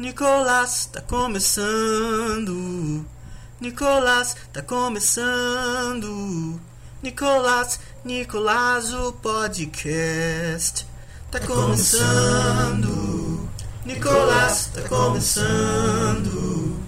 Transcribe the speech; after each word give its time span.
Nicolás, 0.00 0.88
tá 0.90 1.02
começando, 1.02 3.04
Nicolás, 3.60 4.34
tá 4.50 4.62
começando, 4.62 6.58
Nicolás, 7.02 7.78
Nicolás, 8.02 8.94
o 8.94 9.12
podcast. 9.12 10.86
Tá 11.30 11.38
começando, 11.40 13.46
Nicolás, 13.84 14.70
tá 14.72 14.88
começando, 14.88 16.80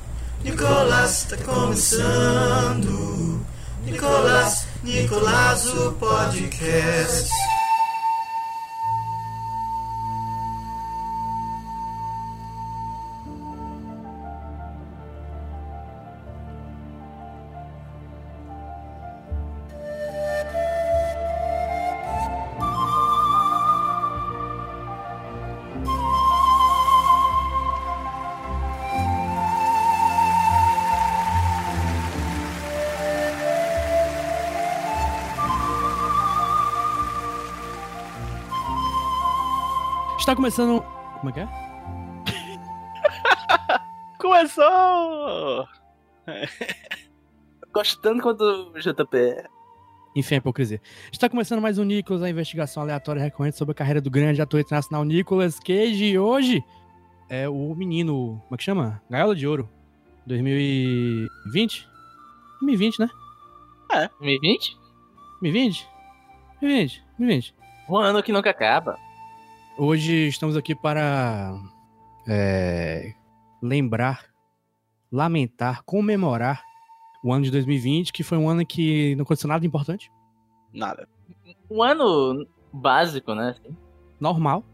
Nicolás, 0.42 1.26
tá 1.28 1.36
começando, 1.36 3.44
Nicolás, 3.84 4.66
Nicolás, 4.82 5.66
o 5.66 5.92
podcast. 5.92 7.28
Está 40.32 40.36
começando. 40.40 40.82
Como 41.20 41.28
é 41.28 41.32
que 41.34 41.40
é? 41.40 41.48
Começou! 44.18 45.68
Gosto 47.70 48.00
tanto 48.00 48.22
quanto 48.22 48.42
o 48.42 48.80
JP. 48.80 49.44
Enfim, 50.16 50.36
a 50.36 50.38
hipocrisia. 50.38 50.80
Está 51.12 51.28
começando 51.28 51.60
mais 51.60 51.76
um 51.78 51.84
Nicolas, 51.84 52.22
a 52.22 52.30
investigação 52.30 52.82
aleatória 52.82 53.20
recorrente 53.20 53.58
sobre 53.58 53.72
a 53.72 53.74
carreira 53.74 54.00
do 54.00 54.10
grande 54.10 54.40
ator 54.40 54.58
internacional 54.58 55.04
Nicolas 55.04 55.60
Cage. 55.60 56.02
E 56.02 56.18
hoje 56.18 56.64
é 57.28 57.46
o 57.46 57.74
menino. 57.74 58.40
Como 58.44 58.54
é 58.54 58.56
que 58.56 58.64
chama? 58.64 59.02
Gaiola 59.10 59.36
de 59.36 59.46
Ouro. 59.46 59.68
2020? 60.24 61.86
2020, 62.62 63.00
né? 63.00 63.10
2020? 64.18 64.78
2020? 65.42 65.88
2020, 66.62 67.04
2020. 67.18 67.54
Um 67.86 67.98
ano 67.98 68.22
que 68.22 68.32
nunca 68.32 68.48
acaba. 68.48 68.98
Hoje 69.76 70.28
estamos 70.28 70.56
aqui 70.56 70.74
para 70.74 71.54
é, 72.28 73.14
lembrar, 73.62 74.26
lamentar, 75.10 75.82
comemorar 75.84 76.62
o 77.24 77.32
ano 77.32 77.44
de 77.44 77.50
2020, 77.50 78.12
que 78.12 78.22
foi 78.22 78.36
um 78.38 78.48
ano 78.48 78.66
que 78.66 79.14
não 79.16 79.22
aconteceu 79.22 79.48
nada 79.48 79.64
importante. 79.64 80.10
Nada. 80.72 81.08
Um 81.70 81.82
ano 81.82 82.46
básico, 82.72 83.34
né? 83.34 83.54
Normal. 84.20 84.64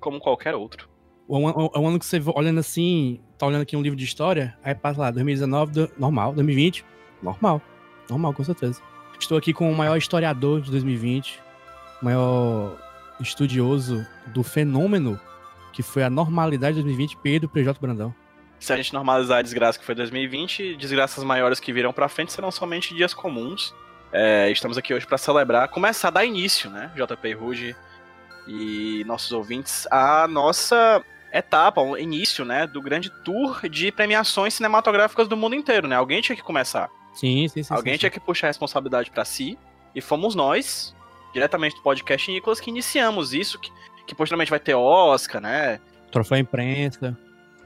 como 0.00 0.20
qualquer 0.20 0.54
outro. 0.54 0.88
É 1.28 1.32
um, 1.34 1.48
é 1.48 1.78
um 1.78 1.88
ano 1.88 1.98
que 1.98 2.06
você 2.06 2.20
olhando 2.34 2.58
assim, 2.60 3.20
tá 3.38 3.46
olhando 3.46 3.62
aqui 3.62 3.76
um 3.76 3.82
livro 3.82 3.98
de 3.98 4.04
história, 4.04 4.56
aí 4.62 4.74
passa 4.74 5.00
lá, 5.00 5.10
2019, 5.10 5.72
do- 5.72 5.90
normal, 5.98 6.32
2020, 6.32 6.84
normal. 7.22 7.60
Normal, 8.08 8.32
com 8.32 8.42
certeza. 8.44 8.80
Estou 9.20 9.36
aqui 9.36 9.52
com 9.52 9.70
o 9.70 9.76
maior 9.76 9.96
historiador 9.98 10.62
de 10.62 10.70
2020, 10.70 11.38
o 12.00 12.04
maior 12.04 12.78
estudioso 13.20 14.06
do 14.26 14.42
fenômeno 14.42 15.20
que 15.72 15.82
foi 15.82 16.02
a 16.02 16.10
normalidade 16.10 16.76
de 16.76 16.82
2020, 16.82 17.18
Pedro 17.18 17.48
PJ 17.48 17.78
Brandão. 17.80 18.14
Se 18.58 18.72
a 18.72 18.76
gente 18.76 18.92
normalizar 18.92 19.38
a 19.38 19.42
desgraça 19.42 19.78
que 19.78 19.84
foi 19.84 19.94
2020, 19.94 20.76
desgraças 20.76 21.22
maiores 21.22 21.60
que 21.60 21.72
virão 21.72 21.92
pra 21.92 22.08
frente 22.08 22.32
serão 22.32 22.50
somente 22.50 22.94
dias 22.94 23.14
comuns. 23.14 23.72
É, 24.12 24.50
estamos 24.50 24.76
aqui 24.76 24.92
hoje 24.92 25.06
pra 25.06 25.18
celebrar, 25.18 25.68
começar 25.68 26.08
a 26.08 26.10
dar 26.10 26.24
início, 26.24 26.68
né, 26.70 26.90
JP 26.96 27.32
Rude 27.34 27.76
e 28.48 29.04
nossos 29.06 29.30
ouvintes, 29.30 29.86
a 29.90 30.26
nossa 30.26 31.00
etapa, 31.32 31.80
o 31.80 31.96
início, 31.96 32.44
né, 32.44 32.66
do 32.66 32.80
grande 32.80 33.10
tour 33.22 33.68
de 33.68 33.92
premiações 33.92 34.54
cinematográficas 34.54 35.28
do 35.28 35.36
mundo 35.36 35.54
inteiro, 35.54 35.86
né? 35.86 35.94
Alguém 35.94 36.22
tinha 36.22 36.34
que 36.34 36.42
começar. 36.42 36.90
Sim, 37.12 37.46
sim, 37.48 37.62
sim. 37.62 37.74
Alguém 37.74 37.94
sim, 37.94 37.98
tinha 38.00 38.10
que 38.10 38.18
puxar 38.18 38.46
a 38.46 38.50
responsabilidade 38.50 39.10
pra 39.10 39.24
si, 39.24 39.58
e 39.94 40.00
fomos 40.00 40.34
nós, 40.34 40.96
diretamente 41.38 41.76
do 41.76 41.82
podcast 41.82 42.30
Nicolas, 42.30 42.60
que 42.60 42.68
iniciamos 42.70 43.32
isso, 43.32 43.58
que, 43.58 43.70
que 44.06 44.14
posteriormente 44.14 44.50
vai 44.50 44.60
ter 44.60 44.74
Oscar, 44.74 45.40
né? 45.40 45.80
Troféu 46.10 46.38
imprensa, 46.38 47.16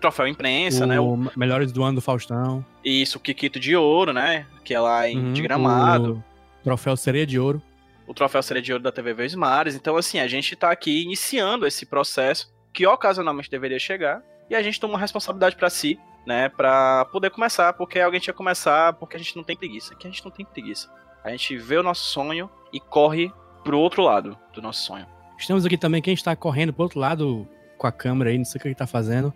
Troféu 0.01 0.27
imprensa, 0.27 0.85
o 0.85 0.87
né? 0.87 1.01
O, 1.01 1.17
Melhores 1.37 1.71
do 1.73 1.83
Ano 1.83 1.97
do 1.97 2.01
Faustão. 2.01 2.65
isso, 2.85 3.19
o 3.19 3.21
Kikito 3.21 3.61
de 3.61 3.77
Ouro, 3.77 4.13
né? 4.13 4.47
Que 4.65 4.75
é 4.75 4.81
lá 4.81 5.09
em 5.09 5.17
Uhum, 5.17 5.33
de 5.33 5.43
Gramado. 5.43 6.23
O 6.61 6.65
Troféu 6.65 6.97
Sereia 6.97 7.27
de 7.27 7.39
Ouro. 7.39 7.63
O 8.07 8.13
Troféu 8.13 8.43
Sereia 8.43 8.63
de 8.63 8.73
Ouro 8.73 8.83
da 8.83 8.91
TV 8.91 9.15
Verdes 9.15 9.37
Mares. 9.37 9.75
Então, 9.77 9.97
assim, 9.97 10.19
a 10.19 10.27
gente 10.27 10.57
tá 10.57 10.71
aqui 10.73 11.03
iniciando 11.03 11.67
esse 11.67 11.87
processo 11.87 12.53
que 12.73 12.85
ocasionalmente 12.87 13.49
deveria 13.49 13.79
chegar. 13.79 14.23
E 14.51 14.57
a 14.57 14.63
gente 14.63 14.81
toma 14.81 14.95
uma 14.95 15.01
responsabilidade 15.01 15.55
pra 15.55 15.71
si, 15.71 15.99
né? 16.27 16.49
Pra 16.49 17.05
poder 17.07 17.31
começar, 17.31 17.73
porque 17.75 18.01
alguém 18.01 18.21
tinha 18.21 18.35
que 18.35 18.39
começar, 18.39 18.93
porque 18.95 19.17
a 19.17 19.19
gente 19.19 19.37
não 19.37 19.45
tem 19.45 19.57
preguiça. 19.57 19.95
Aqui 19.95 20.09
a 20.09 20.11
gente 20.11 20.25
não 20.25 20.33
tem 20.33 20.45
preguiça. 20.45 20.91
A 21.23 21.31
gente 21.31 21.57
vê 21.57 21.77
o 21.77 21.83
nosso 21.83 22.05
sonho 22.11 22.51
e 22.73 22.81
corre 22.81 23.33
pro 23.63 23.79
outro 23.79 24.03
lado 24.03 24.37
do 24.53 24.63
nosso 24.63 24.85
sonho. 24.85 25.07
Estamos 25.39 25.65
aqui 25.65 25.77
também, 25.77 26.01
quem 26.01 26.15
está 26.15 26.37
correndo 26.37 26.73
pro 26.73 26.85
outro 26.85 27.01
lado 27.01 27.49
com 27.77 27.87
a 27.87 27.93
câmera 27.93 28.31
aí, 28.31 28.39
não 28.39 28.45
sei 28.45 28.59
o 28.59 28.63
que 28.63 28.69
ele 28.69 28.75
tá 28.75 28.87
fazendo. 28.87 29.33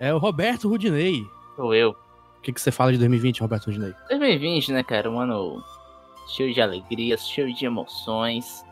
É 0.00 0.12
o 0.12 0.18
Roberto 0.18 0.68
Rudinei. 0.68 1.22
Sou 1.56 1.74
eu. 1.74 1.90
O 2.38 2.40
que, 2.40 2.52
que 2.52 2.60
você 2.60 2.70
fala 2.70 2.92
de 2.92 2.98
2020, 2.98 3.40
Roberto 3.40 3.66
Rudinei? 3.66 3.94
2020, 4.08 4.72
né, 4.72 4.82
cara? 4.82 5.10
Um 5.10 5.20
ano 5.20 5.62
cheio 6.28 6.52
de 6.52 6.60
alegrias, 6.60 7.28
cheio 7.28 7.52
de 7.52 7.66
emoções. 7.66 8.64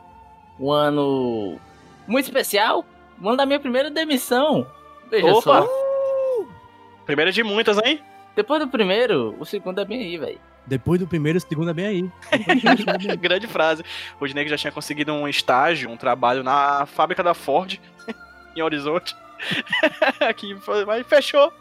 Um 0.58 0.70
ano 0.70 1.58
muito 2.06 2.26
especial. 2.26 2.84
Um 3.20 3.28
ano 3.28 3.36
da 3.36 3.47
minha 3.47 3.60
primeira 3.60 3.91
demissão. 3.91 4.66
Veja 5.10 5.26
Opa! 5.26 5.62
só. 5.62 5.68
Primeira 7.04 7.30
de 7.30 7.42
muitas, 7.42 7.78
hein? 7.84 8.00
Depois 8.34 8.60
do 8.60 8.68
primeiro, 8.68 9.34
o 9.38 9.44
segundo 9.44 9.80
é 9.80 9.84
bem 9.84 10.00
aí, 10.00 10.18
velho. 10.18 10.41
Depois 10.66 10.99
do 10.99 11.06
primeiro, 11.06 11.38
o 11.38 11.41
segundo 11.41 11.71
é 11.71 11.75
bem 11.75 11.87
aí. 11.87 12.10
Grande 13.21 13.47
frase. 13.47 13.84
O 14.21 14.27
que 14.27 14.49
já 14.49 14.56
tinha 14.56 14.72
conseguido 14.72 15.12
um 15.12 15.28
estágio, 15.28 15.88
um 15.91 15.97
trabalho 15.97 16.43
na 16.43 16.87
fábrica 16.87 17.22
da 17.22 17.34
Ford, 17.34 17.78
em 18.56 18.62
Horizonte. 18.62 19.15
Aqui, 20.21 20.56
mas 20.87 21.06
fechou. 21.06 21.53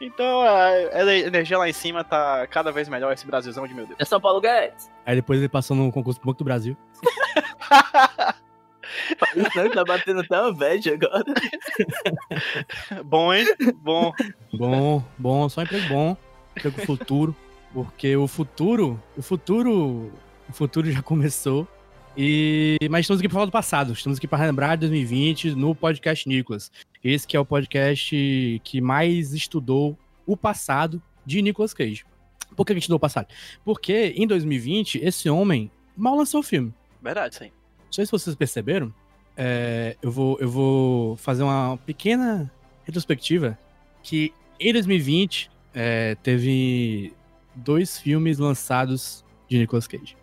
Então 0.00 0.42
a 0.42 1.00
energia 1.12 1.56
lá 1.56 1.68
em 1.68 1.72
cima 1.72 2.02
tá 2.02 2.44
cada 2.48 2.72
vez 2.72 2.88
melhor, 2.88 3.12
esse 3.12 3.24
Brasilzão 3.24 3.66
de 3.66 3.72
meu 3.72 3.86
Deus. 3.86 4.00
É 4.00 4.04
São 4.04 4.20
Paulo 4.20 4.40
Guedes. 4.40 4.90
Aí 5.06 5.14
depois 5.14 5.38
ele 5.38 5.48
passou 5.48 5.76
no 5.76 5.92
concurso 5.92 6.20
do 6.20 6.26
Banco 6.26 6.38
do 6.38 6.44
Brasil. 6.44 6.76
Tá 9.72 9.84
batendo 9.84 10.26
tão 10.26 10.52
bad 10.52 10.90
agora. 10.92 11.24
Bom, 13.04 13.32
hein? 13.32 13.46
Bom. 13.76 14.12
Bom, 14.52 15.04
bom, 15.16 15.48
só 15.48 15.62
emprego 15.62 15.88
bom. 15.88 16.16
Emprego 16.56 16.84
futuro. 16.84 17.34
Porque 17.72 18.14
o 18.16 18.28
futuro, 18.28 19.02
o 19.16 19.22
futuro, 19.22 20.12
o 20.48 20.52
futuro 20.52 20.90
já 20.90 21.00
começou. 21.02 21.66
E 22.16 22.76
mas 22.90 23.00
estamos 23.02 23.20
aqui 23.20 23.28
para 23.28 23.34
falar 23.34 23.46
do 23.46 23.52
passado. 23.52 23.92
Estamos 23.92 24.18
aqui 24.18 24.28
para 24.28 24.44
lembrar 24.44 24.76
de 24.76 24.80
2020 24.80 25.54
no 25.54 25.74
podcast 25.74 26.28
Nicolas. 26.28 26.70
Esse 27.02 27.26
que 27.26 27.36
é 27.36 27.40
o 27.40 27.44
podcast 27.44 28.60
que 28.62 28.80
mais 28.80 29.32
estudou 29.32 29.98
o 30.26 30.36
passado 30.36 31.02
de 31.24 31.40
Nicolas 31.40 31.72
Cage. 31.72 32.04
Por 32.54 32.66
que 32.66 32.72
a 32.72 32.74
gente 32.74 32.82
estudou 32.82 32.98
o 32.98 33.00
passado? 33.00 33.28
Porque 33.64 34.12
em 34.14 34.26
2020 34.26 35.00
esse 35.02 35.30
homem 35.30 35.70
mal 35.96 36.14
lançou 36.14 36.40
o 36.40 36.42
filme. 36.42 36.72
Verdade, 37.02 37.36
sim. 37.36 37.50
Não 37.86 37.92
sei 37.92 38.04
se 38.04 38.12
vocês 38.12 38.36
perceberam. 38.36 38.92
é, 39.36 39.96
eu, 40.02 40.10
vou, 40.10 40.38
eu 40.38 40.48
vou 40.50 41.16
fazer 41.16 41.42
uma 41.42 41.78
pequena 41.78 42.52
retrospectiva 42.84 43.58
que 44.02 44.34
em 44.60 44.72
2020 44.72 45.50
é, 45.74 46.14
teve 46.22 47.14
dois 47.54 47.98
filmes 47.98 48.38
lançados 48.38 49.24
de 49.48 49.58
Nicolas 49.58 49.86
Cage. 49.86 50.16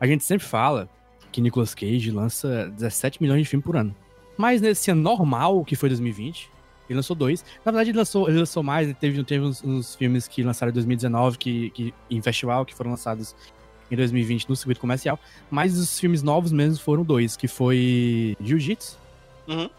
A 0.00 0.06
gente 0.06 0.24
sempre 0.24 0.46
fala 0.46 0.88
que 1.32 1.40
Nicolas 1.40 1.74
Cage 1.74 2.10
lança 2.10 2.70
17 2.70 3.20
milhões 3.22 3.42
de 3.42 3.48
filmes 3.48 3.64
por 3.64 3.76
ano. 3.76 3.94
Mas 4.36 4.60
nesse 4.60 4.90
ano 4.90 5.00
normal, 5.02 5.64
que 5.64 5.76
foi 5.76 5.88
2020, 5.88 6.50
Ele 6.88 6.96
lançou 6.96 7.16
dois. 7.16 7.44
Na 7.64 7.72
verdade, 7.72 7.90
ele 7.90 7.98
lançou, 7.98 8.28
ele 8.28 8.38
lançou 8.38 8.62
mais. 8.62 8.86
Ele 8.86 8.94
teve, 8.94 9.24
teve 9.24 9.42
uns, 9.44 9.64
uns 9.64 9.94
filmes 9.94 10.28
que 10.28 10.42
lançaram 10.42 10.70
em 10.70 10.74
2019 10.74 11.38
que, 11.38 11.70
que, 11.70 11.94
em 12.10 12.20
festival, 12.20 12.64
que 12.66 12.74
foram 12.74 12.90
lançados 12.90 13.34
em 13.90 13.96
2020 13.96 14.48
no 14.48 14.54
circuito 14.56 14.80
comercial. 14.80 15.18
Mas 15.50 15.78
os 15.78 15.98
filmes 15.98 16.22
novos 16.22 16.52
mesmo 16.52 16.78
foram 16.82 17.02
dois, 17.02 17.36
que 17.36 17.48
foi 17.48 18.36
Jiu-Jitsu 18.40 18.98
Uhum. 19.48 19.70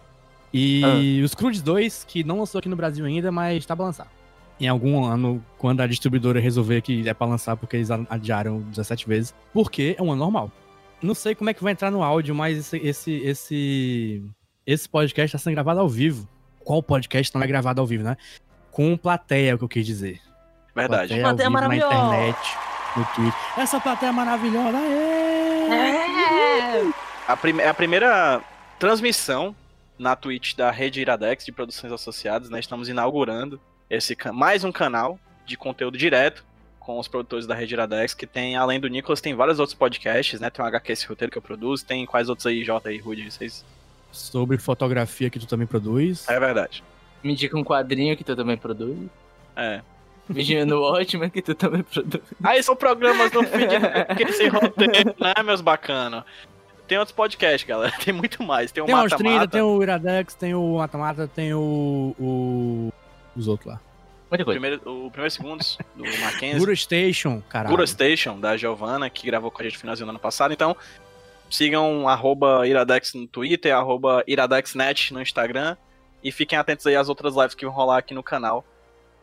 e 0.54 1.22
os 1.24 1.36
Crudes 1.36 1.62
2, 1.62 2.06
que 2.08 2.24
não 2.24 2.40
lançou 2.40 2.60
aqui 2.60 2.70
no 2.70 2.76
Brasil 2.76 3.06
ainda, 3.06 3.32
mas 3.32 3.66
tá 3.66 3.76
pra 3.76 3.86
lançar. 3.86 4.08
Em 4.60 4.68
algum 4.68 5.04
ano, 5.04 5.44
quando 5.58 5.82
a 5.82 5.88
distribuidora 5.88 6.40
resolver 6.40 6.82
que 6.82 7.08
é 7.10 7.14
pra 7.14 7.28
lançar, 7.28 7.58
porque 7.58 7.76
eles 7.76 7.90
adiaram 8.10 8.62
17 8.62 9.06
vezes. 9.08 9.36
Porque 9.54 9.96
é 10.00 10.02
um 10.02 10.12
ano 10.12 10.20
normal. 10.24 10.52
Não 11.02 11.14
sei 11.14 11.36
como 11.36 11.50
é 11.50 11.54
que 11.54 11.62
vai 11.64 11.74
entrar 11.74 11.92
no 11.92 12.02
áudio, 12.02 12.34
mas 12.34 12.58
esse, 12.58 12.78
esse, 12.78 13.12
esse, 13.18 14.24
esse 14.66 14.88
podcast 14.88 15.34
tá 15.34 15.38
sendo 15.38 15.54
gravado 15.56 15.80
ao 15.82 15.90
vivo. 15.90 16.26
Qual 16.64 16.82
podcast 16.82 17.36
não 17.36 17.44
é 17.44 17.48
gravado 17.48 17.82
ao 17.82 17.86
vivo, 17.88 18.04
né? 18.06 18.16
Com 18.72 18.96
plateia, 18.98 19.52
é 19.52 19.56
o 19.56 19.58
que 19.58 19.64
eu 19.66 19.70
quis 19.70 19.86
dizer. 19.86 20.22
Verdade. 20.74 21.20
Plateia, 21.20 21.22
Plateia 21.22 21.48
ao 21.48 21.52
vivo 21.52 21.62
na 21.62 21.68
maravilhosa. 21.70 22.16
internet, 22.16 22.58
no 22.98 23.06
Twitter. 23.14 23.40
Essa 23.58 23.80
plateia 23.82 24.10
é 24.10 24.14
maravilhosa! 24.14 24.78
aê! 24.78 25.66
A, 27.28 27.38
prime- 27.38 27.62
é 27.62 27.68
a 27.70 27.74
primeira 27.74 28.42
transmissão 28.80 29.56
na 29.98 30.16
Twitch 30.16 30.56
da 30.56 30.72
Rede 30.72 31.02
Iradex 31.02 31.46
de 31.46 31.52
Produções 31.52 31.92
Associadas, 31.92 32.50
né? 32.50 32.60
Estamos 32.60 32.90
inaugurando 32.90 33.60
esse 33.90 34.18
mais 34.34 34.64
um 34.64 34.72
canal 34.72 35.20
de 35.46 35.56
conteúdo 35.58 35.98
direto 35.98 36.44
com 36.80 37.00
os 37.00 37.08
produtores 37.08 37.48
da 37.48 37.56
Rede 37.56 37.74
Iradex, 37.74 38.14
que 38.14 38.28
tem, 38.28 38.56
além 38.56 38.80
do 38.80 38.88
Nicolas, 38.88 39.20
tem 39.20 39.34
vários 39.34 39.60
outros 39.60 39.76
podcasts, 39.76 40.40
né? 40.40 40.50
Tem 40.52 40.64
o 40.64 40.68
HQ 40.68 40.92
esse 40.92 41.08
roteiro 41.08 41.32
que 41.32 41.38
eu 41.38 41.42
produzo, 41.42 41.84
tem 41.84 42.06
quais 42.06 42.30
outros 42.30 42.46
aí, 42.46 42.64
Jota 42.64 42.92
e 42.92 42.98
Rudy, 43.00 43.32
vocês... 43.32 43.66
Sobre 44.12 44.58
fotografia 44.58 45.30
que 45.30 45.40
tu 45.40 45.48
também 45.48 45.66
produz. 45.66 46.30
É 46.30 46.40
verdade. 46.40 46.84
Me 47.24 47.34
indica 47.34 47.58
um 47.58 47.64
quadrinho 47.64 48.16
que 48.16 48.24
tu 48.24 48.36
também 48.36 48.56
produz. 48.56 49.10
É. 49.56 49.82
Vigiando 50.30 50.76
o 50.76 50.84
ótimo 50.84 51.30
que 51.30 51.42
tu 51.42 51.56
também 51.56 51.84
produz. 51.84 52.24
Aí 52.44 52.62
são 52.64 52.76
programas 52.76 53.32
no 53.32 53.44
feed 53.44 53.68
que 54.16 54.32
sem 54.34 54.48
roteiro, 54.48 55.16
né, 55.20 55.34
meus 55.44 55.62
bacanos? 55.62 56.24
Tem 56.88 56.98
outros 56.98 57.16
podcasts, 57.16 57.68
galera. 57.68 57.94
Tem 58.04 58.14
muito 58.14 58.44
mais. 58.44 58.72
Tem 58.72 58.84
o 58.84 58.86
Tem 58.86 58.94
o 58.94 58.98
Mata 58.98 59.16
Austrinda, 59.16 59.40
Mata. 59.40 59.48
tem 59.48 59.62
o 59.62 59.82
Iradex, 59.82 60.36
tem 60.36 60.54
o 60.54 60.78
Mata-Mata, 60.78 61.28
tem 61.28 61.54
o, 61.54 62.16
o. 62.20 62.94
Os 63.36 63.48
outros 63.48 63.74
lá. 63.74 63.82
Muita 64.30 64.44
o 64.44 64.46
coisa. 64.46 64.60
primeiro, 64.60 65.06
o 65.06 65.12
primeiro 65.12 65.32
segundos 65.32 65.78
do 65.96 66.04
Mackenzie. 66.22 66.60
Guru 66.60 66.76
Station, 66.76 67.42
caralho. 67.48 67.76
Gura 67.76 67.88
Station, 67.88 68.40
da 68.40 68.58
Giovana, 68.58 69.10
que 69.10 69.26
gravou 69.26 69.52
com 69.52 69.62
a 69.62 69.64
gente 69.64 69.74
no 69.74 69.80
finalzinho 69.80 70.08
do 70.08 70.10
ano 70.10 70.20
passado. 70.20 70.54
Então, 70.54 70.76
sigam 71.50 72.08
arroba 72.08 72.68
Iradex 72.68 73.14
no 73.14 73.28
Twitter, 73.28 73.76
arroba 73.76 74.24
IradexNet 74.28 75.14
no 75.14 75.22
Instagram. 75.22 75.78
E 76.24 76.32
fiquem 76.32 76.58
atentos 76.58 76.88
aí 76.88 76.96
às 76.96 77.08
outras 77.08 77.36
lives 77.36 77.54
que 77.54 77.66
vão 77.66 77.74
rolar 77.74 78.00
aqui 78.00 78.14
no 78.14 78.24
canal 78.24 78.66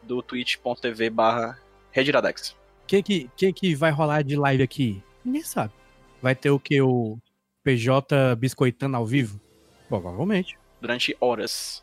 do 0.02 0.22
twitch.tv 0.22 1.10
barra 1.10 1.58
Rediradex. 1.90 2.50
O 2.84 2.86
que, 2.86 3.02
que, 3.02 3.30
que 3.36 3.52
que 3.52 3.74
vai 3.74 3.90
rolar 3.90 4.22
de 4.22 4.36
live 4.36 4.62
aqui? 4.62 5.02
Ninguém 5.24 5.42
sabe. 5.42 5.72
Vai 6.20 6.34
ter 6.34 6.50
o 6.50 6.60
que? 6.60 6.80
O 6.80 7.18
PJ 7.64 8.36
biscoitando 8.36 8.96
ao 8.96 9.06
vivo? 9.06 9.40
Provavelmente. 9.88 10.56
Durante 10.80 11.16
horas. 11.20 11.82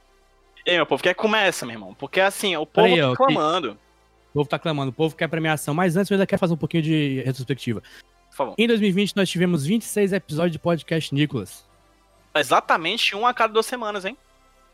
E 0.70 0.74
aí, 0.74 0.78
meu 0.78 0.86
povo, 0.86 1.02
quer 1.02 1.14
que 1.16 1.20
começa, 1.22 1.66
meu 1.66 1.74
irmão? 1.74 1.96
Porque 1.96 2.20
assim, 2.22 2.56
o 2.56 2.66
povo 2.66 2.88
Aí, 2.88 3.00
tá 3.00 3.08
ó, 3.08 3.12
que- 3.12 3.18
clamando. 3.18 3.72
O 4.30 4.34
povo 4.34 4.50
tá 4.50 4.60
clamando, 4.60 4.92
o 4.92 4.94
povo 4.94 5.16
quer 5.16 5.28
premiação. 5.28 5.74
Mas 5.74 5.98
antes 5.98 6.12
eu 6.12 6.16
ainda 6.16 6.28
quero 6.28 6.40
fazer 6.40 6.54
um 6.54 6.58
pouquinho 6.58 6.84
de 6.84 7.24
retrospectiva. 7.26 7.82
Por 8.30 8.36
favor. 8.36 8.56
Em 8.58 8.68
2020 8.68 9.16
nós 9.16 9.28
tivemos 9.28 9.66
26 9.66 10.14
episódios 10.14 10.52
de 10.52 10.60
podcast 10.60 11.14
Nicolas. 11.16 11.66
Exatamente 12.36 13.16
um 13.16 13.26
a 13.26 13.34
cada 13.34 13.52
duas 13.54 13.66
semanas, 13.66 14.06
hein? 14.06 14.16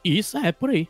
Isso 0.03 0.37
é 0.37 0.51
por 0.51 0.69
aí. 0.69 0.87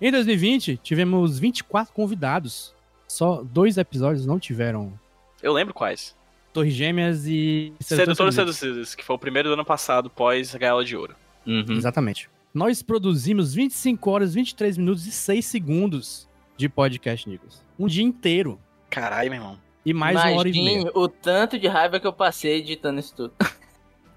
Em 0.00 0.10
2020 0.10 0.78
tivemos 0.82 1.38
24 1.38 1.92
convidados. 1.92 2.74
Só 3.06 3.42
dois 3.42 3.76
episódios 3.76 4.24
não 4.26 4.38
tiveram 4.38 4.98
Eu 5.42 5.52
lembro 5.52 5.74
quais. 5.74 6.16
Torres 6.52 6.72
Gêmeas 6.74 7.26
e 7.26 7.72
Sedutor 7.80 8.12
e 8.12 8.16
Sedutor 8.16 8.32
Seduzidos, 8.32 8.94
que 8.94 9.04
foi 9.04 9.14
o 9.16 9.18
primeiro 9.18 9.50
do 9.50 9.52
ano 9.52 9.64
passado, 9.64 10.08
pós 10.08 10.54
a 10.54 10.58
Gaiola 10.58 10.84
de 10.84 10.96
Ouro. 10.96 11.14
Uhum. 11.46 11.64
Exatamente. 11.72 12.28
Nós 12.58 12.82
produzimos 12.82 13.54
25 13.54 14.10
horas, 14.10 14.34
23 14.34 14.78
minutos 14.78 15.06
e 15.06 15.12
6 15.12 15.46
segundos 15.46 16.28
de 16.56 16.68
podcast, 16.68 17.28
Nicolas. 17.28 17.64
Um 17.78 17.86
dia 17.86 18.02
inteiro. 18.02 18.58
Caralho, 18.90 19.30
meu 19.30 19.40
irmão. 19.40 19.58
E 19.86 19.94
mais 19.94 20.16
uma 20.16 20.32
hora 20.32 20.48
e 20.48 20.52
meia. 20.52 20.70
Imagine 20.72 20.90
o 20.92 21.06
tanto 21.06 21.56
de 21.56 21.68
raiva 21.68 22.00
que 22.00 22.06
eu 22.08 22.12
passei 22.12 22.56
editando 22.56 22.98
isso 22.98 23.14
tudo. 23.14 23.32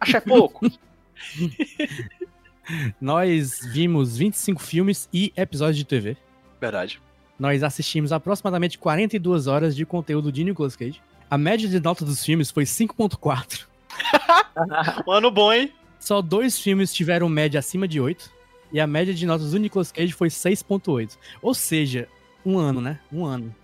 Acho 0.02 0.18
é 0.18 0.22
pouco. 0.22 0.66
Nós 3.00 3.60
vimos 3.72 4.18
25 4.18 4.60
filmes 4.60 5.08
e 5.14 5.32
episódios 5.38 5.78
de 5.78 5.86
TV. 5.86 6.18
Verdade. 6.60 7.00
Nós 7.38 7.62
assistimos 7.62 8.12
aproximadamente 8.12 8.80
42 8.80 9.46
horas 9.46 9.76
de 9.76 9.86
conteúdo 9.86 10.32
de 10.32 10.44
Nicolas 10.44 10.76
Cage. 10.76 11.00
A 11.30 11.38
média 11.38 11.70
de 11.70 11.80
nota 11.80 12.04
dos 12.04 12.26
filmes 12.26 12.50
foi 12.50 12.64
5.4. 12.64 13.68
Um 15.08 15.12
ano 15.12 15.30
bom, 15.30 15.54
hein? 15.54 15.72
Só 16.02 16.20
dois 16.20 16.58
filmes 16.60 16.92
tiveram 16.92 17.30
média 17.30 17.60
acima 17.60 17.88
de 17.88 18.02
8. 18.02 18.32
E 18.74 18.80
a 18.80 18.88
média 18.88 19.14
de 19.14 19.24
notas 19.26 19.52
do 19.52 19.60
Nicolas 19.60 19.92
Cage 19.92 20.12
foi 20.12 20.30
6.8. 20.30 21.16
Ou 21.42 21.54
seja, 21.54 22.08
um 22.44 22.58
ano, 22.58 22.82
né? 22.82 23.00
Um 23.14 23.24
ano. 23.24 23.56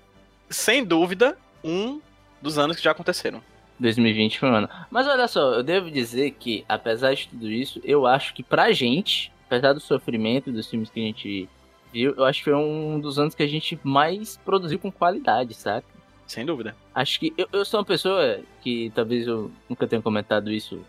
Sem 0.47 0.85
dúvida, 0.85 1.35
um 1.63 1.99
dos 2.39 2.59
anos 2.59 2.77
que 2.77 2.83
já 2.83 2.91
aconteceram. 2.91 3.41
2020 3.79 4.39
foi 4.39 4.49
um 4.49 4.53
ano. 4.55 4.69
Mas 4.91 5.07
olha 5.07 5.27
só, 5.27 5.55
eu 5.55 5.63
devo 5.63 5.89
dizer 5.89 6.31
que, 6.31 6.63
apesar 6.69 7.15
de 7.15 7.27
tudo 7.27 7.49
isso, 7.49 7.81
eu 7.83 8.05
acho 8.05 8.35
que 8.35 8.43
pra 8.43 8.71
gente, 8.71 9.31
apesar 9.47 9.73
do 9.73 9.79
sofrimento 9.79 10.51
dos 10.51 10.69
filmes 10.69 10.91
que 10.91 10.99
a 10.99 11.03
gente 11.03 11.49
viu, 11.91 12.13
eu 12.15 12.23
acho 12.23 12.39
que 12.39 12.51
foi 12.51 12.55
um 12.55 12.99
dos 12.99 13.17
anos 13.17 13.33
que 13.33 13.41
a 13.41 13.47
gente 13.47 13.79
mais 13.83 14.37
produziu 14.37 14.77
com 14.77 14.91
qualidade, 14.91 15.55
saca? 15.55 15.87
Sem 16.27 16.45
dúvida. 16.45 16.75
Acho 16.93 17.19
que 17.19 17.33
eu, 17.35 17.47
eu 17.51 17.65
sou 17.65 17.79
uma 17.79 17.85
pessoa 17.85 18.41
que 18.61 18.91
talvez 18.93 19.25
eu 19.25 19.49
nunca 19.67 19.87
tenha 19.87 20.01
comentado 20.01 20.51
isso 20.51 20.79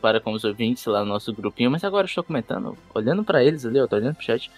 para 0.00 0.20
com 0.20 0.32
os 0.32 0.44
ouvintes 0.44 0.84
lá 0.86 1.00
no 1.00 1.06
nosso 1.06 1.32
grupinho, 1.32 1.70
mas 1.70 1.84
agora 1.84 2.06
estou 2.06 2.24
comentando, 2.24 2.76
olhando 2.94 3.24
pra 3.24 3.42
eles 3.42 3.64
ali, 3.64 3.78
eu 3.78 3.88
tô 3.88 3.96
olhando 3.96 4.14
pro 4.14 4.24
chat, 4.24 4.50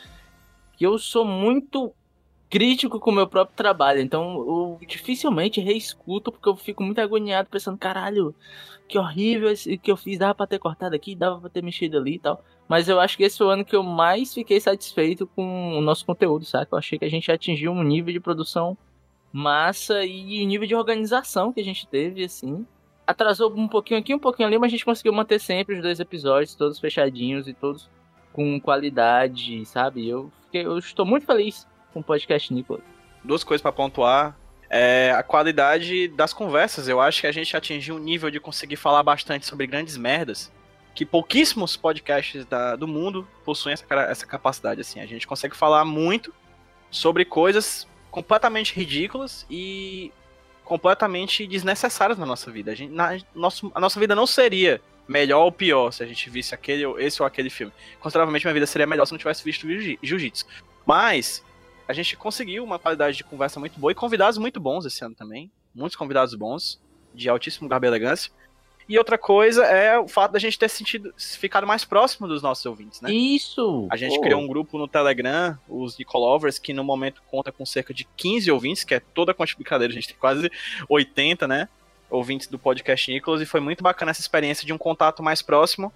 que 0.77 0.85
eu 0.85 0.99
sou 0.99 1.25
muito 1.25 1.93
crítico 2.51 2.99
com 2.99 3.11
o 3.11 3.15
meu 3.15 3.27
próprio 3.27 3.57
trabalho, 3.57 4.01
então 4.01 4.39
eu 4.39 4.79
dificilmente 4.87 5.61
reescuto 5.61 6.33
porque 6.33 6.49
eu 6.49 6.57
fico 6.57 6.83
muito 6.83 7.01
agoniado 7.01 7.49
pensando, 7.51 7.77
caralho, 7.77 8.35
que 8.89 8.99
horrível 8.99 9.51
esse 9.51 9.77
que 9.77 9.91
eu 9.91 9.97
fiz, 9.97 10.19
dava 10.19 10.35
pra 10.35 10.47
ter 10.47 10.59
cortado 10.59 10.97
aqui, 10.97 11.15
dava 11.15 11.39
pra 11.39 11.51
ter 11.51 11.63
mexido 11.63 11.99
ali 11.99 12.15
e 12.15 12.19
tal. 12.19 12.43
Mas 12.67 12.89
eu 12.89 12.99
acho 12.99 13.17
que 13.17 13.23
esse 13.23 13.37
foi 13.37 13.47
o 13.47 13.51
ano 13.51 13.65
que 13.65 13.77
eu 13.77 13.83
mais 13.83 14.33
fiquei 14.33 14.61
satisfeito 14.61 15.27
com 15.27 15.79
o 15.79 15.81
nosso 15.81 16.05
conteúdo, 16.07 16.45
saca? 16.45 16.75
Eu 16.75 16.79
achei 16.79 16.99
que 16.99 17.05
a 17.05 17.11
gente 17.11 17.31
atingiu 17.31 17.73
um 17.73 17.83
nível 17.83 18.13
de 18.13 18.21
produção 18.21 18.77
massa 19.33 20.05
e 20.05 20.43
o 20.43 20.47
nível 20.47 20.67
de 20.67 20.75
organização 20.75 21.53
que 21.53 21.61
a 21.61 21.65
gente 21.65 21.87
teve, 21.87 22.25
assim. 22.25 22.67
Atrasou 23.09 23.51
um 23.57 23.67
pouquinho 23.67 23.99
aqui, 23.99 24.15
um 24.15 24.19
pouquinho 24.19 24.47
ali, 24.47 24.59
mas 24.59 24.69
a 24.69 24.71
gente 24.73 24.85
conseguiu 24.85 25.15
manter 25.15 25.39
sempre 25.41 25.77
os 25.77 25.83
dois 25.83 25.99
episódios, 25.99 26.55
todos 26.55 26.79
fechadinhos 26.79 27.49
e 27.49 27.55
todos 27.55 27.89
com 28.35 28.61
qualidade, 28.61 29.65
sabe? 29.65 30.07
Eu, 30.07 30.31
fiquei, 30.45 30.67
eu 30.67 30.77
estou 30.77 31.07
muito 31.07 31.25
feliz 31.25 31.67
com 31.93 32.01
o 32.01 32.05
podcast 32.05 32.53
Nicolas. 32.53 32.83
Duas 33.25 33.43
coisas 33.43 33.63
pra 33.63 33.73
pontuar. 33.73 34.37
É 34.71 35.11
a 35.13 35.23
qualidade 35.23 36.09
das 36.09 36.35
conversas. 36.35 36.87
Eu 36.87 37.01
acho 37.01 37.23
que 37.23 37.27
a 37.27 37.33
gente 37.33 37.57
atingiu 37.57 37.97
um 37.97 37.99
nível 37.99 38.31
de 38.31 38.39
conseguir 38.39 38.77
falar 38.77 39.03
bastante 39.03 39.47
sobre 39.47 39.67
grandes 39.67 39.97
merdas 39.97 40.53
que 40.95 41.07
pouquíssimos 41.07 41.77
podcasts 41.77 42.45
da- 42.45 42.77
do 42.77 42.87
mundo 42.87 43.27
possuem 43.45 43.73
essa, 43.73 43.87
essa 44.03 44.27
capacidade. 44.27 44.83
Assim, 44.83 45.01
a 45.01 45.07
gente 45.07 45.27
consegue 45.27 45.57
falar 45.57 45.85
muito 45.87 46.35
sobre 46.91 47.25
coisas 47.25 47.89
completamente 48.11 48.75
ridículas 48.75 49.47
e 49.49 50.13
completamente 50.69 51.47
desnecessárias 51.47 52.19
na 52.19 52.27
nossa 52.27 52.51
vida. 52.51 52.73
A, 52.73 52.75
gente, 52.75 52.93
na- 52.93 53.19
nosso- 53.35 53.73
a 53.75 53.81
nossa 53.81 53.99
vida 53.99 54.15
não 54.15 54.27
seria 54.27 54.81
melhor 55.09 55.45
ou 55.45 55.51
pior 55.51 55.91
se 55.91 56.03
a 56.03 56.07
gente 56.07 56.29
visse 56.29 56.55
aquele, 56.55 56.85
esse 57.03 57.23
ou 57.23 57.27
aquele 57.27 57.49
filme. 57.49 57.73
Consideravelmente 57.99 58.45
minha 58.45 58.53
vida 58.53 58.67
seria 58.67 58.87
melhor 58.87 59.07
se 59.07 59.13
não 59.13 59.19
tivesse 59.19 59.43
visto 59.43 59.67
jiu- 59.67 59.99
jiu-jitsu. 60.03 60.45
Mas 60.85 61.43
a 61.89 61.95
gente 61.95 62.15
conseguiu 62.17 62.63
uma 62.63 62.79
qualidade 62.79 63.17
de 63.17 63.25
conversa 63.25 63.59
muito 63.59 63.81
boa 63.81 63.91
e 63.91 63.95
convidados 63.95 64.37
muito 64.37 64.61
bons 64.61 64.85
esse 64.85 65.03
ano 65.03 65.15
também. 65.15 65.51
Muitos 65.75 65.97
convidados 65.97 66.35
bons, 66.35 66.79
de 67.15 67.29
altíssimo 67.31 67.67
garbo 67.69 67.87
e 67.87 67.89
elegância. 67.89 68.31
E 68.89 68.97
outra 68.97 69.19
coisa 69.19 69.65
é 69.67 69.99
o 69.99 70.09
fato 70.09 70.33
da 70.33 70.39
gente 70.39 70.59
ter 70.59 70.69
sentido, 70.71 71.13
ficado 71.19 71.67
mais 71.67 71.85
próximo 71.85 72.27
dos 72.27 72.41
nossos 72.41 72.65
ouvintes, 72.65 73.03
né? 73.03 73.13
Isso! 73.13 73.87
A 73.91 73.97
gente 73.97 74.15
Pô, 74.17 74.23
criou 74.23 74.41
um 74.41 74.47
grupo 74.47 74.79
no 74.79 74.89
Telegram, 74.89 75.59
os 75.69 75.99
Nicolovers, 75.99 76.59
que 76.59 76.73
no 76.73 76.83
momento 76.83 77.21
conta 77.31 77.53
com 77.53 77.67
cerca 77.67 77.93
de 77.93 78.09
15 78.17 78.51
ouvintes, 78.51 78.85
que 78.85 78.95
é 78.95 79.01
toda 79.01 79.33
a 79.33 79.35
quantidade 79.35 79.59
de 79.59 79.63
brincadeira, 79.65 79.93
a 79.93 79.95
gente 79.95 80.09
tem 80.09 80.17
quase 80.17 80.51
80, 80.89 81.47
né? 81.47 81.69
Ouvintes 82.09 82.47
do 82.47 82.59
podcast 82.59 83.13
Nicolas, 83.13 83.43
e 83.43 83.47
foi 83.47 83.61
muito 83.61 83.83
bacana 83.83 84.11
essa 84.11 84.23
experiência 84.23 84.65
de 84.67 84.73
um 84.73 84.79
contato 84.79 85.23
mais 85.23 85.43
próximo 85.43 85.93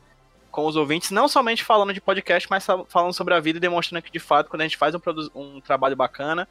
com 0.50 0.66
os 0.66 0.76
ouvintes, 0.76 1.10
não 1.10 1.28
somente 1.28 1.64
falando 1.64 1.94
de 1.94 2.00
podcast, 2.02 2.46
mas 2.50 2.66
fa- 2.66 2.84
falando 2.86 3.14
sobre 3.14 3.32
a 3.32 3.40
vida 3.40 3.56
e 3.56 3.60
demonstrando 3.60 4.02
que, 4.02 4.12
de 4.12 4.18
fato, 4.20 4.50
quando 4.50 4.60
a 4.60 4.64
gente 4.64 4.76
faz 4.76 4.94
um, 4.94 5.00
um 5.34 5.60
trabalho 5.62 5.96
bacana 5.96 6.46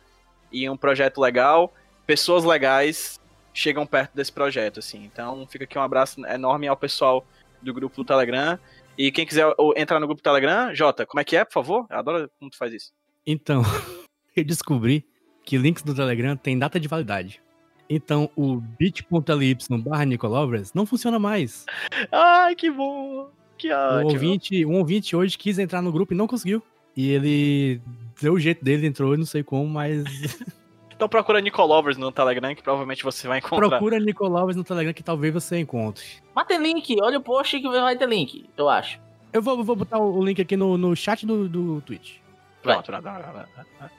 e 0.51 0.67
um 0.67 0.75
projeto 0.75 1.21
legal, 1.21 1.71
pessoas 2.07 2.43
legais 2.43 3.20
chegam 3.53 3.85
perto 3.85 4.13
desse 4.15 4.31
projeto, 4.31 4.79
assim. 4.79 5.03
Então, 5.03 5.45
fica 5.47 5.63
aqui 5.63 5.77
um 5.77 5.81
abraço 5.81 6.25
enorme 6.25 6.67
ao 6.67 6.77
pessoal 6.77 7.25
do 7.61 7.73
grupo 7.73 7.95
do 7.95 8.05
Telegram. 8.05 8.59
E 8.97 9.11
quem 9.11 9.25
quiser 9.25 9.53
entrar 9.75 9.99
no 9.99 10.07
grupo 10.07 10.21
do 10.21 10.23
Telegram, 10.23 10.73
Jota, 10.73 11.05
como 11.05 11.19
é 11.19 11.23
que 11.23 11.35
é, 11.35 11.45
por 11.45 11.53
favor? 11.53 11.87
Eu 11.89 11.97
adoro 11.97 12.31
como 12.39 12.51
tu 12.51 12.57
faz 12.57 12.73
isso. 12.73 12.91
Então, 13.25 13.61
eu 14.35 14.43
descobri 14.43 15.05
que 15.43 15.57
links 15.57 15.83
do 15.83 15.95
Telegram 15.95 16.35
tem 16.35 16.57
data 16.57 16.79
de 16.79 16.87
validade. 16.87 17.41
Então, 17.89 18.29
o 18.35 18.55
bit.ly 18.55 19.57
barra 19.83 20.05
Nicolovers 20.05 20.73
não 20.73 20.85
funciona 20.85 21.19
mais. 21.19 21.65
Ai, 22.11 22.55
que 22.55 22.71
bom! 22.71 23.29
Que 23.57 23.71
ótimo. 23.71 24.11
ouvinte, 24.11 24.65
um 24.65 24.77
ouvinte 24.77 25.15
hoje 25.15 25.37
quis 25.37 25.59
entrar 25.59 25.81
no 25.81 25.91
grupo 25.91 26.13
e 26.13 26.17
não 26.17 26.25
conseguiu. 26.25 26.63
E 26.95 27.11
ele 27.11 27.81
deu 28.19 28.33
o 28.33 28.39
jeito 28.39 28.63
dele, 28.63 28.87
entrou, 28.87 29.15
não 29.17 29.25
sei 29.25 29.43
como, 29.43 29.67
mas 29.67 30.03
Então 31.01 31.09
procura 31.09 31.41
Nicolovers 31.41 31.97
no 31.97 32.11
Telegram 32.11 32.53
que 32.53 32.61
provavelmente 32.61 33.03
você 33.03 33.27
vai 33.27 33.39
encontrar. 33.39 33.69
procura 33.69 33.99
Nicolovers 33.99 34.55
no 34.55 34.63
Telegram 34.63 34.93
que 34.93 35.01
talvez 35.01 35.33
você 35.33 35.57
encontre. 35.57 36.05
Mas 36.35 36.45
tem 36.45 36.61
link, 36.61 36.95
olha 37.01 37.17
o 37.17 37.21
post 37.23 37.59
que 37.59 37.67
vai 37.67 37.97
ter 37.97 38.07
link, 38.07 38.47
eu 38.55 38.69
acho. 38.69 38.99
Eu 39.33 39.41
vou, 39.41 39.63
vou 39.63 39.75
botar 39.75 39.97
o 39.97 40.23
link 40.23 40.39
aqui 40.39 40.55
no, 40.55 40.77
no 40.77 40.95
chat 40.95 41.25
do, 41.25 41.49
do 41.49 41.81
Twitch. 41.81 42.17
Pronto, 42.61 42.91
nada, 42.91 43.13
nada, 43.13 43.49
nada. 43.57 43.91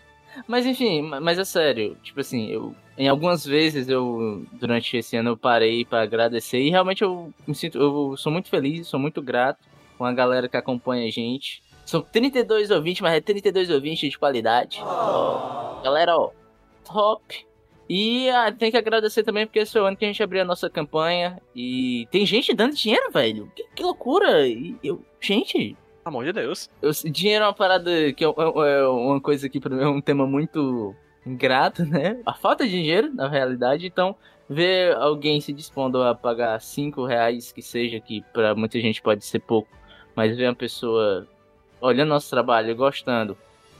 Mas 0.47 0.65
enfim, 0.65 1.03
ma- 1.03 1.21
mas 1.21 1.41
é 1.41 1.45
sério, 1.45 1.97
tipo 2.05 2.21
assim, 2.21 2.47
eu 2.51 2.73
em 2.97 3.09
algumas 3.09 3.45
vezes 3.45 3.89
eu 3.89 4.47
durante 4.53 4.97
esse 4.97 5.17
ano 5.17 5.31
eu 5.31 5.37
parei 5.37 5.85
pra 5.85 6.03
agradecer 6.03 6.61
e 6.61 6.71
realmente 6.71 7.03
eu 7.03 7.35
me 7.45 7.55
sinto, 7.57 7.79
eu 7.79 8.17
sou 8.17 8.31
muito 8.31 8.49
feliz, 8.49 8.87
sou 8.87 9.01
muito 9.01 9.21
grato 9.21 9.59
com 9.99 10.05
a 10.05 10.13
galera 10.13 10.49
que 10.49 10.57
acompanha 10.57 11.09
a 11.09 11.11
gente. 11.11 11.65
São 11.85 12.01
32 12.01 12.71
ouvintes, 12.71 13.01
mas 13.03 13.15
é 13.15 13.21
32 13.21 13.71
ouvintes 13.71 14.09
de 14.09 14.17
qualidade. 14.17 14.79
Ó, 14.81 15.81
galera, 15.83 16.17
ó, 16.17 16.31
top. 16.93 17.47
E 17.89 18.31
ah, 18.31 18.51
tem 18.53 18.71
que 18.71 18.77
agradecer 18.77 19.23
também 19.23 19.47
porque 19.47 19.59
esse 19.59 19.77
é 19.77 19.81
o 19.81 19.85
ano 19.85 19.97
que 19.97 20.05
a 20.05 20.09
gente 20.09 20.23
abriu 20.23 20.41
a 20.43 20.45
nossa 20.45 20.71
campanha 20.71 21.41
e 21.55 22.07
tem 22.11 22.25
gente 22.25 22.55
dando 22.55 22.75
dinheiro, 22.75 23.11
velho. 23.13 23.51
Que, 23.55 23.65
que 23.75 23.83
loucura! 23.83 24.47
E 24.47 24.77
eu, 24.83 25.03
gente, 25.21 25.77
Pelo 26.03 26.17
amor 26.17 26.25
de 26.25 26.33
Deus. 26.33 26.71
eu, 26.81 26.91
dinheiro 27.11 27.45
é 27.45 27.49
uma 27.49 27.53
parada 27.55 27.91
que 28.13 28.25
é, 28.25 28.29
é- 28.29 28.81
é 28.81 28.87
uma 28.87 29.21
coisa 29.21 29.49
que 29.49 29.61
pra 29.61 29.75
mim 29.75 29.83
é 29.83 29.89
um 29.89 30.01
tema 30.01 30.27
muito 30.27 30.95
ingrato, 31.27 31.85
né? 31.87 32.21
A 32.25 32.33
falta 32.33 32.65
de 32.65 32.71
dinheiro, 32.71 33.13
na 33.13 33.29
realidade. 33.29 33.87
Então, 33.87 34.17
ver 34.49 34.95
alguém 34.97 35.41
se 35.41 35.53
dispondo 35.53 36.03
a 36.03 36.15
pagar 36.15 36.59
5 36.63 37.05
reais, 37.05 37.53
que 37.53 37.61
seja, 37.63 38.01
que 38.01 38.23
pra 38.33 38.55
muita 38.55 38.81
gente 38.81 39.03
pode 39.03 39.25
ser 39.25 39.41
pouco, 39.41 39.69
mas 40.17 40.35
ver 40.37 40.49
uma 40.49 40.55
pessoa 40.55 41.27
olhando 41.81 42.09
nosso 42.11 42.31
trabalho, 42.31 42.75
gostando 42.77 43.37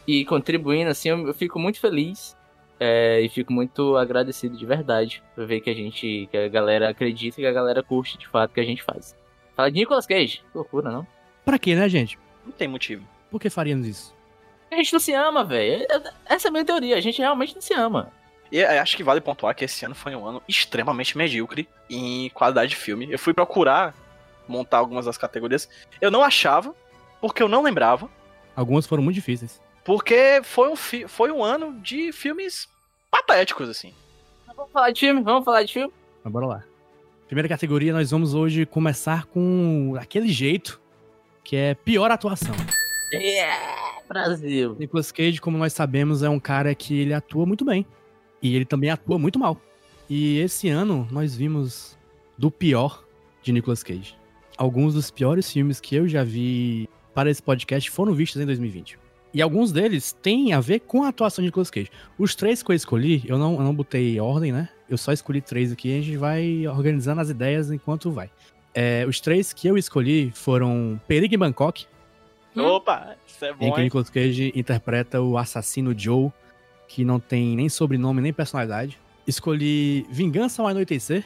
e 0.07 0.25
contribuindo, 0.25 0.91
assim, 0.91 1.09
eu, 1.09 1.27
eu 1.29 1.33
fico 1.35 1.59
muito 1.59 1.81
feliz. 1.81 2.37
É, 2.85 3.21
e 3.21 3.29
fico 3.29 3.53
muito 3.53 3.97
agradecido 3.97 4.57
de 4.57 4.67
verdade 4.67 5.23
por 5.35 5.47
ver 5.47 5.61
que 5.61 5.71
a 5.71 5.75
gente, 5.75 6.29
que 6.31 6.37
a 6.37 6.49
galera 6.49 6.89
acredita 6.91 7.41
e 7.41 7.45
que 7.45 7.47
a 7.49 7.53
galera 7.53 7.81
curte 7.83 8.19
de 8.19 8.27
fato 8.27 8.51
o 8.51 8.55
que 8.55 8.61
a 8.61 8.65
gente 8.65 8.83
faz. 8.83 9.17
Fala 9.55 9.71
de 9.71 9.79
Nicolas 9.79 10.05
Cage, 10.07 10.39
que 10.39 10.57
loucura, 10.59 10.91
não? 10.91 11.07
Pra 11.45 11.59
quê, 11.59 11.75
né, 11.77 11.89
gente? 11.89 12.19
Não 12.45 12.53
tem 12.53 12.67
motivo. 12.67 13.07
Por 13.31 13.41
que 13.41 13.49
faríamos 13.49 13.87
isso? 13.87 14.15
A 14.71 14.75
gente 14.75 14.93
não 14.93 15.01
se 15.01 15.13
ama, 15.13 15.45
velho. 15.45 15.87
Essa 16.27 16.49
é 16.49 16.51
a 16.51 16.53
minha 16.53 16.65
teoria. 16.65 16.97
A 16.97 17.01
gente 17.01 17.19
realmente 17.21 17.55
não 17.55 17.61
se 17.63 17.75
ama. 17.75 18.11
E 18.51 18.59
é, 18.59 18.79
acho 18.79 18.97
que 18.97 19.05
vale 19.05 19.21
pontuar 19.21 19.55
que 19.55 19.65
esse 19.65 19.85
ano 19.85 19.95
foi 19.95 20.17
um 20.17 20.27
ano 20.27 20.43
extremamente 20.49 21.17
medíocre 21.17 21.69
em 21.89 22.31
qualidade 22.31 22.71
de 22.71 22.77
filme. 22.77 23.07
Eu 23.11 23.19
fui 23.19 23.33
procurar 23.35 23.95
montar 24.49 24.79
algumas 24.79 25.05
das 25.07 25.17
categorias. 25.19 25.69
Eu 26.01 26.11
não 26.11 26.23
achava, 26.25 26.75
porque 27.21 27.43
eu 27.43 27.49
não 27.49 27.63
lembrava, 27.63 28.11
Algumas 28.57 28.87
foram 28.87 29.03
muito 29.03 29.15
difíceis. 29.15 29.61
porque 29.85 30.41
foi 30.43 30.69
um, 30.71 30.77
foi 30.77 31.31
um 31.31 31.43
ano 31.45 31.79
de 31.81 32.13
filmes 32.13 32.69
patéticos, 33.13 33.69
assim. 33.69 33.93
Vamos 34.57 34.73
falar 34.73 34.91
de 34.91 35.01
filme? 35.01 35.23
Vamos 35.23 35.45
falar 35.45 35.63
de 35.63 35.73
filme? 35.75 35.93
Mas 36.25 36.33
bora 36.33 36.47
lá. 36.47 36.65
Primeira 37.27 37.49
categoria, 37.49 37.93
nós 37.93 38.11
vamos 38.11 38.35
hoje 38.35 38.67
começar 38.67 39.27
com 39.27 39.95
aquele 40.01 40.29
jeito 40.29 40.81
que 41.45 41.55
é 41.57 41.75
pior 41.75 42.11
atuação. 42.11 42.55
Yeah, 43.13 44.01
Brasil. 44.09 44.77
Nicolas 44.79 45.13
Cage, 45.13 45.41
como 45.41 45.59
nós 45.59 45.73
sabemos, 45.73 46.23
é 46.23 46.29
um 46.29 46.41
cara 46.41 46.75
que 46.75 46.99
ele 46.99 47.13
atua 47.13 47.45
muito 47.45 47.65
bem. 47.65 47.87
E 48.41 48.57
ele 48.57 48.65
também 48.65 48.91
atua 48.91 49.19
muito 49.19 49.39
mal. 49.39 49.61
E 50.09 50.39
esse 50.39 50.69
ano 50.69 51.07
nós 51.11 51.35
vimos 51.35 51.99
do 52.37 52.51
pior 52.51 53.05
de 53.43 53.53
Nicolas 53.53 53.83
Cage. 53.83 54.17
Alguns 54.57 54.95
dos 54.95 55.11
piores 55.11 55.51
filmes 55.51 55.81
que 55.81 55.95
eu 55.95 56.09
já 56.09 56.25
vi 56.25 56.89
para 57.15 57.31
esse 57.31 57.43
podcast 57.43 57.91
foram 57.91 58.15
vistos 58.15 58.41
em 58.41 58.47
2020. 58.47 58.99
E 59.35 59.41
alguns 59.41 59.73
deles 59.73 60.13
têm 60.13 60.53
a 60.53 60.61
ver 60.61 60.81
com 60.81 61.03
a 61.05 61.09
atuação 61.09 61.43
de 61.43 61.47
Nicolas 61.47 61.71
Cage. 61.71 61.91
Os 62.19 62.35
três 62.35 62.63
que 62.63 62.71
eu 62.71 62.77
escolhi, 62.77 63.23
eu 63.27 63.39
não, 63.39 63.55
eu 63.55 63.63
não 63.63 63.75
botei 63.75 64.21
ordem, 64.21 64.53
né? 64.53 64.69
Eu 64.89 64.99
só 64.99 65.13
escolhi 65.13 65.41
três 65.41 65.73
aqui 65.73 65.89
e 65.89 65.99
a 65.99 66.03
gente 66.03 66.17
vai 66.17 66.67
organizando 66.69 67.21
as 67.21 67.31
ideias 67.31 67.71
enquanto 67.71 68.11
vai. 68.11 68.31
É, 68.75 69.05
os 69.09 69.21
três 69.21 69.53
que 69.53 69.67
eu 69.67 69.79
escolhi 69.79 70.31
foram 70.35 71.01
Perigo 71.07 71.35
em 71.35 71.39
Bangkok, 71.39 71.87
Hum. 72.57 72.65
Opa, 72.65 73.17
isso 73.27 73.45
é 73.45 73.51
em 73.51 73.55
bom, 73.55 73.73
que 73.73 73.81
hein? 73.81 73.85
Nicolas 73.85 74.11
Cage 74.11 74.53
interpreta 74.55 75.21
o 75.21 75.39
assassino 75.39 75.99
Joe, 75.99 76.31
que 76.87 77.05
não 77.05 77.19
tem 77.19 77.57
nem 77.57 77.69
sobrenome 77.69 78.21
nem 78.21 78.33
personalidade. 78.33 78.99
Escolhi 79.27 80.07
Vingança 80.11 80.61
ao 80.61 80.69
Anoitecer, 80.69 81.25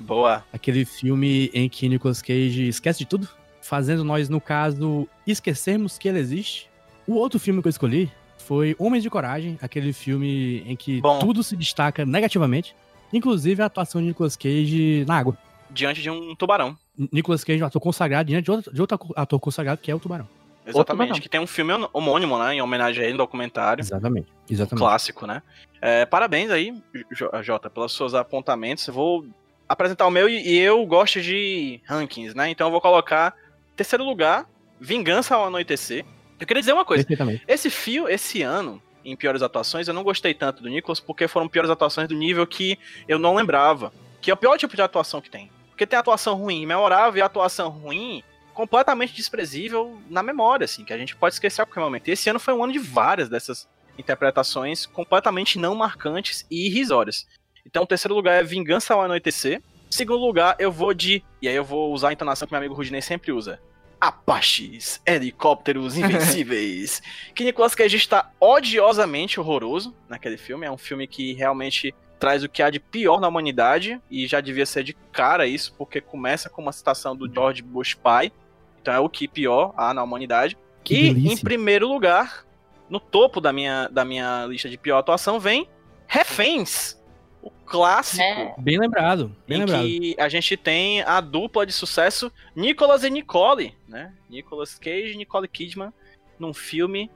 Boa. 0.00 0.44
aquele 0.52 0.84
filme 0.84 1.50
em 1.52 1.68
que 1.68 1.88
Nicolas 1.88 2.22
Cage 2.22 2.68
esquece 2.68 3.00
de 3.00 3.06
tudo, 3.06 3.28
fazendo 3.60 4.04
nós, 4.04 4.28
no 4.28 4.40
caso, 4.40 5.06
esquecermos 5.26 5.98
que 5.98 6.08
ele 6.08 6.18
existe. 6.18 6.70
O 7.08 7.14
outro 7.14 7.40
filme 7.40 7.62
que 7.62 7.68
eu 7.68 7.70
escolhi 7.70 8.10
foi 8.36 8.76
Homens 8.78 9.02
de 9.02 9.08
Coragem, 9.08 9.58
aquele 9.62 9.92
filme 9.94 10.62
em 10.66 10.76
que 10.76 11.00
Bom. 11.00 11.18
tudo 11.18 11.42
se 11.42 11.56
destaca 11.56 12.04
negativamente, 12.04 12.76
inclusive 13.12 13.62
a 13.62 13.66
atuação 13.66 14.00
de 14.00 14.08
Nicolas 14.08 14.36
Cage 14.36 15.04
na 15.08 15.16
água. 15.16 15.36
Diante 15.70 16.02
de 16.02 16.10
um 16.10 16.34
tubarão. 16.36 16.76
Nicolas 17.10 17.42
Cage 17.42 17.62
um 17.62 17.66
ator 17.66 17.80
consagrado 17.80 18.28
diante 18.28 18.44
de 18.44 18.50
outro, 18.50 18.72
de 18.72 18.80
outro 18.80 18.98
ator 19.16 19.40
consagrado, 19.40 19.80
que 19.80 19.90
é 19.90 19.94
o 19.94 19.98
Tubarão. 19.98 20.28
Exatamente. 20.66 21.06
tubarão. 21.08 21.22
Que 21.22 21.28
tem 21.30 21.40
um 21.40 21.46
filme 21.46 21.72
homônimo, 21.94 22.38
né? 22.38 22.54
Em 22.54 22.60
homenagem 22.62 23.02
a 23.02 23.06
ele, 23.06 23.14
um 23.14 23.18
documentário. 23.18 23.80
Exatamente. 23.80 24.28
Um 24.30 24.52
Exatamente. 24.52 24.78
clássico, 24.82 25.26
né? 25.26 25.42
É, 25.80 26.04
parabéns 26.04 26.50
aí, 26.50 26.74
Jo- 27.12 27.30
Jota, 27.42 27.70
pelos 27.70 27.94
seus 27.96 28.12
apontamentos. 28.14 28.86
Eu 28.86 28.92
vou 28.94 29.26
apresentar 29.68 30.06
o 30.06 30.10
meu 30.10 30.28
e 30.28 30.46
e 30.46 30.58
eu 30.58 30.84
gosto 30.86 31.20
de 31.22 31.80
rankings, 31.86 32.34
né? 32.36 32.50
Então 32.50 32.66
eu 32.66 32.70
vou 32.70 32.80
colocar 32.82 33.34
terceiro 33.76 34.04
lugar, 34.04 34.46
Vingança 34.80 35.34
ao 35.36 35.46
Anoitecer. 35.46 36.04
Eu 36.38 36.46
queria 36.46 36.60
dizer 36.60 36.72
uma 36.72 36.84
coisa. 36.84 37.04
Esse 37.46 37.70
fio, 37.70 38.08
esse 38.08 38.42
ano, 38.42 38.82
em 39.04 39.16
piores 39.16 39.42
atuações, 39.42 39.88
eu 39.88 39.94
não 39.94 40.02
gostei 40.02 40.34
tanto 40.34 40.62
do 40.62 40.68
Nicholas 40.68 41.00
porque 41.00 41.26
foram 41.26 41.48
piores 41.48 41.70
atuações 41.70 42.08
do 42.08 42.14
nível 42.14 42.46
que 42.46 42.78
eu 43.06 43.18
não 43.18 43.34
lembrava. 43.34 43.92
Que 44.20 44.30
é 44.30 44.34
o 44.34 44.36
pior 44.36 44.56
tipo 44.58 44.74
de 44.74 44.82
atuação 44.82 45.20
que 45.20 45.30
tem. 45.30 45.50
Porque 45.70 45.86
tem 45.86 45.98
atuação 45.98 46.34
ruim, 46.34 46.66
memorável, 46.66 47.18
e 47.18 47.22
atuação 47.22 47.68
ruim 47.68 48.22
completamente 48.52 49.14
desprezível 49.14 49.96
na 50.10 50.20
memória, 50.20 50.64
assim, 50.64 50.84
que 50.84 50.92
a 50.92 50.98
gente 50.98 51.14
pode 51.14 51.34
esquecer 51.34 51.62
a 51.62 51.64
qualquer 51.64 51.80
momento. 51.80 52.08
E 52.08 52.10
esse 52.10 52.28
ano 52.28 52.40
foi 52.40 52.52
um 52.52 52.64
ano 52.64 52.72
de 52.72 52.80
várias 52.80 53.28
dessas 53.28 53.68
interpretações 53.96 54.84
completamente 54.84 55.58
não 55.58 55.76
marcantes 55.76 56.44
e 56.50 56.66
irrisórias. 56.66 57.26
Então, 57.64 57.84
o 57.84 57.86
terceiro 57.86 58.14
lugar 58.14 58.40
é 58.40 58.42
Vingança 58.42 58.94
ao 58.94 59.02
Anoitecer. 59.02 59.62
Segundo 59.88 60.20
lugar, 60.24 60.56
eu 60.58 60.72
vou 60.72 60.92
de. 60.92 61.22
E 61.40 61.48
aí 61.48 61.54
eu 61.54 61.64
vou 61.64 61.92
usar 61.92 62.08
a 62.08 62.12
entonação 62.12 62.46
que 62.46 62.52
meu 62.52 62.58
amigo 62.58 62.74
Rudinei 62.74 63.00
sempre 63.00 63.30
usa. 63.30 63.60
Apaches, 64.00 65.00
helicópteros 65.04 65.96
invencíveis. 65.96 67.02
que 67.34 67.44
Nicolas 67.44 67.74
Cage 67.74 67.96
está 67.96 68.30
odiosamente 68.40 69.40
horroroso 69.40 69.94
naquele 70.08 70.36
filme. 70.36 70.66
É 70.66 70.70
um 70.70 70.78
filme 70.78 71.06
que 71.06 71.32
realmente 71.32 71.94
traz 72.18 72.42
o 72.42 72.48
que 72.48 72.62
há 72.62 72.70
de 72.70 72.80
pior 72.80 73.20
na 73.20 73.28
humanidade. 73.28 74.00
E 74.10 74.26
já 74.26 74.40
devia 74.40 74.66
ser 74.66 74.84
de 74.84 74.92
cara 75.12 75.46
isso, 75.46 75.74
porque 75.76 76.00
começa 76.00 76.48
com 76.48 76.62
uma 76.62 76.72
citação 76.72 77.16
do 77.16 77.32
George 77.32 77.62
Bush 77.62 77.94
pai. 77.94 78.32
Então 78.80 78.94
é 78.94 79.00
o 79.00 79.08
que 79.08 79.26
pior 79.26 79.72
há 79.76 79.92
na 79.92 80.02
humanidade. 80.02 80.56
Que 80.84 80.94
e 80.94 81.14
delícia. 81.14 81.34
em 81.34 81.36
primeiro 81.38 81.88
lugar, 81.88 82.46
no 82.88 83.00
topo 83.00 83.40
da 83.40 83.52
minha, 83.52 83.88
da 83.88 84.04
minha 84.04 84.46
lista 84.46 84.68
de 84.68 84.78
pior 84.78 84.98
atuação, 84.98 85.38
vem 85.38 85.68
Reféns. 86.08 86.97
O 87.42 87.50
clássico 87.50 88.22
É. 88.22 88.54
Bem 88.58 88.78
lembrado. 88.78 89.34
Bem 89.46 89.58
em 89.58 89.60
lembrado. 89.60 89.82
que 89.84 90.16
a 90.18 90.28
gente 90.28 90.56
tem 90.56 91.02
a 91.02 91.20
dupla 91.20 91.64
de 91.64 91.72
sucesso 91.72 92.32
Nicolas 92.54 93.04
e 93.04 93.10
Nicole, 93.10 93.74
né? 93.86 94.12
Nicolas 94.28 94.78
Cage 94.78 95.12
e 95.12 95.16
Nicole 95.16 95.48
Kidman 95.48 95.92
num 96.38 96.52
filme 96.52 97.10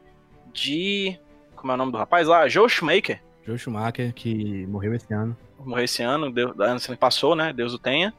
de 0.53 1.19
como 1.63 1.71
é 1.71 1.75
o 1.75 1.79
nome 1.79 1.93
do 1.93 1.99
rapaz 1.99 2.27
lá? 2.27 2.49
Joe 2.49 2.69
Schumacher. 2.69 3.23
Joe 3.47 3.57
Schumacher, 3.57 4.13
que 4.13 4.67
morreu 4.67 4.95
esse 4.95 5.13
ano. 5.15 5.37
Morreu 5.61 5.85
esse 5.85 6.03
ano, 6.03 6.31
Deus, 6.31 6.59
ano 6.59 6.81
que 6.81 6.97
passou, 6.97 7.37
né? 7.37 7.53
Deus 7.53 7.73
o 7.73 7.79
tenha. 7.79 8.13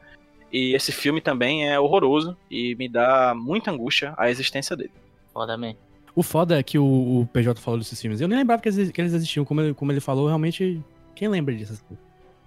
E 0.52 0.74
esse 0.74 0.92
filme 0.92 1.20
também 1.20 1.68
é 1.68 1.78
horroroso 1.80 2.38
e 2.50 2.76
me 2.76 2.88
dá 2.88 3.34
muita 3.36 3.72
angústia 3.72 4.14
a 4.18 4.30
existência 4.30 4.78
dele. 4.78 4.92
Foda 5.34 5.58
mesmo. 5.58 5.78
O 6.16 6.22
foda 6.22 6.60
é 6.60 6.64
que 6.64 6.78
o, 6.78 6.86
o 7.22 7.28
PJ 7.34 7.60
falou 7.60 7.80
desses 7.80 8.00
filmes. 8.00 8.22
Eu 8.22 8.28
nem 8.28 8.38
lembrava 8.38 8.62
que 8.62 8.70
eles, 8.70 8.92
que 8.92 9.02
eles 9.02 9.14
existiam. 9.14 9.44
Como 9.44 9.62
ele, 9.62 9.74
como 9.74 9.92
ele 9.92 10.00
falou, 10.00 10.28
realmente. 10.28 10.82
Quem 11.16 11.28
lembra 11.28 11.56
disso? 11.56 11.84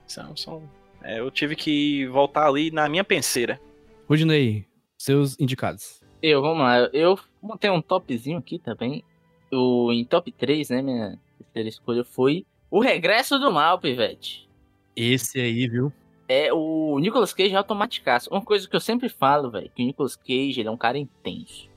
São, 0.07 0.37
são, 0.37 0.63
é, 1.03 1.21
eu 1.21 1.31
tive 1.31 1.55
que 1.55 2.07
voltar 2.07 2.47
ali 2.47 2.71
na 2.71 2.89
minha 2.89 3.05
penseira. 3.05 3.61
Rudinei, 4.09 4.67
seus 4.99 5.39
indicados. 5.39 6.01
Eu, 6.23 6.41
vamos 6.43 6.59
lá. 6.59 6.79
Eu 6.93 7.19
montei 7.41 7.71
um 7.71 7.83
topzinho 7.83 8.39
aqui 8.39 8.59
também. 8.59 9.05
O, 9.53 9.93
em 9.93 10.05
top 10.05 10.33
3, 10.33 10.71
né? 10.71 10.83
Minha 10.83 11.19
terceira 11.39 11.69
escolha 11.69 12.05
foi 12.05 12.45
O 12.71 12.81
Regresso 12.81 13.39
do 13.39 13.53
Mal, 13.53 13.79
Pivete. 13.79 14.49
Esse 14.97 15.41
aí, 15.41 15.69
viu? 15.69 15.93
É 16.29 16.53
o 16.53 16.99
Nicolas 16.99 17.33
Cage 17.33 17.55
é 17.55 17.57
automaticaço. 17.57 18.31
Uma 18.31 18.43
coisa 18.43 18.69
que 18.69 18.75
eu 18.75 18.81
sempre 18.81 19.09
falo, 19.09 19.51
velho, 19.51 19.71
que 19.73 19.83
o 19.83 19.87
Nicolas 19.87 20.17
Cage 20.17 20.59
ele 20.59 20.69
é 20.69 20.71
um 20.71 20.77
cara 20.77 20.99
intenso. 20.99 21.69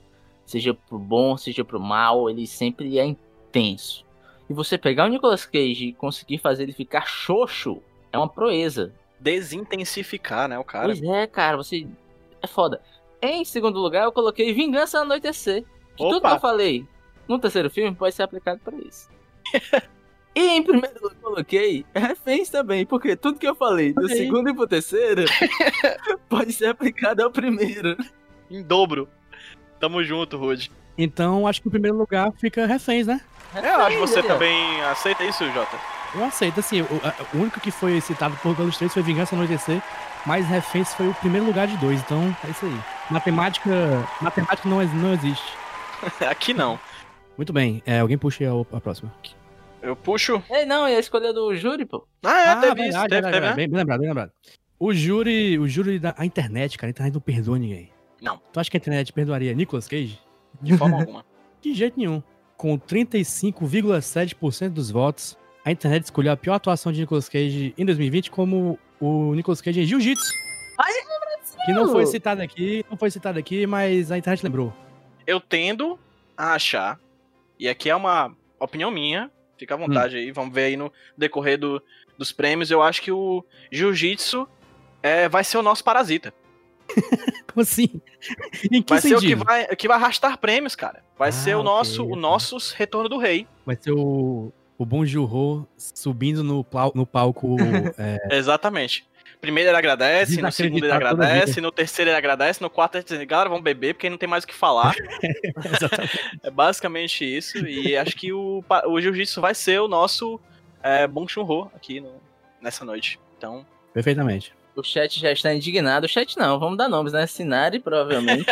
Seja 0.44 0.74
pro 0.74 0.98
bom, 0.98 1.36
seja 1.36 1.64
pro 1.64 1.78
mal, 1.78 2.28
ele 2.28 2.46
sempre 2.46 2.98
é 2.98 3.14
tenso. 3.52 4.04
E 4.50 4.52
você 4.52 4.76
pegar 4.76 5.04
o 5.04 5.08
Nicolas 5.08 5.46
Cage 5.46 5.86
e 5.86 5.92
conseguir 5.92 6.38
fazer 6.38 6.64
ele 6.64 6.72
ficar 6.72 7.06
xoxo 7.06 7.80
é 8.12 8.18
uma 8.18 8.28
proeza. 8.28 8.92
Desintensificar, 9.20 10.48
né, 10.48 10.58
o 10.58 10.64
cara. 10.64 10.86
Pois 10.86 11.00
é, 11.00 11.24
cara, 11.28 11.56
você. 11.56 11.86
É 12.42 12.48
foda. 12.48 12.82
Em 13.22 13.44
segundo 13.44 13.78
lugar, 13.78 14.04
eu 14.04 14.12
coloquei 14.12 14.52
Vingança 14.52 14.98
Anoitecer. 14.98 15.62
Que 15.96 15.98
tudo 15.98 16.20
que 16.20 16.26
Opa. 16.26 16.34
eu 16.34 16.40
falei 16.40 16.84
no 17.28 17.38
terceiro 17.38 17.70
filme 17.70 17.94
pode 17.94 18.12
ser 18.12 18.24
aplicado 18.24 18.60
pra 18.64 18.76
isso. 18.78 19.08
e 20.34 20.40
em 20.40 20.64
primeiro 20.64 21.00
lugar, 21.00 21.14
eu 21.14 21.22
coloquei 21.22 21.86
Reféns 21.94 22.48
também, 22.48 22.84
porque 22.84 23.14
tudo 23.14 23.38
que 23.38 23.46
eu 23.46 23.54
falei 23.54 23.92
do 23.92 24.08
segundo 24.08 24.50
e 24.50 24.54
pro 24.54 24.66
terceiro 24.66 25.26
pode 26.28 26.52
ser 26.52 26.66
aplicado 26.66 27.22
ao 27.22 27.30
primeiro. 27.30 27.96
Em 28.50 28.64
dobro. 28.64 29.08
Tamo 29.78 30.02
junto, 30.02 30.36
Rude. 30.36 30.72
Então, 30.96 31.46
acho 31.46 31.62
que 31.62 31.68
em 31.68 31.70
primeiro 31.70 31.96
lugar 31.96 32.32
fica 32.32 32.66
reféns, 32.66 33.06
né? 33.06 33.20
Eu 33.54 33.80
acho 33.80 33.96
que 33.96 34.00
você 34.00 34.16
Reféns, 34.16 34.30
ó. 34.30 34.34
também 34.34 34.82
aceita 34.82 35.24
isso, 35.24 35.50
Jota. 35.52 35.76
Eu 36.14 36.24
aceito, 36.24 36.60
assim, 36.60 36.82
o, 36.82 36.86
o 37.34 37.40
único 37.40 37.60
que 37.60 37.70
foi 37.70 38.00
citado 38.00 38.36
por 38.36 38.54
todos 38.54 38.72
os 38.72 38.76
três 38.76 38.92
foi 38.92 39.02
Vingança 39.02 39.34
no 39.34 39.42
Anoitecer, 39.42 39.80
mas 40.26 40.46
reféns 40.46 40.92
foi 40.94 41.08
o 41.08 41.14
primeiro 41.14 41.46
lugar 41.46 41.66
de 41.66 41.76
dois, 41.76 42.00
então 42.00 42.36
é 42.44 42.50
isso 42.50 42.66
aí. 42.66 42.80
Matemática, 43.10 43.70
matemática 44.20 44.68
não, 44.68 44.82
não 44.84 45.12
existe. 45.12 45.54
Aqui 46.28 46.52
não. 46.52 46.78
Muito 47.36 47.52
bem, 47.52 47.82
é, 47.86 48.00
alguém 48.00 48.18
puxa 48.18 48.44
aí 48.44 48.50
a, 48.50 48.76
a 48.76 48.80
próxima. 48.80 49.12
Eu 49.82 49.96
puxo. 49.96 50.42
Ei, 50.50 50.66
não, 50.66 50.88
e 50.88 50.94
a 50.94 51.00
escolha 51.00 51.32
do 51.32 51.54
júri, 51.54 51.86
pô. 51.86 52.06
Ah, 52.22 52.40
é, 52.40 52.48
ah, 52.50 52.56
teve 52.56 52.82
isso, 52.82 52.98
verdade, 52.98 53.08
teve, 53.08 53.22
verdade, 53.22 53.32
teve, 53.32 53.46
né? 53.46 53.54
bem, 53.54 53.68
bem 53.68 53.78
lembrado, 53.78 54.00
bem 54.00 54.08
lembrado. 54.08 54.32
O 54.78 54.92
júri, 54.92 55.58
o 55.58 55.66
júri 55.66 55.98
da 55.98 56.14
a 56.16 56.26
internet, 56.26 56.76
cara, 56.76 56.88
a 56.88 56.92
internet 56.92 57.14
não 57.14 57.20
perdoa 57.20 57.58
ninguém. 57.58 57.92
Não. 58.20 58.40
Tu 58.52 58.60
acha 58.60 58.70
que 58.70 58.76
a 58.76 58.80
internet 58.80 59.12
perdoaria 59.12 59.54
Nicolas 59.54 59.88
Cage? 59.88 60.18
De 60.60 60.76
forma 60.76 60.98
alguma. 61.00 61.24
De 61.60 61.74
jeito 61.74 61.98
nenhum. 61.98 62.22
Com 62.56 62.78
35,7% 62.78 64.70
dos 64.70 64.90
votos, 64.90 65.36
a 65.64 65.70
internet 65.70 66.04
escolheu 66.04 66.32
a 66.32 66.36
pior 66.36 66.54
atuação 66.54 66.92
de 66.92 67.00
Nicolas 67.00 67.28
Cage 67.28 67.74
em 67.76 67.84
2020 67.84 68.30
como 68.30 68.78
o 69.00 69.34
Nicolas 69.34 69.60
Cage 69.60 69.80
em 69.80 69.84
Jiu-Jitsu. 69.86 70.32
Que 71.66 71.72
não 71.72 71.88
foi 71.92 72.06
citado 72.06 72.40
aqui, 72.42 72.84
não 72.90 72.96
foi 72.96 73.10
citado 73.10 73.38
aqui, 73.38 73.66
mas 73.66 74.10
a 74.10 74.16
internet 74.18 74.42
lembrou. 74.42 74.72
Eu 75.26 75.40
tendo 75.40 75.98
a 76.36 76.54
achar, 76.54 76.98
e 77.58 77.68
aqui 77.68 77.90
é 77.90 77.94
uma 77.96 78.34
opinião 78.58 78.90
minha, 78.90 79.30
fica 79.58 79.74
à 79.74 79.76
vontade 79.76 80.16
aí, 80.16 80.32
vamos 80.32 80.54
ver 80.54 80.64
aí 80.64 80.76
no 80.76 80.90
decorrer 81.16 81.58
do- 81.58 81.82
dos 82.16 82.32
prêmios, 82.32 82.70
eu 82.70 82.82
acho 82.82 83.02
que 83.02 83.12
o 83.12 83.44
Jiu-Jitsu 83.70 84.48
é, 85.02 85.28
vai 85.28 85.44
ser 85.44 85.58
o 85.58 85.62
nosso 85.62 85.84
parasita. 85.84 86.32
Como 87.52 87.62
assim? 87.62 88.00
em 88.70 88.82
que 88.82 88.92
Vai 88.92 89.00
ser 89.00 89.14
o 89.14 89.20
sentido? 89.20 89.38
que 89.40 89.44
vai, 89.44 89.64
o 89.64 89.76
que 89.76 89.88
vai 89.88 89.96
arrastar 89.96 90.38
prêmios, 90.38 90.74
cara. 90.74 91.02
Vai 91.18 91.30
Ah, 91.30 91.32
ser 91.32 91.56
o 91.56 91.62
nosso, 91.62 92.02
ok. 92.02 92.12
o 92.12 92.16
nosso 92.16 92.56
retorno 92.76 93.08
do 93.08 93.18
rei. 93.18 93.46
Vai 93.66 93.76
ser 93.80 93.92
o, 93.92 94.52
o 94.78 94.84
Bong 94.86 95.06
Joon-ho 95.06 95.66
subindo 95.76 96.42
no, 96.44 96.62
plau- 96.64 96.92
no 96.94 97.04
palco. 97.06 97.56
é, 97.98 98.36
Exatamente. 98.36 99.04
Primeiro 99.40 99.70
ele 99.70 99.76
agradece, 99.78 100.42
no 100.42 100.52
segundo 100.52 100.84
ele 100.84 100.92
agradece, 100.92 101.62
no 101.62 101.72
terceiro 101.72 102.10
ele 102.10 102.16
agradece, 102.18 102.60
no 102.60 102.68
quarto 102.68 102.96
ele 102.96 103.04
diz, 103.04 103.24
galera, 103.24 103.48
vamos 103.48 103.64
beber 103.64 103.94
porque 103.94 104.10
não 104.10 104.18
tem 104.18 104.28
mais 104.28 104.44
o 104.44 104.46
que 104.46 104.54
falar. 104.54 104.94
É 106.42 106.50
basicamente 106.50 107.24
isso. 107.24 107.58
E 107.66 107.96
acho 107.96 108.16
que 108.16 108.32
o, 108.32 108.62
o 108.86 109.00
Jiu-Jitsu 109.00 109.40
vai 109.40 109.54
ser 109.54 109.80
o 109.80 109.88
nosso 109.88 110.38
é, 110.82 111.06
Bong 111.06 111.30
Joon-ho 111.32 111.70
aqui 111.74 112.00
no- 112.00 112.20
nessa 112.60 112.84
noite. 112.84 113.18
Então, 113.38 113.66
Perfeitamente. 113.94 114.52
O 114.76 114.82
chat 114.82 115.18
já 115.18 115.32
está 115.32 115.52
indignado. 115.52 116.06
O 116.06 116.08
chat 116.08 116.38
não, 116.38 116.58
vamos 116.58 116.78
dar 116.78 116.88
nomes, 116.88 117.12
né? 117.12 117.26
Sinari, 117.26 117.80
provavelmente. 117.80 118.46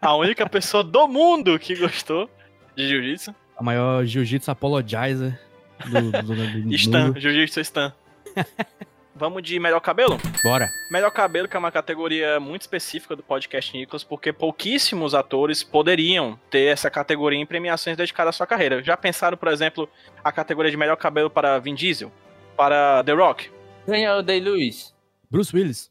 a 0.00 0.16
única 0.16 0.48
pessoa 0.48 0.82
do 0.82 1.08
mundo 1.08 1.58
que 1.58 1.74
gostou 1.74 2.30
de 2.76 2.88
Jiu-Jitsu. 2.88 3.34
A 3.56 3.62
maior 3.62 4.04
jiu-jitsu 4.04 4.50
apologizer 4.50 5.38
do, 5.86 6.10
do, 6.10 6.22
do, 6.22 6.62
do 6.62 6.70
Stan. 6.74 7.14
Jiu-Jitsu 7.16 7.60
Stan. 7.60 7.92
Vamos 9.14 9.42
de 9.42 9.60
melhor 9.60 9.80
cabelo? 9.80 10.18
Bora. 10.42 10.70
Melhor 10.90 11.10
cabelo, 11.10 11.46
que 11.46 11.54
é 11.54 11.58
uma 11.58 11.70
categoria 11.70 12.40
muito 12.40 12.62
específica 12.62 13.14
do 13.14 13.22
podcast 13.22 13.76
Nicholas, 13.76 14.02
porque 14.02 14.32
pouquíssimos 14.32 15.14
atores 15.14 15.62
poderiam 15.62 16.40
ter 16.50 16.72
essa 16.72 16.90
categoria 16.90 17.38
em 17.38 17.44
premiações 17.44 17.96
dedicadas 17.96 18.34
à 18.34 18.36
sua 18.38 18.46
carreira. 18.46 18.82
Já 18.82 18.96
pensaram, 18.96 19.36
por 19.36 19.48
exemplo, 19.48 19.88
a 20.24 20.32
categoria 20.32 20.70
de 20.70 20.78
melhor 20.78 20.96
cabelo 20.96 21.28
para 21.28 21.58
Vin 21.58 21.74
Diesel? 21.74 22.10
Para 22.56 23.02
The 23.04 23.12
Rock? 23.12 23.50
Daniel 23.86 24.22
Day-Lewis. 24.22 24.94
Bruce 25.30 25.54
Willis. 25.54 25.90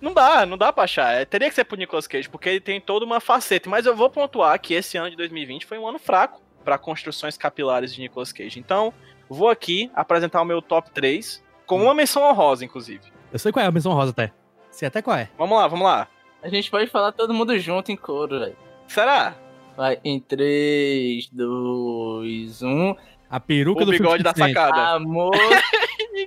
Não 0.00 0.12
dá, 0.12 0.44
não 0.44 0.58
dá 0.58 0.72
pra 0.72 0.84
achar. 0.84 1.14
É, 1.14 1.24
teria 1.24 1.48
que 1.48 1.54
ser 1.54 1.64
pro 1.64 1.76
Nicolas 1.78 2.06
Cage, 2.06 2.28
porque 2.28 2.48
ele 2.48 2.60
tem 2.60 2.80
toda 2.80 3.04
uma 3.06 3.20
faceta. 3.20 3.70
Mas 3.70 3.86
eu 3.86 3.96
vou 3.96 4.10
pontuar 4.10 4.60
que 4.60 4.74
esse 4.74 4.96
ano 4.98 5.10
de 5.10 5.16
2020 5.16 5.64
foi 5.64 5.78
um 5.78 5.88
ano 5.88 5.98
fraco 5.98 6.40
para 6.64 6.76
construções 6.76 7.38
capilares 7.38 7.94
de 7.94 8.00
Nicolas 8.02 8.32
Cage. 8.32 8.58
Então, 8.58 8.92
vou 9.28 9.48
aqui 9.48 9.90
apresentar 9.94 10.42
o 10.42 10.44
meu 10.44 10.60
top 10.60 10.90
3, 10.90 11.42
com 11.64 11.82
uma 11.82 11.94
menção 11.94 12.22
honrosa, 12.22 12.64
inclusive. 12.64 13.00
Eu 13.32 13.38
sei 13.38 13.50
qual 13.50 13.64
é 13.64 13.68
a 13.68 13.72
menção 13.72 13.92
rosa 13.92 14.10
até. 14.10 14.32
Sei 14.70 14.86
até 14.86 15.00
qual 15.00 15.16
é. 15.16 15.30
Vamos 15.38 15.56
lá, 15.56 15.66
vamos 15.66 15.86
lá. 15.86 16.06
A 16.42 16.48
gente 16.48 16.70
pode 16.70 16.88
falar 16.90 17.12
todo 17.12 17.32
mundo 17.32 17.58
junto 17.58 17.90
em 17.90 17.96
coro, 17.96 18.38
velho. 18.38 18.56
Será? 18.86 19.34
Vai, 19.76 19.98
em 20.04 20.18
um. 20.18 20.20
3, 20.20 21.28
2, 21.32 22.62
1. 22.62 22.94
A 23.28 23.40
peruca 23.40 23.82
O 23.82 23.86
do 23.86 23.90
bigode 23.90 24.22
da 24.22 24.32
50 24.34 24.46
Cent. 24.46 24.54
sacada. 24.54 24.88
Amor. 24.96 25.32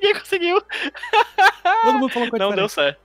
Ninguém 0.02 0.14
conseguiu. 0.20 0.62
Todo 1.84 1.94
mundo 2.00 2.10
falou 2.10 2.30
coisa 2.30 2.46
Não 2.46 2.56
deu 2.56 2.70
certo. 2.70 3.00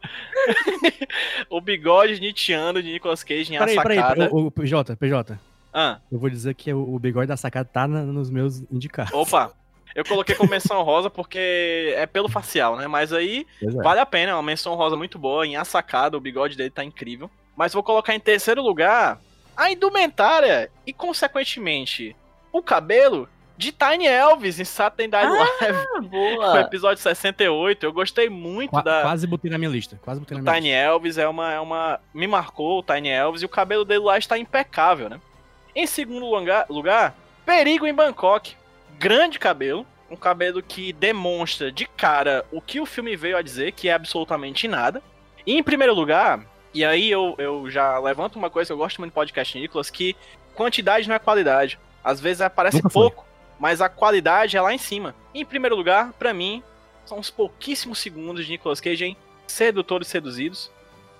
o 1.51 1.61
bigode 1.61 2.21
nietzscheano 2.21 2.83
de 2.83 2.93
Nicolas 2.93 3.23
Cage 3.25 3.53
em 3.53 3.57
A 3.57 3.61
Peraí, 3.61 3.77
peraí. 3.77 3.97
Sacada. 3.99 4.29
O, 4.33 4.47
o 4.47 4.51
PJ, 4.51 4.97
PJ. 4.97 5.39
Ah, 5.73 5.99
Eu 6.11 6.19
vou 6.19 6.31
dizer 6.31 6.55
que 6.55 6.73
o, 6.73 6.95
o 6.95 6.99
bigode 6.99 7.27
da 7.27 7.37
sacada 7.37 7.69
tá 7.71 7.89
na- 7.89 8.03
nos 8.03 8.31
meus 8.31 8.61
indicados. 8.71 9.13
opa. 9.13 9.53
Eu 9.95 10.05
coloquei 10.05 10.35
como 10.35 10.51
menção 10.51 10.83
rosa 10.83 11.09
porque 11.09 11.95
é 11.97 12.05
pelo 12.05 12.29
facial, 12.29 12.77
né? 12.77 12.89
Mas 12.89 13.13
aí 13.13 13.47
é. 13.63 13.71
Vale 13.71 14.01
a 14.01 14.07
pena, 14.07 14.33
é 14.33 14.35
uma 14.35 14.43
menção 14.43 14.75
rosa 14.75 14.97
muito 14.97 15.21
boa. 15.21 15.47
Em 15.47 15.57
A 15.57 15.65
Sacada, 15.65 16.17
o 16.17 16.21
bigode 16.21 16.57
dele 16.57 16.71
tá 16.71 16.83
incrível. 16.83 17.31
Mas 17.57 17.73
vou 17.73 17.83
colocar 17.83 18.13
em 18.13 18.19
terceiro 18.19 18.61
lugar 18.61 19.21
a 19.57 19.71
indumentária 19.71 20.69
e, 20.85 20.93
consequentemente, 20.93 22.17
o 22.53 22.61
cabelo 22.61 23.29
de 23.57 23.71
Tiny 23.73 24.07
Elvis 24.07 24.59
em 24.59 24.65
Saturday 24.65 25.07
Night 25.09 25.29
Live, 25.31 25.79
Ah, 25.95 26.01
no 26.01 26.09
boa. 26.09 26.61
episódio 26.61 27.03
68. 27.03 27.85
Eu 27.87 27.93
gostei 27.93 28.29
muito 28.29 28.71
Qua- 28.71 28.83
da. 28.83 29.03
Quase 29.03 29.27
botei 29.27 29.51
na 29.51 29.59
minha 29.59 29.71
lista. 29.71 29.99
Quase 30.03 30.21
botei 30.21 30.37
na 30.37 30.43
minha 30.43 30.55
Tiny 30.55 30.71
Elvis 30.71 31.19
é 31.19 31.29
uma, 31.29 31.53
é 31.53 31.61
uma. 31.61 32.01
Me 32.13 32.27
marcou 32.27 32.81
o 32.81 32.83
Tiny 32.83 33.09
Elvis 33.11 33.43
e 33.43 33.45
o 33.45 33.49
cabelo 33.49 33.85
dele 33.85 34.01
lá 34.05 34.19
está 34.19 34.37
impecável, 34.39 35.09
né? 35.09 35.21
Em 35.75 35.87
segundo 35.87 36.27
lugar, 36.29 36.67
lugar 36.69 37.15
Perigo 37.47 37.87
em 37.87 37.95
Bangkok. 37.95 38.55
Grande 38.99 39.39
cabelo. 39.39 39.87
Um 40.11 40.17
cabelo 40.17 40.63
que 40.63 40.93
demonstra 40.93 41.73
de 41.73 41.87
cara 41.87 42.45
o 42.53 42.61
que 42.61 42.81
o 42.81 42.87
filme 42.87 43.17
veio 43.17 43.37
a 43.37 43.43
dizer, 43.43 43.73
que 43.73 43.89
é 43.89 43.93
absolutamente 43.93 44.67
nada. 44.69 45.03
E 45.47 45.57
em 45.57 45.63
primeiro 45.63 45.93
lugar, 45.95 46.41
e 46.73 46.85
aí 46.85 47.11
eu, 47.11 47.35
eu 47.39 47.69
já 47.71 47.99
levanto 47.99 48.37
uma 48.37 48.49
coisa 48.51 48.69
que 48.69 48.73
eu 48.73 48.77
gosto 48.79 48.99
muito 49.01 49.11
do 49.13 49.15
podcast 49.15 49.59
Nicolas, 49.59 49.91
que 49.91 50.15
quantidade 50.55 51.09
não 51.09 51.15
é 51.17 51.19
qualidade. 51.19 51.79
Às 52.03 52.21
vezes 52.21 52.41
aparece 52.43 52.81
foi. 52.83 52.91
pouco, 52.91 53.25
mas 53.59 53.81
a 53.81 53.89
qualidade 53.89 54.57
é 54.57 54.61
lá 54.61 54.73
em 54.73 54.79
cima. 54.79 55.15
E 55.33 55.41
em 55.41 55.45
primeiro 55.45 55.77
lugar, 55.77 56.13
pra 56.15 56.33
mim, 56.35 56.63
são 57.05 57.19
os 57.19 57.31
pouquíssimos 57.31 57.99
segundos 57.99 58.45
de 58.45 58.53
Nicolas 58.53 58.81
Cage 58.81 59.05
em 59.05 59.17
Sedutores 59.47 60.09
Seduzidos 60.09 60.71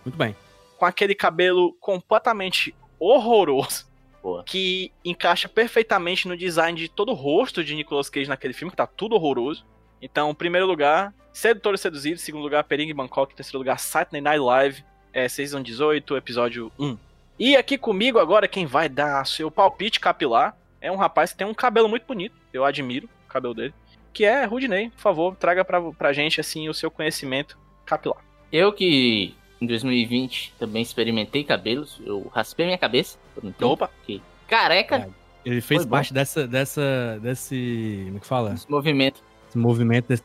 Muito 0.05 0.17
bem. 0.17 0.35
com 0.79 0.87
aquele 0.87 1.15
cabelo 1.15 1.75
completamente 1.81 2.75
horroroso. 2.99 3.87
Boa. 4.23 4.43
Que 4.45 4.91
encaixa 5.05 5.49
perfeitamente 5.49 6.27
no 6.27 6.37
design 6.37 6.79
de 6.79 6.89
todo 6.89 7.11
o 7.11 7.15
rosto 7.15 7.63
de 7.63 7.75
Nicolas 7.75 8.09
Cage 8.09 8.29
naquele 8.29 8.55
filme, 8.55 8.71
que 8.71 8.77
tá 8.77 8.87
tudo 8.87 9.15
horroroso. 9.15 9.67
Então, 10.01 10.35
primeiro 10.35 10.67
lugar, 10.67 11.13
Sedutor 11.33 11.75
e 11.75 11.79
Seduzido. 11.79 12.19
Segundo 12.19 12.43
lugar, 12.43 12.65
Perigo 12.65 12.91
em 12.91 12.95
Bangkok. 12.95 13.35
Terceiro 13.35 13.59
lugar, 13.59 13.79
Saturday 13.79 14.21
Night 14.23 14.41
Live. 14.41 14.85
É, 15.13 15.29
Season 15.29 15.63
18, 15.63 16.17
episódio 16.17 16.73
1. 16.79 16.97
E 17.39 17.57
aqui 17.57 17.77
comigo 17.77 18.19
agora, 18.19 18.49
quem 18.49 18.65
vai 18.65 18.89
dar 18.89 19.27
seu 19.27 19.51
palpite 19.51 20.01
capilar 20.01 20.57
é 20.85 20.93
um 20.93 20.97
rapaz 20.97 21.33
que 21.33 21.39
tem 21.39 21.47
um 21.47 21.55
cabelo 21.55 21.89
muito 21.89 22.07
bonito. 22.07 22.35
Eu 22.53 22.65
admiro 22.65 23.09
o 23.27 23.29
cabelo 23.29 23.55
dele. 23.55 23.75
Que 24.13 24.25
é 24.25 24.45
Rudney. 24.45 24.91
Por 24.91 25.01
favor, 25.01 25.35
traga 25.37 25.65
pra, 25.65 25.81
pra 25.93 26.13
gente, 26.13 26.41
assim, 26.41 26.69
o 26.69 26.75
seu 26.75 26.91
conhecimento 26.91 27.59
capilar. 27.85 28.19
Eu 28.53 28.73
que 28.73 29.35
em 29.61 29.67
2020 29.67 30.55
também 30.59 30.83
experimentei 30.83 31.43
cabelos. 31.43 32.01
Eu 32.05 32.31
raspei 32.33 32.67
minha 32.67 32.79
cabeça. 32.79 33.19
por 33.35 33.45
um 33.45 33.51
tempo, 33.51 33.73
Opa. 33.73 33.91
fiquei 34.01 34.23
Careca. 34.47 35.09
Ele 35.45 35.61
fez 35.61 35.83
Foi 35.83 35.87
bom. 35.91 35.97
parte 35.97 36.13
dessa, 36.15 36.47
dessa, 36.47 37.19
desse, 37.21 38.03
como 38.07 38.17
é 38.17 38.21
que 38.21 38.27
fala? 38.27 38.55
Esse 38.55 38.71
movimento. 38.71 39.23
Esse 39.49 39.59
movimento, 39.59 40.09
desse, 40.09 40.25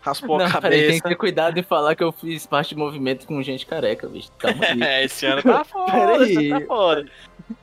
Raspou 0.00 0.38
Não, 0.38 0.46
a 0.46 0.60
peraí, 0.60 0.78
tem 0.78 0.86
cabeça. 0.86 1.02
que 1.02 1.08
ter 1.08 1.14
cuidado 1.16 1.58
em 1.58 1.62
falar 1.62 1.94
que 1.96 2.02
eu 2.02 2.12
fiz 2.12 2.46
parte 2.46 2.70
de 2.70 2.76
movimento 2.76 3.26
com 3.26 3.42
gente 3.42 3.66
careca, 3.66 4.08
bicho. 4.08 4.30
Calma 4.38 4.64
aí. 4.64 4.82
É, 4.82 5.04
esse 5.04 5.26
ano 5.26 5.42
tá 5.42 5.64
foda, 5.64 5.92
ano 5.92 6.48
tá 6.60 6.66
foda. 6.66 7.10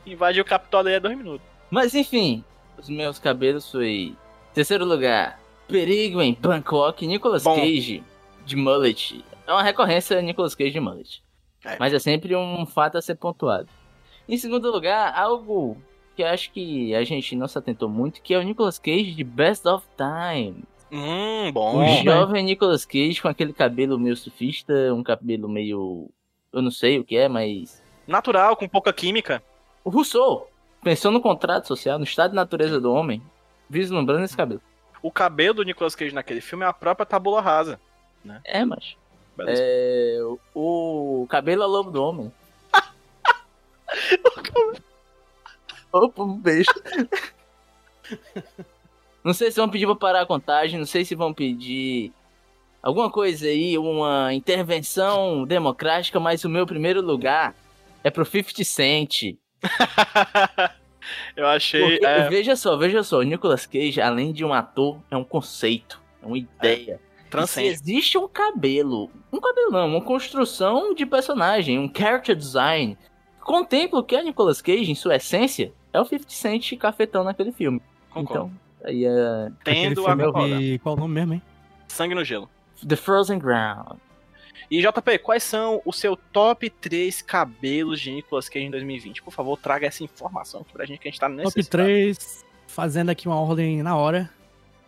Invadiu 0.06 0.44
o 0.44 0.46
Capitólio 0.46 0.90
aí 0.90 0.96
há 0.96 1.00
dois 1.00 1.18
minutos. 1.18 1.55
Mas 1.70 1.94
enfim, 1.96 2.44
os 2.78 2.90
meus 2.90 3.20
cabelos 3.20 3.70
foi. 3.72 4.16
Terceiro 4.54 4.86
lugar, 4.86 5.40
Perigo 5.68 6.22
em 6.22 6.34
Bangkok, 6.34 7.06
Nicolas 7.08 7.44
Bom. 7.44 7.56
Cage 7.56 8.04
de 8.46 8.56
mullet. 8.56 9.24
É 9.48 9.52
uma 9.52 9.64
recorrência 9.64 10.22
Nicolas 10.22 10.56
Cage 10.56 10.72
de 10.72 10.80
mullet. 10.80 11.24
É. 11.64 11.78
Mas 11.80 11.94
é 11.94 12.00
sempre 12.00 12.36
um 12.36 12.66
fato 12.66 12.98
a 12.98 13.02
ser 13.02 13.16
pontuado. 13.16 13.68
Em 14.30 14.38
segundo 14.38 14.72
lugar, 14.72 15.14
algo 15.18 15.78
que 16.16 16.24
acho 16.24 16.52
que 16.52 16.94
a 16.96 17.04
gente 17.04 17.36
não 17.36 17.48
se 17.48 17.58
atentou 17.58 17.90
muito, 17.90 18.22
que 18.22 18.34
é 18.34 18.38
o 18.40 18.44
Nicolas 18.44 18.80
Cage 18.80 19.12
de 19.14 19.24
Best 19.24 19.68
of 19.68 19.86
Time. 19.98 20.64
Hum, 20.92 21.50
O 21.50 21.52
bom. 21.52 21.84
Ixi. 21.84 22.04
jovem 22.06 22.44
Nicolas 22.44 22.86
Cage 22.86 23.22
com 23.22 23.28
aquele 23.28 23.52
cabelo 23.52 24.00
meio 24.00 24.16
surfista, 24.16 24.74
um 24.94 25.04
cabelo 25.04 25.50
meio. 25.50 26.10
Eu 26.54 26.62
não 26.62 26.72
sei 26.72 27.00
o 27.00 27.04
que 27.04 27.18
é, 27.18 27.28
mas. 27.28 27.84
Natural, 28.08 28.56
com 28.56 28.68
pouca 28.70 28.94
química. 28.94 29.44
O 29.84 29.90
Rousseau 29.90 30.48
pensou 30.86 31.12
no 31.12 31.20
contrato 31.20 31.68
social, 31.68 31.98
no 31.98 32.04
estado 32.04 32.30
de 32.30 32.36
natureza 32.36 32.80
do 32.80 32.94
homem, 32.94 33.20
vislumbrando 33.68 34.24
esse 34.24 34.38
cabelo. 34.38 34.62
O 35.02 35.12
cabelo 35.12 35.56
do 35.56 35.64
Nicolas 35.64 35.96
Cage 35.96 36.14
naquele 36.14 36.42
filme 36.42 36.64
é 36.64 36.68
a 36.68 36.74
própria 36.74 37.08
tabula 37.08 37.42
rasa. 37.42 37.82
É, 38.44 38.64
mas. 38.64 38.96
É, 39.48 40.20
o, 40.54 41.24
o 41.24 41.28
cabelo 41.28 41.64
é 41.64 41.66
o 41.66 41.70
lobo 41.70 41.90
do 41.90 42.04
homem. 42.04 42.32
Opa, 45.92 46.22
um 46.22 46.38
beijo. 46.38 46.70
Não 49.24 49.34
sei 49.34 49.50
se 49.50 49.58
vão 49.58 49.68
pedir 49.68 49.88
pra 49.88 49.96
parar 49.96 50.22
a 50.22 50.28
contagem, 50.28 50.78
não 50.78 50.86
sei 50.86 51.04
se 51.04 51.16
vão 51.16 51.34
pedir 51.34 52.14
alguma 52.84 53.10
coisa 53.10 53.48
aí, 53.48 53.76
uma 53.76 54.32
intervenção 54.36 55.46
democrática, 55.46 56.20
mas 56.20 56.46
o 56.46 56.50
meu 56.50 56.68
primeiro 56.68 57.02
lugar 57.02 57.56
é 58.04 58.12
pro 58.12 58.24
50 58.24 58.64
Cent. 58.64 59.36
Eu 61.36 61.48
achei. 61.48 61.82
Porque, 61.82 62.06
é, 62.06 62.30
Veja 62.30 62.56
só, 62.56 62.76
veja 62.78 63.04
só, 63.04 63.20
o 63.20 63.24
Nicolas 63.24 63.66
Cage, 63.66 64.02
além 64.02 64.32
de 64.32 64.44
um 64.44 64.54
ator, 64.54 64.98
é 65.12 65.18
um 65.18 65.24
conceito, 65.24 66.02
é 66.22 66.26
uma 66.26 66.38
ideia. 66.38 67.00
E 67.34 67.48
Se 67.48 67.64
existe 67.64 68.18
um 68.18 68.28
cabelo, 68.28 69.12
um 69.32 69.40
cabelo 69.40 69.72
não, 69.72 69.88
uma 69.88 70.02
construção 70.02 70.94
de 70.94 71.06
personagem, 71.06 71.78
um 71.78 71.92
character 71.94 72.36
design, 72.36 72.98
contempla 73.42 74.00
o 74.00 74.04
que 74.04 74.16
é 74.16 74.24
Nicolas 74.24 74.62
Cage 74.62 74.90
em 74.90 74.96
sua 74.96 75.18
essência, 75.18 75.74
é 75.92 76.00
o 76.00 76.06
50 76.06 76.30
Cent 76.30 76.78
cafetão 76.78 77.24
naquele 77.24 77.52
filme. 77.52 77.82
Concordo. 78.10 78.52
Então, 78.80 78.90
aí 78.90 79.06
é 79.06 79.52
Tendo 79.64 80.08
a 80.08 80.16
vi... 80.16 80.80
Qual 80.80 80.96
o 80.96 81.00
nome 81.00 81.14
mesmo, 81.14 81.34
hein? 81.34 81.42
Sangue 81.90 82.16
no 82.16 82.24
gelo. 82.24 82.50
The 82.88 82.96
Frozen 82.96 83.40
Ground. 83.40 83.98
E 84.70 84.82
JP, 84.82 85.20
quais 85.20 85.44
são 85.44 85.82
o 85.86 85.94
seu 85.94 86.16
top 86.16 86.70
3 86.70 87.22
cabelos 87.22 88.00
de 88.00 88.12
Nicolas 88.12 88.50
Cage 88.50 88.66
em 88.66 88.72
2020? 88.72 89.22
Por 89.22 89.32
favor, 89.32 89.58
traga 89.58 89.88
essa 89.88 90.04
informação 90.04 90.62
aqui 90.62 90.74
pra 90.74 90.86
gente 90.86 91.00
que 91.00 91.08
a 91.08 91.12
gente 91.12 91.20
tá 91.20 91.30
nesse. 91.30 91.56
Top 91.56 91.64
3, 91.64 92.46
fazendo 92.68 93.10
aqui 93.10 93.28
uma 93.28 93.40
ordem 93.40 93.84
na 93.84 93.96
hora. 93.96 94.30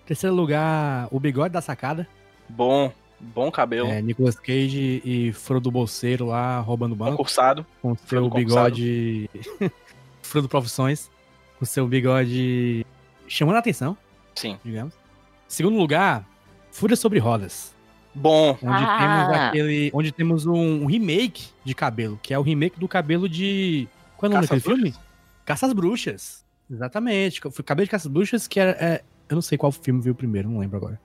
Terceiro 0.06 0.36
lugar, 0.36 1.08
o 1.12 1.20
bigode 1.20 1.54
da 1.54 1.62
sacada. 1.62 2.08
Bom, 2.50 2.92
bom 3.20 3.52
cabelo. 3.52 3.90
É, 3.90 4.02
Nicolas 4.02 4.40
Cage 4.40 5.02
e 5.04 5.34
Frodo 5.34 5.70
Bolseiro 5.70 6.26
lá 6.26 6.60
roubando 6.60 6.96
banco. 6.96 7.12
Concursado. 7.18 7.66
Com 7.82 7.96
seu 7.96 8.30
bigode. 8.30 9.30
Frodo 10.22 10.48
Profissões. 10.48 11.12
Com 11.60 11.66
seu 11.66 11.88
bigode 11.88 12.86
chamando 13.28 13.56
a 13.56 13.60
atenção, 13.60 13.98
Sim. 14.36 14.58
digamos. 14.64 14.94
Segundo 15.48 15.78
lugar, 15.78 16.26
Fúria 16.72 16.96
sobre 16.96 17.20
Rodas. 17.20 17.76
Bom. 18.18 18.52
Onde 18.62 18.84
Ah. 18.84 18.98
temos 19.00 19.38
aquele. 19.42 19.92
Onde 19.94 20.12
temos 20.12 20.46
um 20.46 20.86
remake 20.86 21.48
de 21.64 21.74
cabelo, 21.76 22.20
que 22.22 22.34
é 22.34 22.40
o 22.40 22.42
remake 22.42 22.80
do 22.80 22.88
cabelo 22.88 23.30
de. 23.30 23.88
Qual 24.18 24.28
é 24.28 24.30
o 24.32 24.34
nome 24.36 24.42
daquele 24.48 24.62
filme? 24.62 24.94
Caça 25.46 25.66
às 25.68 25.74
Bruxas. 25.74 26.46
Exatamente. 26.70 27.40
Foi 27.52 27.64
cabelo 27.64 27.86
de 27.86 27.92
Caça 27.92 28.08
às 28.08 28.14
Bruxas, 28.14 28.48
que 28.48 28.60
era. 28.60 28.72
é, 28.72 29.04
eu 29.30 29.36
não 29.36 29.42
sei 29.42 29.58
qual 29.58 29.72
filme 29.72 30.02
veio 30.02 30.16
primeiro, 30.16 30.50
não 30.50 30.60
lembro 30.60 30.78
agora. 30.78 31.00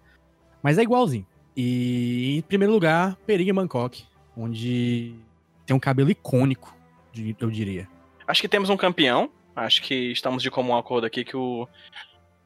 Mas 0.63 0.79
é 0.79 0.83
igualzinho. 0.83 1.27
E 1.57 2.39
em 2.39 2.43
primeiro 2.43 2.73
lugar, 2.73 3.17
Perigo 3.27 3.51
em 3.51 3.55
Bangkok, 3.55 4.05
onde 4.37 5.15
tem 5.67 5.77
um 5.77 5.81
cabelo 5.81 6.11
icônico, 6.11 6.75
eu 7.39 7.51
diria. 7.51 7.87
Acho 8.27 8.41
que 8.41 8.49
temos 8.49 8.71
um 8.71 8.77
campeão. 8.77 9.29
Acho 9.55 9.83
que 9.83 9.95
estamos 10.13 10.43
de 10.43 10.51
comum 10.51 10.75
acordo 10.77 11.07
aqui 11.07 11.25
que 11.25 11.37
o 11.37 11.69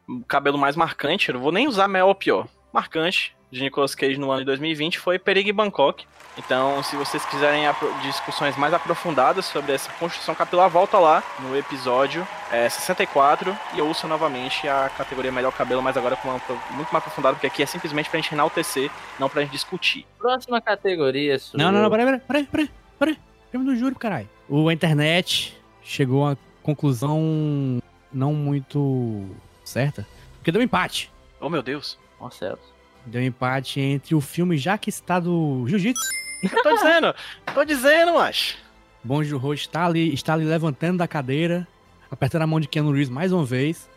o 0.09 0.23
cabelo 0.25 0.57
mais 0.57 0.77
marcante, 0.77 1.29
eu 1.29 1.35
não 1.35 1.41
vou 1.43 1.51
nem 1.51 1.67
usar 1.67 1.89
melhor 1.89 2.07
ou 2.07 2.15
pior, 2.15 2.47
marcante 2.77 3.35
de 3.51 3.63
Nicolas 3.63 3.95
Cage 3.95 4.19
no 4.19 4.31
ano 4.31 4.41
de 4.41 4.45
2020 4.45 4.99
foi 4.99 5.19
Perigo 5.19 5.49
em 5.49 5.55
Bangkok. 5.55 6.05
Então, 6.37 6.83
se 6.83 6.95
vocês 6.95 7.25
quiserem 7.25 7.63
discussões 8.03 8.55
mais 8.59 8.75
aprofundadas 8.75 9.47
sobre 9.47 9.73
essa 9.73 9.91
construção 9.95 10.35
capilar, 10.35 10.69
volta 10.69 10.99
lá 10.99 11.25
no 11.41 11.57
episódio 11.57 12.29
é, 12.53 12.69
64 12.69 13.57
e 13.75 13.81
ouça 13.81 14.07
novamente 14.07 14.69
a 14.69 14.91
categoria 14.91 15.33
Melhor 15.33 15.53
Cabelo, 15.53 15.81
mas 15.81 15.97
agora 15.97 16.17
com 16.17 16.29
uma, 16.29 16.41
muito 16.73 16.93
mais 16.93 16.97
aprofundado, 16.97 17.37
porque 17.37 17.47
aqui 17.47 17.63
é 17.63 17.67
simplesmente 17.67 18.11
pra 18.11 18.21
gente 18.21 18.35
enaltecer, 18.35 18.91
não 19.19 19.31
pra 19.31 19.41
gente 19.41 19.53
discutir. 19.53 20.07
Próxima 20.19 20.61
categoria 20.61 21.39
sua. 21.39 21.57
Não, 21.57 21.73
não, 21.73 21.81
não, 21.81 21.91
peraí, 21.91 22.05
peraí, 22.05 22.21
peraí, 22.21 22.45
peraí, 22.45 22.71
peraí. 22.99 23.19
Prêmio 23.51 23.67
do 23.69 23.77
júri, 23.77 23.95
caralho. 23.95 24.29
O 24.47 24.69
a 24.69 24.75
internet 24.75 25.59
chegou 25.83 26.27
a 26.27 26.37
conclusão 26.63 27.81
não 28.13 28.35
muito 28.35 29.25
certa, 29.65 30.07
porque 30.37 30.53
deu 30.53 30.61
empate. 30.61 31.11
Oh, 31.41 31.49
meu 31.49 31.63
Deus. 31.63 31.99
Marcelo. 32.21 32.59
Deu 33.05 33.23
empate 33.23 33.81
entre 33.81 34.15
o 34.15 34.21
filme 34.21 34.57
Já 34.57 34.77
que 34.77 34.91
está 34.91 35.21
do 35.21 35.65
Jiu-Jitsu. 35.69 36.03
Eu 36.43 36.63
tô 36.63 36.75
dizendo, 36.75 37.15
tô 37.55 37.65
dizendo, 37.65 38.15
macho. 38.15 38.59
Bom 39.03 39.23
Joon-ho 39.23 39.55
está 39.55 39.87
ali, 39.87 40.13
está 40.13 40.35
ali 40.35 40.45
levantando 40.45 40.99
da 40.99 41.09
cadeira, 41.09 41.67
apertando 42.11 42.43
a 42.43 42.47
mão 42.47 42.59
de 42.61 42.69
Keanu 42.69 42.91
Reeves 42.91 43.09
mais 43.09 43.33
uma 43.33 43.45
vez. 43.45 43.89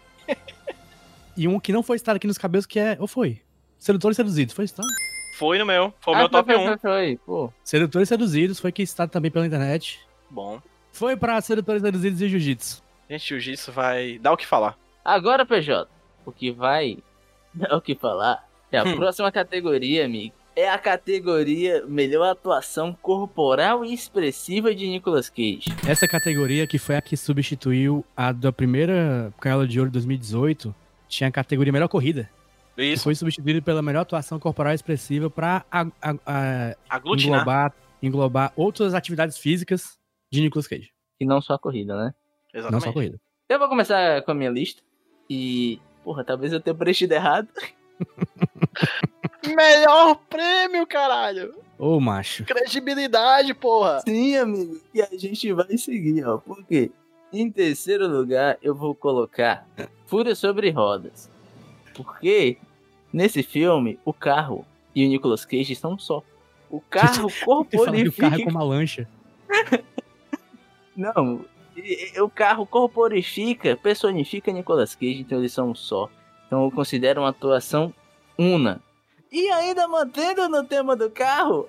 e 1.35 1.47
um 1.47 1.59
que 1.59 1.73
não 1.73 1.81
foi 1.83 1.97
citado 1.97 2.17
aqui 2.17 2.27
nos 2.27 2.37
cabelos, 2.37 2.65
que 2.65 2.79
é. 2.79 2.95
Ou 2.99 3.07
foi? 3.07 3.41
Sedutores 3.77 4.15
Seduzidos. 4.15 4.53
Foi 4.53 4.67
citado? 4.67 4.87
Foi 5.37 5.57
no 5.57 5.65
meu, 5.65 5.93
foi 5.99 6.13
o 6.13 6.17
Ah, 6.17 6.19
meu 6.19 6.29
top 6.29 6.53
foi, 6.53 6.61
1. 6.61 6.65
Foi, 6.67 6.77
foi, 6.77 7.19
pô. 7.25 7.53
Sedutores 7.63 8.07
Seduzidos 8.09 8.59
foi 8.59 8.71
que 8.71 8.85
citado 8.85 9.11
também 9.11 9.31
pela 9.31 9.45
internet. 9.47 9.99
Bom. 10.29 10.61
Foi 10.91 11.15
pra 11.17 11.39
Sedutores 11.41 11.81
Seduzidos 11.81 12.21
e 12.21 12.29
Jiu-Jitsu. 12.29 12.83
Gente, 13.09 13.25
jiu-jitsu 13.27 13.71
vai 13.71 14.19
dar 14.19 14.33
o 14.33 14.37
que 14.37 14.45
falar. 14.45 14.77
Agora, 15.03 15.45
PJ, 15.45 15.89
o 16.25 16.31
que 16.31 16.51
vai 16.51 16.97
dar 17.53 17.75
o 17.75 17.81
que 17.81 17.95
falar 17.95 18.47
é 18.71 18.77
a 18.77 18.83
Hum. 18.83 18.95
próxima 18.95 19.31
categoria, 19.31 20.05
amigo. 20.05 20.33
É 20.55 20.69
a 20.69 20.77
categoria 20.77 21.85
Melhor 21.87 22.29
Atuação 22.31 22.93
Corporal 23.01 23.85
e 23.85 23.93
Expressiva 23.93 24.75
de 24.75 24.87
Nicolas 24.87 25.29
Cage. 25.29 25.65
Essa 25.87 26.05
categoria 26.07 26.67
que 26.67 26.77
foi 26.77 26.95
a 26.97 27.01
que 27.01 27.15
substituiu 27.15 28.03
a 28.15 28.31
da 28.33 28.51
primeira 28.51 29.33
Canela 29.39 29.65
de 29.65 29.79
Ouro 29.79 29.89
de 29.89 29.93
2018, 29.93 30.75
tinha 31.07 31.29
a 31.29 31.31
categoria 31.31 31.71
Melhor 31.71 31.87
Corrida. 31.87 32.29
Isso, 32.77 33.03
foi 33.03 33.15
substituída 33.15 33.61
pela 33.61 33.81
melhor 33.81 34.01
atuação 34.01 34.39
corporal 34.39 34.73
expressiva 34.73 35.29
pra 35.29 35.65
a- 35.71 35.85
a- 36.01 36.15
a- 36.25 36.75
aglutinar. 36.89 37.39
englobar, 37.41 37.73
englobar 38.01 38.53
outras 38.55 38.93
atividades 38.93 39.37
físicas 39.37 39.97
de 40.31 40.41
Nicolas 40.41 40.67
Cage. 40.67 40.91
E 41.19 41.25
não 41.25 41.41
só 41.41 41.53
a 41.55 41.59
corrida, 41.59 41.95
né? 41.95 42.13
Não 42.53 42.59
Exatamente. 42.59 42.83
só 42.85 42.93
corrida. 42.93 43.19
Eu 43.49 43.59
vou 43.59 43.67
começar 43.69 44.21
com 44.23 44.31
a 44.31 44.35
minha 44.35 44.49
lista. 44.49 44.81
E, 45.29 45.79
porra, 46.09 46.23
talvez 46.23 46.51
eu 46.51 46.59
tenha 46.59 46.73
preenchido 46.73 47.13
errado. 47.13 47.47
Melhor 49.45 50.15
prêmio, 50.27 50.87
caralho! 50.87 51.53
Ô, 51.77 51.99
macho. 51.99 52.43
Credibilidade, 52.45 53.53
porra! 53.53 53.99
Sim, 53.99 54.35
amigo. 54.35 54.81
E 54.91 55.03
a 55.03 55.09
gente 55.15 55.53
vai 55.53 55.77
seguir, 55.77 56.25
ó. 56.25 56.39
Por 56.39 56.65
quê? 56.65 56.89
Em 57.31 57.51
terceiro 57.51 58.07
lugar, 58.07 58.57
eu 58.59 58.73
vou 58.73 58.95
colocar 58.95 59.67
Fúria 60.07 60.33
sobre 60.33 60.71
Rodas. 60.71 61.29
Porque 61.93 62.57
nesse 63.13 63.43
filme, 63.43 63.99
o 64.03 64.11
carro 64.11 64.65
e 64.95 65.05
o 65.05 65.09
Nicolas 65.09 65.45
Cage 65.45 65.75
são 65.75 65.93
um 65.93 65.99
só. 65.99 66.23
O 66.71 66.81
carro 66.81 67.27
que 67.29 67.43
o 67.43 67.45
corporifica. 67.45 68.31
carro 68.31 68.41
é 68.41 68.45
como 68.45 68.57
uma 68.57 68.63
lancha. 68.63 69.07
Não, 70.97 71.45
o 72.21 72.29
carro 72.29 72.65
corporifica, 72.65 73.75
personifica 73.77 74.51
Nicolas 74.51 74.95
Cage, 74.95 75.21
então 75.21 75.39
eles 75.39 75.53
são 75.53 75.71
um 75.71 75.75
só. 75.75 76.09
Então 76.47 76.63
eu 76.65 76.71
considero 76.71 77.21
uma 77.21 77.29
atuação 77.29 77.93
una. 78.37 78.81
E 79.31 79.49
ainda 79.51 79.87
mantendo 79.87 80.47
no 80.49 80.63
tema 80.63 80.95
do 80.95 81.09
carro, 81.09 81.67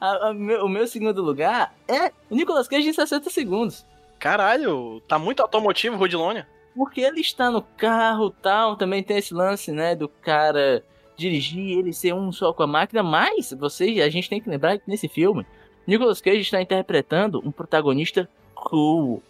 a- 0.00 0.28
a 0.28 0.34
meu- 0.34 0.64
o 0.64 0.68
meu 0.68 0.86
segundo 0.86 1.22
lugar 1.22 1.74
é 1.86 2.10
o 2.30 2.34
Nicolas 2.34 2.68
Cage 2.68 2.88
em 2.88 2.92
60 2.92 3.28
segundos. 3.30 3.84
Caralho, 4.18 5.02
tá 5.08 5.18
muito 5.18 5.40
automotivo, 5.42 5.96
Rudilônia. 5.96 6.46
Porque 6.74 7.00
ele 7.02 7.20
está 7.20 7.50
no 7.50 7.60
carro 7.60 8.30
tal, 8.30 8.76
também 8.76 9.02
tem 9.02 9.18
esse 9.18 9.34
lance, 9.34 9.70
né, 9.72 9.94
do 9.94 10.08
cara 10.08 10.82
dirigir, 11.16 11.78
ele 11.78 11.92
ser 11.92 12.14
um 12.14 12.32
só 12.32 12.52
com 12.52 12.62
a 12.62 12.66
máquina, 12.66 13.02
mas 13.02 13.52
vocês, 13.52 14.00
a 14.00 14.08
gente 14.08 14.30
tem 14.30 14.40
que 14.40 14.48
lembrar 14.48 14.78
que 14.78 14.84
nesse 14.88 15.06
filme, 15.08 15.44
Nicolas 15.86 16.20
Cage 16.22 16.40
está 16.40 16.62
interpretando 16.62 17.42
um 17.44 17.50
protagonista 17.52 18.26
cool, 18.54 19.22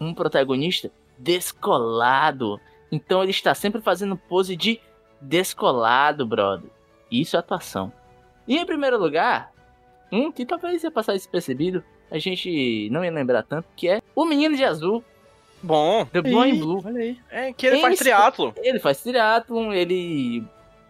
um 0.00 0.14
protagonista 0.14 0.90
descolado. 1.18 2.60
Então 2.90 3.22
ele 3.22 3.30
está 3.30 3.54
sempre 3.54 3.80
fazendo 3.80 4.16
pose 4.16 4.56
de 4.56 4.80
descolado, 5.20 6.26
brother. 6.26 6.70
Isso 7.10 7.36
é 7.36 7.38
atuação. 7.38 7.92
E 8.48 8.56
em 8.56 8.64
primeiro 8.66 8.98
lugar, 8.98 9.52
um 10.10 10.32
que 10.32 10.44
talvez 10.46 10.82
ia 10.82 10.90
passar 10.90 11.12
despercebido, 11.12 11.84
a 12.10 12.18
gente 12.18 12.88
não 12.90 13.04
ia 13.04 13.10
lembrar 13.12 13.42
tanto, 13.42 13.66
que 13.76 13.88
é 13.88 14.00
o 14.14 14.24
Menino 14.24 14.56
de 14.56 14.64
Azul, 14.64 15.04
Bom, 15.62 16.06
The 16.06 16.22
Boy 16.22 16.50
in 16.50 16.58
Blue. 16.58 16.82
Olha 16.84 17.00
aí. 17.00 17.18
é 17.30 17.52
que 17.52 17.66
ele 17.66 17.80
faz 17.80 17.94
Esse- 17.94 18.04
triatlo. 18.04 18.54
Ele 18.56 18.78
faz 18.80 19.02
triatlon, 19.02 19.72
ele 19.72 20.42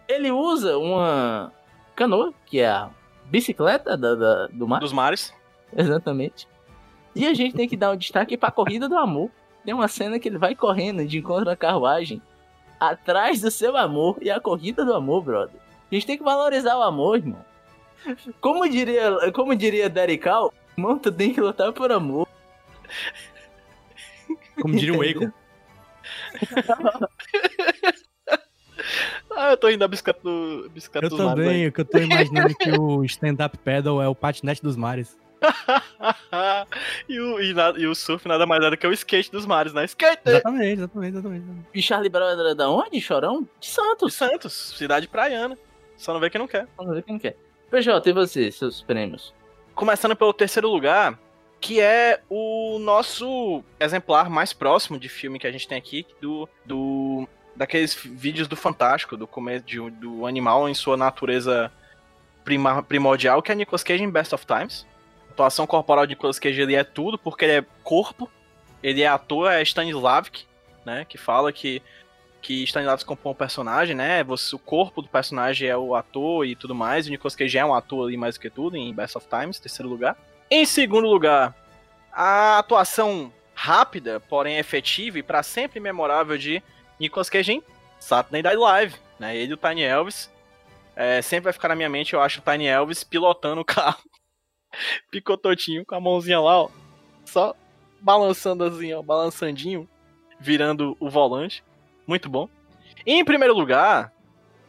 ele 0.07 0.31
usa 0.31 0.77
uma 0.77 1.51
canoa, 1.95 2.33
que 2.45 2.59
é 2.59 2.67
a 2.69 2.89
bicicleta 3.25 3.95
da, 3.97 4.15
da- 4.15 4.47
do 4.47 4.67
mar, 4.67 4.79
dos 4.79 4.93
mares. 4.93 5.33
exatamente. 5.75 6.47
E 7.15 7.25
a 7.25 7.33
gente 7.33 7.55
tem 7.55 7.67
que 7.67 7.77
dar 7.77 7.91
um 7.91 7.97
destaque 7.97 8.37
pra 8.37 8.51
corrida 8.51 8.87
do 8.87 8.97
amor. 8.97 9.29
tem 9.63 9.73
uma 9.73 9.87
cena 9.87 10.19
que 10.19 10.27
ele 10.27 10.37
vai 10.37 10.55
correndo 10.55 11.05
de 11.05 11.17
encontro 11.19 11.49
à 11.49 11.55
carruagem 11.55 12.21
atrás 12.79 13.41
do 13.41 13.51
seu 13.51 13.77
amor 13.77 14.17
e 14.21 14.31
a 14.31 14.39
corrida 14.39 14.83
do 14.83 14.93
amor, 14.93 15.23
brother. 15.23 15.59
A 15.91 15.95
gente 15.95 16.07
tem 16.07 16.17
que 16.17 16.23
valorizar 16.23 16.77
o 16.77 16.81
amor, 16.81 17.17
irmão. 17.17 17.45
Como 18.39 18.67
diria, 18.67 19.31
como 19.33 19.55
diria 19.55 19.89
Derical, 19.89 20.53
irmão, 20.75 20.97
tu 20.97 21.11
tem 21.11 21.33
que 21.33 21.41
lutar 21.41 21.71
por 21.73 21.91
amor. 21.91 22.27
Como 24.59 24.75
diria 24.75 24.97
o 24.97 25.03
Eiko. 25.03 25.31
Ah, 29.33 29.51
eu 29.51 29.57
tô 29.57 29.69
indo 29.69 29.79
da 29.79 29.87
bicicleta 29.87 30.19
do 30.23 30.69
bicicleta 30.73 31.07
Eu 31.07 31.17
também, 31.17 31.67
o 31.67 31.71
que 31.71 31.81
eu 31.81 31.85
tô 31.85 31.97
imaginando 31.99 32.49
é 32.49 32.53
que 32.53 32.71
o 32.77 33.03
stand-up 33.05 33.57
paddle 33.59 34.01
é 34.01 34.07
o 34.07 34.15
patinete 34.15 34.61
dos 34.61 34.75
mares. 34.75 35.17
e, 37.09 37.19
o, 37.19 37.39
e, 37.41 37.53
na- 37.53 37.73
e 37.77 37.85
o 37.87 37.95
surf 37.95 38.27
nada 38.27 38.45
mais 38.45 38.63
é 38.63 38.69
do 38.69 38.77
que 38.77 38.85
o 38.87 38.93
skate 38.93 39.31
dos 39.31 39.45
mares, 39.45 39.73
né? 39.73 39.85
Skate! 39.85 40.21
Exatamente, 40.25 40.73
exatamente, 40.79 41.13
exatamente. 41.13 41.45
E 41.73 41.81
Charlie 41.81 42.09
Brown 42.09 42.27
era 42.29 42.55
da 42.55 42.69
onde, 42.69 42.99
Chorão? 43.01 43.41
De 43.41 43.49
De 43.61 43.67
Santos. 43.67 44.13
Santos, 44.13 44.53
cidade 44.77 45.07
praiana. 45.07 45.57
Só 45.97 46.13
não 46.13 46.19
vê 46.19 46.29
quem 46.29 46.39
não 46.39 46.47
quer. 46.47 46.67
Vamos 46.77 46.93
ver 46.95 47.03
quem 47.03 47.17
quer. 47.19 47.35
PJ, 47.69 48.09
e 48.09 48.13
você, 48.13 48.51
seus 48.51 48.81
prêmios? 48.81 49.33
Começando 49.75 50.15
pelo 50.15 50.33
terceiro 50.33 50.67
lugar, 50.69 51.17
que 51.59 51.79
é 51.79 52.21
o 52.29 52.77
nosso 52.79 53.63
exemplar 53.79 54.29
mais 54.29 54.51
próximo 54.53 54.99
de 54.99 55.07
filme 55.07 55.39
que 55.39 55.47
a 55.47 55.51
gente 55.51 55.67
tem 55.67 55.77
aqui, 55.77 56.05
do, 56.19 56.49
do 56.65 57.27
daqueles 57.55 57.93
vídeos 57.95 58.47
do 58.47 58.55
Fantástico, 58.55 59.15
do 59.15 59.27
começo 59.27 59.65
de- 59.65 59.89
do 59.91 60.25
animal 60.25 60.67
em 60.67 60.73
sua 60.73 60.97
natureza 60.97 61.71
prima- 62.43 62.81
primordial, 62.83 63.41
que 63.41 63.51
é 63.51 63.55
Nicolas 63.55 63.83
Cage 63.83 64.03
em 64.03 64.09
Best 64.09 64.33
of 64.33 64.45
Times. 64.45 64.85
Atuação 65.31 65.65
corporal 65.65 66.05
de 66.05 66.11
Nicolas 66.11 66.39
Cage 66.39 66.61
ele 66.61 66.75
é 66.75 66.83
tudo, 66.83 67.17
porque 67.17 67.45
ele 67.45 67.53
é 67.53 67.65
corpo, 67.83 68.29
ele 68.83 69.01
é 69.01 69.07
ator, 69.07 69.51
é 69.51 69.61
Stanislavski, 69.61 70.45
né, 70.85 71.05
que 71.07 71.17
fala 71.17 71.51
que 71.51 71.81
que 72.41 72.63
Stanislavski 72.63 73.07
compõe 73.07 73.31
o 73.31 73.35
personagem, 73.35 73.95
né? 73.95 74.23
Você, 74.23 74.55
o 74.55 74.59
corpo 74.59 75.01
do 75.01 75.07
personagem 75.07 75.69
é 75.69 75.77
o 75.77 75.95
ator 75.95 76.45
e 76.45 76.55
tudo 76.55 76.73
mais. 76.73 77.05
O 77.05 77.11
Nicolas 77.11 77.35
Cage 77.35 77.57
é 77.57 77.63
um 77.63 77.73
ator 77.73 78.07
ali 78.07 78.17
mais 78.17 78.35
do 78.35 78.41
que 78.41 78.49
tudo, 78.49 78.75
em 78.75 78.91
Best 78.93 79.15
of 79.15 79.27
Times, 79.27 79.59
terceiro 79.59 79.87
lugar. 79.87 80.17
Em 80.49 80.65
segundo 80.65 81.07
lugar, 81.07 81.55
a 82.11 82.57
atuação 82.57 83.31
rápida, 83.53 84.19
porém 84.19 84.57
efetiva 84.57 85.19
e 85.19 85.23
para 85.23 85.43
sempre 85.43 85.79
memorável 85.79 86.37
de 86.37 86.63
Nicolas 86.99 87.29
Cage 87.29 87.53
em 87.53 87.63
Saturday 87.99 88.41
Night 88.41 88.57
Live, 88.57 88.95
né? 89.19 89.37
Ele 89.37 89.51
e 89.51 89.53
o 89.53 89.57
Tiny 89.57 89.83
Elvis. 89.83 90.31
É, 90.95 91.21
sempre 91.21 91.45
vai 91.45 91.53
ficar 91.53 91.69
na 91.69 91.75
minha 91.75 91.89
mente, 91.89 92.13
eu 92.13 92.21
acho, 92.21 92.39
o 92.39 92.43
Tiny 92.43 92.65
Elvis 92.65 93.03
pilotando 93.03 93.61
o 93.61 93.65
carro. 93.65 94.01
Picototinho, 95.09 95.85
com 95.85 95.95
a 95.95 95.99
mãozinha 95.99 96.39
lá, 96.39 96.63
ó. 96.63 96.69
Só 97.25 97.55
balançando 97.99 98.63
assim, 98.63 98.93
ó, 98.93 99.01
balançandinho, 99.01 99.87
virando 100.39 100.95
o 100.99 101.09
volante. 101.09 101.63
Muito 102.07 102.29
bom. 102.29 102.49
E 103.05 103.13
em 103.13 103.25
primeiro 103.25 103.53
lugar, 103.53 104.11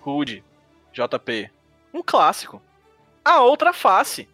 Rude, 0.00 0.44
JP, 0.92 1.50
um 1.92 2.02
clássico. 2.02 2.60
A 3.24 3.40
outra 3.40 3.72
face, 3.72 4.28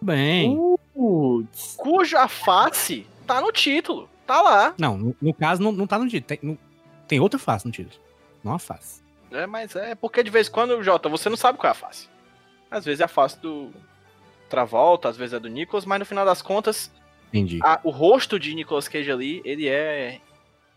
Bem. 0.00 0.56
Putz. 0.92 1.74
cuja 1.78 2.28
face 2.28 3.06
tá 3.26 3.40
no 3.40 3.50
título. 3.50 4.08
Tá 4.26 4.40
lá. 4.42 4.74
Não, 4.78 4.96
no, 4.96 5.16
no 5.20 5.34
caso 5.34 5.62
não, 5.62 5.72
não 5.72 5.86
tá 5.86 5.98
no 5.98 6.08
título. 6.08 6.26
Tem, 6.26 6.38
no- 6.42 6.58
tem 7.08 7.20
outra 7.20 7.38
face 7.38 7.66
no 7.66 7.72
título. 7.72 8.00
Não 8.42 8.52
a 8.52 8.58
face. 8.58 9.02
É, 9.30 9.46
mas 9.46 9.74
é 9.74 9.94
porque 9.94 10.22
de 10.22 10.30
vez 10.30 10.48
em 10.48 10.52
quando, 10.52 10.82
Jota, 10.82 11.08
você 11.08 11.28
não 11.28 11.36
sabe 11.36 11.58
qual 11.58 11.68
é 11.68 11.72
a 11.72 11.74
face. 11.74 12.08
Às 12.70 12.84
vezes 12.84 13.00
é 13.00 13.04
a 13.04 13.08
face 13.08 13.38
do 13.40 13.70
Travolta, 14.54 15.08
às 15.08 15.16
vezes 15.16 15.34
é 15.34 15.40
do 15.40 15.48
Nicholas, 15.48 15.84
mas 15.84 15.98
no 15.98 16.04
final 16.06 16.24
das 16.24 16.40
contas, 16.40 16.90
Entendi. 17.28 17.58
a- 17.62 17.80
o 17.82 17.90
rosto 17.90 18.38
de 18.38 18.54
Nicolas 18.54 18.86
Cage 18.88 19.10
ali, 19.10 19.42
ele 19.44 19.66
é 19.68 20.20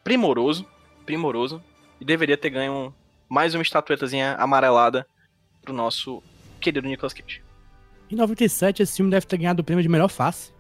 primoroso, 0.03 0.65
primoroso, 1.05 1.61
e 2.01 2.05
deveria 2.05 2.35
ter 2.37 2.49
ganho 2.49 2.73
um- 2.73 2.93
mais 3.29 3.53
uma 3.53 3.61
estatuetazinha 3.61 4.35
amarelada 4.39 5.05
pro 5.61 5.73
nosso 5.73 6.23
querido 6.59 6.87
Nicolas 6.87 7.13
Cage. 7.13 7.43
Em 8.09 8.15
97, 8.15 8.81
esse 8.81 8.95
filme 8.97 9.11
deve 9.11 9.25
ter 9.25 9.37
ganhado 9.37 9.61
o 9.61 9.63
prêmio 9.63 9.83
de 9.83 9.89
melhor 9.89 10.07
face. 10.09 10.51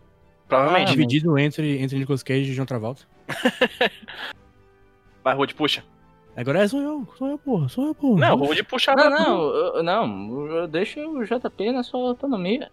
Provavelmente. 0.47 0.89
Ah, 0.89 0.91
dividido 0.91 1.37
entre, 1.39 1.79
entre 1.81 1.97
Nicolas 1.97 2.21
Cage 2.23 2.51
e 2.51 2.55
John 2.55 2.65
Travolta. 2.65 3.03
Vai, 5.23 5.35
Rude, 5.35 5.53
puxa. 5.55 5.83
Agora 6.35 6.59
é 6.63 6.67
sou 6.67 6.79
eu, 6.79 7.07
sou 7.17 7.27
eu, 7.29 7.37
porra, 7.37 7.67
sou 7.67 7.87
eu, 7.87 7.95
porra. 7.95 8.19
Não, 8.19 8.35
Rude 8.37 8.63
puxa. 8.63 8.93
Não, 8.95 9.09
não, 9.09 9.41
eu- 9.55 9.83
não, 9.83 10.47
eu 10.55 10.67
deixo 10.67 10.99
o 10.99 11.23
JP 11.25 11.71
na 11.71 11.83
sua 11.83 12.09
autonomia. 12.09 12.71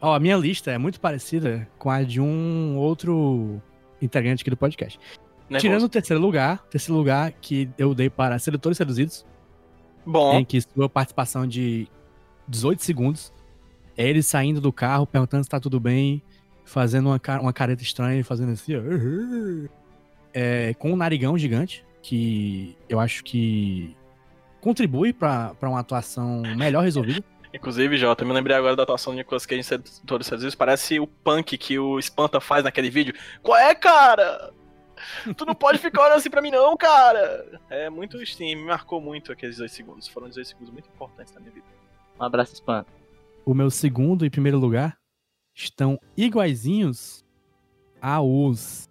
Ó, 0.00 0.14
a 0.14 0.20
minha 0.20 0.36
lista 0.36 0.70
é 0.70 0.78
muito 0.78 1.00
parecida 1.00 1.68
com 1.78 1.90
a 1.90 2.02
de 2.02 2.20
um 2.20 2.76
outro 2.76 3.60
integrante 4.00 4.42
aqui 4.42 4.50
do 4.50 4.56
podcast. 4.56 4.98
Tirando 5.58 5.84
o 5.84 5.88
terceiro 5.88 6.20
lugar, 6.20 6.58
terceiro 6.68 6.98
lugar 6.98 7.32
que 7.32 7.68
eu 7.78 7.94
dei 7.94 8.10
para 8.10 8.38
Sedutores 8.38 8.76
Seduzidos, 8.76 9.24
Bom, 10.04 10.38
em 10.38 10.44
que 10.44 10.60
sua 10.60 10.88
participação 10.88 11.46
de 11.46 11.88
18 12.48 12.82
segundos, 12.82 13.32
é 13.96 14.08
ele 14.08 14.22
saindo 14.22 14.60
do 14.60 14.72
carro, 14.72 15.06
perguntando 15.06 15.44
se 15.44 15.50
tá 15.50 15.60
tudo 15.60 15.80
bem, 15.80 16.22
fazendo 16.64 17.08
uma, 17.08 17.20
uma 17.40 17.52
careta 17.52 17.82
estranha, 17.82 18.24
fazendo 18.24 18.52
assim, 18.52 18.74
ó. 18.76 18.80
É, 20.34 20.74
com 20.74 20.92
um 20.92 20.96
narigão 20.96 21.38
gigante, 21.38 21.84
que 22.02 22.76
eu 22.88 23.00
acho 23.00 23.24
que 23.24 23.96
contribui 24.60 25.12
pra 25.12 25.54
uma 25.62 25.80
atuação 25.80 26.42
melhor 26.56 26.82
resolvida. 26.84 27.24
Inclusive, 27.56 27.96
Jota, 27.96 28.24
me 28.24 28.32
lembrei 28.32 28.56
agora 28.56 28.76
da 28.76 28.82
atuação 28.82 29.12
do 29.12 29.16
Nicolas 29.16 29.44
Cage 29.46 29.74
em 29.74 29.78
Todos 30.06 30.26
os 30.26 30.32
Estados 30.32 30.54
Parece 30.54 31.00
o 31.00 31.06
punk 31.06 31.58
que 31.58 31.78
o 31.78 31.98
Espanta 31.98 32.40
faz 32.40 32.64
naquele 32.64 32.90
vídeo. 32.90 33.14
Qual 33.42 33.58
é, 33.58 33.74
cara? 33.74 34.52
Tu 35.36 35.44
não 35.44 35.54
pode 35.54 35.78
ficar 35.78 36.02
olhando 36.02 36.18
assim 36.18 36.30
pra 36.30 36.40
mim, 36.40 36.50
não, 36.50 36.76
cara. 36.76 37.60
É 37.68 37.90
muito, 37.90 38.24
sim, 38.26 38.54
me 38.54 38.64
marcou 38.64 39.00
muito 39.00 39.32
aqueles 39.32 39.58
dois 39.58 39.72
segundos. 39.72 40.08
Foram 40.08 40.28
dois 40.28 40.48
segundos 40.48 40.70
muito 40.70 40.88
importantes 40.88 41.32
na 41.34 41.40
minha 41.40 41.52
vida. 41.52 41.66
Um 42.18 42.24
abraço, 42.24 42.54
Espanto. 42.54 42.90
O 43.44 43.54
meu 43.54 43.70
segundo 43.70 44.24
e 44.24 44.30
primeiro 44.30 44.58
lugar 44.58 44.98
estão 45.54 46.00
iguaizinhos 46.16 47.24
aos 48.00 48.88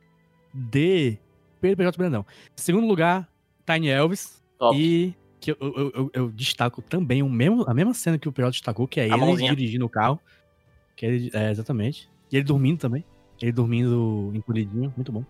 de 0.53 1.17
Pedro 1.59 1.77
PJ 1.77 1.97
Brandão. 1.97 2.25
Segundo 2.55 2.87
lugar, 2.87 3.27
Tiny 3.65 3.89
Elvis. 3.89 4.43
Top. 4.57 4.77
E 4.77 5.15
que 5.45 5.51
eu, 5.51 5.57
eu, 5.61 5.91
eu- 5.95 6.11
eu 6.13 6.31
destaco 6.31 6.81
também 6.81 7.21
o 7.23 7.29
mesmo, 7.29 7.63
a 7.67 7.73
mesma 7.73 7.93
cena 7.93 8.17
que 8.17 8.27
o 8.27 8.31
PJ 8.31 8.51
destacou, 8.51 8.87
que 8.87 8.99
é 8.99 9.05
ele 9.07 9.17
mãozinha. 9.17 9.55
dirigindo 9.55 9.85
o 9.85 9.89
carro. 9.89 10.19
Que 10.95 11.05
ele, 11.05 11.31
é, 11.33 11.51
exatamente. 11.51 12.09
E 12.31 12.37
ele 12.37 12.45
dormindo 12.45 12.79
também. 12.79 13.03
Ele 13.41 13.51
dormindo 13.51 14.31
encolhidinho, 14.33 14.93
muito 14.95 15.11
bom. 15.11 15.23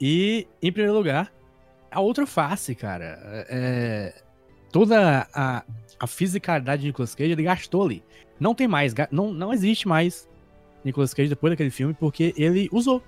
E, 0.00 0.46
em 0.62 0.70
primeiro 0.72 0.96
lugar, 0.96 1.32
a 1.90 2.00
outra 2.00 2.26
face, 2.26 2.74
cara. 2.74 3.18
É, 3.50 4.22
toda 4.72 5.28
a, 5.34 5.64
a 5.98 6.06
fisicalidade 6.06 6.82
de 6.82 6.88
Nicolas 6.88 7.14
Cage, 7.14 7.32
ele 7.32 7.42
gastou 7.42 7.84
ali. 7.84 8.02
Não 8.38 8.54
tem 8.54 8.66
mais, 8.68 8.94
não, 9.10 9.32
não 9.32 9.52
existe 9.52 9.86
mais 9.88 10.28
Nicolas 10.84 11.12
Cage 11.12 11.28
depois 11.28 11.50
daquele 11.52 11.70
filme, 11.70 11.92
porque 11.92 12.32
ele 12.36 12.68
usou, 12.72 13.02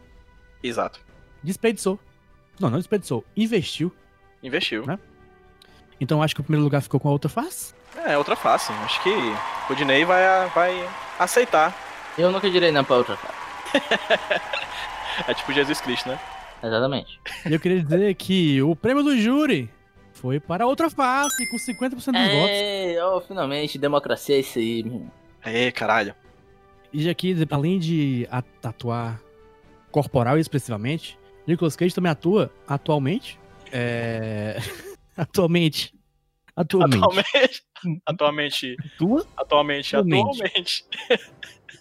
Exato. 0.63 1.01
desperdiçou. 1.43 1.99
Não, 2.61 2.69
não 2.69 2.79
desperdiçou, 2.79 3.25
investiu. 3.37 3.91
Investiu. 4.43 4.85
Né? 4.85 4.99
Então 6.03 6.19
eu 6.19 6.23
acho 6.25 6.35
que 6.35 6.41
o 6.41 6.45
primeiro 6.45 6.65
lugar 6.65 6.83
ficou 6.83 6.99
com 6.99 7.09
a 7.09 7.13
outra 7.13 7.31
face. 7.31 7.73
É, 8.05 8.19
outra 8.19 8.35
face. 8.35 8.73
Acho 8.73 9.01
que 9.05 9.11
o 9.71 9.75
Dinei 9.77 10.05
vai, 10.05 10.49
vai 10.49 10.89
aceitar. 11.17 11.73
Eu 12.19 12.33
nunca 12.33 12.51
direi 12.51 12.73
não 12.73 12.83
pra 12.85 12.97
outra 12.97 13.17
cara. 13.17 13.35
É 15.29 15.35
tipo 15.35 15.53
Jesus 15.53 15.79
Cristo, 15.79 16.09
né? 16.09 16.19
Exatamente. 16.65 17.21
E 17.45 17.53
eu 17.53 17.61
queria 17.61 17.83
dizer 17.83 18.15
que 18.15 18.63
o 18.63 18.75
prêmio 18.75 19.05
do 19.05 19.15
júri 19.15 19.69
foi 20.15 20.41
para 20.41 20.65
a 20.65 20.67
outra 20.67 20.89
face, 20.89 21.51
com 21.51 21.59
50% 21.59 21.91
dos 21.91 22.03
votos. 22.03 22.15
É, 22.15 22.97
oh, 23.05 23.21
finalmente, 23.21 23.79
democracia 23.79 24.37
é 24.37 24.41
isso 24.41 24.59
aí. 24.59 25.03
Aê, 25.45 25.71
caralho. 25.71 26.15
E 26.91 27.11
aqui, 27.11 27.37
além 27.51 27.79
de 27.79 28.27
atuar 28.63 29.21
corporal 29.91 30.39
e 30.39 30.41
expressivamente, 30.41 31.19
Nicolas 31.47 31.77
Cage 31.77 31.95
também 31.95 32.11
atua 32.11 32.51
atualmente. 32.67 33.39
É... 33.71 34.57
atualmente. 35.17 35.95
Atualmente. 36.55 36.99
Atualmente. 36.99 37.63
Atualmente. 38.07 38.77
Atua? 38.95 39.27
Atualmente. 39.37 39.97
Atualmente. 39.97 40.43
Atualmente. 40.43 40.85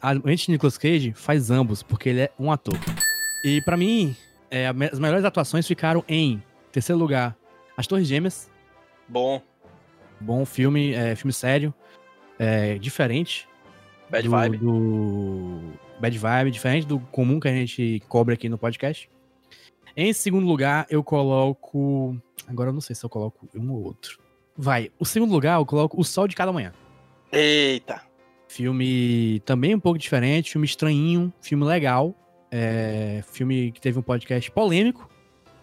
Atualmente, 0.01 0.51
Nicolas 0.51 0.77
Cage 0.77 1.13
faz 1.13 1.51
ambos, 1.51 1.83
porque 1.83 2.09
ele 2.09 2.21
é 2.21 2.31
um 2.39 2.51
ator. 2.51 2.77
E 3.43 3.61
pra 3.61 3.77
mim, 3.77 4.15
é, 4.49 4.67
as 4.67 4.99
melhores 4.99 5.25
atuações 5.25 5.67
ficaram 5.67 6.03
em 6.07 6.41
terceiro 6.71 6.99
lugar, 6.99 7.37
As 7.77 7.85
Torres 7.85 8.07
Gêmeas. 8.07 8.49
Bom. 9.07 9.41
Bom 10.19 10.45
filme, 10.45 10.93
é, 10.93 11.15
filme 11.15 11.33
sério, 11.33 11.73
é, 12.39 12.77
diferente. 12.77 13.47
Bad 14.09 14.23
do, 14.23 14.31
vibe. 14.31 14.57
do 14.57 15.61
Bad 15.99 16.17
Vibe, 16.17 16.51
diferente 16.51 16.87
do 16.87 16.99
comum 16.99 17.39
que 17.39 17.47
a 17.47 17.53
gente 17.53 18.01
cobre 18.07 18.33
aqui 18.33 18.49
no 18.49 18.57
podcast. 18.57 19.09
Em 19.95 20.13
segundo 20.13 20.45
lugar, 20.45 20.85
eu 20.89 21.03
coloco. 21.03 22.17
Agora 22.47 22.69
eu 22.69 22.73
não 22.73 22.81
sei 22.81 22.95
se 22.95 23.05
eu 23.05 23.09
coloco 23.09 23.47
um 23.55 23.71
ou 23.71 23.83
outro. 23.83 24.19
Vai, 24.57 24.91
o 24.99 25.05
segundo 25.05 25.31
lugar 25.31 25.59
eu 25.59 25.65
coloco 25.65 25.99
O 25.99 26.03
Sol 26.03 26.27
de 26.27 26.35
Cada 26.35 26.51
Manhã. 26.51 26.73
Eita. 27.31 28.01
Filme 28.47 29.39
também 29.45 29.73
um 29.73 29.79
pouco 29.79 29.97
diferente, 29.97 30.51
filme 30.51 30.65
estranhinho, 30.65 31.31
filme 31.41 31.63
legal. 31.63 32.13
É, 32.51 33.23
filme 33.31 33.71
que 33.71 33.79
teve 33.79 33.97
um 33.97 34.01
podcast 34.01 34.51
polêmico, 34.51 35.09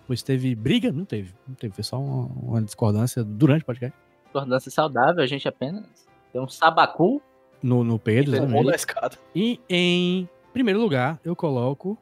Pois 0.09 0.23
teve 0.23 0.55
briga? 0.55 0.91
Não 0.91 1.05
teve. 1.05 1.35
Não 1.47 1.55
teve. 1.55 1.75
Foi 1.75 1.85
só 1.85 2.01
uma, 2.01 2.31
uma 2.43 2.63
discordância 2.63 3.23
durante 3.23 3.61
o 3.63 3.67
podcast. 3.67 3.95
Discordância 4.25 4.71
saudável, 4.71 5.23
a 5.23 5.27
gente 5.27 5.47
apenas 5.47 5.85
tem 6.33 6.41
um 6.41 6.49
sabacu. 6.49 7.21
No, 7.63 7.85
no 7.85 7.99
Pedro, 7.99 8.35
escada. 8.75 9.19
E 9.35 9.61
em 9.69 10.27
primeiro 10.51 10.81
lugar, 10.81 11.21
eu 11.23 11.37
coloco 11.37 11.99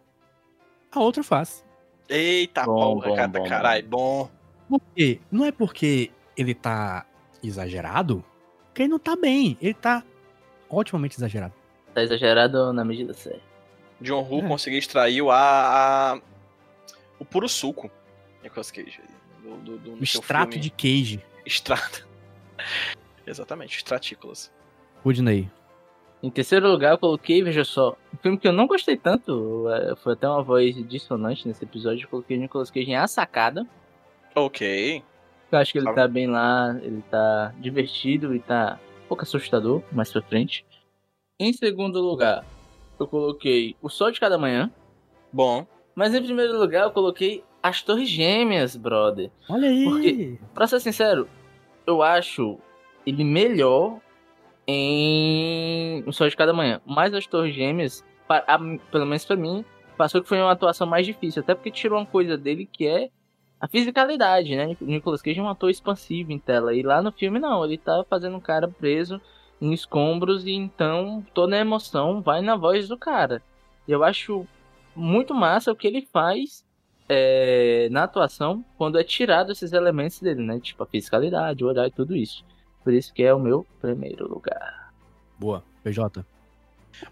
a 0.92 1.00
outra 1.00 1.24
face. 1.24 1.64
Eita, 2.08 2.64
Bom, 2.64 3.00
porra, 3.00 3.08
bom, 3.08 3.16
cara, 3.16 3.28
bom, 3.28 3.48
caralho, 3.48 3.88
bom. 3.88 4.30
Por 4.68 4.80
quê? 4.94 5.20
Não 5.30 5.44
é 5.44 5.50
porque 5.52 6.10
ele 6.36 6.54
tá 6.54 7.06
exagerado 7.42 8.24
que 8.74 8.82
ele 8.82 8.88
não 8.90 8.98
tá 8.98 9.16
bem. 9.16 9.56
Ele 9.60 9.74
tá 9.74 10.02
otimamente 10.68 11.16
exagerado. 11.16 11.54
Tá 11.94 12.02
exagerado 12.02 12.72
na 12.72 12.84
medida 12.84 13.14
certa. 13.14 13.40
John 14.00 14.22
Woo 14.22 14.44
É. 14.44 14.48
conseguiu 14.48 14.78
extrair 14.78 15.22
o, 15.22 15.30
a, 15.30 16.12
a- 16.14 16.20
o 17.18 17.24
puro 17.24 17.48
suco. 17.48 17.90
Nicolas 18.42 18.70
Cage. 18.70 19.00
Do, 19.42 19.56
do, 19.58 19.78
do, 19.78 19.94
O 19.94 20.02
extrato 20.04 20.52
filme. 20.52 20.62
de 20.62 20.70
queijo. 20.70 21.20
Extrato. 21.44 22.06
Exatamente, 23.26 23.76
extratículas. 23.78 24.52
Rudney. 25.04 25.50
Em 26.26 26.30
terceiro 26.30 26.68
lugar, 26.68 26.90
eu 26.92 26.98
coloquei, 26.98 27.40
veja 27.40 27.62
só, 27.64 27.96
um 28.12 28.16
filme 28.16 28.36
que 28.36 28.48
eu 28.48 28.52
não 28.52 28.66
gostei 28.66 28.96
tanto, 28.96 29.68
é, 29.70 29.94
foi 29.94 30.14
até 30.14 30.28
uma 30.28 30.42
voz 30.42 30.74
dissonante 30.88 31.46
nesse 31.46 31.62
episódio, 31.62 32.04
eu 32.04 32.08
coloquei 32.08 32.36
Nicolas 32.36 32.68
Cage 32.68 32.90
em 32.90 32.96
A 32.96 33.06
Sacada. 33.06 33.64
Ok. 34.34 35.04
Eu 35.52 35.58
acho 35.58 35.70
que 35.72 35.78
ele 35.78 35.92
tá 35.94 36.08
bem 36.08 36.26
lá, 36.26 36.76
ele 36.82 37.00
tá 37.08 37.54
divertido 37.60 38.34
e 38.34 38.40
tá 38.40 38.76
um 39.04 39.08
pouco 39.08 39.22
assustador 39.22 39.82
mais 39.92 40.10
pra 40.10 40.20
frente. 40.20 40.66
Em 41.38 41.52
segundo 41.52 42.00
lugar, 42.00 42.44
eu 42.98 43.06
coloquei 43.06 43.76
O 43.80 43.88
Sol 43.88 44.10
de 44.10 44.18
Cada 44.18 44.36
Manhã. 44.36 44.68
Bom. 45.32 45.64
Mas 45.94 46.12
em 46.12 46.22
primeiro 46.22 46.58
lugar, 46.58 46.86
eu 46.86 46.90
coloquei 46.90 47.44
As 47.62 47.82
Torres 47.82 48.08
Gêmeas, 48.08 48.74
brother. 48.74 49.30
Olha 49.48 49.68
aí. 49.68 49.84
Porque- 49.84 50.38
Pra 50.52 50.66
ser 50.66 50.80
sincero, 50.80 51.28
eu 51.86 52.02
acho 52.02 52.58
ele 53.06 53.22
melhor 53.22 54.00
em 54.66 56.02
O 56.06 56.12
Sol 56.12 56.28
de 56.28 56.36
Cada 56.36 56.52
Manhã. 56.52 56.80
Mas 56.86 57.14
As 57.14 57.26
Torres 57.26 57.54
Gêmeas, 57.54 58.04
a- 58.28 58.58
pelo 58.90 59.06
menos 59.06 59.24
pra 59.24 59.36
mim, 59.36 59.64
passou 59.96 60.22
que 60.22 60.28
foi 60.28 60.40
uma 60.40 60.52
atuação 60.52 60.86
mais 60.86 61.06
difícil. 61.06 61.40
Até 61.40 61.54
porque 61.54 61.70
tirou 61.70 61.98
uma 61.98 62.06
coisa 62.06 62.36
dele 62.36 62.68
que 62.70 62.86
é 62.86 63.10
a 63.60 63.66
fisicalidade, 63.68 64.54
né? 64.54 64.76
Nicolas 64.80 65.22
Cage 65.22 65.40
é 65.40 65.42
um 65.42 65.48
ator 65.48 65.70
expansivo 65.70 66.30
em 66.32 66.38
tela. 66.38 66.74
E 66.74 66.82
lá 66.82 67.00
no 67.02 67.10
filme, 67.12 67.38
não. 67.38 67.64
Ele 67.64 67.78
tá 67.78 68.04
fazendo 68.08 68.36
um 68.36 68.40
cara 68.40 68.68
preso 68.68 69.20
em 69.60 69.72
escombros. 69.72 70.44
E 70.46 70.52
então 70.52 71.24
toda 71.32 71.56
a 71.56 71.60
emoção 71.60 72.20
vai 72.20 72.42
na 72.42 72.56
voz 72.56 72.88
do 72.88 72.98
cara. 72.98 73.42
Eu 73.88 74.04
acho 74.04 74.46
muito 74.94 75.34
massa 75.34 75.72
o 75.72 75.76
que 75.76 75.86
ele 75.86 76.02
faz 76.12 76.64
é, 77.08 77.88
na 77.90 78.02
atuação 78.04 78.64
quando 78.76 78.98
é 78.98 79.04
tirado 79.04 79.52
esses 79.52 79.72
elementos 79.72 80.20
dele, 80.20 80.42
né? 80.42 80.58
Tipo 80.60 80.82
a 80.82 80.86
fiscalidade, 80.86 81.64
o 81.64 81.68
olhar 81.68 81.86
e 81.86 81.90
tudo 81.90 82.14
isso. 82.16 82.44
Por 82.86 82.94
isso 82.94 83.12
que 83.12 83.24
é 83.24 83.34
o 83.34 83.40
meu 83.40 83.66
primeiro 83.80 84.28
lugar. 84.28 84.92
Boa. 85.36 85.64
PJ. 85.82 86.24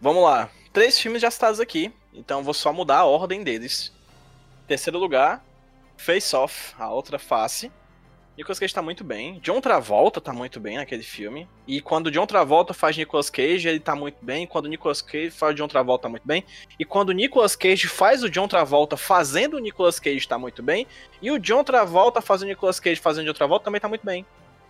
Vamos 0.01 0.23
lá. 0.23 0.49
Três 0.73 0.97
filmes 0.97 1.21
já 1.21 1.29
citados 1.33 1.59
aqui. 1.59 1.93
Então 2.13 2.45
vou 2.45 2.55
só 2.55 2.73
mudar 2.73 2.99
a 2.99 3.05
ordem 3.05 3.43
deles. 3.43 3.93
Terceiro 4.69 5.01
lugar, 5.01 5.45
Face 5.97 6.37
Off, 6.37 6.77
a 6.79 6.89
outra 6.93 7.19
face. 7.19 7.73
Nicolas 8.37 8.61
Cage 8.61 8.73
tá 8.73 8.83
muito 8.83 9.03
bem. 9.03 9.41
John 9.41 9.61
Travolta 9.61 10.21
tá 10.21 10.33
muito 10.33 10.61
bem 10.61 10.77
naquele 10.77 11.03
filme. 11.03 11.49
E 11.67 11.81
quando 11.81 12.09
John 12.09 12.25
Travolta 12.25 12.73
faz 12.73 12.97
Nicolas 12.97 13.29
Cage, 13.29 13.67
ele 13.67 13.81
tá 13.81 13.97
muito 13.97 14.25
bem. 14.25 14.47
Quando 14.47 14.69
Nicolas 14.69 15.03
Cage 15.03 15.33
faz 15.33 15.57
John 15.57 15.67
Travolta, 15.67 16.05
tá 16.05 16.09
muito 16.09 16.25
bem. 16.25 16.45
E 16.79 16.85
quando 16.85 17.11
Nicolas 17.11 17.57
Cage 17.57 17.89
faz 17.89 18.23
o 18.23 18.31
John 18.31 18.47
Travolta 18.47 18.97
fazendo 18.97 19.55
o 19.57 19.61
Nicolas 19.61 19.99
Cage, 19.99 20.29
tá 20.29 20.39
muito 20.39 20.63
bem. 20.63 20.87
E 21.21 21.33
o 21.33 21.39
John 21.41 21.65
Travolta 21.65 22.23
fazendo 22.23 22.47
o 22.47 22.51
Nicolas 22.51 22.79
Cage 22.79 23.01
fazendo 23.01 23.25
o 23.25 23.27
John 23.27 23.35
Travolta 23.35 23.65
também 23.65 23.81
tá 23.81 23.89
muito 23.89 24.07
bem. 24.07 24.25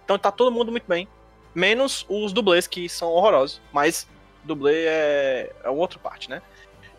Então 0.04 0.18
tá 0.18 0.30
todo 0.30 0.50
mundo 0.52 0.70
muito 0.70 0.86
bem. 0.86 1.08
Menos 1.54 2.04
os 2.08 2.32
dublês, 2.32 2.66
que 2.66 2.88
são 2.88 3.08
horrorosos. 3.08 3.60
Mas 3.72 4.08
dublê 4.44 4.84
é, 4.86 5.52
é 5.64 5.68
outra 5.70 5.98
parte, 5.98 6.28
né? 6.28 6.42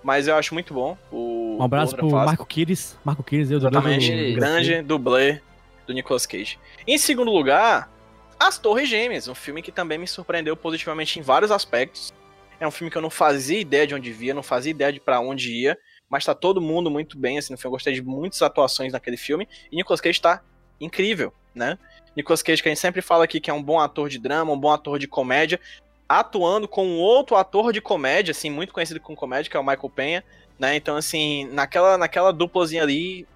Mas 0.03 0.27
eu 0.27 0.35
acho 0.35 0.53
muito 0.53 0.73
bom. 0.73 0.97
O, 1.11 1.57
Um 1.59 1.63
abraço 1.63 1.95
pro 1.95 2.09
fase. 2.09 2.25
Marco 2.25 2.45
Quiris. 2.45 2.97
Marco 3.03 3.23
Quiris, 3.23 3.49
eu 3.51 3.57
Exatamente, 3.57 4.11
do- 4.11 4.27
do- 4.29 4.35
grande 4.35 4.81
dublê 4.81 5.41
do 5.87 5.93
Nicolas 5.93 6.25
Cage. 6.25 6.59
Em 6.87 6.97
segundo 6.97 7.31
lugar, 7.31 7.89
As 8.39 8.57
Torres 8.57 8.87
Gêmeas, 8.89 9.27
um 9.27 9.35
filme 9.35 9.61
que 9.61 9.71
também 9.71 9.97
me 9.97 10.07
surpreendeu 10.07 10.55
positivamente 10.55 11.19
em 11.19 11.21
vários 11.21 11.51
aspectos. 11.51 12.13
É 12.59 12.67
um 12.67 12.71
filme 12.71 12.89
que 12.91 12.97
eu 12.97 13.01
não 13.01 13.09
fazia 13.09 13.59
ideia 13.59 13.85
de 13.87 13.93
onde 13.95 14.11
via, 14.11 14.33
não 14.33 14.43
fazia 14.43 14.71
ideia 14.71 14.91
de 14.93 14.99
pra 14.99 15.19
onde 15.19 15.51
ia, 15.53 15.77
mas 16.09 16.23
tá 16.23 16.33
todo 16.35 16.61
mundo 16.61 16.89
muito 16.91 17.17
bem, 17.17 17.37
assim, 17.37 17.51
no 17.53 17.57
filme. 17.57 17.67
Eu 17.69 17.75
gostei 17.75 17.93
de 17.93 18.01
muitas 18.01 18.41
atuações 18.41 18.93
naquele 18.93 19.17
filme, 19.17 19.47
e 19.71 19.75
Nicolas 19.75 19.99
Cage 20.01 20.21
tá 20.21 20.41
incrível, 20.79 21.33
né? 21.53 21.77
Nicolas 22.15 22.41
Cage, 22.41 22.61
que 22.61 22.69
a 22.69 22.71
gente 22.71 22.81
sempre 22.81 23.01
fala 23.01 23.23
aqui 23.23 23.39
que 23.39 23.49
é 23.49 23.53
um 23.53 23.61
bom 23.61 23.79
ator 23.79 24.09
de 24.09 24.19
drama, 24.19 24.51
um 24.51 24.59
bom 24.59 24.71
ator 24.71 24.97
de 24.97 25.07
comédia, 25.07 25.59
atuando 26.07 26.67
com 26.67 26.85
um 26.85 26.99
outro 26.99 27.35
ator 27.35 27.73
de 27.73 27.81
comédia, 27.81 28.31
assim, 28.31 28.49
muito 28.49 28.73
conhecido 28.73 28.99
com 28.99 29.15
comédia, 29.15 29.49
que 29.49 29.57
é 29.57 29.59
o 29.59 29.63
Michael 29.63 29.89
Penha, 29.89 30.23
né? 30.57 30.75
Então, 30.75 30.95
assim, 30.95 31.45
naquela, 31.51 31.97
naquela 31.97 32.31
duplazinha 32.31 32.83
ali, 32.83 33.27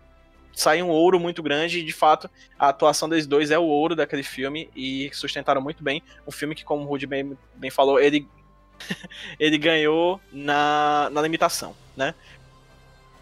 sai 0.54 0.82
um 0.82 0.89
ouro 0.89 1.20
muito 1.20 1.42
grande 1.42 1.80
e, 1.80 1.84
de 1.84 1.92
fato, 1.92 2.30
a 2.58 2.70
atuação 2.70 3.10
deles 3.10 3.26
dois 3.26 3.52
é 3.52 3.58
o 3.58 3.63
ouro 3.63 3.96
daquele 3.96 4.24
filme 4.24 4.70
e 4.76 5.10
sustentaram 5.13 5.62
muito 5.62 5.84
bem. 5.84 6.02
Um 6.28 6.32
filme 6.32 6.56
que, 6.56 6.63
como 6.63 6.84
o 6.84 6.86
Rudy 6.86 7.08
bem, 7.08 7.38
bem 7.56 7.70
falou, 7.70 8.00
ele, 8.00 8.28
ele 9.39 9.58
ganhou 9.58 10.22
na, 10.32 11.10
na 11.12 11.22
limitação, 11.22 11.76
né? 11.98 12.13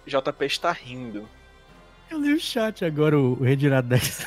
JP 0.06 0.46
está 0.46 0.72
rindo. 0.72 1.28
Eu 2.10 2.22
li 2.22 2.34
o 2.34 2.40
chat 2.40 2.86
agora, 2.86 3.20
o, 3.20 3.34
o 3.34 3.44
retirado 3.44 3.88
dessa. 3.88 4.26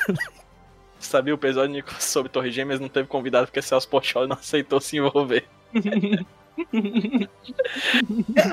Sabia 1.01 1.33
o 1.33 1.37
episódio 1.37 1.83
sobre 1.99 2.31
Torre 2.31 2.51
Gêmeas 2.51 2.79
não 2.79 2.87
teve 2.87 3.07
convidado 3.07 3.47
porque 3.47 3.61
Celso 3.61 3.87
Portioli 3.87 4.29
não 4.29 4.37
aceitou 4.37 4.79
se 4.79 4.97
envolver. 4.97 5.45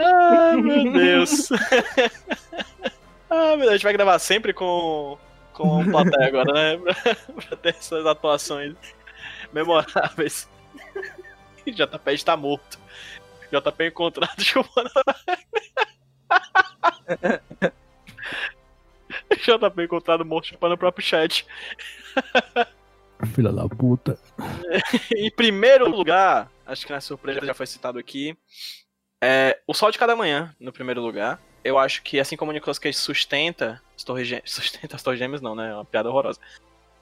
Ai, 0.01 0.57
meu 0.61 0.93
Deus. 0.93 1.51
ah, 3.31 3.57
meu 3.57 3.59
Deus, 3.59 3.69
a 3.69 3.73
gente 3.73 3.83
vai 3.83 3.93
gravar 3.93 4.19
sempre 4.19 4.53
com, 4.53 5.19
com 5.53 5.83
o 5.83 5.91
plateia 5.91 6.27
agora, 6.27 6.53
né? 6.53 6.77
Pra, 6.79 6.95
pra 7.15 7.57
ter 7.57 7.69
essas 7.71 8.07
atuações 8.07 8.75
memoráveis. 9.53 10.49
JP 11.67 12.13
está 12.13 12.37
morto. 12.37 12.79
JP 13.53 13.87
encontrado 13.87 14.43
chupando. 14.43 14.91
JP 19.37 19.83
encontrado 19.83 20.25
morto 20.25 20.49
chupando 20.49 20.75
o 20.75 20.79
próprio 20.79 21.05
chat. 21.05 21.47
Filha 23.35 23.53
da 23.53 23.69
puta. 23.69 24.19
em 25.17 25.31
primeiro 25.31 25.89
lugar, 25.89 26.51
acho 26.65 26.87
que 26.87 26.93
na 26.93 27.01
surpresa 27.01 27.45
já 27.45 27.55
foi 27.55 27.67
citado 27.67 27.99
aqui, 27.99 28.37
é 29.21 29.59
O 29.67 29.75
Sol 29.75 29.91
de 29.91 29.99
Cada 29.99 30.15
Manhã, 30.15 30.55
no 30.61 30.73
primeiro 30.73 31.03
lugar. 31.03 31.41
Eu 31.65 31.79
acho 31.79 32.03
que 32.03 32.21
assim 32.21 32.37
como 32.37 32.51
o 32.51 32.55
Nicolas 32.55 32.79
Cage 32.79 32.97
sustenta 32.97 33.83
as 33.97 34.05
Torres 34.05 34.29
Gêmeas, 34.29 34.51
sustenta 34.51 34.97
as 34.97 35.03
Torres 35.03 35.19
Gêmeas 35.19 35.41
não, 35.41 35.55
né? 35.55 35.71
É 35.71 35.75
uma 35.75 35.85
piada 35.85 36.09
horrorosa. 36.09 36.39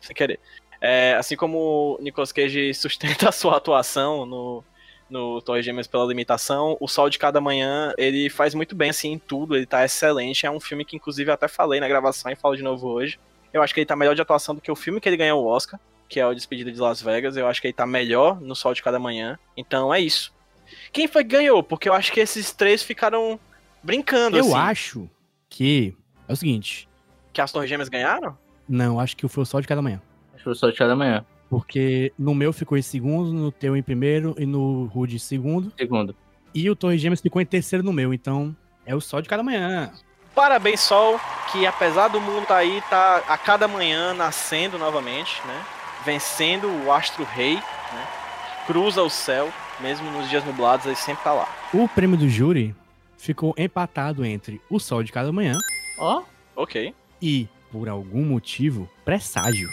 Sem 0.01 0.15
querer. 0.15 0.41
É, 0.81 1.15
assim 1.15 1.37
como 1.37 1.97
o 1.99 2.03
Nicolas 2.03 2.33
Cage 2.33 2.73
sustenta 2.75 3.29
a 3.29 3.33
sua 3.33 3.57
atuação 3.57 4.25
no, 4.25 4.65
no 5.09 5.41
Torres 5.43 5.65
Gêmeas 5.65 5.87
pela 5.87 6.05
limitação, 6.05 6.77
O 6.81 6.89
Sol 6.89 7.09
de 7.09 7.19
Cada 7.19 7.41
Manhã, 7.41 7.93
ele 7.97 8.29
faz 8.29 8.55
muito 8.55 8.75
bem 8.75 8.91
assim 8.91 9.13
em 9.13 9.19
tudo, 9.19 9.57
ele 9.57 9.67
tá 9.67 9.85
excelente. 9.85 10.47
É 10.47 10.51
um 10.51 10.61
filme 10.61 10.85
que 10.85 10.97
inclusive 10.97 11.31
eu 11.31 11.35
até 11.35 11.49
falei 11.49 11.81
na 11.81 11.89
gravação 11.89 12.31
e 12.31 12.37
falo 12.37 12.57
de 12.57 12.63
novo 12.63 12.89
hoje. 12.89 13.19
Eu 13.53 13.63
acho 13.63 13.73
que 13.73 13.81
ele 13.81 13.87
tá 13.87 13.97
melhor 13.97 14.15
de 14.15 14.23
atuação 14.23 14.55
do 14.55 14.61
que 14.61 14.71
o 14.71 14.77
filme 14.77 15.01
que 15.01 15.09
ele 15.09 15.17
ganhou 15.17 15.43
o 15.43 15.47
Oscar 15.47 15.81
que 16.09 16.21
é 16.21 16.27
o 16.27 16.35
Despedida 16.35 16.71
de 16.71 16.79
Las 16.79 17.03
Vegas. 17.03 17.37
Eu 17.37 17.47
acho 17.47 17.61
que 17.61 17.67
ele 17.67 17.75
tá 17.75 17.87
melhor 17.87 18.41
no 18.41 18.55
Sol 18.55 18.75
de 18.75 18.83
Cada 18.83 18.99
Manhã. 18.99 19.39
Então 19.57 19.93
é 19.93 20.01
isso. 20.01 20.33
Quem 20.93 21.07
foi 21.07 21.25
que 21.25 21.31
ganhou? 21.31 21.63
Porque 21.63 21.89
eu 21.89 21.95
acho 21.95 22.13
que 22.13 22.21
esses 22.21 22.53
três 22.53 22.83
ficaram 22.83 23.39
brincando, 23.83 24.37
Eu 24.37 24.45
assim. 24.47 24.55
acho 24.55 25.11
que. 25.49 25.95
É 26.29 26.33
o 26.33 26.37
seguinte. 26.37 26.89
Que 27.33 27.41
as 27.41 27.53
Torres 27.53 27.69
Gêmeas 27.69 27.89
ganharam? 27.89 28.37
Não, 28.69 28.99
acho 28.99 29.17
que 29.17 29.29
foi 29.29 29.43
o 29.43 29.47
sol 29.47 29.61
de 29.61 29.69
cada 29.69 29.81
manhã. 29.81 30.03
Acho 30.35 30.43
que 30.43 30.51
o 30.51 30.55
Sol 30.55 30.71
de 30.73 30.77
Cada 30.77 30.97
Manhã. 30.97 31.25
Porque 31.49 32.13
no 32.19 32.35
meu 32.35 32.53
ficou 32.53 32.77
em 32.77 32.83
segundo, 32.83 33.33
no 33.33 33.53
teu 33.53 33.77
em 33.77 33.83
primeiro 33.83 34.35
e 34.37 34.45
no 34.45 34.87
Rude 34.87 35.17
em 35.17 35.21
segundo. 35.21 35.73
Segundo. 35.79 36.17
E 36.53 36.69
o 36.69 36.75
Torre 36.75 36.99
Gêmeas 36.99 37.21
ficou 37.21 37.41
em 37.41 37.47
terceiro 37.47 37.85
no 37.85 37.93
meu. 37.93 38.13
Então 38.13 38.57
é 38.85 38.95
o 38.95 39.01
sol 39.01 39.23
de 39.23 39.29
cada 39.29 39.45
manhã. 39.45 39.93
Parabéns, 40.37 40.81
Sol, 40.83 41.19
que 41.51 41.67
apesar 41.67 42.09
do 42.09 42.21
mundo 42.21 42.45
tá 42.45 42.59
aí, 42.59 42.83
tá 42.91 43.23
a 43.27 43.39
cada 43.39 43.67
manhã 43.67 44.13
nascendo 44.13 44.77
novamente, 44.77 45.41
né? 45.47 45.65
Vencendo 46.05 46.69
o 46.85 46.93
Astro 46.93 47.25
Rei, 47.25 47.55
né? 47.55 48.07
Cruza 48.67 49.03
o 49.03 49.09
céu, 49.09 49.51
mesmo 49.81 50.11
nos 50.11 50.29
dias 50.29 50.45
nublados, 50.45 50.85
ele 50.85 50.95
sempre 50.95 51.25
tá 51.25 51.33
lá. 51.33 51.49
O 51.73 51.89
prêmio 51.89 52.19
do 52.19 52.29
júri 52.29 52.77
ficou 53.17 53.55
empatado 53.57 54.27
entre 54.27 54.61
o 54.69 54.79
sol 54.79 55.03
de 55.03 55.11
cada 55.11 55.33
manhã 55.33 55.55
Ó, 55.99 56.23
Ok. 56.55 56.95
e, 57.23 57.49
por 57.73 57.89
algum 57.89 58.23
motivo, 58.23 58.87
presságio. 59.07 59.71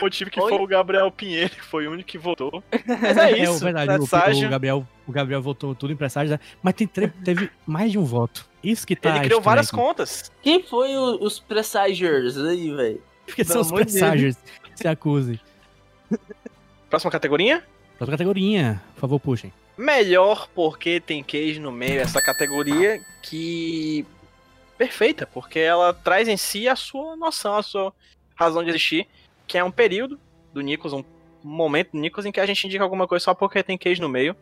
O 0.00 0.04
motivo 0.04 0.30
que 0.30 0.40
Oi? 0.40 0.48
foi 0.48 0.58
o 0.58 0.66
Gabriel 0.66 1.10
Pinheiro, 1.10 1.50
que 1.50 1.62
foi 1.64 1.86
o 1.86 1.92
único 1.92 2.08
que 2.08 2.18
votou. 2.18 2.62
Mas 3.00 3.16
é 3.16 3.32
É, 3.32 3.42
isso, 3.44 3.60
verdade, 3.64 3.92
o, 3.92 3.98
presságio. 3.98 4.46
o 4.46 4.50
Gabriel, 4.50 4.86
o 5.06 5.12
Gabriel 5.12 5.40
votou 5.42 5.74
tudo 5.74 5.92
em 5.92 5.96
presságio, 5.96 6.32
né? 6.32 6.40
mas 6.62 6.74
tem, 6.74 6.86
teve 6.86 7.50
mais 7.66 7.92
de 7.92 7.98
um 7.98 8.04
voto. 8.04 8.48
Isso 8.62 8.86
que 8.86 8.94
tá 8.96 9.10
Ele 9.16 9.24
criou 9.26 9.40
várias 9.40 9.68
aqui. 9.68 9.76
contas. 9.76 10.30
Quem 10.42 10.62
foi 10.62 10.96
o- 10.96 11.22
os 11.24 11.38
presagers 11.38 12.36
aí, 12.36 12.70
velho? 12.74 13.02
Porque 13.26 13.44
são 13.44 13.60
os 13.60 13.70
presságios 13.70 14.36
que 14.62 14.70
se 14.74 14.88
acusem. 14.88 15.38
Próxima 16.88 17.10
categoria. 17.10 17.62
Outra 17.98 18.12
categoria, 18.14 18.80
por 18.94 19.00
favor, 19.02 19.20
puxem. 19.20 19.52
Melhor 19.78 20.48
porque 20.54 21.00
tem 21.00 21.22
queijo 21.22 21.60
no 21.60 21.70
meio. 21.70 22.00
Essa 22.00 22.20
categoria 22.20 23.00
que. 23.22 24.04
Perfeita, 24.76 25.26
porque 25.26 25.58
ela 25.58 25.92
traz 25.92 26.26
em 26.26 26.36
si 26.38 26.66
a 26.66 26.74
sua 26.74 27.14
noção, 27.14 27.56
a 27.56 27.62
sua 27.62 27.92
razão 28.34 28.64
de 28.64 28.70
existir, 28.70 29.06
que 29.50 29.58
é 29.58 29.64
um 29.64 29.70
período 29.72 30.16
do 30.54 30.60
Nichols, 30.60 30.92
um 30.92 31.04
momento 31.42 31.90
do 31.90 31.98
Nichols 31.98 32.24
em 32.24 32.30
que 32.30 32.38
a 32.38 32.46
gente 32.46 32.64
indica 32.68 32.84
alguma 32.84 33.08
coisa 33.08 33.24
só 33.24 33.34
porque 33.34 33.64
tem 33.64 33.76
queijo 33.76 34.00
no 34.00 34.08
meio. 34.08 34.36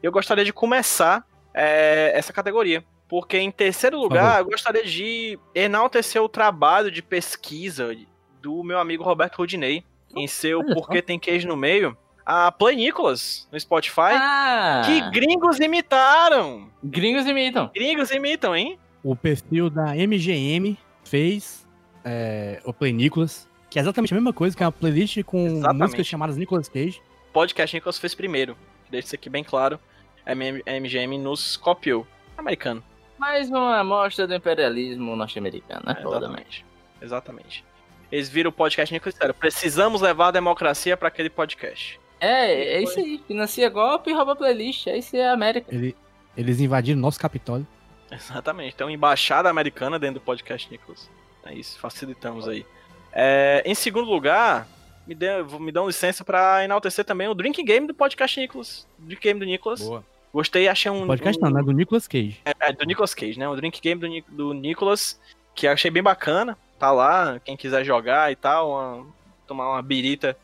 Eu 0.00 0.12
gostaria 0.12 0.44
de 0.44 0.52
começar 0.52 1.26
é, 1.52 2.12
essa 2.14 2.32
categoria. 2.32 2.84
Porque 3.08 3.36
em 3.38 3.50
terceiro 3.50 3.98
lugar, 3.98 4.38
eu 4.38 4.44
gostaria 4.44 4.84
de 4.84 5.36
enaltecer 5.52 6.22
o 6.22 6.28
trabalho 6.28 6.92
de 6.92 7.02
pesquisa 7.02 7.92
do 8.40 8.62
meu 8.62 8.78
amigo 8.78 9.02
Roberto 9.02 9.38
Rudinei 9.38 9.82
em 10.14 10.28
seu. 10.28 10.64
Porque 10.72 11.02
Tem 11.02 11.18
Queijo 11.18 11.48
no 11.48 11.56
Meio, 11.56 11.96
a 12.24 12.52
Play 12.52 12.76
Nicholas 12.76 13.48
no 13.50 13.58
Spotify, 13.58 14.12
Ah! 14.14 14.82
que 14.86 15.10
gringos 15.10 15.58
imitaram. 15.58 16.70
Gringos 16.84 17.26
imitam. 17.26 17.68
Gringos 17.74 18.12
imitam, 18.12 18.54
hein? 18.54 18.78
O 19.02 19.16
perfil 19.16 19.68
da 19.68 19.92
MGM 19.96 20.78
fez 21.04 21.66
é, 22.04 22.62
o 22.64 22.72
Play 22.72 22.92
Nicholas, 22.92 23.48
que 23.72 23.78
é 23.78 23.82
exatamente 23.82 24.12
a 24.12 24.16
mesma 24.16 24.32
coisa, 24.32 24.56
que 24.56 24.62
é 24.62 24.66
uma 24.66 24.72
playlist 24.72 25.22
com 25.24 25.46
Exatamente. 25.46 25.82
músicas 25.82 26.06
chamadas 26.06 26.36
Nicolas 26.36 26.68
Cage. 26.68 27.00
Podcast 27.32 27.74
Nicholas 27.74 27.98
fez 27.98 28.14
primeiro. 28.14 28.56
Deixa 28.90 29.06
isso 29.06 29.14
aqui 29.14 29.30
bem 29.30 29.42
claro. 29.42 29.80
A 30.26 30.34
MGM 30.34 31.18
nos 31.18 31.56
copiou. 31.56 32.06
Americano. 32.36 32.82
Mais 33.18 33.48
uma 33.48 33.78
amostra 33.78 34.26
do 34.26 34.34
imperialismo 34.34 35.16
norte-americano, 35.16 35.82
né? 35.86 35.94
Né? 35.94 36.00
Exatamente. 36.04 36.66
Exatamente. 37.00 37.64
Eles 38.10 38.28
viram 38.28 38.50
o 38.50 38.52
podcast 38.52 38.92
Nicholas 38.92 39.14
e 39.14 39.16
disseram: 39.16 39.34
precisamos 39.34 40.00
levar 40.02 40.28
a 40.28 40.30
democracia 40.32 40.96
para 40.96 41.08
aquele 41.08 41.30
podcast. 41.30 41.98
É, 42.20 42.74
é 42.76 42.82
isso 42.82 42.98
aí. 42.98 43.20
Financia 43.26 43.68
golpe 43.70 44.10
e 44.10 44.12
rouba 44.14 44.36
playlist. 44.36 44.86
É 44.86 44.98
isso 44.98 45.16
aí, 45.16 45.22
é 45.22 45.28
a 45.28 45.32
América. 45.32 45.74
Ele- 45.74 45.96
eles 46.36 46.60
invadiram 46.60 47.00
nosso 47.00 47.18
Capitólio. 47.18 47.66
Exatamente. 48.10 48.74
Então, 48.74 48.90
embaixada 48.90 49.48
americana 49.48 49.98
dentro 49.98 50.20
do 50.20 50.24
podcast 50.24 50.70
Nicholas. 50.70 51.10
É 51.44 51.54
isso, 51.54 51.78
facilitamos 51.78 52.46
aí. 52.46 52.64
É, 53.12 53.62
em 53.64 53.74
segundo 53.74 54.08
lugar, 54.10 54.66
me, 55.06 55.14
dê, 55.14 55.42
me 55.60 55.70
dão 55.72 55.86
licença 55.86 56.24
para 56.24 56.64
enaltecer 56.64 57.04
também 57.04 57.28
o 57.28 57.34
Drink 57.34 57.62
Game 57.62 57.86
do 57.86 57.94
podcast 57.94 58.38
Nicholas. 58.40 58.86
Drink 58.98 59.22
Game 59.22 59.38
do 59.40 59.46
Nicholas. 59.46 59.82
Boa. 59.82 60.04
Gostei, 60.32 60.66
achei 60.66 60.90
um. 60.90 61.06
Podcast 61.06 61.38
um, 61.38 61.44
não, 61.44 61.52
né? 61.52 61.62
Do 61.62 61.72
Nicolas 61.72 62.08
Cage. 62.08 62.40
É, 62.44 62.72
do 62.72 62.86
Nicolas 62.86 63.12
Cage, 63.14 63.38
né? 63.38 63.46
O 63.48 63.54
Drink 63.56 63.80
Game 63.80 64.00
do, 64.00 64.06
Ni- 64.06 64.24
do 64.28 64.54
Nicolas, 64.54 65.20
que 65.54 65.66
eu 65.66 65.72
achei 65.72 65.90
bem 65.90 66.02
bacana. 66.02 66.56
Tá 66.78 66.90
lá, 66.90 67.38
quem 67.44 67.56
quiser 67.56 67.84
jogar 67.84 68.32
e 68.32 68.36
tal, 68.36 68.70
uma- 68.70 69.06
tomar 69.46 69.68
uma 69.70 69.82
birita 69.82 70.36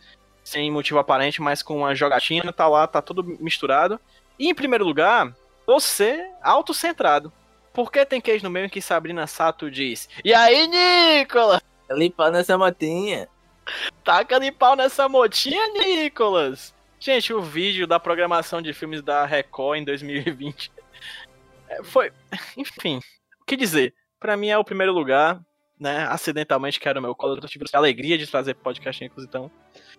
sem 0.44 0.70
motivo 0.70 0.98
aparente, 0.98 1.40
mas 1.40 1.62
com 1.62 1.78
uma 1.78 1.94
jogatina, 1.94 2.52
tá 2.52 2.68
lá, 2.68 2.86
tá 2.86 3.00
tudo 3.02 3.24
misturado. 3.40 3.98
E 4.38 4.48
em 4.48 4.54
primeiro 4.54 4.84
lugar, 4.84 5.34
você 5.66 6.30
autocentrado. 6.42 7.32
Por 7.72 7.90
que 7.92 8.04
tem 8.04 8.20
queijo 8.20 8.44
no 8.44 8.50
meio 8.50 8.66
em 8.66 8.68
que 8.68 8.80
Sabrina 8.82 9.26
Sato 9.26 9.70
diz: 9.70 10.08
E 10.24 10.34
aí, 10.34 10.66
Nicolas? 10.66 11.62
Limpar 11.90 12.30
nessa 12.30 12.56
motinha. 12.56 13.28
Taca 14.04 14.40
de 14.40 14.50
pau 14.50 14.76
nessa 14.76 15.08
motinha, 15.08 15.68
Nicolas! 15.72 16.74
Gente, 17.00 17.32
o 17.32 17.40
vídeo 17.40 17.86
da 17.86 18.00
programação 18.00 18.60
de 18.60 18.72
filmes 18.72 19.02
da 19.02 19.24
Record 19.24 19.78
em 19.78 19.84
2020 19.84 20.72
é, 21.68 21.82
foi. 21.82 22.10
Enfim, 22.56 23.00
o 23.40 23.44
que 23.44 23.56
dizer? 23.56 23.94
Pra 24.18 24.36
mim 24.36 24.48
é 24.48 24.58
o 24.58 24.64
primeiro 24.64 24.92
lugar, 24.92 25.40
né? 25.78 26.06
Acidentalmente, 26.08 26.80
que 26.80 26.88
era 26.88 26.98
o 26.98 27.02
meu 27.02 27.14
colo. 27.14 27.38
Eu 27.40 27.48
tive 27.48 27.64
a 27.72 27.78
alegria 27.78 28.18
de 28.18 28.26
trazer 28.26 28.54
podcast, 28.54 29.02
Nicolas, 29.02 29.24
então. 29.28 29.50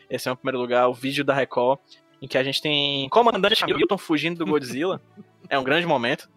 Esse 0.10 0.28
é 0.28 0.32
o 0.32 0.36
primeiro 0.36 0.60
lugar, 0.60 0.88
o 0.88 0.94
vídeo 0.94 1.24
da 1.24 1.34
Record, 1.34 1.80
em 2.22 2.28
que 2.28 2.38
a 2.38 2.44
gente 2.44 2.62
tem 2.62 3.08
comandante 3.10 3.64
Hamilton 3.64 3.98
fugindo 3.98 4.40
do 4.40 4.46
Godzilla. 4.46 5.00
é 5.48 5.58
um 5.58 5.64
grande 5.64 5.86
momento 5.86 6.30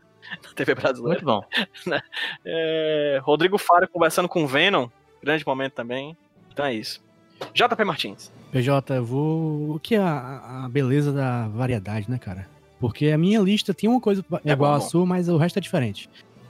na 0.44 0.53
TV 0.53 0.74
brasileira. 0.74 1.20
Muito 1.20 1.24
bom. 1.24 1.42
É, 2.44 3.20
Rodrigo 3.22 3.59
Faro 3.59 3.88
conversando 3.88 4.28
com 4.28 4.44
o 4.44 4.46
Venom, 4.46 4.88
grande 5.23 5.47
momento 5.47 5.73
também. 5.73 6.16
Então 6.53 6.64
é 6.64 6.75
isso. 6.75 7.01
JP 7.55 7.85
Martins. 7.85 8.31
PJ, 8.53 8.95
eu 8.97 9.05
vou. 9.05 9.75
O 9.77 9.81
que 9.81 9.95
é 9.95 9.99
a, 9.99 10.64
a 10.64 10.68
beleza 10.68 11.12
da 11.12 11.49
variedade, 11.49 12.11
né, 12.11 12.18
cara? 12.18 12.47
Porque 12.79 13.09
a 13.09 13.18
minha 13.18 13.41
lista 13.41 13.73
tem 13.73 13.89
uma 13.89 14.01
coisa 14.01 14.25
É 14.45 14.53
igual 14.53 14.75
à 14.75 14.81
sua, 14.81 15.07
mas 15.07 15.29
o 15.29 15.37
resto 15.37 15.59
é 15.59 15.62
diferente. 15.62 16.09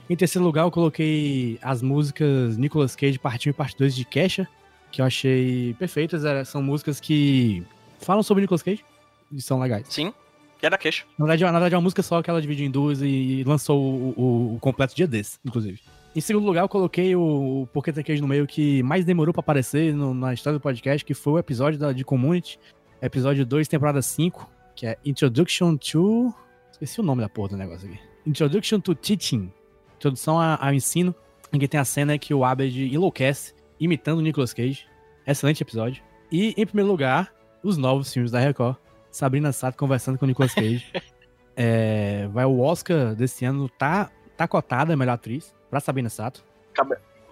Em 0.09 0.15
terceiro 0.15 0.43
lugar, 0.45 0.63
eu 0.65 0.71
coloquei 0.71 1.57
as 1.61 1.81
músicas 1.81 2.57
Nicolas 2.57 2.95
Cage, 2.95 3.17
parte 3.17 3.47
1 3.47 3.51
e 3.51 3.53
parte 3.53 3.77
2 3.77 3.95
de 3.95 4.03
Kesha, 4.03 4.47
que 4.91 5.01
eu 5.01 5.05
achei 5.05 5.73
perfeitas. 5.79 6.23
São 6.47 6.61
músicas 6.61 6.99
que 6.99 7.63
falam 7.99 8.21
sobre 8.21 8.41
Nicolas 8.41 8.61
Cage 8.61 8.83
e 9.31 9.41
são 9.41 9.59
legais. 9.59 9.87
Sim. 9.89 10.13
É 10.61 10.69
da 10.69 10.77
queixa. 10.77 11.03
Na 11.17 11.25
verdade, 11.25 11.43
na 11.43 11.51
verdade, 11.51 11.75
é 11.75 11.77
uma 11.77 11.83
música 11.83 12.01
só 12.01 12.21
que 12.21 12.29
ela 12.29 12.41
dividiu 12.41 12.65
em 12.65 12.71
duas 12.71 13.01
e 13.01 13.43
lançou 13.45 13.81
o, 13.81 14.13
o- 14.17 14.55
o 14.55 14.59
completo 14.59 14.95
dia 14.95 15.05
desse, 15.07 15.37
inclusive. 15.43 15.81
Em 16.15 16.21
segundo 16.21 16.45
lugar, 16.45 16.61
eu 16.63 16.69
coloquei 16.69 17.15
o, 17.15 17.63
o 17.63 17.67
Porquê 17.67 17.91
Tem 17.91 18.03
Queijo 18.03 18.21
no 18.21 18.27
meio 18.27 18.45
que 18.45 18.83
mais 18.83 19.03
demorou 19.03 19.33
pra 19.33 19.39
aparecer 19.39 19.93
no- 19.95 20.13
na 20.13 20.33
história 20.33 20.59
do 20.59 20.61
podcast, 20.61 21.03
que 21.03 21.13
foi 21.15 21.33
o 21.33 21.39
episódio 21.39 21.79
da, 21.79 21.91
de 21.91 22.03
Community, 22.05 22.59
episódio 23.01 23.43
2, 23.45 23.67
temporada 23.67 24.01
5, 24.01 24.47
que 24.75 24.85
é 24.85 24.97
Introduction 25.03 25.75
to... 25.75 26.31
Esqueci 26.71 26.99
o 26.99 27.03
nome 27.03 27.21
da 27.21 27.29
porra 27.29 27.49
do 27.49 27.57
negócio 27.57 27.87
aqui. 27.89 27.99
Introduction 28.27 28.79
to 28.79 28.93
Teaching. 28.93 29.51
Introdução 29.95 30.39
ao 30.39 30.73
ensino, 30.73 31.15
em 31.51 31.57
que 31.57 31.67
tem 31.67 31.79
a 31.79 31.85
cena 31.85 32.17
que 32.17 32.33
o 32.33 32.43
Abed 32.45 32.93
enlouquece, 32.93 33.53
imitando 33.79 34.19
o 34.19 34.21
Nicolas 34.21 34.53
Cage. 34.53 34.85
Excelente 35.25 35.61
episódio. 35.63 36.03
E, 36.31 36.53
em 36.57 36.65
primeiro 36.65 36.89
lugar, 36.91 37.33
os 37.63 37.75
novos 37.77 38.11
filmes 38.13 38.31
da 38.31 38.39
Record. 38.39 38.75
Sabrina 39.09 39.51
Sato 39.51 39.77
conversando 39.77 40.17
com 40.19 40.25
o 40.25 40.27
Nicolas 40.27 40.53
Cage. 40.53 40.85
É, 41.55 42.27
vai 42.29 42.45
o 42.45 42.59
Oscar 42.61 43.13
desse 43.13 43.45
ano, 43.45 43.69
tá, 43.69 44.09
tá 44.35 44.47
cotada 44.47 44.93
a 44.93 44.97
melhor 44.97 45.13
atriz 45.13 45.53
pra 45.73 45.79
Sabrina 45.79 46.09
Sato. 46.09 46.43
A 46.77 46.85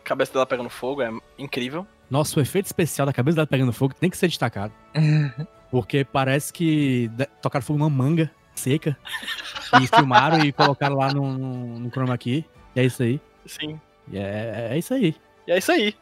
cabeça 0.04 0.34
dela 0.34 0.48
pegando 0.48 0.70
fogo 0.70 1.04
é 1.04 1.12
incrível. 1.38 1.86
Nosso 2.10 2.40
efeito 2.40 2.66
especial 2.66 3.06
da 3.06 3.14
cabeça 3.14 3.36
dela 3.36 3.48
pegando 3.48 3.72
fogo 3.72 3.94
tem 3.94 4.10
que 4.10 4.18
ser 4.18 4.28
destacado. 4.28 4.74
Porque 5.70 6.04
parece 6.04 6.52
que 6.52 7.10
tocaram 7.40 7.64
fogo 7.64 7.78
numa 7.78 7.90
manga 7.90 8.32
seca 8.56 8.98
e 9.80 9.88
filmaram 9.88 10.44
e 10.44 10.52
colocaram 10.52 10.98
lá 10.98 11.14
no, 11.14 11.38
no, 11.38 11.80
no 11.80 11.90
chroma 11.92 12.18
key. 12.18 12.44
E 12.76 12.80
é 12.80 12.84
isso 12.84 13.04
aí. 13.04 13.22
Sim. 13.46 13.80
E 14.12 14.18
é, 14.18 14.70
é 14.72 14.78
isso 14.78 14.94
aí. 14.94 15.16
E 15.48 15.52
é 15.52 15.58
isso 15.60 15.72
aí. 15.72 15.96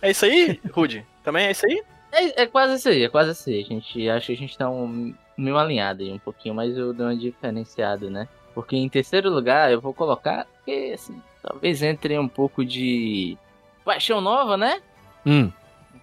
É 0.00 0.10
isso 0.10 0.24
aí, 0.24 0.60
Rude? 0.72 1.06
Também 1.22 1.46
é 1.46 1.50
isso 1.50 1.66
aí? 1.66 1.82
É, 2.10 2.42
é 2.42 2.46
quase 2.46 2.76
isso 2.76 2.88
aí, 2.88 3.04
é 3.04 3.08
quase 3.08 3.32
isso 3.32 3.50
aí. 3.50 3.60
A 3.60 3.64
gente 3.64 4.08
acha 4.08 4.26
que 4.26 4.32
a 4.32 4.36
gente 4.36 4.56
tá 4.56 4.70
um, 4.70 5.14
meio 5.36 5.58
alinhado 5.58 6.02
aí 6.02 6.10
um 6.10 6.18
pouquinho, 6.18 6.54
mas 6.54 6.74
eu 6.76 6.94
dou 6.94 7.06
uma 7.06 7.16
diferenciada, 7.16 8.08
né? 8.08 8.26
Porque 8.54 8.76
em 8.76 8.88
terceiro 8.88 9.28
lugar 9.28 9.70
eu 9.70 9.80
vou 9.80 9.92
colocar, 9.92 10.46
porque 10.46 10.92
assim, 10.94 11.20
talvez 11.46 11.80
entre 11.80 12.18
um 12.18 12.26
pouco 12.26 12.64
de 12.64 13.38
paixão 13.84 14.20
nova, 14.20 14.56
né? 14.56 14.82
Hum, 15.24 15.50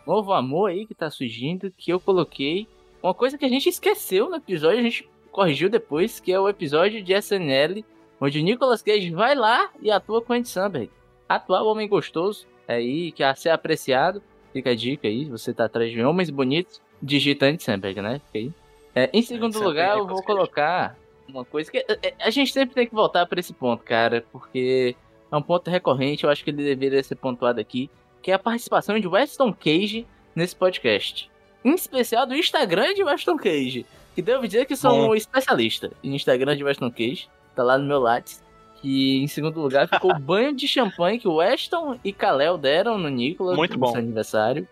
novo 0.07 0.31
amor 0.31 0.71
aí 0.71 0.85
que 0.85 0.95
tá 0.95 1.11
surgindo, 1.11 1.71
que 1.77 1.91
eu 1.91 1.99
coloquei. 1.99 2.65
Uma 3.01 3.13
coisa 3.13 3.37
que 3.37 3.43
a 3.43 3.49
gente 3.49 3.67
esqueceu 3.67 4.29
no 4.29 4.37
episódio, 4.37 4.79
a 4.79 4.83
gente 4.83 5.09
corrigiu 5.31 5.69
depois, 5.69 6.21
que 6.21 6.31
é 6.31 6.39
o 6.39 6.47
episódio 6.47 7.03
de 7.03 7.13
SNL, 7.13 7.83
onde 8.21 8.39
o 8.39 8.43
Nicolas 8.43 8.81
Cage 8.81 9.11
vai 9.11 9.35
lá 9.35 9.69
e 9.81 9.91
atua 9.91 10.21
com 10.21 10.31
Andy 10.31 10.47
Samberg. 10.47 10.89
Atuar 11.27 11.63
o 11.63 11.67
homem 11.67 11.89
gostoso, 11.89 12.47
aí, 12.65 13.11
que 13.11 13.21
a 13.21 13.35
ser 13.35 13.49
apreciado. 13.49 14.23
Fica 14.53 14.69
a 14.69 14.75
dica 14.75 15.07
aí, 15.07 15.25
você 15.25 15.53
tá 15.53 15.65
atrás 15.65 15.91
de 15.91 16.01
homens 16.01 16.29
bonitos, 16.29 16.81
digita 17.01 17.47
Andy 17.47 17.61
Samberg, 17.61 18.01
né? 18.01 18.21
Fica 18.27 18.37
aí. 18.37 18.53
É, 18.95 19.09
em 19.11 19.21
segundo 19.21 19.53
Samberg, 19.53 19.69
lugar, 19.69 19.89
eu 19.89 20.03
Nicolas 20.03 20.13
vou 20.13 20.23
colocar 20.23 20.95
uma 21.27 21.43
coisa 21.43 21.71
que 21.71 21.79
é, 21.79 21.85
é, 22.01 22.13
a 22.19 22.29
gente 22.29 22.53
sempre 22.53 22.75
tem 22.75 22.87
que 22.87 22.93
voltar 22.93 23.25
pra 23.25 23.39
esse 23.39 23.53
ponto, 23.53 23.83
cara, 23.83 24.23
porque 24.31 24.95
é 25.33 25.37
um 25.37 25.41
ponto 25.41 25.69
recorrente, 25.69 26.23
eu 26.23 26.29
acho 26.29 26.43
que 26.43 26.51
ele 26.51 26.63
deveria 26.63 27.01
ser 27.01 27.15
pontuado 27.15 27.59
aqui, 27.59 27.89
que 28.21 28.29
é 28.29 28.35
a 28.35 28.39
participação 28.39 28.99
de 28.99 29.07
Weston 29.07 29.51
Cage 29.51 30.05
nesse 30.35 30.55
podcast. 30.55 31.29
Em 31.65 31.73
especial 31.73 32.27
do 32.27 32.35
Instagram 32.35 32.93
de 32.93 33.03
Weston 33.03 33.37
Cage. 33.37 33.85
Que 34.13 34.21
devo 34.21 34.45
dizer 34.45 34.65
que 34.65 34.75
sou 34.75 35.09
um 35.09 35.15
especialista 35.15 35.91
em 36.03 36.13
Instagram 36.13 36.55
de 36.55 36.63
Weston 36.63 36.91
Cage. 36.91 37.27
Tá 37.55 37.63
lá 37.63 37.79
no 37.79 37.85
meu 37.85 37.99
Lattes. 37.99 38.43
Que 38.75 39.23
em 39.23 39.27
segundo 39.27 39.59
lugar 39.59 39.87
ficou 39.87 40.11
o 40.11 40.19
banho 40.19 40.53
de 40.55 40.67
champanhe 40.67 41.17
que 41.17 41.27
o 41.27 41.35
Weston 41.35 41.97
e 42.03 42.13
Kalel 42.13 42.57
deram 42.57 42.99
no 42.99 43.09
Nicolas 43.09 43.57
Muito 43.57 43.73
no 43.73 43.79
bom. 43.79 43.87
seu 43.87 43.99
aniversário. 43.99 44.67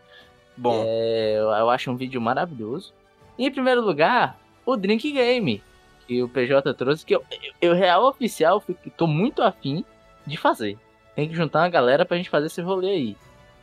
Bom, 0.56 0.84
É, 0.86 1.38
eu 1.40 1.70
acho 1.72 1.90
um 1.90 1.96
vídeo 1.96 2.22
maravilhoso. 2.22 2.94
E 3.36 3.48
em 3.48 3.52
primeiro 3.52 3.82
lugar, 3.82 4.40
o 4.64 4.78
Drink 4.78 5.12
Game. 5.12 5.64
Que 6.08 6.22
o 6.22 6.30
PJ 6.30 6.72
trouxe, 6.76 7.04
que 7.04 7.16
eu, 7.16 7.24
eu, 7.60 7.74
real 7.74 8.06
oficial, 8.06 8.64
tô 8.96 9.08
muito 9.08 9.42
afim 9.42 9.84
de 10.32 10.38
fazer. 10.38 10.78
Tem 11.16 11.28
que 11.28 11.36
juntar 11.36 11.60
uma 11.60 11.70
galera 11.70 12.06
pra 12.06 12.18
gente 12.18 12.30
fazer 12.30 12.48
esse 12.48 12.62
rolê 12.62 12.90
aí. 12.90 13.18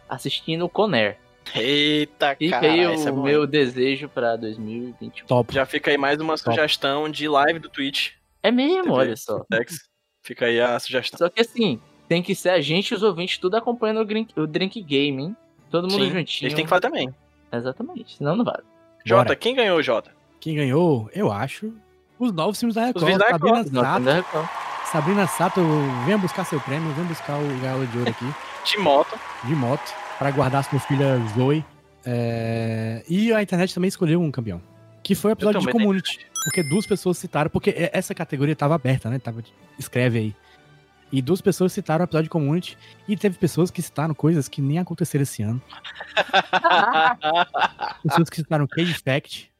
Assistindo 0.08 0.64
o 0.64 0.68
Conair. 0.68 1.16
Eita, 1.54 2.36
Fica 2.36 2.60
cara, 2.60 2.72
aí 2.72 2.80
esse 2.92 3.08
é 3.08 3.10
o 3.10 3.14
bom. 3.14 3.22
meu 3.22 3.46
desejo 3.46 4.08
pra 4.08 4.36
2021. 4.36 5.26
Top. 5.26 5.52
Já 5.54 5.64
fica 5.64 5.90
aí 5.90 5.96
mais 5.96 6.20
uma 6.20 6.36
sugestão 6.36 7.08
de 7.08 7.26
live 7.26 7.58
do 7.58 7.68
Twitch. 7.70 8.12
É 8.42 8.50
mesmo, 8.50 8.82
TV. 8.84 8.94
olha 8.94 9.16
só. 9.16 9.44
Dex. 9.50 9.88
Fica 10.22 10.46
aí 10.46 10.60
a 10.60 10.78
sugestão. 10.78 11.18
Só 11.18 11.28
que 11.30 11.40
assim, 11.40 11.80
tem 12.06 12.22
que 12.22 12.34
ser 12.34 12.50
a 12.50 12.60
gente 12.60 12.90
e 12.90 12.94
os 12.94 13.02
ouvintes 13.02 13.38
tudo 13.38 13.56
acompanhando 13.56 14.00
o 14.00 14.04
drink, 14.04 14.38
o 14.38 14.46
drink 14.46 14.80
Game, 14.82 15.22
hein? 15.22 15.36
Todo 15.70 15.90
mundo 15.90 16.04
Sim, 16.04 16.10
juntinho. 16.10 16.46
Eles 16.48 16.54
têm 16.54 16.64
que 16.64 16.70
fazer 16.70 16.82
também. 16.82 17.08
Exatamente, 17.50 18.16
senão 18.16 18.36
não 18.36 18.44
vale. 18.44 18.62
Jota, 19.04 19.24
Bora. 19.24 19.36
quem 19.36 19.54
ganhou, 19.54 19.82
Jota? 19.82 20.12
Quem 20.40 20.54
ganhou, 20.54 21.08
eu 21.14 21.32
acho, 21.32 21.72
os 22.18 22.30
novos 22.30 22.58
filmes 22.58 22.74
da 22.74 22.84
Record. 22.86 23.04
filmes 23.06 23.18
da 23.18 24.12
Record. 24.12 24.48
Sabrina 24.92 25.26
Sato, 25.26 25.60
venha 26.06 26.16
buscar 26.16 26.44
seu 26.44 26.58
prêmio, 26.60 26.90
venha 26.94 27.06
buscar 27.06 27.38
o 27.38 27.60
Galo 27.60 27.86
de 27.86 27.98
Ouro 27.98 28.10
aqui, 28.10 28.34
Timoto. 28.64 29.18
de 29.44 29.54
moto, 29.54 29.94
para 30.18 30.30
guardar 30.30 30.64
sua 30.64 30.80
filha 30.80 31.18
Zoe. 31.36 31.62
É, 32.06 33.04
E 33.06 33.32
a 33.34 33.42
internet 33.42 33.74
também 33.74 33.88
escolheu 33.88 34.20
um 34.22 34.30
campeão, 34.30 34.62
que 35.02 35.14
foi 35.14 35.32
o 35.32 35.34
episódio 35.34 35.60
de 35.60 35.70
Community. 35.70 36.26
Porque 36.44 36.62
duas 36.62 36.86
pessoas 36.86 37.18
citaram, 37.18 37.50
porque 37.50 37.90
essa 37.92 38.14
categoria 38.14 38.56
tava 38.56 38.74
aberta, 38.74 39.10
né? 39.10 39.18
Tava, 39.18 39.44
escreve 39.78 40.18
aí. 40.18 40.36
E 41.12 41.20
duas 41.20 41.42
pessoas 41.42 41.72
citaram 41.72 42.02
o 42.02 42.06
episódio 42.06 42.24
de 42.24 42.30
Community, 42.30 42.78
e 43.06 43.14
teve 43.14 43.36
pessoas 43.36 43.70
que 43.70 43.82
citaram 43.82 44.14
coisas 44.14 44.48
que 44.48 44.62
nem 44.62 44.78
aconteceram 44.78 45.22
esse 45.22 45.42
ano. 45.42 45.60
Pessoas 48.02 48.30
que 48.30 48.36
citaram 48.36 48.66
Cage 48.66 48.94
Fact, 48.94 49.50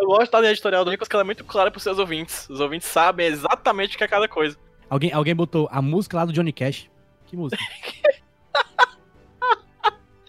Eu, 0.00 0.06
go- 0.06 0.12
eu 0.12 0.18
gosto 0.18 0.32
da 0.32 0.40
linha 0.40 0.52
editorial 0.52 0.84
do 0.84 0.90
Nicolas, 0.90 1.08
que 1.08 1.16
ela 1.16 1.22
é 1.22 1.24
muito 1.24 1.44
clara 1.44 1.70
pros 1.70 1.82
seus 1.82 1.98
ouvintes. 1.98 2.48
Os 2.48 2.60
ouvintes 2.60 2.88
sabem 2.88 3.26
exatamente 3.26 3.94
o 3.94 3.98
que 3.98 4.04
é 4.04 4.08
cada 4.08 4.28
coisa. 4.28 4.56
Alguém, 4.88 5.12
alguém 5.12 5.34
botou 5.34 5.68
a 5.70 5.82
música 5.82 6.16
lá 6.16 6.24
do 6.24 6.32
Johnny 6.32 6.52
Cash. 6.52 6.88
Que 7.26 7.36
música? 7.36 7.62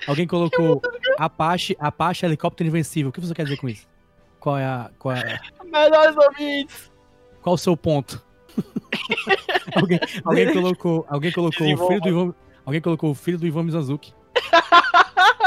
alguém 0.07 0.28
colocou 0.28 0.82
Apache, 1.17 1.76
Apache 1.80 2.26
Helicóptero 2.26 2.67
Invencível. 2.67 3.09
O 3.09 3.13
que 3.13 3.22
você 3.22 3.34
quer 3.34 3.43
dizer 3.43 3.57
com 3.57 3.70
isso? 3.70 3.88
Qual 4.39 4.57
é 4.57 4.65
a, 4.65 4.89
qual 4.97 5.15
é, 5.15 5.39
Melhores 5.65 6.15
ouvintes! 6.15 6.91
qual 7.41 7.55
o 7.55 7.57
seu 7.57 7.76
ponto? 7.78 8.22
alguém, 9.76 9.99
alguém 10.26 10.53
colocou, 10.53 11.05
alguém 11.09 11.32
colocou 11.32 11.74
o 11.74 11.88
filho 11.88 12.01
do 12.01 12.09
Ivan, 12.09 12.34
alguém 12.65 12.82
colocou 12.82 13.11
o 13.11 13.15
filho 13.15 13.38
do 13.38 13.47
Ivan 13.47 13.63
Mizanzuki. 13.63 14.13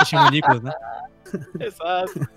Chama 0.06 0.30
Nicolas, 0.30 0.62
né? 0.62 0.72
Exato. 1.60 2.28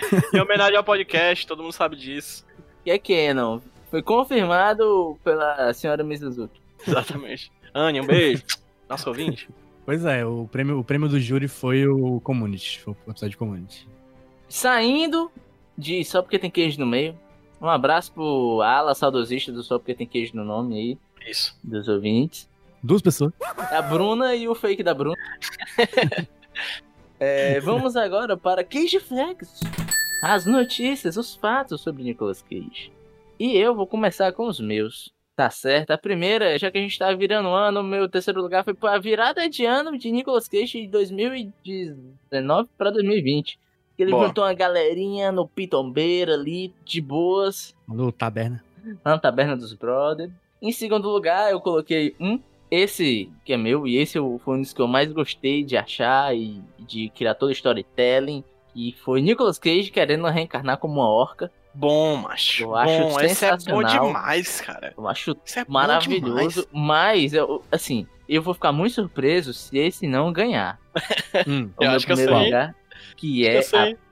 em 0.32 0.40
homenagem 0.40 0.76
ao 0.76 0.84
podcast, 0.84 1.46
todo 1.46 1.62
mundo 1.62 1.72
sabe 1.72 1.96
disso. 1.96 2.44
E 2.84 2.90
é 2.90 2.98
Canon. 2.98 3.60
Foi 3.90 4.02
confirmado 4.02 5.18
pela 5.24 5.72
senhora 5.72 6.02
Mizuzuki. 6.02 6.60
Exatamente. 6.86 7.50
Anne, 7.74 8.00
um 8.00 8.06
beijo. 8.06 8.42
Nosso 8.88 9.08
ouvinte. 9.08 9.48
Pois 9.84 10.04
é, 10.04 10.24
o 10.24 10.48
prêmio, 10.50 10.78
o 10.78 10.84
prêmio 10.84 11.08
do 11.08 11.18
júri 11.18 11.46
foi 11.48 11.86
o 11.86 12.20
Community, 12.20 12.80
foi 12.80 12.92
o 12.92 13.10
episódio 13.10 13.30
de 13.30 13.36
Community. 13.36 13.88
Saindo 14.48 15.30
de 15.76 16.04
Só 16.04 16.22
Porque 16.22 16.38
Tem 16.38 16.50
Queijo 16.50 16.80
no 16.80 16.86
Meio. 16.86 17.16
Um 17.60 17.68
abraço 17.68 18.12
pro 18.12 18.60
ala 18.62 18.94
saudosista 18.94 19.52
do 19.52 19.62
Só 19.62 19.78
Porque 19.78 19.94
Tem 19.94 20.06
Queijo 20.06 20.36
no 20.36 20.44
Nome 20.44 20.76
aí, 20.76 20.98
Isso. 21.28 21.56
dos 21.62 21.88
ouvintes. 21.88 22.48
Duas 22.82 23.02
pessoas. 23.02 23.32
A 23.70 23.82
Bruna 23.82 24.34
e 24.34 24.48
o 24.48 24.54
fake 24.54 24.82
da 24.82 24.94
Bruna. 24.94 25.16
É, 27.18 27.60
vamos 27.60 27.96
agora 27.96 28.36
para 28.36 28.62
Cage 28.62 29.00
Flags. 29.00 29.60
As 30.22 30.46
notícias, 30.46 31.16
os 31.16 31.34
fatos 31.34 31.80
sobre 31.80 32.02
Nicolas 32.02 32.42
Cage. 32.42 32.90
E 33.38 33.56
eu 33.56 33.74
vou 33.74 33.86
começar 33.86 34.32
com 34.32 34.46
os 34.46 34.58
meus. 34.58 35.14
Tá 35.36 35.50
certo? 35.50 35.90
A 35.90 35.98
primeira, 35.98 36.58
já 36.58 36.70
que 36.70 36.78
a 36.78 36.80
gente 36.80 36.98
tá 36.98 37.12
virando 37.12 37.50
ano, 37.50 37.80
o 37.80 37.84
meu 37.84 38.08
terceiro 38.08 38.40
lugar 38.40 38.64
foi 38.64 38.72
pra 38.72 38.98
virada 38.98 39.46
de 39.50 39.66
ano 39.66 39.98
de 39.98 40.10
Nicolas 40.10 40.48
Cage 40.48 40.80
de 40.80 40.88
2019 40.88 42.70
pra 42.78 42.90
2020. 42.90 43.58
Ele 43.98 44.10
Boa. 44.10 44.26
juntou 44.26 44.44
uma 44.44 44.54
galerinha 44.54 45.30
no 45.30 45.46
Pitombeira 45.46 46.34
ali, 46.34 46.72
de 46.84 47.00
boas 47.00 47.74
No 47.88 48.10
Taberna. 48.12 48.62
lá 49.04 49.12
na 49.12 49.18
Taberna 49.18 49.56
dos 49.56 49.74
Brothers. 49.74 50.32
Em 50.60 50.72
segundo 50.72 51.08
lugar, 51.10 51.50
eu 51.50 51.60
coloquei 51.60 52.14
um. 52.18 52.40
Esse 52.70 53.30
que 53.44 53.52
é 53.52 53.56
meu, 53.56 53.86
e 53.86 53.96
esse 53.96 54.18
foi 54.40 54.56
um 54.56 54.60
dos 54.60 54.72
que 54.72 54.80
eu 54.82 54.88
mais 54.88 55.12
gostei 55.12 55.62
de 55.62 55.76
achar 55.76 56.34
e 56.36 56.60
de 56.78 57.10
criar 57.10 57.34
todo 57.34 57.50
o 57.50 57.52
storytelling. 57.52 58.42
E 58.76 58.92
foi 59.02 59.22
Nicolas 59.22 59.58
Cage 59.58 59.90
querendo 59.90 60.26
reencarnar 60.26 60.76
como 60.76 61.00
uma 61.00 61.08
orca. 61.08 61.50
Bom, 61.72 62.16
macho. 62.16 62.64
Eu 62.64 62.76
acho 62.76 63.02
bom, 63.02 63.20
esse 63.20 63.44
é 63.46 63.50
bom 63.50 63.56
sensacional. 63.56 64.06
demais, 64.06 64.60
cara. 64.60 64.92
Eu 64.94 65.08
acho 65.08 65.30
é 65.56 65.64
maravilhoso. 65.66 66.68
Mas, 66.70 67.32
eu, 67.32 67.64
assim, 67.72 68.06
eu 68.28 68.42
vou 68.42 68.52
ficar 68.52 68.72
muito 68.72 68.94
surpreso 68.94 69.54
se 69.54 69.78
esse 69.78 70.06
não 70.06 70.30
ganhar. 70.30 70.78
Hum. 71.46 71.70
O 71.76 71.84
Eu 71.84 71.88
meu 71.88 71.96
acho 71.96 72.06
que 72.06 72.12
eu 72.12 72.16
primeiro 72.16 72.38
sei. 72.38 72.44
lugar, 72.46 72.74
que 73.16 73.46
é. 73.46 73.60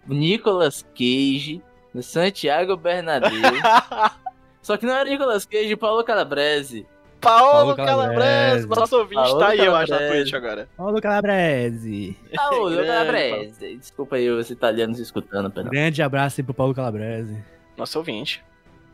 Nicolas 0.07 0.83
Cage 0.95 1.63
no 1.93 2.03
Santiago 2.03 2.77
Bernabéu. 2.77 3.31
Só 4.61 4.77
que 4.77 4.85
não 4.85 4.95
era 4.95 5.09
Nicolas 5.09 5.47
Cage, 5.47 5.75
Paulo 5.77 6.05
Calabrese. 6.05 6.87
Paulo 7.25 7.75
Paulo 7.75 7.77
Calabrese, 7.77 8.19
Calabrese. 8.19 8.69
nosso 8.69 8.97
ouvinte 8.99 9.15
Paulo 9.15 9.39
tá 9.39 9.49
aí, 9.49 9.59
eu 9.59 9.75
acho, 9.75 9.91
na 9.93 9.99
Calabrese. 9.99 10.23
Twitch 10.31 10.35
agora. 10.35 10.69
Paulo 10.77 11.01
Calabrese. 11.01 12.17
Paulo 12.37 12.77
Calabrese. 12.87 13.77
Desculpa 13.77 14.17
aí 14.17 14.31
os 14.31 14.51
italianos 14.51 14.99
escutando, 14.99 15.51
perdão. 15.51 15.71
Grande 15.71 16.03
abraço 16.03 16.41
aí 16.41 16.45
pro 16.45 16.55
Paulo 16.55 16.75
Calabrese. 16.75 17.37
Nosso 17.77 17.99
ouvinte. 17.99 18.45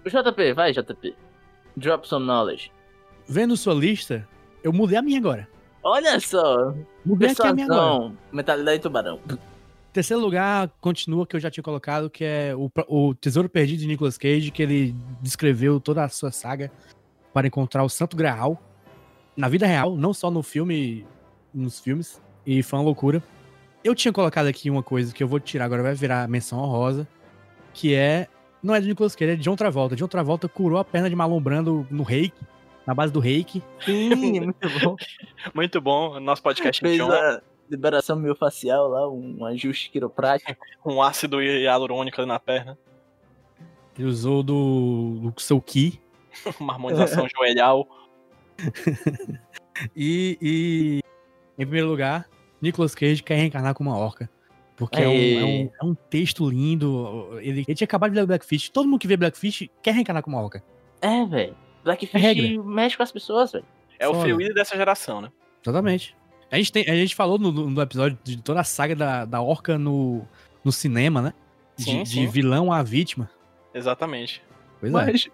JP, 0.07 0.53
vai, 0.55 0.72
JP. 0.72 1.14
Drop 1.76 2.09
some 2.09 2.24
knowledge. 2.24 2.72
Vendo 3.26 3.57
sua 3.57 3.74
lista, 3.74 4.26
eu 4.62 4.72
mudei 4.72 4.97
a 4.99 5.03
minha 5.03 5.18
agora. 5.18 5.49
Olha 5.83 6.18
só, 6.20 6.74
Mudei 7.05 7.31
aqui 7.31 7.47
a 7.47 7.53
minha 7.55 7.66
agora. 7.66 7.81
persuasão, 7.81 8.16
mentalidade 8.33 8.76
de 8.78 8.83
tubarão. 8.83 9.20
Terceiro 9.93 10.22
lugar, 10.22 10.70
continua 10.81 11.26
que 11.26 11.35
eu 11.35 11.41
já 11.41 11.51
tinha 11.51 11.64
colocado, 11.64 12.09
que 12.09 12.24
é 12.24 12.55
o, 12.55 12.70
o 12.87 13.14
Tesouro 13.14 13.49
Perdido 13.49 13.81
de 13.81 13.87
Nicolas 13.87 14.16
Cage, 14.16 14.51
que 14.51 14.62
ele 14.62 14.95
descreveu 15.20 15.81
toda 15.81 16.05
a 16.05 16.09
sua 16.09 16.31
saga 16.31 16.70
para 17.33 17.47
encontrar 17.47 17.85
o 17.85 17.89
Santo 17.89 18.16
Graal 18.16 18.61
na 19.37 19.49
vida 19.49 19.66
real, 19.66 19.97
não 19.97 20.12
só 20.12 20.31
no 20.31 20.43
filme, 20.43 21.07
nos 21.55 21.81
filmes, 21.81 22.20
e 22.45 22.62
foi 22.62 22.78
uma 22.78 22.85
loucura. 22.85 23.22
Eu 23.83 23.95
tinha 23.95 24.12
colocado 24.12 24.47
aqui 24.47 24.68
uma 24.68 24.83
coisa 24.83 25.14
que 25.14 25.22
eu 25.22 25.28
vou 25.28 25.41
tirar 25.41 25.64
agora, 25.64 25.83
vai 25.83 25.95
virar 25.95 26.28
menção 26.28 26.59
honrosa, 26.59 27.09
que 27.72 27.95
é, 27.95 28.28
não 28.62 28.74
é 28.74 28.81
de 28.81 28.89
Nicolas 28.89 29.16
Cage, 29.16 29.33
é 29.33 29.37
de 29.37 29.43
John 29.43 29.57
Travolta. 29.57 29.97
John 29.97 30.09
Travolta 30.09 30.49
curou 30.49 30.78
a 30.78 30.85
perna 30.85 31.09
de 31.09 31.16
Marlon 31.16 31.41
Brando 31.41 31.87
no 31.91 32.03
reiki, 32.03 32.43
na 32.87 32.95
base 32.95 33.12
do 33.12 33.20
reiki. 33.20 33.62
Sim, 33.85 34.39
é 34.39 34.41
muito 34.45 34.68
bom. 34.81 34.97
Muito 35.55 35.81
bom. 35.81 36.20
Nosso 36.20 36.43
podcast 36.43 36.81
Fez 36.81 36.99
John, 36.99 37.11
a 37.11 37.41
liberação 37.70 38.16
miofascial 38.16 38.89
lá, 38.89 39.09
um 39.09 39.45
ajuste 39.47 39.91
quiroprático. 39.91 40.55
com 40.83 41.03
ácido 41.03 41.41
hialurônico 41.43 42.20
ali 42.20 42.28
na 42.28 42.39
perna. 42.39 42.78
Ele 43.99 44.09
usou 44.09 44.43
do, 44.43 45.33
do 45.35 45.41
seu 45.41 45.61
ki, 45.61 46.01
Uma 46.61 46.74
harmonização 46.74 47.26
joelhal. 47.28 47.86
E, 49.97 50.38
e, 50.41 51.01
em 51.59 51.64
primeiro 51.64 51.88
lugar, 51.88 52.28
Nicolas 52.61 52.95
Cage 52.95 53.22
quer 53.22 53.36
reencarnar 53.36 53.74
como 53.74 53.91
uma 53.91 53.99
orca. 53.99 54.28
Porque 54.76 55.01
é 55.01 55.09
um, 55.09 55.12
é, 55.12 55.45
um, 55.45 55.70
é 55.82 55.84
um 55.84 55.95
texto 55.95 56.49
lindo. 56.49 57.38
Ele, 57.41 57.64
ele 57.66 57.74
tinha 57.74 57.84
acabado 57.84 58.12
de 58.12 58.18
ler 58.18 58.26
Blackfish. 58.26 58.70
Todo 58.70 58.88
mundo 58.88 58.99
que 58.99 59.07
vê 59.07 59.16
Blackfish 59.16 59.68
quer 59.82 59.93
reencarnar 59.93 60.22
como 60.22 60.36
uma 60.36 60.43
orca. 60.43 60.64
É, 61.03 61.24
velho. 61.26 61.55
Blackfish 61.84 62.20
regra. 62.20 62.62
mexe 62.64 62.97
com 62.97 63.03
as 63.03 63.12
pessoas, 63.12 63.53
velho. 63.53 63.64
É 63.99 64.09
o. 64.09 64.14
Free 64.14 64.32
Willy 64.32 64.55
dessa 64.55 64.76
geração, 64.76 65.20
né? 65.20 65.30
Exatamente. 65.62 66.16
A 66.51 66.57
gente, 66.57 66.72
tem, 66.72 66.88
a 66.88 66.95
gente 66.95 67.14
falou 67.14 67.38
no, 67.38 67.53
no 67.53 67.82
episódio 67.82 68.18
de 68.24 68.43
toda 68.43 68.61
a 68.61 68.64
saga 68.64 68.97
da, 68.97 69.24
da 69.24 69.41
orca 69.41 69.78
no, 69.78 70.26
no 70.64 70.72
cinema, 70.72 71.22
né? 71.22 71.34
De, 71.76 71.84
Sim, 71.84 72.03
de 72.03 72.11
sim. 72.11 72.26
vilão 72.26 72.72
a 72.72 72.82
vítima. 72.82 73.30
Exatamente. 73.72 74.43
Pois 74.80 74.93
é. 74.93 75.30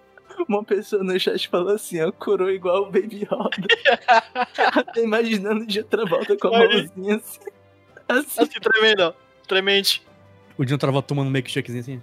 Uma 0.48 0.62
pessoa 0.64 1.02
no 1.02 1.18
chat 1.18 1.48
falou 1.48 1.74
assim, 1.74 2.02
ó, 2.02 2.12
curou 2.12 2.50
igual 2.50 2.82
o 2.82 2.90
Baby 2.90 3.22
Yoda. 3.22 3.66
Tô 4.94 5.00
imaginando 5.00 5.66
de 5.66 5.78
outra 5.80 6.04
volta 6.04 6.36
com 6.36 6.48
a 6.48 6.58
mãozinha 6.58 7.16
assim. 7.16 7.40
Assim. 8.08 8.42
Assim, 8.42 8.60
tremendo, 8.60 9.02
ó. 9.02 9.12
Tremente. 9.46 10.02
O 10.58 10.64
John 10.64 10.78
Travolta 10.78 11.08
tomando 11.08 11.28
um 11.28 11.30
milkshakezinho 11.30 11.80
assim. 11.82 12.02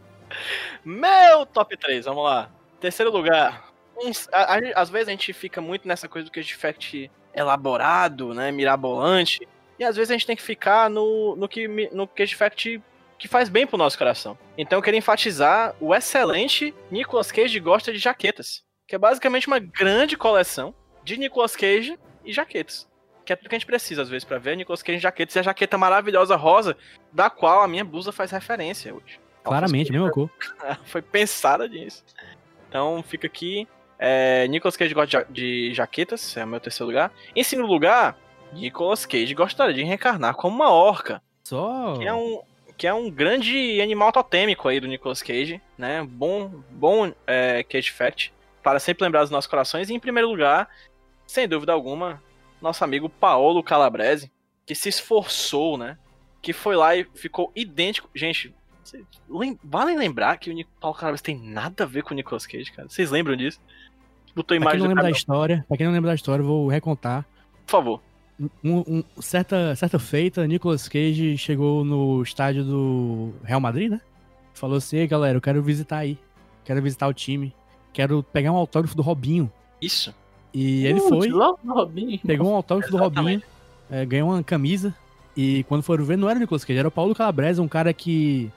Meu 0.83 1.45
top 1.45 1.75
3, 1.77 2.05
vamos 2.05 2.23
lá. 2.23 2.49
Terceiro 2.79 3.11
lugar. 3.11 3.69
Uns- 3.97 4.27
a- 4.31 4.55
a- 4.55 4.81
às 4.81 4.89
vezes 4.89 5.07
a 5.07 5.11
gente 5.11 5.31
fica 5.33 5.61
muito 5.61 5.87
nessa 5.87 6.07
coisa 6.07 6.25
do 6.27 6.31
Cage 6.31 6.53
Fact 6.55 7.09
elaborado, 7.33 8.33
né? 8.33 8.51
Mirabolante. 8.51 9.47
E 9.79 9.83
às 9.83 9.95
vezes 9.95 10.11
a 10.11 10.13
gente 10.13 10.27
tem 10.27 10.35
que 10.35 10.41
ficar 10.41 10.89
no, 10.89 11.35
no, 11.35 11.47
que, 11.47 11.67
no 11.91 12.07
Cage 12.07 12.35
Fact 12.35 12.81
que 13.23 13.27
faz 13.29 13.47
bem 13.47 13.65
pro 13.65 13.77
nosso 13.77 13.97
coração. 13.97 14.37
Então 14.57 14.77
eu 14.77 14.83
queria 14.83 14.97
enfatizar 14.97 15.73
o 15.79 15.95
excelente 15.95 16.75
Nicolas 16.91 17.31
Cage 17.31 17.57
gosta 17.57 17.93
de 17.93 17.97
jaquetas. 17.97 18.65
Que 18.85 18.95
é 18.95 18.97
basicamente 18.97 19.47
uma 19.47 19.59
grande 19.59 20.17
coleção 20.17 20.75
de 21.05 21.15
Nicolas 21.15 21.55
Cage 21.55 21.97
e 22.25 22.33
jaquetas. 22.33 22.85
Que 23.23 23.31
é 23.31 23.37
tudo 23.37 23.47
que 23.47 23.55
a 23.55 23.57
gente 23.57 23.65
precisa, 23.65 24.01
às 24.01 24.09
vezes, 24.09 24.25
pra 24.25 24.39
ver 24.39 24.57
Nicolas 24.57 24.83
Cage 24.83 24.97
em 24.97 24.99
jaquetas 24.99 25.37
e 25.37 25.39
a 25.39 25.43
jaqueta 25.43 25.77
maravilhosa 25.77 26.35
rosa, 26.35 26.75
da 27.13 27.29
qual 27.29 27.61
a 27.63 27.67
minha 27.67 27.85
blusa 27.85 28.11
faz 28.11 28.29
referência 28.29 28.93
hoje. 28.93 29.21
Claramente, 29.41 29.89
mesma 29.89 30.11
cor. 30.11 30.29
foi 30.83 31.01
pensada 31.01 31.65
nisso. 31.65 32.03
Então 32.67 33.01
fica 33.07 33.25
aqui. 33.25 33.65
É, 33.97 34.45
Nicolas 34.49 34.75
Cage 34.75 34.93
gosta 34.93 35.25
de 35.29 35.73
jaquetas, 35.73 36.35
é 36.35 36.43
o 36.43 36.47
meu 36.47 36.59
terceiro 36.59 36.87
lugar. 36.87 37.09
Em 37.33 37.41
segundo 37.41 37.69
lugar, 37.69 38.17
Nicolas 38.51 39.05
Cage 39.05 39.33
gostaria 39.33 39.73
de 39.73 39.83
reencarnar 39.83 40.35
como 40.35 40.53
uma 40.53 40.73
orca. 40.73 41.21
Só. 41.45 41.97
Que 41.97 42.05
é 42.05 42.13
um, 42.13 42.41
que 42.83 42.87
é 42.87 42.93
um 42.93 43.09
grande 43.09 43.79
animal 43.79 44.11
totêmico 44.11 44.67
aí 44.67 44.77
do 44.77 44.89
Nicolas 44.89 45.21
Cage, 45.21 45.61
né? 45.77 46.03
Bom, 46.03 46.49
bom 46.69 47.13
é, 47.25 47.63
Cage 47.63 47.89
Fact, 47.93 48.33
para 48.61 48.77
sempre 48.77 49.05
lembrar 49.05 49.21
dos 49.21 49.29
nossos 49.29 49.49
corações. 49.49 49.89
E 49.89 49.93
em 49.93 49.99
primeiro 50.01 50.27
lugar, 50.27 50.67
sem 51.25 51.47
dúvida 51.47 51.71
alguma, 51.71 52.21
nosso 52.61 52.83
amigo 52.83 53.07
Paolo 53.07 53.63
Calabrese, 53.63 54.29
que 54.65 54.75
se 54.75 54.89
esforçou, 54.89 55.77
né? 55.77 55.97
Que 56.41 56.51
foi 56.51 56.75
lá 56.75 56.93
e 56.93 57.05
ficou 57.15 57.53
idêntico. 57.55 58.09
Gente, 58.13 58.53
lem- 59.29 59.57
vale 59.63 59.95
lembrar 59.95 60.35
que 60.35 60.51
o 60.51 60.65
Paulo 60.81 60.97
Calabrese 60.97 61.23
tem 61.23 61.39
nada 61.39 61.85
a 61.85 61.87
ver 61.87 62.03
com 62.03 62.13
o 62.13 62.17
Nicolas 62.17 62.45
Cage, 62.45 62.69
cara. 62.73 62.89
Vocês 62.89 63.09
lembram 63.09 63.37
disso? 63.37 63.61
Botou 64.35 64.43
Pra 64.43 64.55
quem 64.57 64.61
imagem 64.61 64.79
não 64.81 64.87
lembra 64.89 65.03
da 65.03 65.09
história, 65.09 65.63
pra 65.69 65.77
quem 65.77 65.85
não 65.85 65.93
lembra 65.93 66.11
da 66.11 66.15
história, 66.15 66.41
eu 66.43 66.47
vou 66.47 66.67
recontar. 66.67 67.23
por 67.65 67.71
favor. 67.71 68.01
Um- 68.63 68.83
um- 68.87 69.03
certa, 69.21 69.75
certa 69.75 69.99
feita, 69.99 70.45
Nicolas 70.47 70.87
Cage 70.87 71.37
chegou 71.37 71.83
no 71.85 72.21
estádio 72.23 72.63
do 72.63 73.33
Real 73.43 73.59
Madrid, 73.59 73.91
né? 73.91 74.01
Falou 74.53 74.77
assim: 74.77 74.97
"Ei, 74.97 75.07
galera, 75.07 75.37
eu 75.37 75.41
quero 75.41 75.61
visitar 75.61 75.97
aí. 75.97 76.17
Quero 76.63 76.81
visitar 76.81 77.07
o 77.07 77.13
time. 77.13 77.53
Quero 77.91 78.23
pegar 78.23 78.51
um 78.51 78.55
autógrafo 78.55 78.95
do 78.95 79.01
Robinho. 79.01 79.51
Isso. 79.81 80.13
E 80.53 80.85
ele 80.85 80.99
foi, 81.01 81.29
pegou 82.25 82.51
um 82.51 82.55
autógrafo 82.55 82.91
do 82.91 82.97
Robinho, 82.97 83.29
Exatamente. 83.39 83.45
é, 83.89 84.05
ganhou 84.05 84.29
uma 84.29 84.43
camisa. 84.43 84.93
E 85.35 85.63
quando 85.63 85.81
foram 85.81 86.05
ver, 86.05 86.15
não 86.17 86.29
era 86.29 86.37
o 86.37 86.39
Nicolas 86.41 86.63
Cage, 86.63 86.77
era 86.79 86.87
o 86.87 86.91
Paulo 86.91 87.15
Calabrese, 87.15 87.59
um 87.59 87.67
cara 87.67 87.91
que. 87.93 88.51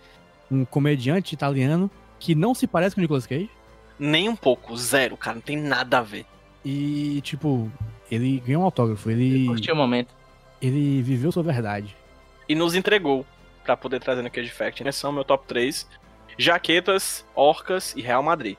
um 0.50 0.64
comediante 0.64 1.34
italiano 1.34 1.90
que 2.20 2.34
não 2.34 2.54
se 2.54 2.66
parece 2.66 2.94
com 2.94 3.00
o 3.00 3.02
Nicolas 3.02 3.26
Cage. 3.26 3.50
Nem 3.98 4.28
um 4.28 4.36
pouco, 4.36 4.76
zero, 4.76 5.16
cara. 5.16 5.36
Não 5.36 5.42
tem 5.42 5.56
nada 5.56 5.98
a 5.98 6.02
ver. 6.02 6.24
E, 6.64 7.20
tipo, 7.22 7.70
ele 8.10 8.40
ganhou 8.40 8.62
um 8.62 8.64
autógrafo, 8.64 9.10
ele, 9.10 9.46
Curti 9.46 9.70
o 9.70 9.76
momento. 9.76 10.14
ele 10.60 11.02
viveu 11.02 11.32
sua 11.32 11.42
verdade. 11.42 11.96
e 12.48 12.54
nos 12.54 12.74
entregou 12.74 13.26
pra 13.64 13.76
poder 13.76 14.00
trazer 14.00 14.22
no 14.22 14.30
Cage 14.30 14.50
Fact. 14.50 14.84
Né? 14.84 14.92
São 14.92 15.12
meu 15.12 15.24
top 15.24 15.44
3. 15.46 15.86
Jaquetas, 16.38 17.24
Orcas 17.34 17.94
e 17.96 18.02
Real 18.02 18.22
Madrid. 18.22 18.56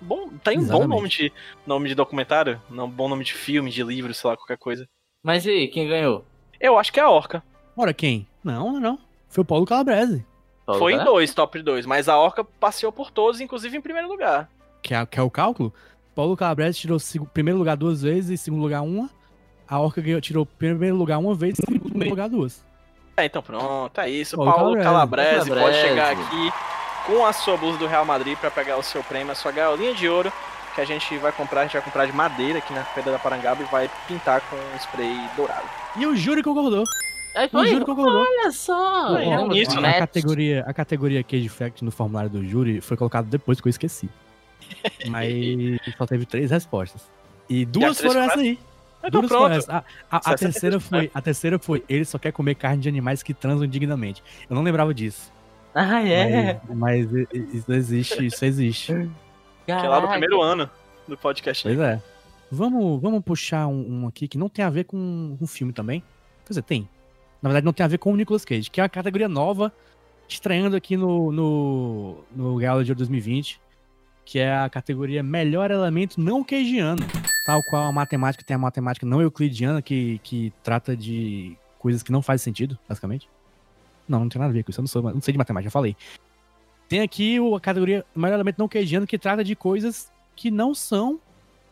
Bom, 0.00 0.28
tem 0.42 0.58
um 0.58 0.66
bom 0.66 0.86
nome 0.86 1.08
de, 1.08 1.32
nome 1.66 1.88
de 1.88 1.94
documentário, 1.94 2.60
um 2.70 2.88
bom 2.88 3.08
nome 3.08 3.24
de 3.24 3.34
filme, 3.34 3.70
de 3.70 3.82
livro, 3.82 4.14
sei 4.14 4.30
lá, 4.30 4.36
qualquer 4.36 4.56
coisa. 4.56 4.88
Mas 5.22 5.44
e 5.44 5.50
aí, 5.50 5.68
quem 5.68 5.88
ganhou? 5.88 6.24
Eu 6.60 6.78
acho 6.78 6.92
que 6.92 7.00
é 7.00 7.02
a 7.02 7.10
Orca. 7.10 7.42
Ora, 7.76 7.92
quem? 7.92 8.26
Não, 8.42 8.72
não, 8.72 8.80
não. 8.80 8.98
Foi 9.28 9.42
o 9.42 9.44
Paulo 9.44 9.66
Calabrese. 9.66 10.24
Paulo 10.64 10.80
Foi 10.80 10.92
em 10.94 11.04
dois, 11.04 11.34
top 11.34 11.60
2, 11.60 11.84
mas 11.84 12.08
a 12.08 12.16
Orca 12.16 12.44
passeou 12.44 12.92
por 12.92 13.10
todos, 13.10 13.40
inclusive 13.40 13.76
em 13.76 13.80
primeiro 13.80 14.08
lugar. 14.08 14.48
Que 14.82 14.94
é, 14.94 15.04
que 15.04 15.18
é 15.18 15.22
o 15.22 15.30
cálculo. 15.30 15.74
Paulo 16.18 16.36
Calabrese 16.36 16.80
tirou 16.80 16.98
primeiro 17.32 17.60
lugar 17.60 17.76
duas 17.76 18.02
vezes 18.02 18.40
e 18.40 18.42
segundo 18.42 18.60
lugar 18.60 18.82
uma. 18.82 19.08
A 19.68 19.78
Orca 19.78 20.02
tirou 20.20 20.44
primeiro 20.44 20.96
lugar 20.96 21.16
uma 21.16 21.32
vez 21.32 21.56
e 21.60 21.62
segundo 21.72 22.08
lugar 22.10 22.28
duas. 22.28 22.60
É, 23.16 23.26
então 23.26 23.40
pronto, 23.40 24.00
é 24.00 24.10
isso. 24.10 24.34
Paulo 24.34 24.52
Paulo 24.52 24.82
Calabrese. 24.82 25.48
Calabrese, 25.48 25.60
pode 25.60 25.76
chegar 25.76 26.10
aqui 26.10 26.52
com 27.06 27.24
a 27.24 27.32
sua 27.32 27.56
blusa 27.56 27.78
do 27.78 27.86
Real 27.86 28.04
Madrid 28.04 28.36
pra 28.36 28.50
pegar 28.50 28.76
o 28.78 28.82
seu 28.82 29.00
prêmio, 29.04 29.30
a 29.30 29.36
sua 29.36 29.52
gaiolinha 29.52 29.94
de 29.94 30.08
ouro, 30.08 30.32
que 30.74 30.80
a 30.80 30.84
gente 30.84 31.16
vai 31.18 31.30
comprar, 31.30 31.60
a 31.60 31.62
gente 31.66 31.74
vai 31.74 31.82
comprar 31.82 32.06
de 32.06 32.12
madeira 32.12 32.58
aqui 32.58 32.72
na 32.72 32.82
Pedra 32.82 33.12
da 33.12 33.18
Parangaba 33.20 33.62
e 33.62 33.66
vai 33.66 33.88
pintar 34.08 34.40
com 34.40 34.56
spray 34.76 35.16
dourado. 35.36 35.68
E 35.94 36.04
o 36.04 36.16
júri 36.16 36.42
concordou. 36.42 36.82
O 36.82 37.48
foi, 37.48 37.68
júri 37.68 37.84
concordou. 37.84 38.26
olha 38.26 38.50
só. 38.50 39.14
Aí, 39.14 39.30
é 39.30 39.36
Temos 39.36 39.56
isso, 39.56 39.78
a, 39.78 39.80
né? 39.82 39.90
a 39.90 39.98
categoria, 40.00 40.64
a 40.66 40.74
categoria 40.74 41.22
Cage 41.22 41.48
Fact 41.48 41.84
no 41.84 41.92
formulário 41.92 42.28
do 42.28 42.44
júri 42.44 42.80
foi 42.80 42.96
colocado 42.96 43.26
depois 43.26 43.60
que 43.60 43.68
eu 43.68 43.70
esqueci. 43.70 44.10
Mas 45.08 45.32
só 45.96 46.06
teve 46.06 46.24
três 46.26 46.50
respostas. 46.50 47.02
E 47.48 47.64
duas 47.64 47.96
três 47.98 48.12
foram 48.12 48.26
foram 48.28 48.32
essa 48.32 48.40
aí. 48.40 48.58
Então 49.04 49.20
Duas 49.20 49.28
foram 49.32 49.42
pronto. 49.46 49.58
essa. 49.58 49.84
A, 50.10 50.16
a- 50.16 50.18
a 50.34 50.38
63, 50.38 50.38
terceira 50.52 50.80
foi, 50.80 51.10
a 51.14 51.22
terceira 51.22 51.58
foi, 51.58 51.84
ele 51.88 52.04
só 52.04 52.18
quer 52.18 52.32
comer 52.32 52.56
carne 52.56 52.82
de 52.82 52.88
animais 52.88 53.22
que 53.22 53.32
transam 53.32 53.64
indignamente. 53.64 54.22
Eu 54.50 54.56
não 54.56 54.62
lembrava 54.62 54.92
disso. 54.92 55.32
Ah, 55.74 56.02
é. 56.02 56.60
Mas, 56.68 57.06
mas 57.10 57.28
isso 57.54 57.72
existe, 57.72 58.26
isso 58.26 58.44
existe. 58.44 59.08
Que 59.64 59.72
é 59.72 59.76
lá 59.88 60.00
do 60.00 60.08
primeiro 60.08 60.42
ano 60.42 60.68
do 61.06 61.16
podcast. 61.16 61.62
Pois 61.62 61.78
é. 61.78 62.02
Vamos, 62.50 63.00
vamos 63.00 63.22
puxar 63.22 63.66
um, 63.68 64.02
um 64.02 64.08
aqui 64.08 64.26
que 64.26 64.36
não 64.38 64.48
tem 64.48 64.64
a 64.64 64.70
ver 64.70 64.84
com 64.84 65.36
um 65.40 65.46
filme 65.46 65.72
também. 65.72 66.00
Quer 66.44 66.48
dizer, 66.50 66.62
tem. 66.62 66.88
Na 67.40 67.48
verdade, 67.50 67.64
não 67.66 67.72
tem 67.72 67.84
a 67.84 67.88
ver 67.88 67.98
com 67.98 68.12
o 68.12 68.16
Nicolas 68.16 68.44
Cage, 68.44 68.68
que 68.68 68.80
é 68.80 68.82
uma 68.82 68.88
categoria 68.88 69.28
nova, 69.28 69.72
estreando 70.28 70.74
aqui 70.74 70.96
no, 70.96 71.30
no, 71.30 72.24
no 72.34 72.56
Gala 72.56 72.82
de 72.82 72.90
Ouro 72.90 72.98
2020, 72.98 73.60
que 74.28 74.38
é 74.38 74.54
a 74.54 74.68
categoria 74.68 75.22
Melhor 75.22 75.70
Elemento 75.70 76.20
Não 76.20 76.44
Cageano. 76.44 77.02
Tal 77.46 77.62
qual 77.62 77.86
a 77.86 77.92
matemática 77.92 78.44
tem 78.44 78.54
a 78.54 78.58
matemática 78.58 79.06
não 79.06 79.22
euclidiana, 79.22 79.80
que, 79.80 80.20
que 80.22 80.52
trata 80.62 80.94
de 80.94 81.56
coisas 81.78 82.02
que 82.02 82.12
não 82.12 82.20
fazem 82.20 82.44
sentido, 82.44 82.78
basicamente. 82.86 83.26
Não, 84.06 84.20
não 84.20 84.28
tem 84.28 84.38
nada 84.38 84.50
a 84.50 84.52
ver 84.52 84.62
com 84.64 84.70
isso, 84.70 84.80
eu 84.80 84.82
não, 84.82 84.86
sou, 84.86 85.02
não 85.02 85.22
sei 85.22 85.32
de 85.32 85.38
matemática, 85.38 85.70
já 85.70 85.70
falei. 85.70 85.96
Tem 86.90 87.00
aqui 87.00 87.38
a 87.38 87.58
categoria 87.58 88.04
Melhor 88.14 88.34
Elemento 88.34 88.58
Não 88.58 88.68
Cageano, 88.68 89.06
que 89.06 89.16
trata 89.16 89.42
de 89.42 89.56
coisas 89.56 90.12
que 90.36 90.50
não 90.50 90.74
são 90.74 91.18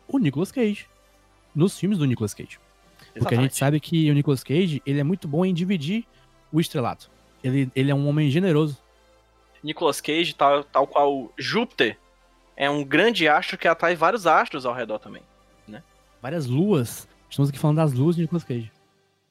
o 0.08 0.18
Nicolas 0.18 0.50
Cage. 0.50 0.86
Nos 1.54 1.78
filmes 1.78 1.98
do 1.98 2.06
Nicolas 2.06 2.32
Cage. 2.32 2.58
Porque 3.12 3.34
a 3.34 3.36
gente 3.36 3.52
Exatamente. 3.52 3.56
sabe 3.56 3.80
que 3.80 4.10
o 4.10 4.14
Nicolas 4.14 4.42
Cage, 4.42 4.82
ele 4.86 4.98
é 4.98 5.04
muito 5.04 5.28
bom 5.28 5.44
em 5.44 5.52
dividir 5.52 6.06
o 6.50 6.58
estrelato. 6.58 7.10
Ele, 7.44 7.70
ele 7.76 7.90
é 7.90 7.94
um 7.94 8.08
homem 8.08 8.30
generoso. 8.30 8.78
Nicolas 9.62 10.00
Cage, 10.00 10.34
tal, 10.34 10.64
tal 10.64 10.86
qual 10.86 11.30
Júpiter, 11.36 11.98
é 12.56 12.70
um 12.70 12.82
grande 12.82 13.28
astro 13.28 13.58
que 13.58 13.68
atrai 13.68 13.94
vários 13.94 14.26
astros 14.26 14.64
ao 14.64 14.74
redor 14.74 14.98
também. 14.98 15.22
Várias 16.22 16.46
luas. 16.46 17.06
Estamos 17.30 17.50
aqui 17.50 17.58
falando 17.58 17.76
das 17.76 17.92
luas 17.92 18.16
de 18.16 18.22
Nicolas 18.22 18.42
Cage. 18.42 18.72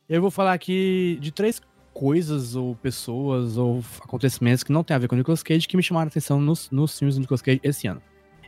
Eu 0.08 0.22
vou 0.22 0.32
falar 0.32 0.54
aqui 0.54 1.18
de 1.20 1.32
três 1.32 1.62
coisas, 1.94 2.56
ou 2.56 2.76
pessoas, 2.76 3.58
ou 3.58 3.84
acontecimentos 4.02 4.64
que 4.64 4.72
não 4.72 4.84
tem 4.84 4.96
a 4.96 4.98
ver 4.98 5.08
com 5.08 5.16
o 5.16 5.18
Nicolas 5.18 5.42
Cage, 5.42 5.68
que 5.68 5.76
me 5.76 5.84
chamaram 5.84 6.08
a 6.08 6.10
atenção 6.10 6.40
nos, 6.40 6.70
nos 6.70 6.98
filmes 6.98 7.16
do 7.16 7.22
Nicolas 7.22 7.42
Cage 7.42 7.60
esse 7.64 7.88
ano. 7.88 8.02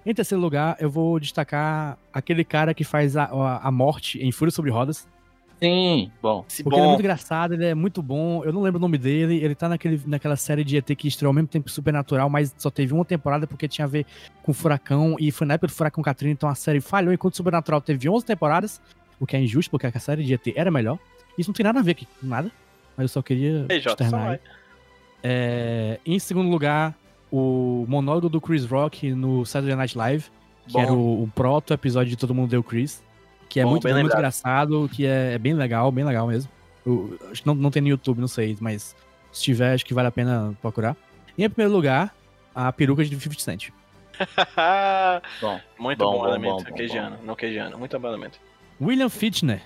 Em 0.05 0.13
terceiro 0.13 0.41
lugar, 0.41 0.77
eu 0.79 0.89
vou 0.89 1.19
destacar 1.19 1.97
aquele 2.13 2.45
cara 2.45 2.73
que 2.73 2.83
faz 2.83 3.17
a, 3.17 3.23
a, 3.25 3.67
a 3.67 3.71
morte 3.71 4.19
em 4.19 4.31
Fúria 4.31 4.51
sobre 4.51 4.71
Rodas. 4.71 5.07
Sim, 5.59 6.11
bom. 6.21 6.43
Porque 6.43 6.69
ele 6.69 6.75
é 6.75 6.79
bom. 6.79 6.87
muito 6.89 6.99
engraçado, 6.99 7.53
ele 7.55 7.65
é 7.65 7.73
muito 7.73 8.01
bom. 8.01 8.43
Eu 8.43 8.53
não 8.53 8.61
lembro 8.61 8.77
o 8.77 8.81
nome 8.81 8.97
dele. 8.97 9.43
Ele 9.43 9.55
tá 9.55 9.67
naquele, 9.67 9.99
naquela 10.05 10.35
série 10.35 10.63
de 10.63 10.77
ET 10.77 10.85
que 10.95 11.07
estreou 11.07 11.29
ao 11.29 11.33
mesmo 11.33 11.47
tempo 11.47 11.65
que 11.65 11.71
Supernatural, 11.71 12.29
mas 12.29 12.53
só 12.57 12.69
teve 12.69 12.93
uma 12.93 13.03
temporada 13.03 13.47
porque 13.47 13.67
tinha 13.67 13.85
a 13.85 13.87
ver 13.87 14.05
com 14.43 14.53
Furacão. 14.53 15.15
E 15.19 15.31
foi 15.31 15.47
na 15.47 15.55
época 15.55 15.67
do 15.67 15.73
Furacão 15.73 16.03
Katrina, 16.03 16.33
então 16.33 16.47
a 16.47 16.55
série 16.55 16.79
falhou. 16.79 17.11
Enquanto 17.11 17.35
Supernatural 17.35 17.81
teve 17.81 18.07
11 18.07 18.25
temporadas, 18.25 18.79
o 19.19 19.25
que 19.25 19.35
é 19.35 19.41
injusto, 19.41 19.71
porque 19.71 19.87
a 19.87 19.99
série 19.99 20.23
de 20.23 20.33
ET 20.33 20.47
era 20.55 20.69
melhor. 20.69 20.99
Isso 21.37 21.49
não 21.49 21.55
tem 21.55 21.63
nada 21.63 21.79
a 21.79 21.83
ver 21.83 21.91
aqui 21.91 22.07
com 22.19 22.27
nada. 22.27 22.51
Mas 22.95 23.05
eu 23.05 23.09
só 23.09 23.21
queria 23.21 23.65
Ei, 23.69 23.77
externar. 23.77 24.39
É, 25.23 25.99
em 26.05 26.19
segundo 26.19 26.49
lugar, 26.49 26.95
o 27.31 27.85
monólogo 27.87 28.29
do 28.29 28.39
Chris 28.39 28.65
Rock 28.65 29.11
no 29.11 29.45
Saturday 29.45 29.75
Night 29.75 29.97
Live, 29.97 30.25
que 30.67 30.73
Bom. 30.73 30.81
era 30.81 30.93
o, 30.93 31.23
o 31.23 31.31
proto 31.33 31.73
episódio 31.73 32.09
de 32.09 32.17
Todo 32.17 32.33
Mundo 32.33 32.49
Deu 32.49 32.63
Chris. 32.63 33.03
Que 33.49 33.59
é 33.59 33.63
Bom, 33.63 33.71
muito, 33.71 33.83
bem 33.83 33.93
muito 33.93 34.03
lembrado. 34.03 34.19
engraçado, 34.19 34.89
que 34.93 35.05
é, 35.05 35.33
é 35.33 35.37
bem 35.37 35.53
legal, 35.53 35.91
bem 35.91 36.03
legal 36.05 36.27
mesmo. 36.27 36.51
Eu- 36.85 37.17
acho 37.31 37.41
que 37.41 37.47
não, 37.47 37.55
não 37.55 37.71
tem 37.71 37.81
no 37.81 37.87
YouTube, 37.87 38.19
não 38.19 38.27
sei, 38.27 38.57
mas 38.59 38.95
se 39.31 39.43
tiver, 39.43 39.73
acho 39.73 39.85
que 39.85 39.93
vale 39.93 40.07
a 40.07 40.11
pena 40.11 40.53
procurar. 40.61 40.95
E 41.37 41.43
em 41.43 41.49
primeiro 41.49 41.73
lugar, 41.73 42.13
a 42.53 42.71
peruca 42.71 43.03
de 43.05 43.17
50 43.19 43.41
Cent. 43.41 43.69
Bom, 45.41 45.59
Muito 45.77 45.99
Bom, 45.99 46.17
bom, 46.17 46.27
elemento. 46.27 46.63
bom, 46.63 46.69
bom, 46.69 46.75
queijiano, 46.75 47.17
não 47.23 47.35
queijiano. 47.35 47.77
Muito 47.77 47.99
bom 47.99 48.07
elemento. 48.07 48.39
William 48.81 49.09
Fichtner 49.09 49.61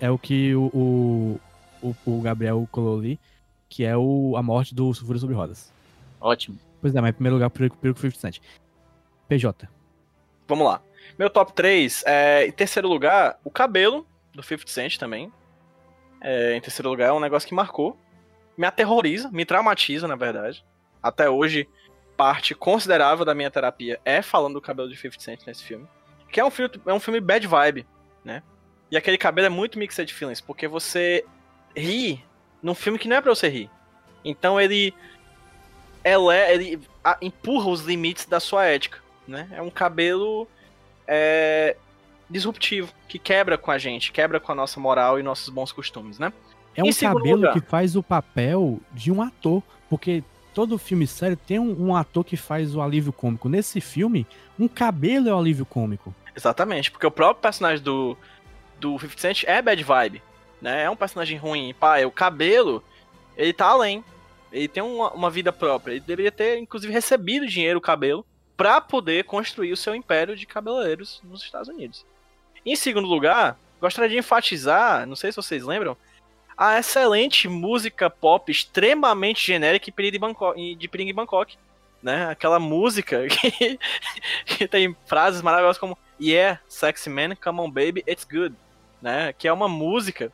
é 0.00 0.10
o 0.10 0.18
que 0.18 0.54
o, 0.54 1.38
o, 1.82 1.94
o, 2.06 2.20
Gabriel 2.22 2.66
colou 2.70 2.98
ali, 2.98 3.20
que 3.68 3.84
é 3.84 3.96
o, 3.96 4.34
a 4.36 4.42
morte 4.42 4.74
do 4.74 4.92
Fúria 4.94 5.20
sobre 5.20 5.34
Rodas. 5.34 5.72
ótimo. 6.20 6.58
Pois 6.80 6.94
é, 6.94 7.00
mas 7.00 7.10
em 7.10 7.12
primeiro 7.12 7.36
lugar, 7.36 7.50
peruca, 7.50 7.76
peruca 7.76 8.00
50 8.00 8.18
Cent. 8.20 8.38
PJ. 9.28 9.68
Vamos 10.48 10.64
lá. 10.66 10.80
Meu 11.18 11.28
top 11.30 11.52
3, 11.52 12.02
é, 12.06 12.46
em 12.46 12.52
terceiro 12.52 12.88
lugar, 12.88 13.38
o 13.44 13.50
cabelo 13.50 14.06
do 14.34 14.42
50 14.42 14.70
Cent 14.70 14.96
também. 14.98 15.32
É, 16.20 16.54
em 16.54 16.60
terceiro 16.60 16.88
lugar, 16.88 17.08
é 17.08 17.12
um 17.12 17.20
negócio 17.20 17.48
que 17.48 17.54
marcou. 17.54 17.96
Me 18.56 18.66
aterroriza, 18.66 19.30
me 19.30 19.44
traumatiza, 19.44 20.06
na 20.06 20.16
verdade. 20.16 20.64
Até 21.02 21.28
hoje, 21.30 21.68
parte 22.16 22.54
considerável 22.54 23.24
da 23.24 23.34
minha 23.34 23.50
terapia 23.50 23.98
é 24.04 24.20
falando 24.22 24.54
do 24.54 24.60
cabelo 24.60 24.88
de 24.88 24.96
50 24.96 25.22
Cent 25.22 25.46
nesse 25.46 25.64
filme. 25.64 25.86
Que 26.30 26.40
é 26.40 26.44
um 26.44 26.50
filme, 26.50 26.70
é 26.86 26.92
um 26.92 27.00
filme 27.00 27.20
bad 27.20 27.46
vibe, 27.46 27.86
né? 28.24 28.42
E 28.90 28.96
aquele 28.96 29.16
cabelo 29.18 29.46
é 29.46 29.50
muito 29.50 29.78
mixed 29.78 30.12
feelings, 30.12 30.40
porque 30.40 30.66
você 30.68 31.24
ri 31.76 32.22
num 32.62 32.74
filme 32.74 32.98
que 32.98 33.08
não 33.08 33.16
é 33.16 33.20
pra 33.20 33.34
você 33.34 33.48
rir. 33.48 33.70
Então 34.24 34.60
ele 34.60 34.92
ele, 36.04 36.80
a- 37.04 37.18
empurra 37.20 37.68
os 37.68 37.82
limites 37.82 38.26
da 38.26 38.40
sua 38.40 38.64
ética, 38.66 38.98
né? 39.26 39.48
É 39.52 39.62
um 39.62 39.70
cabelo 39.70 40.48
é, 41.10 41.76
disruptivo, 42.30 42.92
que 43.08 43.18
quebra 43.18 43.58
com 43.58 43.72
a 43.72 43.76
gente, 43.78 44.12
quebra 44.12 44.38
com 44.38 44.52
a 44.52 44.54
nossa 44.54 44.78
moral 44.78 45.18
e 45.18 45.22
nossos 45.22 45.48
bons 45.48 45.72
costumes, 45.72 46.18
né? 46.20 46.32
É 46.76 46.84
um 46.84 46.86
Em 46.86 46.94
cabelo 46.94 47.36
lugar. 47.36 47.52
que 47.52 47.60
faz 47.60 47.96
o 47.96 48.02
papel 48.02 48.78
de 48.92 49.10
um 49.10 49.20
ator, 49.20 49.60
porque 49.88 50.22
todo 50.54 50.78
filme 50.78 51.04
sério 51.06 51.36
tem 51.36 51.58
um, 51.58 51.88
um 51.88 51.96
ator 51.96 52.24
que 52.24 52.36
faz 52.36 52.76
o 52.76 52.80
alívio 52.80 53.12
cômico. 53.12 53.48
Nesse 53.48 53.80
filme, 53.80 54.24
um 54.56 54.68
cabelo 54.68 55.28
é 55.28 55.34
o 55.34 55.38
alívio 55.38 55.66
cômico. 55.66 56.14
Exatamente, 56.36 56.92
porque 56.92 57.06
o 57.06 57.10
próprio 57.10 57.42
personagem 57.42 57.82
do, 57.82 58.16
do 58.78 58.96
50 58.98 59.20
Cent 59.20 59.44
é 59.44 59.60
bad 59.60 59.82
vibe, 59.82 60.22
né? 60.62 60.84
É 60.84 60.90
um 60.90 60.94
personagem 60.96 61.36
ruim. 61.36 61.74
Pá, 61.78 61.98
é 61.98 62.06
o 62.06 62.10
cabelo 62.10 62.84
Ele 63.36 63.52
tá 63.52 63.66
além. 63.66 64.04
Ele 64.52 64.68
tem 64.68 64.82
uma, 64.82 65.10
uma 65.10 65.30
vida 65.30 65.52
própria. 65.52 65.92
Ele 65.92 66.00
deveria 66.00 66.30
ter, 66.32 66.58
inclusive, 66.58 66.92
recebido 66.92 67.46
dinheiro, 67.46 67.78
o 67.78 67.82
cabelo, 67.82 68.24
pra 68.60 68.78
poder 68.78 69.24
construir 69.24 69.72
o 69.72 69.76
seu 69.76 69.94
império 69.94 70.36
de 70.36 70.44
cabeleireiros 70.44 71.22
nos 71.24 71.42
Estados 71.42 71.70
Unidos. 71.70 72.04
Em 72.64 72.76
segundo 72.76 73.08
lugar, 73.08 73.58
gostaria 73.80 74.10
de 74.10 74.18
enfatizar, 74.18 75.06
não 75.06 75.16
sei 75.16 75.32
se 75.32 75.36
vocês 75.36 75.64
lembram, 75.64 75.96
a 76.58 76.78
excelente 76.78 77.48
música 77.48 78.10
pop 78.10 78.52
extremamente 78.52 79.46
genérica 79.46 79.90
de 79.90 80.18
Bangkok, 80.18 80.74
de 80.74 80.88
Pering 80.88 81.14
Bangkok 81.14 81.56
né? 82.02 82.26
Aquela 82.26 82.58
música 82.58 83.26
que, 83.28 83.78
que 84.44 84.68
tem 84.68 84.94
frases 85.06 85.40
maravilhosas 85.40 85.78
como 85.78 85.96
Yeah, 86.20 86.60
sexy 86.68 87.08
man, 87.08 87.34
come 87.36 87.60
on 87.60 87.70
baby, 87.70 88.04
it's 88.06 88.24
good, 88.24 88.54
né? 89.00 89.32
Que 89.32 89.48
é 89.48 89.52
uma 89.54 89.68
música 89.68 90.30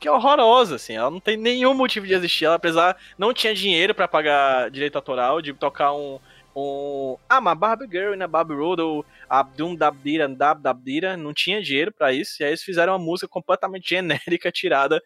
que 0.00 0.08
é 0.08 0.10
horrorosa, 0.10 0.76
assim. 0.76 0.94
Ela 0.94 1.10
não 1.10 1.20
tem 1.20 1.36
nenhum 1.36 1.74
motivo 1.74 2.06
de 2.06 2.14
existir. 2.14 2.46
Ela, 2.46 2.54
apesar, 2.54 2.96
não 3.18 3.34
tinha 3.34 3.54
dinheiro 3.54 3.94
para 3.94 4.08
pagar 4.08 4.70
direito 4.70 4.96
autoral, 4.96 5.42
de 5.42 5.52
tocar 5.52 5.92
um. 5.92 6.18
um 6.56 7.16
ah, 7.28 7.38
uma 7.38 7.54
Barbie 7.54 7.86
Girl 7.86 8.16
na 8.16 8.26
Barbie 8.26 8.54
Road, 8.54 8.80
ou 8.80 9.04
Abdum 9.28 9.76
Dabdira, 9.76 10.26
Dab 10.26 10.62
Dabdira. 10.62 11.18
Não 11.18 11.34
tinha 11.34 11.62
dinheiro 11.62 11.92
para 11.92 12.12
isso. 12.12 12.42
E 12.42 12.44
aí 12.44 12.50
eles 12.50 12.62
fizeram 12.62 12.94
uma 12.94 12.98
música 12.98 13.28
completamente 13.28 13.90
genérica, 13.90 14.50
tirada 14.50 15.02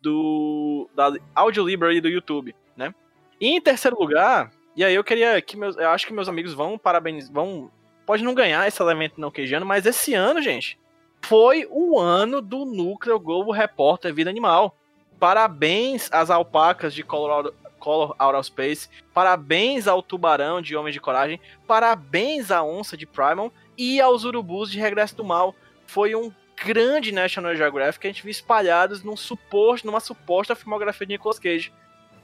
do. 0.00 0.88
da 0.94 1.12
Audio 1.34 1.66
Library 1.66 2.00
do 2.00 2.08
YouTube, 2.08 2.54
né? 2.76 2.94
E 3.40 3.48
em 3.48 3.60
terceiro 3.60 3.98
lugar, 3.98 4.52
e 4.76 4.84
aí 4.84 4.94
eu 4.94 5.02
queria 5.02 5.42
que 5.42 5.56
meus. 5.56 5.76
Eu 5.76 5.90
acho 5.90 6.06
que 6.06 6.12
meus 6.12 6.28
amigos 6.28 6.54
vão 6.54 6.78
parabéns. 6.78 7.28
vão. 7.28 7.70
Pode 8.06 8.22
não 8.22 8.34
ganhar 8.34 8.66
esse 8.66 8.80
elemento 8.80 9.20
não 9.20 9.30
queijando, 9.30 9.66
mas 9.66 9.84
esse 9.84 10.14
ano, 10.14 10.40
gente 10.40 10.78
foi 11.22 11.66
o 11.70 11.98
ano 11.98 12.40
do 12.40 12.64
Núcleo 12.64 13.18
Globo 13.18 13.52
Repórter 13.52 14.14
Vida 14.14 14.30
Animal. 14.30 14.76
Parabéns 15.18 16.08
às 16.12 16.30
alpacas 16.30 16.94
de 16.94 17.02
Colorado, 17.02 17.54
Color 17.78 18.14
of 18.18 18.46
Space, 18.46 18.88
parabéns 19.14 19.86
ao 19.86 20.02
Tubarão 20.02 20.60
de 20.60 20.76
Homem 20.76 20.92
de 20.92 21.00
Coragem, 21.00 21.40
parabéns 21.66 22.50
à 22.50 22.62
Onça 22.62 22.96
de 22.96 23.06
Primal 23.06 23.52
e 23.76 24.00
aos 24.00 24.24
Urubus 24.24 24.70
de 24.70 24.78
Regresso 24.78 25.16
do 25.16 25.24
Mal. 25.24 25.54
Foi 25.86 26.14
um 26.14 26.32
grande 26.64 27.12
National 27.12 27.54
Geographic 27.56 28.00
que 28.00 28.06
a 28.06 28.10
gente 28.10 28.22
viu 28.22 28.30
espalhados 28.30 29.02
num 29.02 29.16
suposto, 29.16 29.86
numa 29.86 30.00
suposta 30.00 30.54
filmografia 30.54 31.06
de 31.06 31.14
Nicolas 31.14 31.38
Cage. 31.38 31.72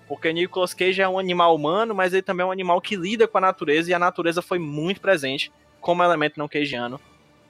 Porque 0.06 0.32
Nicolas 0.32 0.74
Cage 0.74 1.00
é 1.00 1.08
um 1.08 1.18
animal 1.18 1.54
humano, 1.54 1.94
mas 1.94 2.12
ele 2.12 2.22
também 2.22 2.44
é 2.44 2.46
um 2.46 2.52
animal 2.52 2.80
que 2.80 2.96
lida 2.96 3.26
com 3.26 3.38
a 3.38 3.40
natureza 3.40 3.90
e 3.90 3.94
a 3.94 3.98
natureza 3.98 4.42
foi 4.42 4.58
muito 4.58 5.00
presente 5.00 5.50
como 5.80 6.02
elemento 6.02 6.38
não 6.38 6.48
cageano 6.48 7.00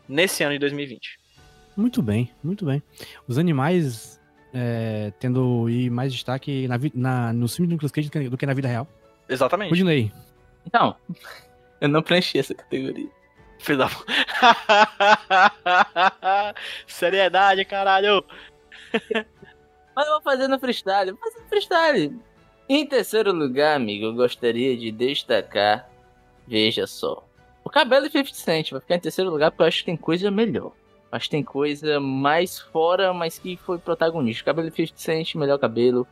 nesse 0.08 0.44
ano 0.44 0.52
de 0.52 0.58
2020. 0.60 1.23
Muito 1.76 2.02
bem, 2.02 2.30
muito 2.42 2.64
bem. 2.64 2.82
Os 3.26 3.38
animais 3.38 4.20
é, 4.52 5.12
tendo 5.18 5.68
e 5.68 5.90
mais 5.90 6.12
destaque 6.12 6.68
na, 6.68 6.78
na, 6.94 7.32
no 7.32 7.48
filme 7.48 7.68
do 7.68 7.72
Nicolas 7.72 7.90
Cage 7.90 8.08
do 8.08 8.12
que, 8.12 8.28
do 8.28 8.38
que 8.38 8.46
na 8.46 8.54
vida 8.54 8.68
real. 8.68 8.86
Exatamente. 9.28 9.70
Continue. 9.70 10.12
Então, 10.64 10.94
eu 11.80 11.88
não 11.88 12.02
preenchi 12.02 12.38
essa 12.38 12.54
categoria. 12.54 13.08
Filho 13.58 13.78
da... 13.78 13.88
Seriedade, 16.86 17.64
caralho! 17.64 18.24
Mas 19.96 20.06
eu 20.06 20.12
vou 20.12 20.22
fazer 20.22 20.48
no 20.48 20.58
freestyle, 20.58 21.12
vou 21.12 21.20
fazer 21.20 21.40
no 21.40 21.48
freestyle. 21.48 22.20
Em 22.68 22.86
terceiro 22.86 23.32
lugar, 23.32 23.76
amigo, 23.76 24.06
eu 24.06 24.14
gostaria 24.14 24.76
de 24.76 24.90
destacar, 24.90 25.88
veja 26.46 26.86
só, 26.86 27.26
o 27.62 27.70
cabelo 27.70 28.06
de 28.06 28.12
50 28.12 28.34
Cent 28.34 28.70
vai 28.70 28.80
ficar 28.80 28.96
em 28.96 29.00
terceiro 29.00 29.30
lugar 29.30 29.50
porque 29.50 29.62
eu 29.62 29.66
acho 29.66 29.78
que 29.80 29.86
tem 29.86 29.96
coisa 29.96 30.30
melhor. 30.30 30.72
Acho 31.14 31.26
que 31.26 31.30
tem 31.30 31.44
coisa 31.44 32.00
mais 32.00 32.58
fora, 32.58 33.14
mas 33.14 33.38
que 33.38 33.56
foi 33.56 33.78
protagonista. 33.78 34.42
Cabelo 34.42 34.68
50 34.68 34.94
Cent, 34.96 35.36
melhor 35.36 35.58
cabelo, 35.58 36.04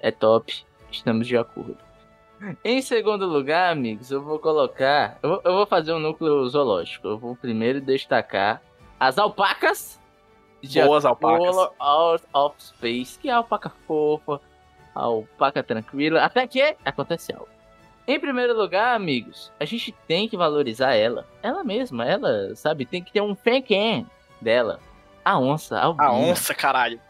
é 0.00 0.10
top. 0.10 0.64
Estamos 0.90 1.26
de 1.26 1.36
acordo. 1.36 1.76
Em 2.64 2.80
segundo 2.80 3.26
lugar, 3.26 3.70
amigos, 3.70 4.10
eu 4.10 4.22
vou 4.22 4.38
colocar. 4.38 5.18
Eu 5.22 5.28
vou, 5.28 5.42
eu 5.44 5.52
vou 5.52 5.66
fazer 5.66 5.92
um 5.92 5.98
núcleo 5.98 6.48
zoológico. 6.48 7.06
Eu 7.06 7.18
vou 7.18 7.36
primeiro 7.36 7.82
destacar 7.82 8.62
as 8.98 9.18
alpacas. 9.18 10.00
De 10.62 10.80
Boas 10.80 11.04
alpacas. 11.04 11.54
Out 11.78 12.24
of 12.32 12.56
Space, 12.58 13.18
que 13.18 13.28
é 13.28 13.32
a 13.32 13.36
alpaca 13.36 13.70
fofa, 13.86 14.40
a 14.94 15.02
alpaca 15.02 15.62
tranquila. 15.62 16.22
Até 16.22 16.46
que 16.46 16.76
aconteceu. 16.82 17.46
Em 18.08 18.18
primeiro 18.18 18.56
lugar, 18.56 18.96
amigos, 18.96 19.52
a 19.60 19.66
gente 19.66 19.92
tem 20.08 20.26
que 20.26 20.36
valorizar 20.36 20.94
ela. 20.94 21.26
Ela 21.42 21.62
mesma, 21.62 22.06
ela, 22.06 22.56
sabe, 22.56 22.86
tem 22.86 23.02
que 23.02 23.12
ter 23.12 23.20
um 23.20 23.34
fan 23.34 23.60
dela. 24.40 24.80
A 25.24 25.38
onça, 25.38 25.76
a 25.76 25.84
Albina. 25.84 26.08
A 26.08 26.12
onça, 26.12 26.54
caralho. 26.54 27.00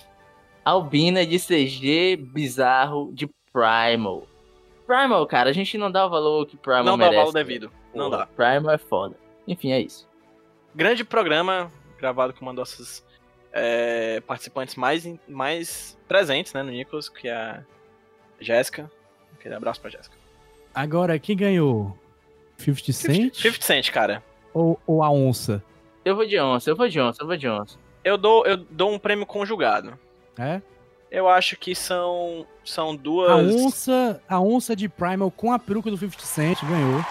Albina 0.65 1.25
de 1.25 1.39
CG 1.39 2.17
bizarro 2.17 3.13
de 3.13 3.29
Primal. 3.53 4.27
Primal, 4.87 5.27
cara, 5.27 5.51
a 5.51 5.53
gente 5.53 5.77
não 5.77 5.91
dá 5.91 6.07
o 6.07 6.11
valor 6.11 6.47
que 6.47 6.57
Primal 6.57 6.85
não 6.85 6.97
merece. 6.97 7.17
Não 7.17 7.23
dá 7.25 7.29
o 7.29 7.33
valor 7.33 7.45
devido. 7.45 7.73
Não 7.95 8.11
dá. 8.11 8.27
Primal 8.27 8.75
é 8.75 8.79
foda. 8.79 9.17
Enfim, 9.47 9.73
é 9.73 9.81
isso. 9.81 10.09
Grande 10.75 11.05
programa, 11.05 11.71
gravado 11.99 12.33
com 12.33 12.43
uma 12.43 12.53
das 12.53 12.71
nossas 12.71 13.07
é, 13.53 14.21
participantes 14.21 14.75
mais, 14.75 15.09
mais 15.27 15.97
presentes, 16.07 16.53
né, 16.53 16.63
no 16.63 16.71
Nicholas, 16.71 17.09
que 17.09 17.29
é 17.29 17.35
a 17.35 17.63
Jéssica. 18.41 18.91
Aquele 19.39 19.55
abraço 19.55 19.81
pra 19.81 19.91
Jéssica. 19.91 20.17
Agora, 20.75 21.19
quem 21.19 21.37
ganhou? 21.37 21.97
50 22.59 22.93
Cent? 22.93 23.35
50 23.35 23.65
Cent, 23.65 23.91
cara. 23.91 24.23
Ou, 24.53 24.79
ou 24.87 25.03
a 25.03 25.11
onça? 25.11 25.63
Eu 26.07 26.15
vou 26.15 26.25
de 26.25 26.39
onça, 26.39 26.71
eu 26.71 26.77
vou 26.77 26.89
de 26.89 27.01
onça, 27.01 27.21
eu 27.21 27.27
vou 27.27 27.37
de 27.37 27.49
onça. 27.49 27.77
Eu 28.05 28.17
dou, 28.17 28.47
eu 28.47 28.57
dou 28.57 28.93
um 28.93 28.99
prêmio 28.99 29.27
conjugado. 29.27 29.99
É? 30.39 30.63
Eu 31.11 31.29
acho 31.29 31.57
que 31.57 31.75
são 31.75 32.47
são 32.65 32.95
duas. 32.95 33.29
A 33.29 33.35
onça, 33.35 34.23
a 34.29 34.39
onça 34.41 34.77
de 34.77 34.89
Primal 34.89 35.33
com 35.33 35.53
a 35.53 35.59
peruca 35.59 35.91
do 35.91 35.97
50 35.97 36.23
Cent 36.25 36.63
ganhou. 36.63 37.05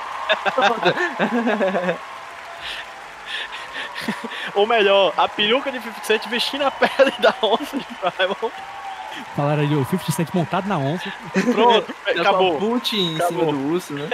Ou 4.55 4.65
melhor, 4.65 5.13
a 5.17 5.27
peruca 5.27 5.69
de 5.73 5.81
50 5.81 6.03
Cent 6.05 6.27
vestindo 6.29 6.61
a 6.63 6.71
pele 6.71 7.11
da 7.19 7.35
onça 7.43 7.77
de 7.77 7.83
Primal. 7.83 8.49
Falaram 9.35 9.63
ali, 9.63 9.75
o 9.75 9.83
50 9.83 10.11
Cent 10.13 10.29
montado 10.33 10.69
na 10.69 10.77
onça. 10.77 11.11
Pronto, 11.51 11.93
acabou. 12.17 12.57
Boot 12.57 12.95
em 12.95 13.15
Acabou. 13.17 13.39
cima 13.39 13.51
do 13.51 13.73
urso, 13.73 13.93
né? 13.93 14.07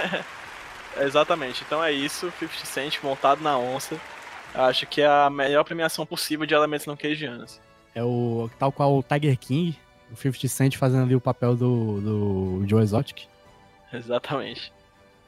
Exatamente, 0.98 1.62
então 1.64 1.82
é 1.84 1.92
isso, 1.92 2.32
50 2.40 2.66
Cent 2.66 2.98
montado 3.00 3.40
na 3.40 3.56
onça. 3.56 3.96
Acho 4.54 4.86
que 4.86 5.00
é 5.00 5.06
a 5.06 5.30
melhor 5.30 5.64
premiação 5.64 6.04
possível 6.04 6.46
de 6.46 6.54
elementos 6.54 6.86
não 6.86 6.96
queijianos. 6.96 7.60
É 7.94 8.02
o 8.02 8.50
tal 8.58 8.72
qual 8.72 8.98
o 8.98 9.02
Tiger 9.02 9.38
King, 9.38 9.78
o 10.10 10.16
50 10.16 10.48
Cent 10.48 10.76
fazendo 10.76 11.04
ali 11.04 11.14
o 11.14 11.20
papel 11.20 11.56
do, 11.56 12.00
do 12.00 12.68
Joe 12.68 12.82
Exotic. 12.82 13.26
Exatamente. 13.92 14.72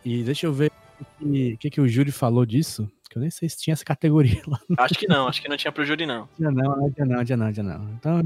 E 0.05 0.23
deixa 0.23 0.47
eu 0.47 0.53
ver 0.53 0.71
o 1.01 1.05
que, 1.25 1.57
que, 1.59 1.71
que 1.71 1.81
o 1.81 1.89
Júri 1.89 2.13
falou 2.13 2.45
disso, 2.45 2.91
que 3.11 3.17
eu 3.19 3.23
nem 3.23 3.31
sei 3.31 3.49
se 3.49 3.59
tinha 3.59 3.73
essa 3.73 3.85
categoria 3.85 4.43
lá. 4.47 4.59
Acho 4.79 4.95
que 4.95 5.07
não, 5.07 5.29
acho 5.29 5.41
que 5.41 5.49
não 5.49 5.57
tinha 5.57 5.73
pro 5.73 5.85
júri, 5.85 6.07
não. 6.07 6.29
Tinha 6.37 6.51
não, 6.51 6.77
não 6.77 6.91
tinha 6.91 7.07
não, 7.07 7.25
tinha 7.25 7.37
não, 7.37 7.53
tinha 7.53 7.65
não. 7.65 7.91
Então, 7.95 8.21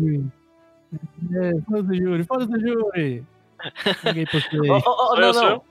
é, 1.34 1.60
foda-se 1.62 1.90
o 1.90 1.94
Júri, 1.94 2.24
foda-se 2.24 2.52
o 2.52 2.60
Júri. 2.60 3.24
Ninguém 4.04 4.26
postei. 4.26 4.70
Oh, 4.70 4.82
oh, 4.84 5.12
oh, 5.12 5.16
não, 5.16 5.32
não. 5.32 5.62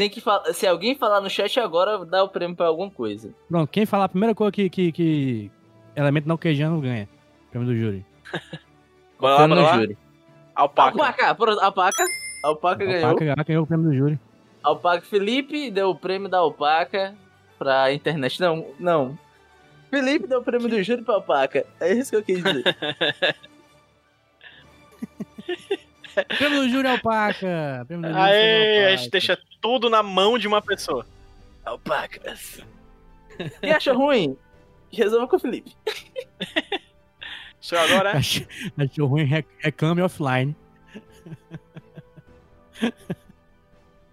Tem 0.00 0.08
que 0.08 0.18
falar. 0.18 0.50
Se 0.54 0.66
alguém 0.66 0.94
falar 0.94 1.20
no 1.20 1.28
chat 1.28 1.60
agora, 1.60 2.06
dá 2.06 2.24
o 2.24 2.28
prêmio 2.30 2.56
pra 2.56 2.68
alguma 2.68 2.90
coisa. 2.90 3.34
Pronto, 3.50 3.68
quem 3.68 3.84
falar 3.84 4.04
a 4.04 4.08
primeira 4.08 4.34
coisa 4.34 4.50
que, 4.50 4.70
que, 4.70 4.90
que 4.92 5.50
elemento 5.94 6.26
não 6.26 6.38
queijando 6.38 6.80
ganha. 6.80 7.06
Prêmio 7.50 7.68
do 7.68 7.76
Júri. 7.76 8.06
Bora 9.20 9.32
lá, 9.34 9.38
Prêmio 9.40 9.56
bora 9.56 9.68
lá. 9.68 9.78
júri. 9.82 9.98
Alpaca. 10.54 10.90
Alpaca, 10.98 11.34
pronto, 11.34 11.60
alpaca. 11.60 12.04
Alpaca 12.42 12.84
ganhou. 12.86 13.08
Alpaca 13.10 13.24
ganhou, 13.26 13.44
ganhou 13.44 13.64
o 13.64 13.66
prêmio 13.66 13.90
do 13.90 13.94
Júri. 13.94 14.18
Alpaca 14.62 15.02
Felipe 15.04 15.70
deu 15.70 15.90
o 15.90 15.94
prêmio 15.94 16.30
da 16.30 16.38
Alpaca 16.38 17.14
pra 17.58 17.92
internet. 17.92 18.40
Não, 18.40 18.68
não. 18.78 19.18
Felipe 19.90 20.26
deu 20.26 20.38
o 20.40 20.42
prêmio 20.42 20.66
do 20.66 20.82
júri 20.82 21.02
pra 21.02 21.16
Alpaca. 21.16 21.66
É 21.78 21.92
isso 21.92 22.08
que 22.10 22.16
eu 22.16 22.22
quis 22.22 22.42
dizer. 22.42 22.64
Prêmio 26.38 26.62
do 26.62 26.68
Júri 26.70 26.88
Alpaca. 26.88 27.84
Prêmio 27.86 28.08
do 28.08 28.08
Júri 28.08 28.20
Aê, 28.22 28.78
a 28.78 28.82
Alpaca. 28.86 28.96
gente 28.96 29.10
deixa 29.10 29.38
tudo 29.60 29.88
na 29.90 30.02
mão 30.02 30.38
de 30.38 30.48
uma 30.48 30.60
pessoa. 30.62 31.06
Alpacas. 31.64 32.60
E 33.62 33.70
acha 33.70 33.92
ruim? 33.92 34.36
Resolva 34.92 35.26
com 35.28 35.36
o 35.36 35.40
Felipe. 35.40 35.74
Sou 37.60 37.76
eu 37.78 37.84
agora, 37.84 38.14
né? 38.14 38.18
Ach- 38.20 38.46
Achou 38.78 39.06
ruim, 39.06 39.24
rec- 39.24 39.46
reclame 39.58 40.00
offline. 40.02 40.56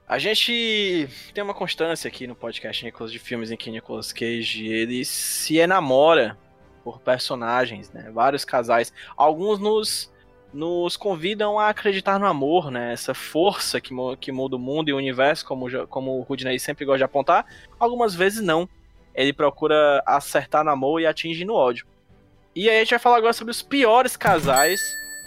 A 0.07 0.17
gente 0.19 1.07
tem 1.33 1.43
uma 1.43 1.53
constância 1.53 2.07
aqui 2.07 2.27
no 2.27 2.35
podcast 2.35 2.83
Nicolas 2.83 3.11
de 3.11 3.19
filmes 3.19 3.51
em 3.51 3.57
que 3.57 3.69
Nicolas 3.69 4.13
Cage 4.13 4.65
ele 4.65 5.03
se 5.03 5.57
enamora 5.57 6.37
por 6.83 6.99
personagens, 7.01 7.91
né? 7.91 8.09
Vários 8.11 8.45
casais. 8.45 8.93
Alguns 9.17 9.59
nos, 9.59 10.11
nos 10.53 10.95
convidam 10.95 11.59
a 11.59 11.69
acreditar 11.69 12.19
no 12.19 12.25
amor, 12.25 12.71
né? 12.71 12.93
Essa 12.93 13.13
força 13.13 13.79
que, 13.81 13.93
que 14.19 14.31
muda 14.31 14.55
o 14.55 14.59
mundo 14.59 14.89
e 14.89 14.93
o 14.93 14.97
universo, 14.97 15.45
como, 15.45 15.67
como 15.87 16.17
o 16.17 16.21
Rudney 16.21 16.59
sempre 16.59 16.85
gosta 16.85 16.99
de 16.99 17.03
apontar. 17.03 17.45
Algumas 17.79 18.15
vezes 18.15 18.41
não. 18.41 18.67
Ele 19.13 19.33
procura 19.33 20.01
acertar 20.05 20.63
no 20.63 20.71
amor 20.71 21.01
e 21.01 21.05
atingir 21.05 21.45
no 21.45 21.53
ódio. 21.53 21.85
E 22.55 22.69
aí 22.69 22.77
a 22.77 22.79
gente 22.79 22.91
vai 22.91 22.99
falar 22.99 23.17
agora 23.17 23.33
sobre 23.33 23.51
os 23.51 23.61
piores 23.61 24.15
casais 24.15 24.81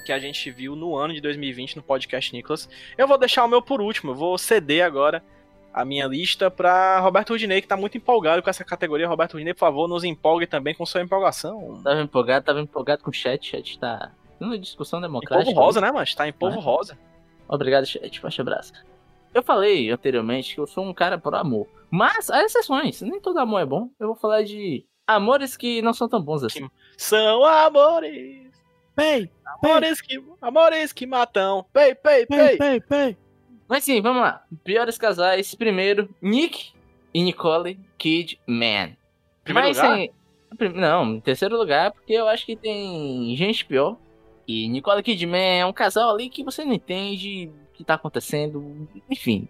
que 0.04 0.12
a 0.12 0.18
gente 0.18 0.50
viu 0.50 0.74
no 0.74 0.96
ano 0.96 1.14
de 1.14 1.20
2020 1.20 1.76
no 1.76 1.82
podcast 1.82 2.32
Nicolas. 2.32 2.68
Eu 2.96 3.06
vou 3.06 3.18
deixar 3.18 3.44
o 3.44 3.48
meu 3.48 3.60
por 3.62 3.80
último, 3.80 4.12
eu 4.12 4.16
vou 4.16 4.38
ceder 4.38 4.84
agora 4.84 5.22
a 5.72 5.84
minha 5.84 6.06
lista 6.06 6.50
para 6.50 6.98
Roberto 6.98 7.30
Rudinei, 7.30 7.60
que 7.60 7.68
tá 7.68 7.76
muito 7.76 7.96
empolgado 7.96 8.42
com 8.42 8.50
essa 8.50 8.64
categoria. 8.64 9.06
Roberto 9.06 9.34
Rudinei, 9.34 9.54
por 9.54 9.60
favor, 9.60 9.88
nos 9.88 10.02
empolgue 10.02 10.46
também 10.46 10.74
com 10.74 10.84
sua 10.84 11.02
empolgação. 11.02 11.80
Tava 11.84 12.00
empolgado, 12.00 12.44
tava 12.44 12.60
empolgado 12.60 13.04
com 13.04 13.10
o 13.10 13.14
chat, 13.14 13.46
chat 13.46 13.78
tá 13.78 14.10
numa 14.40 14.58
discussão 14.58 14.98
Em 14.98 15.02
democrática. 15.02 15.52
povo 15.52 15.60
rosa, 15.64 15.80
né, 15.80 15.92
mas 15.92 16.14
tá 16.14 16.26
em 16.26 16.32
povo 16.32 16.58
Ah. 16.58 16.62
rosa. 16.62 16.98
Obrigado, 17.48 17.84
chat. 17.86 18.20
Forte 18.20 18.40
abraço. 18.40 18.72
Eu 19.34 19.42
falei 19.42 19.90
anteriormente 19.90 20.54
que 20.54 20.60
eu 20.60 20.66
sou 20.66 20.84
um 20.84 20.94
cara 20.94 21.18
por 21.18 21.34
amor. 21.34 21.68
Mas 21.90 22.30
há 22.30 22.42
exceções. 22.44 23.00
Nem 23.02 23.20
todo 23.20 23.38
amor 23.38 23.60
é 23.60 23.66
bom. 23.66 23.88
Eu 23.98 24.08
vou 24.08 24.16
falar 24.16 24.42
de 24.42 24.84
amores 25.06 25.56
que 25.56 25.82
não 25.82 25.92
são 25.92 26.08
tão 26.08 26.20
bons 26.22 26.42
assim. 26.44 26.68
São 26.96 27.44
amores, 27.44 28.48
Pei, 28.94 29.30
amores 29.62 30.00
que, 30.00 30.22
amores 30.40 30.92
que 30.92 31.06
matam. 31.06 31.64
Pei, 31.72 31.94
pei, 31.94 32.26
pei, 32.26 32.56
pei. 32.56 32.80
pei. 32.80 33.16
Mas 33.68 33.84
sim, 33.84 34.00
vamos 34.00 34.22
lá. 34.22 34.44
Piores 34.64 34.98
casais. 34.98 35.54
Primeiro, 35.54 36.08
Nick 36.20 36.72
e 37.14 37.22
Nicole 37.22 37.78
Kidman. 37.98 38.96
Primeiro 39.44 39.68
Mas, 39.68 39.76
lugar? 39.78 40.08
não, 40.74 41.14
em 41.14 41.20
terceiro 41.20 41.56
lugar, 41.56 41.92
porque 41.92 42.12
eu 42.12 42.28
acho 42.28 42.44
que 42.44 42.56
tem 42.56 43.34
gente 43.36 43.64
pior. 43.64 43.96
E 44.50 44.68
Nicole 44.68 45.02
Kidman 45.02 45.60
é 45.60 45.66
um 45.66 45.72
casal 45.72 46.10
ali 46.10 46.28
que 46.28 46.42
você 46.42 46.64
não 46.64 46.72
entende 46.72 47.48
o 47.70 47.72
que 47.76 47.84
tá 47.84 47.94
acontecendo. 47.94 48.88
Enfim. 49.08 49.48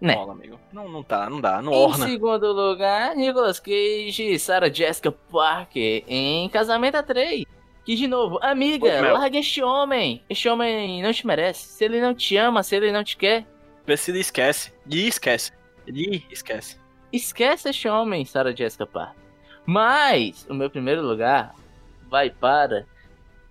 né? 0.00 0.14
Amigo. 0.14 0.60
Não, 0.72 0.86
não 0.88 1.02
tá, 1.02 1.30
não 1.30 1.40
dá, 1.40 1.62
não 1.62 1.72
Em 1.72 1.76
orna. 1.76 2.06
segundo 2.06 2.52
lugar, 2.52 3.16
Nicolas 3.16 3.58
Cage 3.58 4.22
e 4.34 4.38
Sarah 4.38 4.70
Jessica 4.70 5.10
Parker 5.10 6.04
em 6.06 6.46
Casamento 6.50 6.96
a 6.96 7.02
3. 7.02 7.44
Que, 7.86 7.94
de 7.94 8.06
novo, 8.06 8.38
amiga, 8.42 8.86
Ô, 8.86 9.12
larga 9.14 9.38
este 9.38 9.62
homem. 9.62 10.22
Este 10.28 10.48
homem 10.48 11.02
não 11.02 11.12
te 11.12 11.26
merece. 11.26 11.66
Se 11.68 11.84
ele 11.84 12.00
não 12.00 12.14
te 12.14 12.36
ama, 12.36 12.62
se 12.62 12.76
ele 12.76 12.92
não 12.92 13.02
te 13.04 13.16
quer, 13.16 13.46
Precisa 13.86 14.18
esquece. 14.18 14.72
E 14.90 15.06
esquece. 15.06 15.52
E 15.86 16.22
esquece. 16.30 16.78
esquece 17.12 17.68
este 17.68 17.86
homem, 17.88 18.24
Sarah 18.24 18.54
Jessica 18.56 18.86
Parker. 18.86 19.22
Mas, 19.66 20.46
o 20.48 20.54
meu 20.54 20.68
primeiro 20.70 21.02
lugar 21.06 21.54
vai 22.10 22.30
para 22.30 22.86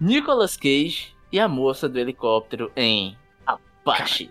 Nicolas 0.07 0.57
Cage 0.57 1.15
e 1.31 1.39
a 1.39 1.47
moça 1.47 1.87
do 1.87 1.97
helicóptero 1.97 2.69
em 2.75 3.17
Apache. 3.47 4.29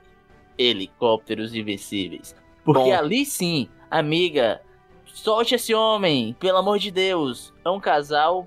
Helicópteros 0.59 1.55
Invencíveis. 1.55 2.37
Porque 2.63 2.91
Bom. 2.91 2.95
ali 2.95 3.25
sim, 3.25 3.71
amiga, 3.91 4.61
solte 5.07 5.55
esse 5.55 5.73
homem, 5.73 6.35
pelo 6.39 6.59
amor 6.59 6.79
de 6.79 6.91
Deus. 6.91 7.55
É 7.65 7.71
um 7.71 7.81
casal. 7.81 8.47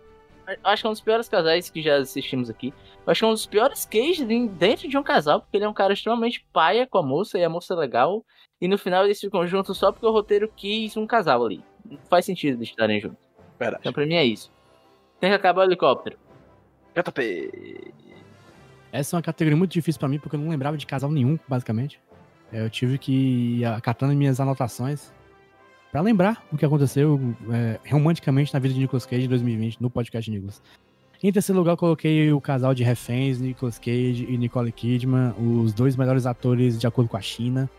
Acho 0.63 0.83
que 0.83 0.87
é 0.87 0.89
um 0.91 0.93
dos 0.93 1.01
piores 1.01 1.27
casais 1.27 1.67
que 1.67 1.81
já 1.81 1.95
assistimos 1.97 2.47
aqui. 2.47 2.71
Acho 3.07 3.21
que 3.21 3.25
é 3.25 3.27
um 3.27 3.31
dos 3.33 3.47
piores 3.47 3.85
cages 3.85 4.29
em- 4.29 4.45
dentro 4.45 4.87
de 4.87 4.95
um 4.95 5.01
casal, 5.01 5.41
porque 5.41 5.57
ele 5.57 5.65
é 5.65 5.69
um 5.69 5.73
cara 5.73 5.93
extremamente 5.93 6.45
paia 6.53 6.85
com 6.85 6.99
a 6.99 7.03
moça 7.03 7.39
e 7.39 7.43
a 7.43 7.49
moça 7.49 7.73
é 7.73 7.77
legal. 7.77 8.23
E 8.61 8.67
no 8.67 8.77
final 8.77 9.03
eles 9.03 9.19
ficam 9.19 9.47
juntos 9.47 9.79
só 9.79 9.91
porque 9.91 10.05
o 10.05 10.11
roteiro 10.11 10.47
quis 10.55 10.95
um 10.95 11.07
casal 11.07 11.43
ali. 11.43 11.63
Não 11.83 11.97
faz 12.07 12.23
sentido 12.25 12.57
eles 12.59 12.69
estarem 12.69 13.01
juntos. 13.01 13.17
Verdade. 13.57 13.81
Então 13.81 13.91
pra 13.91 14.05
mim 14.05 14.13
é 14.13 14.23
isso. 14.23 14.51
Tem 15.19 15.31
que 15.31 15.35
acabar 15.35 15.61
o 15.61 15.65
helicóptero. 15.65 16.19
JP. 16.95 17.93
Essa 18.91 19.15
é 19.15 19.17
uma 19.17 19.23
categoria 19.23 19.57
muito 19.57 19.71
difícil 19.71 19.99
pra 19.99 20.07
mim, 20.07 20.19
porque 20.19 20.35
eu 20.35 20.39
não 20.39 20.49
lembrava 20.49 20.77
de 20.77 20.85
casal 20.85 21.11
nenhum, 21.11 21.37
basicamente. 21.47 21.99
É, 22.51 22.61
Eu 22.61 22.69
tive 22.69 22.97
que 22.97 23.57
ir 23.59 23.65
acatando 23.65 24.13
minhas 24.13 24.39
anotações 24.39 25.11
pra 25.91 26.01
lembrar 26.01 26.45
o 26.51 26.57
que 26.57 26.65
aconteceu 26.65 27.19
é, 27.51 27.79
romanticamente 27.89 28.53
na 28.53 28.59
vida 28.59 28.73
de 28.73 28.79
Nicolas 28.79 29.05
Cage 29.05 29.25
em 29.25 29.29
2020, 29.29 29.81
no 29.81 29.89
podcast 29.89 30.29
Nicolas. 30.31 30.61
Em 31.21 31.31
terceiro 31.31 31.59
lugar, 31.59 31.75
coloquei 31.75 32.31
o 32.31 32.39
casal 32.39 32.73
de 32.73 32.83
reféns, 32.83 33.39
Nicolas 33.39 33.79
Cage 33.79 34.25
e 34.29 34.37
Nicole 34.37 34.71
Kidman, 34.71 35.33
os 35.39 35.73
dois 35.73 35.95
melhores 35.95 36.25
atores 36.25 36.79
de 36.79 36.85
acordo 36.85 37.09
com 37.09 37.17
a 37.17 37.21
China. 37.21 37.69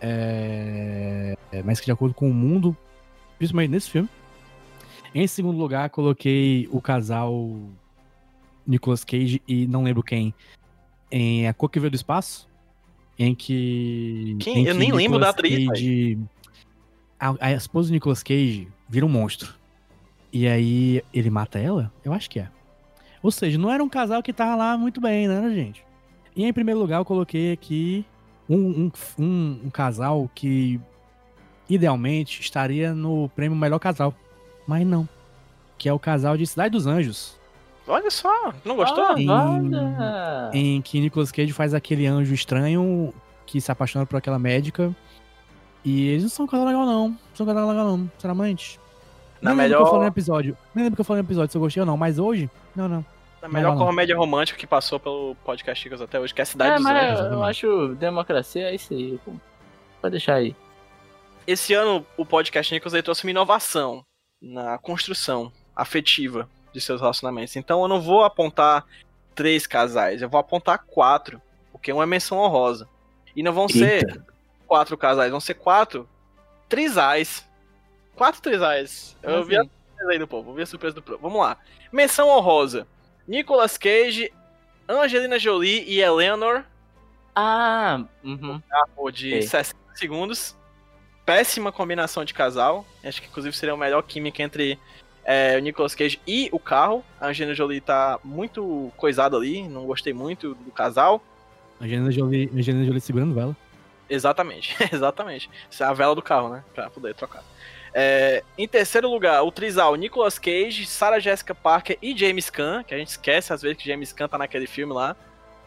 É, 0.00 1.36
é, 1.52 1.62
mas 1.62 1.80
que 1.80 1.86
de 1.86 1.92
acordo 1.92 2.14
com 2.14 2.30
o 2.30 2.34
mundo, 2.34 2.76
principalmente 3.36 3.70
nesse 3.70 3.90
filme. 3.90 4.08
Em 5.14 5.26
segundo 5.26 5.58
lugar, 5.58 5.90
coloquei 5.90 6.68
o 6.70 6.80
casal 6.80 7.50
Nicolas 8.70 9.04
Cage 9.04 9.42
e 9.46 9.66
não 9.66 9.82
lembro 9.82 10.02
quem 10.02 10.34
em 11.10 11.48
A 11.48 11.52
Cor 11.52 11.68
que 11.68 11.80
Veio 11.80 11.90
do 11.90 11.96
Espaço, 11.96 12.48
em 13.18 13.34
que. 13.34 14.36
Quem? 14.40 14.58
em 14.58 14.66
Eu 14.66 14.74
que 14.74 14.78
nem 14.78 14.92
lembro 14.92 15.18
da 15.18 15.28
Nicolas 15.28 15.34
atriz, 15.34 15.68
Cage, 15.68 16.18
a, 17.18 17.34
a 17.40 17.52
esposa 17.52 17.88
do 17.88 17.92
Nicolas 17.92 18.22
Cage 18.22 18.68
vira 18.88 19.04
um 19.04 19.08
monstro. 19.08 19.54
E 20.32 20.46
aí 20.46 21.02
ele 21.12 21.28
mata 21.28 21.58
ela? 21.58 21.92
Eu 22.04 22.12
acho 22.12 22.30
que 22.30 22.38
é. 22.38 22.48
Ou 23.22 23.30
seja, 23.30 23.58
não 23.58 23.70
era 23.70 23.82
um 23.82 23.88
casal 23.88 24.22
que 24.22 24.32
tava 24.32 24.54
lá 24.54 24.78
muito 24.78 25.00
bem, 25.00 25.26
né, 25.26 25.50
gente? 25.52 25.84
E 26.34 26.44
em 26.44 26.52
primeiro 26.52 26.80
lugar, 26.80 26.98
eu 26.98 27.04
coloquei 27.04 27.52
aqui 27.52 28.06
um, 28.48 28.56
um, 28.56 28.92
um, 29.18 29.60
um 29.64 29.70
casal 29.70 30.30
que 30.34 30.80
idealmente 31.68 32.40
estaria 32.40 32.94
no 32.94 33.28
prêmio 33.30 33.58
Melhor 33.58 33.78
Casal. 33.80 34.14
Mas 34.66 34.86
não. 34.86 35.08
Que 35.76 35.88
é 35.88 35.92
o 35.92 35.98
casal 35.98 36.36
de 36.36 36.46
Cidade 36.46 36.70
dos 36.72 36.86
Anjos. 36.86 37.39
Olha 37.90 38.10
só, 38.10 38.52
não 38.64 38.76
gostou? 38.76 39.04
Ah, 39.04 40.50
Em- 40.52 40.76
em 40.76 40.82
que 40.82 41.00
Nicolas 41.00 41.32
Cage 41.32 41.52
faz 41.52 41.74
aquele 41.74 42.06
anjo 42.06 42.32
estranho 42.34 43.12
que 43.46 43.60
se 43.60 43.70
apaixona 43.70 44.06
por 44.06 44.16
aquela 44.16 44.38
médica. 44.38 44.94
E 45.84 46.08
eles 46.08 46.22
não 46.24 46.30
são 46.30 46.44
um 46.44 46.48
casal 46.48 46.66
legal, 46.66 46.84
não. 46.86 47.08
Não 47.08 47.18
são 47.34 47.44
um 47.44 47.48
casal 47.48 47.68
legal, 47.68 47.84
não, 47.96 48.10
sinceramente. 48.14 48.78
Na 49.40 49.50
Nem 49.50 49.58
lembro 49.60 49.70
que 49.70 49.74
eu 49.74 49.78
melhor- 49.78 49.90
falei 49.90 50.00
no 50.02 50.12
episódio. 50.12 50.56
Nem 50.74 50.84
lembro 50.84 50.96
que 50.96 51.00
eu 51.00 51.04
falei 51.04 51.22
no 51.22 51.26
episódio 51.26 51.50
se 51.50 51.56
eu 51.56 51.60
gostei 51.62 51.80
ou 51.80 51.86
não, 51.86 51.96
mas 51.96 52.18
hoje, 52.18 52.50
não, 52.76 52.86
não. 52.88 53.04
A 53.42 53.48
melhor 53.48 53.70
Não, 53.72 53.78
não. 53.78 53.86
comédia 53.86 54.14
romântica 54.16 54.58
que 54.58 54.66
passou 54.66 55.00
pelo 55.00 55.34
podcast 55.44 55.82
Chicas 55.82 56.02
até 56.02 56.20
hoje, 56.20 56.34
que 56.34 56.42
é 56.42 56.44
a 56.44 56.46
Cidade 56.46 56.72
É, 56.72 56.74
dos 56.74 56.82
mas 56.84 56.96
Anjos. 56.96 57.08
eu 57.08 57.14
exatamente. 57.26 57.48
acho 57.50 57.94
democracia 57.94 58.62
é 58.70 58.74
isso 58.74 58.92
aí. 58.92 59.18
pô. 59.24 59.32
Pode 60.02 60.10
deixar 60.12 60.34
aí. 60.34 60.54
Esse 61.46 61.72
ano, 61.72 62.04
o 62.18 62.26
podcast 62.26 62.72
Nicolas 62.74 63.02
trouxe 63.02 63.24
uma 63.24 63.30
inovação 63.30 64.04
na 64.42 64.76
construção 64.76 65.50
afetiva 65.74 66.46
de 66.72 66.80
seus 66.80 67.00
relacionamentos. 67.00 67.56
Então 67.56 67.82
eu 67.82 67.88
não 67.88 68.00
vou 68.00 68.24
apontar 68.24 68.84
três 69.34 69.66
casais, 69.66 70.22
eu 70.22 70.28
vou 70.28 70.40
apontar 70.40 70.84
quatro, 70.86 71.40
porque 71.72 71.92
uma 71.92 72.02
é 72.02 72.06
menção 72.06 72.38
honrosa. 72.38 72.88
E 73.34 73.42
não 73.42 73.52
vão 73.52 73.68
ser 73.68 74.22
quatro 74.66 74.96
casais, 74.98 75.30
vão 75.30 75.40
ser 75.40 75.54
quatro 75.54 76.08
trisais. 76.68 77.48
Quatro 78.16 78.40
trisais. 78.42 79.16
Eu 79.22 79.44
vi 79.44 79.56
a 79.56 79.62
surpresa 79.62 80.12
aí 80.12 80.18
do 80.18 80.28
povo, 80.28 80.50
eu 80.50 80.54
vi 80.54 80.62
a 80.62 80.66
surpresa 80.66 80.94
do 80.94 81.02
povo. 81.02 81.18
Vamos 81.22 81.40
lá. 81.40 81.56
Menção 81.92 82.28
honrosa. 82.28 82.86
Nicolas 83.26 83.78
Cage, 83.78 84.32
Angelina 84.88 85.38
Jolie 85.38 85.84
e 85.86 86.00
Eleanor 86.00 86.64
Ah, 87.34 88.04
uhum. 88.24 88.60
de 89.12 89.34
Ok. 89.34 89.42
60 89.42 89.76
segundos. 89.94 90.56
Péssima 91.24 91.70
combinação 91.70 92.24
de 92.24 92.34
casal. 92.34 92.84
Acho 93.04 93.22
que 93.22 93.28
inclusive 93.28 93.56
seria 93.56 93.74
a 93.74 93.76
melhor 93.76 94.02
química 94.02 94.42
entre 94.42 94.78
é, 95.24 95.56
o 95.56 95.60
Nicolas 95.60 95.94
Cage 95.94 96.20
e 96.26 96.48
o 96.52 96.58
carro. 96.58 97.04
A 97.20 97.28
Angelina 97.28 97.54
Jolie 97.54 97.80
tá 97.80 98.18
muito 98.24 98.92
coisada 98.96 99.36
ali, 99.36 99.66
não 99.68 99.84
gostei 99.84 100.12
muito 100.12 100.54
do 100.54 100.70
casal. 100.70 101.22
Angelina 101.80 102.10
Jolie, 102.10 102.50
Angelina 102.54 102.84
Jolie 102.84 103.00
segurando 103.00 103.34
vela. 103.34 103.56
Exatamente, 104.08 104.76
exatamente. 104.92 105.48
Isso 105.70 105.82
é 105.82 105.86
a 105.86 105.92
vela 105.92 106.14
do 106.14 106.22
carro, 106.22 106.48
né? 106.48 106.64
Pra 106.74 106.90
poder 106.90 107.14
trocar. 107.14 107.44
É, 107.92 108.44
em 108.56 108.68
terceiro 108.68 109.08
lugar, 109.10 109.42
o 109.42 109.50
trisal 109.50 109.94
Nicolas 109.96 110.38
Cage, 110.38 110.86
Sarah 110.86 111.18
Jessica 111.18 111.54
Parker 111.54 111.98
e 112.00 112.16
James 112.16 112.48
Caan, 112.48 112.84
que 112.84 112.94
a 112.94 112.98
gente 112.98 113.08
esquece 113.08 113.52
às 113.52 113.62
vezes 113.62 113.78
que 113.78 113.88
James 113.88 114.12
Caan 114.12 114.28
tá 114.28 114.38
naquele 114.38 114.66
filme 114.66 114.92
lá, 114.92 115.16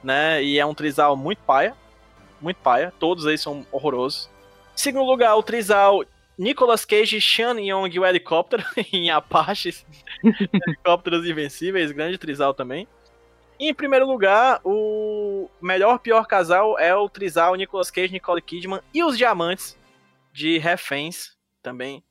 né? 0.03 0.43
E 0.43 0.59
é 0.59 0.65
um 0.65 0.73
trisal 0.73 1.15
muito 1.17 1.39
paia, 1.39 1.75
muito 2.41 2.57
paia. 2.57 2.93
Todos 2.99 3.25
eles 3.25 3.41
são 3.41 3.65
horrorosos. 3.71 4.29
Segundo 4.75 5.05
lugar, 5.05 5.35
o 5.35 5.43
trisal 5.43 6.03
Nicolas 6.37 6.85
Cage, 6.85 7.21
Sean 7.21 7.59
Young 7.59 7.89
e 7.93 7.99
o 7.99 8.05
helicóptero 8.05 8.63
em 8.91 9.09
Apaches, 9.09 9.85
helicópteros 10.23 11.25
invencíveis, 11.25 11.91
grande 11.91 12.17
trisal 12.17 12.53
também. 12.53 12.87
E 13.59 13.69
em 13.69 13.73
primeiro 13.73 14.07
lugar, 14.07 14.59
o 14.63 15.49
melhor 15.61 15.99
pior 15.99 16.25
casal 16.25 16.77
é 16.79 16.95
o 16.95 17.07
trisal 17.07 17.55
Nicolas 17.55 17.91
Cage, 17.91 18.11
Nicole 18.11 18.41
Kidman 18.41 18.81
e 18.93 19.03
os 19.03 19.17
diamantes 19.17 19.77
de 20.33 20.57
reféns 20.57 21.37
também. 21.61 22.03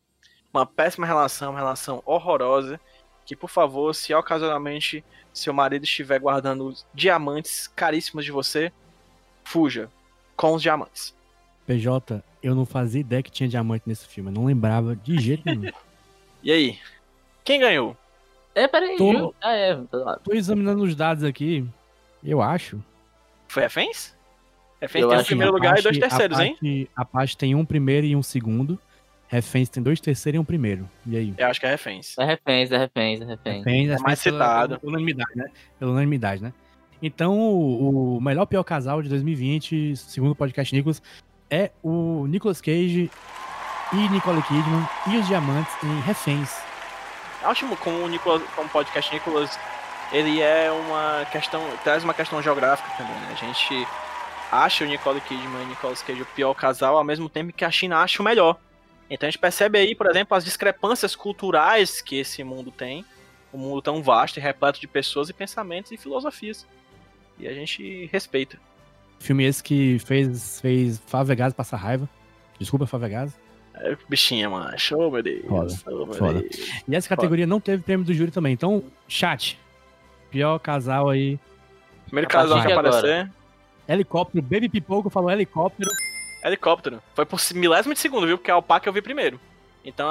Uma 0.54 0.64
péssima 0.64 1.06
relação, 1.06 1.50
uma 1.50 1.58
relação 1.58 2.02
horrorosa. 2.06 2.80
Que, 3.24 3.36
por 3.36 3.48
favor, 3.48 3.94
se 3.94 4.12
ocasionalmente 4.12 5.04
seu 5.32 5.52
marido 5.52 5.84
estiver 5.84 6.18
guardando 6.18 6.74
diamantes 6.92 7.68
caríssimos 7.68 8.24
de 8.24 8.32
você, 8.32 8.72
fuja 9.44 9.90
com 10.36 10.54
os 10.54 10.62
diamantes. 10.62 11.14
PJ, 11.76 12.22
eu 12.42 12.54
não 12.54 12.66
fazia 12.66 13.00
ideia 13.00 13.22
que 13.22 13.30
tinha 13.30 13.48
diamante 13.48 13.84
nesse 13.86 14.06
filme. 14.06 14.30
Eu 14.30 14.34
não 14.34 14.44
lembrava 14.44 14.94
de 14.96 15.18
jeito 15.20 15.42
nenhum. 15.46 15.70
E 16.44 16.50
aí? 16.50 16.76
Quem 17.44 17.60
ganhou? 17.60 17.96
É, 18.52 18.66
peraí, 18.66 18.96
Tô-? 18.96 19.32
Ah, 19.40 19.52
é. 19.52 19.76
tá. 19.76 20.18
Tô 20.24 20.34
examinando 20.34 20.82
os 20.82 20.96
dados 20.96 21.22
aqui. 21.22 21.64
Eu 22.22 22.42
acho. 22.42 22.82
Foi 23.46 23.62
Reféns? 23.62 24.12
Reféns 24.80 25.02
Eu 25.02 25.08
tem 25.08 25.16
o 25.16 25.20
acho 25.20 25.26
primeiro 25.28 25.52
lugar 25.52 25.78
e 25.78 25.82
dois 25.82 25.96
terceiros, 25.96 26.40
hein? 26.40 26.54
Apache- 26.56 26.88
Apache 26.96 27.36
tem 27.36 27.54
um 27.54 27.64
primeiro 27.64 28.04
e 28.08 28.16
um 28.16 28.24
segundo. 28.24 28.76
Reféns 29.28 29.68
tem 29.68 29.80
dois 29.80 30.00
terceiros 30.00 30.36
e 30.36 30.40
um 30.40 30.44
primeiro. 30.44 30.90
E 31.06 31.16
aí? 31.16 31.32
Eu 31.38 31.46
acho 31.46 31.60
que 31.60 31.66
é 31.66 31.70
Reféns. 31.70 32.18
É 32.18 32.24
reféns, 32.24 32.72
é 32.72 32.78
reféns, 32.78 33.20
é 33.20 33.24
reféns. 33.24 33.64
Reféns, 33.64 33.90
É 33.90 33.98
mais 34.02 34.20
pela 34.20 34.36
citado. 34.44 34.80
Unanimidade, 34.82 35.30
né? 35.36 35.46
Pela 35.78 35.92
unanimidade, 35.92 36.42
né? 36.42 36.52
Então, 37.00 37.38
o, 37.38 38.16
o 38.16 38.20
melhor 38.20 38.46
pior 38.46 38.64
casal 38.64 39.00
de 39.00 39.08
2020, 39.08 39.94
segundo 39.96 40.32
o 40.32 40.36
podcast 40.36 40.74
Nicolas, 40.74 41.00
é 41.52 41.70
o 41.82 42.26
Nicolas 42.26 42.62
Cage 42.62 43.10
e 43.92 44.08
Nicole 44.08 44.42
Kidman 44.42 44.88
e 45.08 45.18
os 45.18 45.26
diamantes 45.28 45.70
em 45.84 46.00
Reféns. 46.00 46.50
Ótimo, 47.44 47.76
como 47.76 47.98
o 47.98 48.08
Nicolas, 48.08 48.42
como 48.56 48.70
podcast 48.70 49.12
Nicolas, 49.12 49.58
ele 50.10 50.40
é 50.40 50.72
uma 50.72 51.26
questão, 51.30 51.62
traz 51.84 52.02
uma 52.02 52.14
questão 52.14 52.40
geográfica 52.40 52.88
também, 52.96 53.14
né? 53.14 53.28
A 53.32 53.34
gente 53.34 53.86
acha 54.50 54.82
o 54.82 54.86
Nicole 54.86 55.20
Kidman 55.20 55.60
e 55.60 55.64
o 55.64 55.68
Nicolas 55.68 56.02
Cage 56.02 56.22
o 56.22 56.26
pior 56.26 56.54
casal, 56.54 56.96
ao 56.96 57.04
mesmo 57.04 57.28
tempo 57.28 57.52
que 57.52 57.66
a 57.66 57.70
China 57.70 57.98
acha 57.98 58.22
o 58.22 58.24
melhor. 58.24 58.58
Então 59.10 59.26
a 59.26 59.30
gente 59.30 59.38
percebe 59.38 59.78
aí, 59.78 59.94
por 59.94 60.06
exemplo, 60.08 60.34
as 60.34 60.44
discrepâncias 60.46 61.14
culturais 61.14 62.00
que 62.00 62.16
esse 62.18 62.42
mundo 62.42 62.70
tem, 62.70 63.04
um 63.52 63.58
mundo 63.58 63.82
tão 63.82 64.02
vasto 64.02 64.38
e 64.38 64.40
repleto 64.40 64.80
de 64.80 64.86
pessoas 64.86 65.28
e 65.28 65.34
pensamentos 65.34 65.92
e 65.92 65.98
filosofias. 65.98 66.66
E 67.38 67.46
a 67.46 67.52
gente 67.52 68.08
respeita. 68.10 68.58
Filme 69.22 69.44
esse 69.44 69.62
que 69.62 69.98
fez, 70.00 70.60
fez 70.60 71.00
Favegas 71.06 71.52
passar 71.52 71.76
raiva. 71.76 72.08
Desculpa, 72.58 72.86
Favegas. 72.86 73.32
É, 73.74 73.96
bichinha, 74.08 74.50
macho. 74.50 74.96
Oh, 74.98 75.10
meu 75.10 75.22
Deus. 75.22 75.46
Foda, 75.46 75.74
Oh, 75.86 76.06
meu 76.06 76.14
foda. 76.14 76.40
Deus. 76.40 76.56
E 76.88 76.96
essa 76.96 77.08
categoria 77.08 77.46
não 77.46 77.60
teve 77.60 77.82
prêmio 77.82 78.04
do 78.04 78.12
júri 78.12 78.32
também. 78.32 78.52
Então, 78.52 78.82
chat. 79.06 79.58
Pior 80.28 80.58
casal 80.58 81.08
aí. 81.08 81.38
Primeiro 82.06 82.28
casal 82.28 82.60
que 82.66 82.72
aparecer. 82.72 83.30
Helicóptero. 83.88 84.42
Baby 84.42 84.68
Pipoco 84.68 85.08
falou 85.08 85.30
helicóptero. 85.30 85.88
Helicóptero. 86.44 87.00
Foi 87.14 87.24
por 87.24 87.40
milésimo 87.54 87.94
de 87.94 88.00
segundo, 88.00 88.26
viu? 88.26 88.36
Porque 88.38 88.50
a 88.50 88.54
Alpaca 88.54 88.88
eu 88.88 88.92
vi 88.92 89.00
primeiro. 89.00 89.40
Então, 89.84 90.08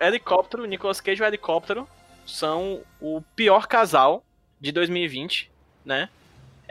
helicóptero, 0.00 0.64
Nicolas 0.66 1.00
Cage 1.00 1.20
e 1.20 1.24
o 1.24 1.26
helicóptero 1.26 1.86
são 2.24 2.80
o 3.00 3.20
pior 3.34 3.66
casal 3.66 4.24
de 4.60 4.70
2020, 4.70 5.50
né? 5.84 6.08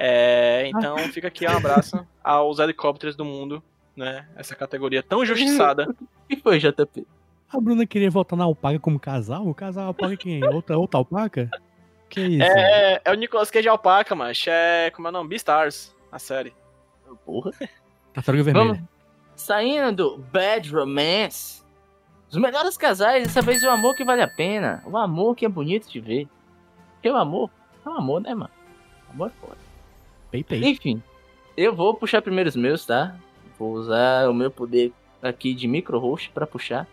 É, 0.04 0.68
então, 0.68 0.98
fica 1.14 1.28
aqui 1.28 1.46
um 1.46 1.52
abraço 1.52 2.04
aos 2.24 2.58
helicópteros 2.58 3.16
do 3.16 3.24
mundo, 3.24 3.62
né? 3.96 4.28
Essa 4.36 4.56
categoria 4.56 5.04
tão 5.04 5.24
justiçada. 5.24 5.88
O 6.26 6.34
que 6.34 6.42
foi, 6.42 6.60
JP? 6.60 7.06
A 7.50 7.60
Bruna 7.60 7.86
queria 7.86 8.10
voltar 8.10 8.38
na 8.38 8.46
alpaca 8.46 8.80
como 8.80 8.98
casal? 8.98 9.46
O 9.46 9.54
casal 9.54 9.88
alpaca 9.88 10.16
quem? 10.16 10.42
Outra, 10.46 10.78
outra 10.78 10.98
alpaca? 10.98 11.50
Que 12.10 12.22
isso? 12.22 12.44
É, 12.44 13.02
é 13.04 13.12
o 13.12 13.16
Nicolas 13.16 13.52
Cage 13.52 13.68
a 13.68 13.74
Alpaca, 13.74 14.16
mas 14.16 14.44
é. 14.48 14.90
Como 14.92 15.08
é 15.08 15.12
o 15.12 15.12
nome? 15.12 15.30
Beastars, 15.30 15.94
a 16.10 16.18
série. 16.18 16.54
Porra. 17.26 17.52
Tartaruga 18.14 18.44
Vermelha. 18.44 18.68
Vamos. 18.68 18.84
Saindo 19.36 19.92
do 19.92 20.18
Bad 20.18 20.74
Romance. 20.74 21.62
Os 22.30 22.38
melhores 22.38 22.78
casais, 22.78 23.28
dessa 23.28 23.42
vez 23.42 23.62
o 23.62 23.70
amor 23.70 23.94
que 23.94 24.06
vale 24.06 24.22
a 24.22 24.28
pena. 24.28 24.82
O 24.86 24.98
amor 24.98 25.36
que 25.36 25.46
é 25.46 25.50
bonito 25.50 25.92
de 25.92 26.00
ver. 26.00 26.30
Porque 26.94 27.10
o 27.10 27.18
amor 27.18 27.52
é 27.86 27.90
um 27.90 27.98
amor, 27.98 28.22
né, 28.22 28.34
mano? 28.34 28.52
Amor 29.10 29.28
é 29.28 29.46
foda. 29.46 29.61
Pei, 30.32 30.44
pei. 30.44 30.64
Enfim, 30.64 31.04
eu 31.58 31.76
vou 31.76 31.94
puxar 31.94 32.22
primeiro 32.22 32.50
os 32.50 32.56
meus, 32.56 32.86
tá? 32.86 33.16
Vou 33.60 33.74
usar 33.74 34.30
o 34.30 34.34
meu 34.34 34.50
poder 34.50 34.94
aqui 35.22 35.54
de 35.54 35.68
micro 35.68 36.00
host 36.00 36.30
pra 36.32 36.48
puxar. 36.48 36.88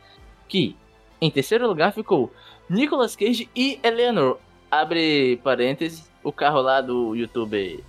Que 0.48 0.76
em 1.20 1.30
terceiro 1.30 1.66
lugar 1.66 1.92
ficou 1.92 2.32
Nicolas 2.68 3.16
Cage 3.16 3.48
e 3.54 3.78
Eleanor. 3.82 4.38
Abre 4.70 5.40
parênteses, 5.42 6.10
o 6.22 6.30
carro 6.32 6.60
lá 6.60 6.80
do 6.80 7.14
YouTube. 7.14 7.82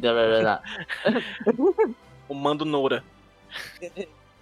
O 2.28 2.34
Mando 2.34 2.64
Noura. 2.64 3.04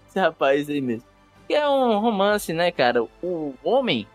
Esse 0.06 0.18
rapaz 0.18 0.68
aí 0.68 0.80
mesmo. 0.80 1.04
Que 1.46 1.54
é 1.54 1.68
um 1.68 1.98
romance, 1.98 2.52
né, 2.52 2.70
cara? 2.70 3.02
O 3.22 3.54
homem, 3.64 4.06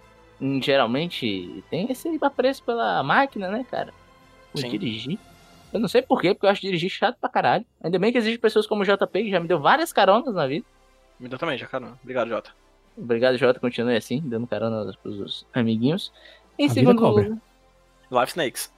geralmente, 0.62 1.64
tem 1.70 1.92
esse 1.92 2.18
apreço 2.22 2.64
pela 2.64 3.04
máquina, 3.04 3.50
né, 3.50 3.66
cara? 3.70 3.94
Por 4.52 4.62
Sim. 4.62 4.70
dirigir. 4.70 5.20
Eu 5.76 5.80
não 5.82 5.88
sei 5.90 6.02
porquê, 6.02 6.34
porque 6.34 6.46
eu 6.46 6.50
acho 6.50 6.62
dirigir 6.62 6.90
chato 6.90 7.18
pra 7.20 7.30
caralho. 7.30 7.66
Ainda 7.84 8.00
bem 8.00 8.12
que 8.12 8.18
existem 8.18 8.40
pessoas 8.40 8.66
como 8.66 8.82
o 8.82 8.86
JP, 8.86 9.24
que 9.24 9.30
já 9.30 9.40
me 9.42 9.48
deu 9.48 9.60
várias 9.60 9.92
caronas 9.92 10.34
na 10.34 10.48
vida. 10.48 10.66
Me 11.20 11.28
deu 11.28 11.38
também, 11.38 11.58
já, 11.58 11.68
caramba. 11.68 12.00
Obrigado, 12.02 12.30
Jota. 12.30 12.52
Obrigado, 12.98 13.38
Jota. 13.38 13.60
Continue 13.60 13.98
assim, 13.98 14.22
dando 14.24 14.48
carona 14.48 14.90
pros 15.04 15.46
amiguinhos. 15.54 16.14
Em 16.58 16.66
A 16.66 16.70
vida 16.70 16.74
segundo 16.80 17.02
cobra. 17.02 17.24
lugar, 17.24 17.42
Life 18.12 18.30
Snakes. 18.32 18.74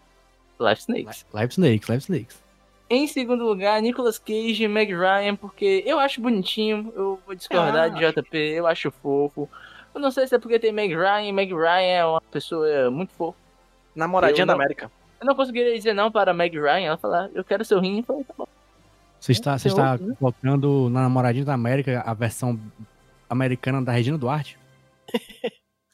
Life 0.59 0.81
Snakes. 0.81 1.25
Live 1.33 1.51
Snakes, 1.53 1.87
Live 1.87 2.01
Snakes. 2.03 2.43
Em 2.89 3.05
segundo 3.05 3.43
lugar, 3.45 3.79
Nicolas 3.81 4.17
Cage 4.17 4.63
e 4.63 4.67
Meg 4.67 4.91
Ryan, 4.91 5.35
porque 5.35 5.83
eu 5.85 5.99
acho 5.99 6.19
bonitinho, 6.19 6.91
eu 6.95 7.19
vou 7.27 7.35
discordar 7.35 7.75
Ah, 7.83 7.89
de 7.89 7.99
JP, 7.99 8.35
eu 8.37 8.65
acho 8.65 8.89
fofo. 8.89 9.47
Eu 9.93 9.99
não 10.01 10.09
sei 10.09 10.25
se 10.25 10.33
é 10.35 10.39
porque 10.39 10.57
tem 10.57 10.71
Meg 10.71 10.95
Ryan, 10.95 11.31
Meg 11.33 11.53
Ryan 11.53 11.81
é 11.99 12.05
uma 12.05 12.21
pessoa 12.21 12.89
muito 12.89 13.11
fofa. 13.13 13.37
Namoradinha 13.95 14.43
Eu 14.43 14.47
da 14.47 14.53
não- 14.53 14.59
América. 14.61 14.89
Eu 15.19 15.25
não 15.25 15.35
conseguiria 15.35 15.73
dizer 15.73 15.93
não 15.93 16.11
para 16.11 16.31
a 16.31 16.33
Meg 16.33 16.55
Ryan, 16.57 16.79
ela 16.87 16.97
falar, 16.97 17.29
eu 17.33 17.43
quero 17.43 17.65
seu 17.65 17.79
rim, 17.79 17.99
eu 17.99 18.03
falei, 18.03 18.23
tá 18.23 18.33
bom. 18.37 18.47
Você 19.19 19.31
está, 19.31 19.57
você 19.57 19.67
está 19.69 19.93
outro, 19.93 20.07
né? 20.07 20.15
colocando 20.19 20.89
na 20.89 21.01
Namoradinha 21.01 21.43
da 21.45 21.53
América 21.53 22.03
a 22.05 22.13
versão 22.13 22.59
americana 23.29 23.81
da 23.81 23.91
Regina 23.91 24.17
Duarte? 24.17 24.57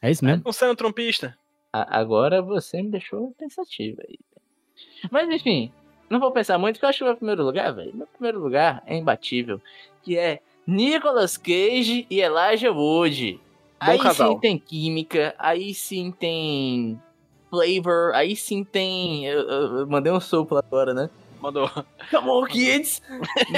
É 0.01 0.11
isso 0.11 0.23
mesmo? 0.25 0.43
Não 0.45 0.51
sendo 0.51 0.75
trumpista. 0.75 1.37
A- 1.71 1.99
agora 1.99 2.41
você 2.41 2.81
me 2.81 2.89
deixou 2.89 3.33
pensativo 3.39 4.01
aí. 4.07 4.19
Mas 5.09 5.29
enfim, 5.29 5.71
não 6.09 6.19
vou 6.19 6.31
pensar 6.31 6.57
muito, 6.57 6.75
porque 6.75 6.85
eu 6.85 6.89
acho 6.89 6.97
que 6.99 7.03
o 7.03 7.07
meu 7.07 7.15
primeiro 7.15 7.43
lugar, 7.43 7.73
velho, 7.73 7.95
meu 7.95 8.07
primeiro 8.07 8.39
lugar 8.39 8.83
é 8.85 8.97
imbatível, 8.97 9.61
que 10.03 10.17
é 10.17 10.41
Nicolas 10.67 11.37
Cage 11.37 12.05
e 12.09 12.19
Elijah 12.21 12.71
Wood. 12.71 13.33
Bom 13.33 13.41
aí 13.79 13.99
casal. 13.99 14.33
sim 14.33 14.39
tem 14.39 14.57
química, 14.59 15.33
aí 15.37 15.73
sim 15.73 16.11
tem 16.11 17.01
flavor, 17.53 18.13
aí 18.15 18.35
sim 18.35 18.63
tem. 18.63 19.25
Eu, 19.25 19.41
eu- 19.41 19.77
eu 19.79 19.87
mandei 19.87 20.11
um 20.11 20.19
sopro 20.19 20.57
agora, 20.57 20.93
né? 20.93 21.09
Mandou. 21.39 21.69
Come 22.09 22.29
on, 22.29 22.45
kids! 22.45 23.01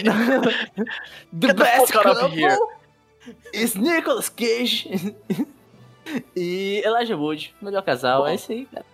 the 1.31 1.47
Get 1.47 1.47
the 1.47 1.53
best 1.53 1.95
of 1.95 2.03
couple 2.03 2.29
here. 2.37 2.57
is 3.53 3.75
Nicolas 3.75 4.27
Cage 4.29 5.15
e 6.35 6.81
Elijah 6.85 7.15
Wood. 7.17 7.53
Melhor 7.61 7.83
casal, 7.83 8.23
Bom. 8.23 8.27
é 8.27 8.35
isso 8.35 8.51
aí, 8.51 8.65
cara. 8.65 8.85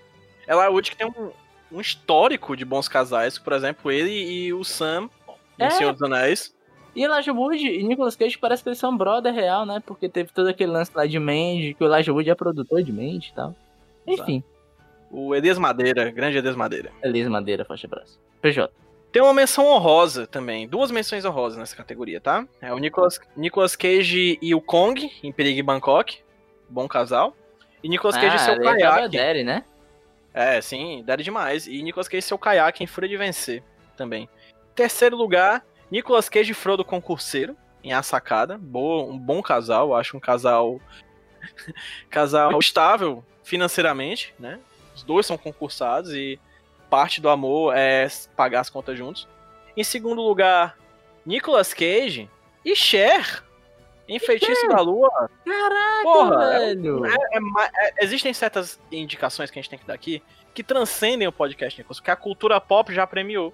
Ela 0.47 0.65
é 0.65 0.69
Wood 0.69 0.91
que 0.91 0.97
tem 0.97 1.07
um, 1.07 1.31
um 1.71 1.81
histórico 1.81 2.55
de 2.55 2.65
bons 2.65 2.87
casais, 2.87 3.37
por 3.39 3.53
exemplo, 3.53 3.91
ele 3.91 4.11
e 4.11 4.53
o 4.53 4.63
Sam 4.63 5.09
em 5.59 5.63
É. 5.63 5.69
Senhor 5.71 5.93
dos 5.93 6.01
Anéis. 6.01 6.53
E 6.93 7.03
Elijah 7.05 7.31
Wood 7.33 7.65
e 7.65 7.83
Nicolas 7.83 8.17
Cage 8.17 8.37
parece 8.37 8.61
que 8.63 8.67
eles 8.69 8.79
são 8.79 8.95
brother 8.97 9.33
real, 9.33 9.65
né? 9.65 9.81
Porque 9.85 10.09
teve 10.09 10.31
todo 10.33 10.47
aquele 10.47 10.71
lance 10.73 10.91
lá 10.93 11.05
de 11.05 11.17
Mandy, 11.19 11.73
que 11.73 11.83
o 11.83 11.87
Elijah 11.87 12.11
Wood 12.11 12.29
é 12.29 12.35
produtor 12.35 12.83
de 12.83 12.91
Mandy 12.91 13.29
e 13.31 13.33
tal. 13.33 13.55
Enfim, 14.05 14.43
O 15.11 15.35
Elias 15.35 15.57
Madeira, 15.57 16.09
grande 16.09 16.37
Elias 16.37 16.55
Madeira. 16.55 16.91
Elias 17.03 17.27
Madeira, 17.27 17.65
forte 17.65 17.85
abraço. 17.85 18.17
PJ. 18.41 18.71
Tem 19.11 19.21
uma 19.21 19.33
menção 19.33 19.65
honrosa 19.65 20.25
também, 20.25 20.65
duas 20.65 20.89
menções 20.89 21.25
honrosas 21.25 21.59
nessa 21.59 21.75
categoria, 21.75 22.21
tá? 22.21 22.47
É 22.61 22.73
o 22.73 22.77
Nicolas, 22.77 23.19
Nicolas 23.35 23.75
Cage 23.75 24.39
e 24.41 24.55
o 24.55 24.61
Kong, 24.61 25.11
em 25.21 25.33
Perigo 25.33 25.65
Bangkok, 25.65 26.19
bom 26.69 26.87
casal. 26.87 27.35
E 27.83 27.89
Nicolas 27.89 28.15
Cage 28.15 28.37
e 28.37 28.39
seu 28.39 28.53
ele 28.53 28.65
é 28.65 28.71
caiaque. 28.71 29.17
Daddy, 29.17 29.43
né? 29.43 29.65
É, 30.33 30.61
sim, 30.61 31.03
dera 31.05 31.21
demais. 31.21 31.67
E 31.67 31.83
Nicolas 31.83 32.07
Cage 32.07 32.19
e 32.19 32.21
seu 32.21 32.37
caiaque 32.37 32.83
em 32.83 32.87
Fúria 32.87 33.09
de 33.09 33.17
Vencer 33.17 33.61
também. 33.97 34.29
Terceiro 34.73 35.17
lugar, 35.17 35.65
Nicolas 35.91 36.29
Cage 36.29 36.51
e 36.51 36.55
Frodo 36.55 36.85
Concurseiro, 36.85 37.57
em 37.83 37.91
A 37.91 38.01
Sacada. 38.01 38.57
Boa, 38.57 39.03
um 39.03 39.17
bom 39.17 39.41
casal, 39.41 39.93
acho 39.93 40.15
um 40.15 40.21
casal. 40.21 40.79
casal 42.09 42.57
estável 42.59 43.25
financeiramente, 43.43 44.33
né? 44.39 44.59
Os 44.95 45.03
dois 45.03 45.25
são 45.25 45.37
concursados 45.37 46.13
e 46.13 46.39
parte 46.89 47.21
do 47.21 47.29
amor 47.29 47.73
é 47.75 48.07
pagar 48.35 48.59
as 48.61 48.69
contas 48.69 48.97
juntos. 48.97 49.27
Em 49.75 49.83
segundo 49.83 50.21
lugar, 50.21 50.77
Nicolas 51.25 51.73
Cage 51.73 52.29
e 52.65 52.75
Cher 52.75 53.43
em 54.07 54.19
Feitiço 54.19 54.67
da 54.67 54.81
Lua. 54.81 55.29
Caraca, 55.45 56.03
Porra, 56.03 56.43
é- 56.43 56.59
velho! 56.59 57.05
É- 57.05 57.09
é 57.13 57.39
é- 57.87 58.03
existem 58.03 58.33
certas 58.33 58.79
indicações 58.91 59.49
que 59.49 59.57
a 59.57 59.61
gente 59.61 59.69
tem 59.69 59.79
que 59.79 59.85
dar 59.85 59.93
aqui 59.93 60.21
que 60.53 60.63
transcendem 60.63 61.27
o 61.27 61.31
podcast, 61.31 61.79
Nicolas, 61.79 62.01
que 62.01 62.11
a 62.11 62.15
cultura 62.15 62.59
pop 62.59 62.93
já 62.93 63.07
premiou. 63.07 63.53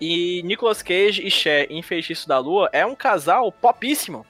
E 0.00 0.42
Nicolas 0.44 0.82
Cage 0.82 1.26
e 1.26 1.30
Cher 1.30 1.66
em 1.70 1.82
Feitiço 1.82 2.28
da 2.28 2.38
Lua 2.38 2.68
é 2.72 2.86
um 2.86 2.94
casal 2.94 3.50
popíssimo. 3.50 4.24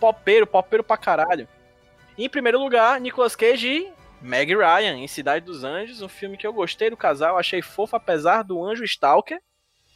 Popeiro, 0.00 0.46
popeiro 0.46 0.82
pra 0.82 0.96
caralho. 0.96 1.46
Em 2.18 2.28
primeiro 2.28 2.58
lugar, 2.58 2.98
Nicolas 3.00 3.36
Cage 3.36 3.68
e 3.68 3.92
Meg 4.20 4.54
Ryan 4.54 4.98
em 4.98 5.08
Cidade 5.08 5.44
dos 5.44 5.64
Anjos, 5.64 6.02
um 6.02 6.08
filme 6.08 6.36
que 6.36 6.46
eu 6.46 6.52
gostei 6.52 6.90
do 6.90 6.96
casal, 6.96 7.38
achei 7.38 7.62
fofo 7.62 7.96
apesar 7.96 8.42
do 8.42 8.62
anjo 8.64 8.84
Stalker. 8.84 9.40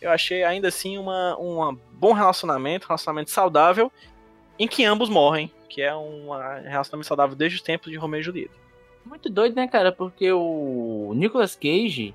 Eu 0.01 0.11
achei 0.11 0.43
ainda 0.43 0.68
assim 0.68 0.99
uma, 0.99 1.39
um 1.39 1.75
bom 1.93 2.12
relacionamento, 2.12 2.87
um 2.87 2.89
relacionamento 2.89 3.31
saudável, 3.31 3.91
em 4.59 4.66
que 4.66 4.85
ambos 4.85 5.09
morrem, 5.09 5.51
que 5.68 5.83
é 5.83 5.95
um 5.95 6.31
relacionamento 6.64 7.07
saudável 7.07 7.37
desde 7.37 7.57
os 7.57 7.62
tempos 7.62 7.91
de 7.91 7.97
Romeo 7.97 8.20
e 8.20 8.22
Julieta. 8.22 8.55
Muito 9.05 9.31
doido, 9.31 9.55
né, 9.55 9.68
cara? 9.68 9.93
Porque 9.93 10.33
o 10.33 11.12
Nicolas 11.14 11.55
Cage 11.55 12.14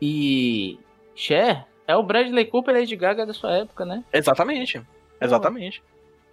e 0.00 0.78
Cher 1.14 1.66
é 1.86 1.96
o 1.96 2.02
Bradley 2.02 2.44
Cooper 2.44 2.74
e 2.76 2.80
Lady 2.80 2.94
Gaga 2.94 3.26
da 3.26 3.34
sua 3.34 3.56
época, 3.56 3.84
né? 3.84 4.04
Exatamente. 4.12 4.80
Exatamente. 5.20 5.82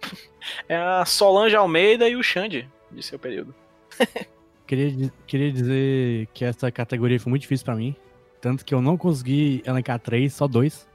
É 0.68 0.76
a 0.76 1.04
Solange 1.06 1.56
Almeida 1.56 2.06
e 2.06 2.14
o 2.14 2.22
Xande 2.22 2.68
de 2.92 3.02
seu 3.02 3.18
período. 3.18 3.54
Queria, 4.66 5.12
queria 5.26 5.52
dizer 5.52 6.26
que 6.34 6.44
essa 6.44 6.70
categoria 6.70 7.20
foi 7.20 7.30
muito 7.30 7.42
difícil 7.42 7.64
pra 7.64 7.74
mim. 7.76 7.94
Tanto 8.40 8.64
que 8.64 8.74
eu 8.74 8.82
não 8.82 8.96
consegui 8.96 9.62
elencar 9.66 9.98
três, 9.98 10.34
só 10.34 10.46
dois. 10.48 10.88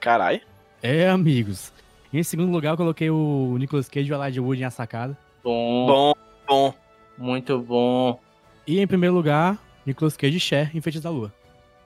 Carai. 0.00 0.42
É, 0.82 1.08
amigos. 1.08 1.72
Em 2.12 2.22
segundo 2.22 2.50
lugar, 2.52 2.70
eu 2.72 2.76
coloquei 2.76 3.10
o 3.10 3.56
Nicolas 3.58 3.88
Cage 3.88 4.08
e 4.08 4.12
o 4.12 4.22
Elijah 4.22 4.42
Wood 4.42 4.62
em 4.62 4.64
A 4.64 4.70
Sacada. 4.70 5.16
Bom, 5.42 5.86
Bom, 5.86 6.12
bom. 6.48 6.74
muito 7.18 7.58
bom. 7.60 8.20
E 8.66 8.80
em 8.80 8.86
primeiro 8.86 9.14
lugar, 9.14 9.58
Nicolas 9.84 10.16
Cage 10.16 10.36
e 10.36 10.40
Cher 10.40 10.70
em 10.74 10.80
Feitiço 10.80 11.04
da 11.04 11.10
Lua. 11.10 11.32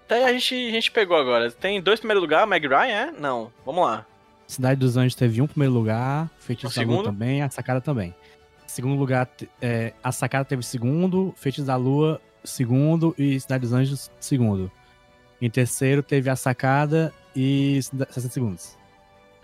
Até 0.07 0.25
a 0.25 0.33
gente, 0.33 0.55
a 0.55 0.71
gente 0.71 0.91
pegou 0.91 1.17
agora. 1.17 1.51
Tem 1.51 1.81
dois 1.81 1.99
em 1.99 2.03
primeiro 2.03 2.21
lugar, 2.21 2.47
Meg 2.47 2.67
Ryan, 2.67 2.89
é? 2.89 3.13
Não. 3.13 3.53
Vamos 3.65 3.85
lá. 3.85 4.07
Cidade 4.47 4.81
dos 4.81 4.97
Anjos 4.97 5.15
teve 5.15 5.41
um 5.41 5.47
primeiro 5.47 5.73
lugar, 5.73 6.29
Feitiço 6.39 6.75
da 6.75 6.83
Lua 6.83 6.93
segundo? 6.97 7.05
também, 7.07 7.41
A 7.43 7.49
Sacada 7.49 7.81
também. 7.81 8.15
Segundo 8.71 8.97
lugar, 8.99 9.29
é, 9.61 9.93
A 10.03 10.13
Sacada 10.13 10.45
teve 10.45 10.63
segundo, 10.63 11.35
Feitiço 11.37 11.67
da 11.67 11.75
Lua 11.75 12.21
segundo 12.45 13.13
e 13.19 13.39
Cidade 13.41 13.63
dos 13.63 13.73
Anjos 13.73 14.11
segundo. 14.21 14.71
Em 15.43 15.51
terceiro 15.51 16.05
teve 16.05 16.31
A 16.31 16.37
Sacada 16.37 17.13
e 17.35 17.81
Cida- 17.83 18.07
60 18.09 18.33
segundos. 18.33 18.79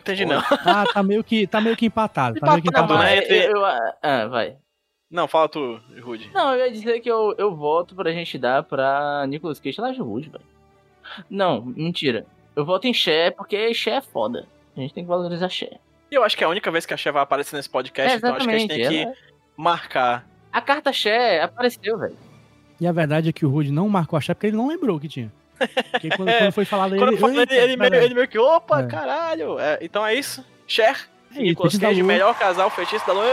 Entendi 0.01 0.25
não. 0.25 0.39
Ah, 0.65 0.85
tá 0.95 1.03
meio 1.03 1.25
que, 1.25 1.45
tá 1.45 1.61
meio 1.61 1.77
que 1.77 1.87
empatado. 1.87 2.39
Tá 2.39 2.53
meio 2.53 2.63
que 2.63 2.69
Empatado, 2.69 2.95
né? 2.95 3.17
Mas 3.17 3.29
eu, 3.29 3.51
eu- 3.57 3.65
ah, 3.65 4.27
vai. 4.31 4.57
Não, 5.11 5.27
fala 5.27 5.49
tu, 5.49 5.81
Rude. 6.01 6.31
Não, 6.33 6.55
eu 6.55 6.65
ia 6.67 6.71
dizer 6.73 7.01
que 7.01 7.11
eu, 7.11 7.35
eu 7.37 7.57
voto 7.57 7.97
pra 7.97 8.13
gente 8.13 8.39
dar 8.39 8.63
pra 8.63 9.25
Nicolas 9.27 9.59
Cage 9.59 9.81
e 9.81 9.85
Elijah 9.85 10.05
Wood, 10.05 10.31
velho. 10.31 10.45
Não, 11.29 11.65
mentira. 11.65 12.27
Eu 12.55 12.65
voto 12.65 12.87
em 12.87 12.95
Cher 12.95 13.35
porque 13.35 13.75
Cher 13.75 13.95
é 13.95 14.01
foda. 14.01 14.47
A 14.77 14.81
gente 14.81 14.95
tem 14.95 15.03
que 15.03 15.09
valorizar 15.09 15.49
Cher. 15.49 15.81
E 16.11 16.15
eu 16.15 16.23
acho 16.23 16.37
que 16.37 16.45
é 16.45 16.47
a 16.47 16.51
única 16.51 16.71
vez 16.71 16.87
que 16.87 16.95
a 16.95 16.97
Cher 16.97 17.13
vai 17.13 17.23
aparecer 17.23 17.57
nesse 17.57 17.69
podcast, 17.69 18.13
É, 18.13 18.17
então 18.17 18.35
acho 18.35 18.47
que 18.49 18.55
a 18.55 18.59
gente 18.59 18.69
tem 18.69 18.89
que 18.89 18.99
ela- 19.03 19.13
marcar. 19.57 20.27
A 20.53 20.61
carta 20.61 20.93
Cher 20.93 21.43
apareceu, 21.45 21.99
velho. 21.99 22.17
E 22.81 22.87
a 22.87 22.93
verdade 22.93 23.29
é 23.29 23.33
que 23.33 23.45
o 23.45 23.49
Rude 23.49 23.73
não 23.73 23.89
marcou 23.89 24.17
a 24.17 24.21
chave 24.21 24.35
porque 24.37 24.47
ele 24.49 24.57
não 24.57 24.69
lembrou 24.69 25.01
que 25.01 25.09
tinha. 25.09 25.33
Porque 25.91 26.11
quando, 26.11 26.29
quando 26.39 26.53
foi 26.53 26.65
falado 26.65 26.93
ele. 26.95 26.99
Quando 27.01 27.13
eu 27.13 27.19
falei, 27.19 27.39
"Eita, 27.41 27.55
ele, 27.55 27.63
ele, 27.65 27.77
meio, 27.77 27.91
peraí." 27.91 28.05
ele 28.07 28.15
meio 28.15 28.29
que, 28.29 28.39
opa, 28.39 28.81
É. 28.83 28.87
caralho. 28.87 29.59
É, 29.59 29.79
então 29.81 30.07
é 30.07 30.15
isso. 30.15 30.45
Cher, 30.67 31.09
É 31.31 31.35
isso, 31.35 31.43
Nicolas 31.43 31.79
Cage, 31.79 32.03
melhor 32.03 32.39
casal, 32.39 32.69
feitiço 32.71 33.07
da 33.07 33.13
lua. 33.13 33.25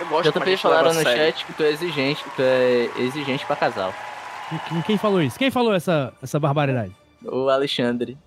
Eu 0.00 0.06
gosto 0.08 0.28
a 0.30 0.32
também 0.32 0.56
falaram 0.56 0.88
no 0.92 1.00
sério. 1.00 1.12
chat 1.32 1.44
que 1.46 1.52
tu 1.52 1.62
é 1.62 1.68
exigente, 1.70 2.24
que 2.24 2.30
tu 2.30 2.42
é 2.42 2.90
exigente 2.98 3.46
pra 3.46 3.54
casal. 3.54 3.94
Quem, 4.68 4.82
quem 4.82 4.98
falou 4.98 5.22
isso? 5.22 5.38
Quem 5.38 5.50
falou 5.50 5.72
essa, 5.74 6.12
essa 6.22 6.40
barbaridade? 6.40 6.92
O 7.24 7.48
Alexandre. 7.48 8.18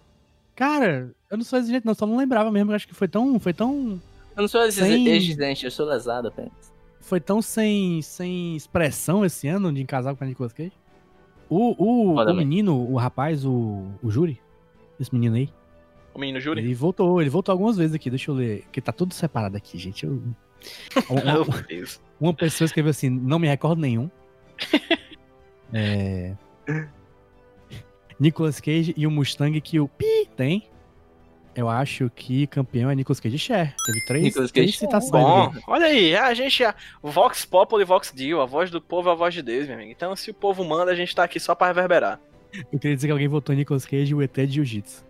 Cara, 0.56 1.14
eu 1.30 1.38
não 1.38 1.44
sou 1.44 1.60
exigente, 1.60 1.86
não, 1.86 1.94
só 1.94 2.06
não 2.06 2.18
lembrava 2.18 2.52
mesmo. 2.52 2.72
Eu 2.72 2.76
acho 2.76 2.88
que 2.88 2.94
foi 2.94 3.08
tão. 3.08 3.40
Foi 3.40 3.54
tão. 3.54 4.00
Eu 4.36 4.42
não 4.42 4.48
sou 4.48 4.62
exi- 4.64 4.82
Sem- 4.82 5.08
exigente, 5.08 5.66
eu 5.66 5.72
sou 5.72 5.86
lesado 5.86 6.28
apenas. 6.30 6.52
Foi 7.02 7.20
tão 7.20 7.42
sem, 7.42 8.02
sem 8.02 8.56
expressão 8.56 9.24
esse 9.26 9.48
ano 9.48 9.72
de 9.72 9.84
casal 9.86 10.16
com 10.16 10.24
a 10.24 10.28
Nicolas 10.28 10.54
Cage. 10.54 10.72
O, 11.50 11.76
o, 11.78 12.16
o 12.16 12.34
menino, 12.34 12.76
o 12.92 12.96
rapaz, 12.98 13.46
o, 13.46 13.84
o 14.02 14.10
Júri, 14.10 14.42
esse 15.00 15.14
menino 15.14 15.36
aí, 15.36 15.48
O 16.14 16.20
menino 16.20 16.40
Júri. 16.40 16.60
ele 16.62 16.74
voltou, 16.74 17.22
ele 17.22 17.30
voltou 17.30 17.54
algumas 17.54 17.78
vezes 17.78 17.94
aqui, 17.96 18.10
deixa 18.10 18.32
eu 18.32 18.36
ler, 18.36 18.64
porque 18.64 18.82
tá 18.82 18.92
tudo 18.92 19.14
separado 19.14 19.56
aqui, 19.56 19.78
gente. 19.78 20.06
Eu- 20.06 20.24
uma, 21.08 21.46
uma 22.20 22.34
pessoa 22.34 22.66
escreveu 22.66 22.90
assim, 22.90 23.10
não 23.10 23.38
me 23.38 23.48
recordo 23.48 23.80
nenhum. 23.82 24.10
É... 25.74 26.36
Nicolas 28.20 28.62
Cage 28.62 28.94
e 28.96 29.06
o 29.06 29.12
Mustang 29.12 29.60
que 29.60 29.80
o 29.80 29.88
Pi 29.90 30.15
tem. 30.36 30.68
Eu 31.56 31.70
acho 31.70 32.12
que 32.14 32.46
campeão 32.48 32.90
é 32.90 32.96
Nicolas 32.96 33.20
Cage 33.22 33.38
Cher. 33.40 33.74
Teve 33.86 34.06
três, 34.06 34.24
Nicolas 34.26 34.52
três 34.52 34.68
Cage, 34.72 34.78
citações. 34.78 35.12
Bom, 35.12 35.54
olha 35.68 35.86
aí, 35.86 36.14
a 36.16 36.34
gente, 36.34 36.64
a 36.66 36.76
Vox 37.02 37.46
Populi 37.46 37.84
e 37.84 37.86
Vox 37.86 38.12
Dio, 38.14 38.42
a 38.42 38.46
voz 38.46 38.70
do 38.70 38.82
povo 38.82 39.08
é 39.10 39.14
a 39.14 39.16
voz 39.16 39.34
de 39.34 39.42
Deus, 39.42 39.66
meu 39.66 39.76
amigo. 39.76 39.90
Então, 39.92 40.14
se 40.18 40.30
o 40.32 40.34
povo 40.34 40.66
manda, 40.66 40.92
a 40.92 40.96
gente 40.96 41.16
tá 41.16 41.24
aqui 41.24 41.40
só 41.40 41.56
pra 41.56 41.68
reverberar. 41.68 42.20
Eu 42.74 42.78
queria 42.78 42.96
dizer 42.96 43.08
que 43.08 43.12
alguém 43.12 43.28
votou 43.30 43.56
em 43.56 43.60
Nicolas 43.60 43.86
Cage 43.86 44.12
e 44.12 44.16
o 44.16 44.22
ET 44.22 44.34
de 44.36 44.48
Jiu-Jitsu. 44.56 45.06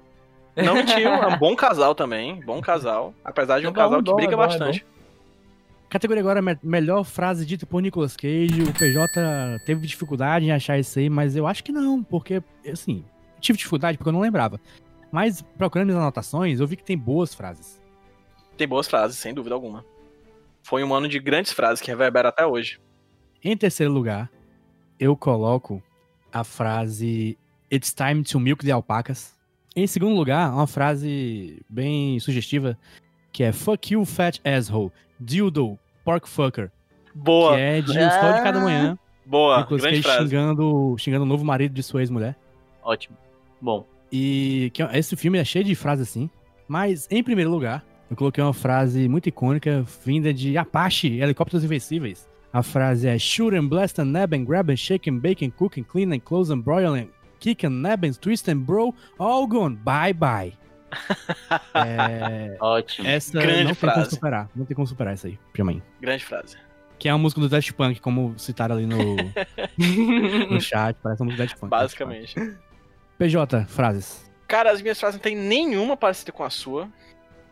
Não 0.58 0.76
mentiu, 0.86 1.10
é 1.10 1.28
um 1.28 1.38
bom 1.38 1.56
casal 1.56 1.96
também, 1.96 2.40
bom 2.46 2.62
casal. 2.62 3.12
Apesar 3.24 3.60
de 3.60 3.66
um 3.66 3.70
É 3.70 3.74
bom, 3.74 3.76
casal 3.82 4.00
é 4.00 4.04
que 4.04 4.10
bom, 4.12 4.16
briga 4.16 4.34
é 4.34 4.36
bom, 4.36 4.44
é 4.44 4.48
bastante. 4.48 4.86
Categoria 5.90 6.22
agora, 6.22 6.42
me- 6.44 6.58
melhor 6.62 7.04
frase 7.04 7.44
dita 7.46 7.66
por 7.66 7.82
Nicolas 7.82 8.16
Cage. 8.16 8.62
O 8.64 8.74
PJ 8.74 9.60
teve 9.66 9.86
dificuldade 9.88 10.46
em 10.46 10.52
achar 10.52 10.78
isso 10.78 11.00
aí, 11.00 11.10
mas 11.10 11.36
eu 11.36 11.48
acho 11.48 11.64
que 11.64 11.72
não, 11.72 12.04
porque, 12.04 12.42
assim, 12.72 13.04
tive 13.40 13.58
dificuldade 13.58 13.98
porque 13.98 14.10
eu 14.10 14.14
não 14.14 14.20
lembrava. 14.20 14.60
Mas, 15.12 15.42
procurando 15.58 15.88
minhas 15.88 16.02
anotações, 16.02 16.60
eu 16.60 16.68
vi 16.68 16.76
que 16.76 16.84
tem 16.84 16.98
boas 16.98 17.34
frases. 17.34 17.82
Tem 18.58 18.68
boas 18.68 18.88
frases, 18.88 19.18
sem 19.18 19.34
dúvida 19.34 19.56
alguma. 19.56 19.86
Foi 20.64 20.84
um 20.84 20.94
ano 20.94 21.08
de 21.08 21.20
grandes 21.20 21.52
frases 21.52 21.82
que 21.82 21.90
reverbera 21.90 22.30
até 22.30 22.46
hoje. 22.46 22.80
Em 23.44 23.56
terceiro 23.56 23.92
lugar, 23.94 24.32
eu 25.00 25.16
coloco 25.16 25.82
a 26.34 26.44
frase 26.44 27.38
It's 27.72 27.94
time 27.94 28.24
to 28.24 28.40
milk 28.40 28.66
the 28.66 28.72
alpacas. 28.72 29.36
Em 29.76 29.86
segundo 29.88 30.16
lugar, 30.16 30.52
uma 30.54 30.68
frase 30.68 31.62
bem 31.70 32.20
sugestiva, 32.20 32.78
que 33.32 33.44
é 33.44 33.52
Fuck 33.52 33.94
you, 33.94 34.06
fat 34.06 34.40
asshole, 34.46 34.92
dildo, 35.20 35.78
pork 36.04 36.28
fucker. 36.28 36.72
Boa, 37.14 37.56
Que 37.56 37.62
é 37.62 37.82
de 37.82 37.94
Sol 37.94 38.34
de 38.34 38.42
Cada 38.44 38.60
Manhã. 38.60 38.98
boa, 39.26 39.60
Nicolas 39.60 39.82
grande 39.82 40.02
Cage 40.02 40.16
frase. 40.16 40.30
xingando, 40.30 40.96
xingando 40.98 41.24
o 41.24 41.28
novo 41.28 41.46
marido 41.46 41.74
de 41.74 41.84
sua 41.84 42.02
ex-mulher. 42.02 42.36
Ótimo. 42.84 43.18
Bom. 43.62 43.86
E 44.12 44.72
que 44.74 44.82
é- 44.84 44.98
esse 44.98 45.16
filme 45.16 45.38
é 45.38 45.44
cheio 45.46 45.66
de 45.66 45.76
frases 45.76 46.10
assim. 46.10 46.30
Mas, 46.68 47.08
em 47.12 47.24
primeiro 47.24 47.50
lugar, 47.52 47.84
eu 48.10 48.16
coloquei 48.16 48.44
uma 48.44 48.54
frase 48.54 49.08
muito 49.08 49.28
icônica, 49.30 49.86
vinda 50.06 50.34
de 50.34 50.58
Apache, 50.58 51.20
Helicópteros 51.20 51.64
Invencíveis. 51.64 52.28
A 52.52 52.64
frase 52.64 53.08
é 53.08 53.20
Shoot 53.20 53.56
and 53.56 53.68
blast 53.68 54.00
and 54.00 54.06
nab 54.06 54.34
and 54.36 54.46
grab 54.46 54.72
and 54.72 54.78
shake 54.78 55.10
and 55.10 55.20
bake 55.20 55.46
and 55.46 55.52
cook 55.52 55.80
and 55.80 55.84
clean 55.84 56.12
and 56.14 56.20
close 56.20 56.52
and 56.54 56.60
broil 56.62 56.96
and 56.96 57.08
kick 57.40 57.66
and 57.66 57.82
nab 57.82 58.06
and 58.06 58.14
twist 58.14 58.50
and 58.50 58.60
bro, 58.60 58.94
all 59.20 59.46
gone, 59.46 59.76
bye 59.76 60.14
bye. 60.14 60.54
é, 61.74 62.56
Ótimo. 62.62 63.08
essa 63.08 63.34
Grande 63.40 63.64
não 63.66 63.74
tem 63.74 63.76
como 63.76 63.94
frase. 63.94 64.10
superar. 64.12 64.50
Não 64.56 64.66
tem 64.66 64.76
como 64.76 64.88
superar 64.88 65.14
essa 65.14 65.28
aí, 65.28 65.38
pra 65.52 65.66
mim. 65.66 65.82
Grande 66.00 66.24
frase. 66.24 66.56
Que 66.98 67.10
é 67.10 67.12
a 67.12 67.18
música 67.18 67.42
do 67.42 67.50
Daft 67.50 67.74
Punk, 67.74 68.00
como 68.00 68.34
citaram 68.38 68.78
ali 68.78 68.86
no, 68.86 68.98
no 70.50 70.62
chat. 70.62 70.96
Parece 71.04 71.22
uma 71.22 71.26
música 71.26 71.44
do 71.44 71.48
Daft 71.48 71.60
Punk. 71.60 71.70
Basicamente. 71.70 72.36
PJ, 73.18 73.66
frases. 73.68 74.30
Cara, 74.48 74.72
as 74.72 74.82
minhas 74.82 75.00
frases 75.00 75.16
não 75.16 75.24
tem 75.24 75.36
nenhuma 75.36 75.98
parecida 75.98 76.32
com 76.32 76.44
a 76.44 76.50
sua, 76.50 76.90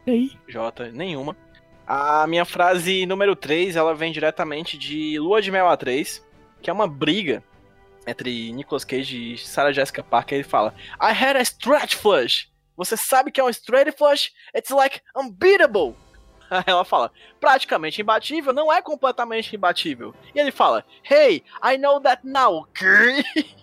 E 0.05 0.11
aí? 0.11 0.31
Jota, 0.47 0.91
nenhuma. 0.91 1.35
A 1.87 2.25
minha 2.27 2.45
frase 2.45 3.05
número 3.05 3.35
3, 3.35 3.75
ela 3.75 3.95
vem 3.95 4.11
diretamente 4.11 4.77
de 4.77 5.17
Lua 5.19 5.41
de 5.41 5.51
Mel 5.51 5.65
A3, 5.67 6.21
que 6.61 6.69
é 6.69 6.73
uma 6.73 6.87
briga 6.87 7.43
entre 8.05 8.51
Nicolas 8.51 8.85
Cage 8.85 9.33
e 9.33 9.37
Sarah 9.37 9.71
Jessica 9.71 10.03
Parker. 10.03 10.37
Ele 10.37 10.47
fala: 10.47 10.73
I 11.01 11.11
had 11.11 11.35
a 11.35 11.41
stretch 11.41 11.95
flush. 11.95 12.49
Você 12.75 12.97
sabe 12.97 13.31
que 13.31 13.39
é 13.39 13.43
um 13.43 13.49
straight 13.49 13.91
flush? 13.97 14.31
It's 14.55 14.71
like 14.71 15.01
unbeatable. 15.15 15.95
Aí 16.49 16.63
ela 16.67 16.85
fala: 16.85 17.11
praticamente 17.39 18.01
imbatível, 18.01 18.53
não 18.53 18.71
é 18.71 18.81
completamente 18.81 19.55
imbatível. 19.55 20.13
E 20.33 20.39
ele 20.39 20.51
fala: 20.51 20.85
Hey, 21.09 21.43
I 21.63 21.77
know 21.77 21.99
that 22.01 22.25
now. 22.25 22.67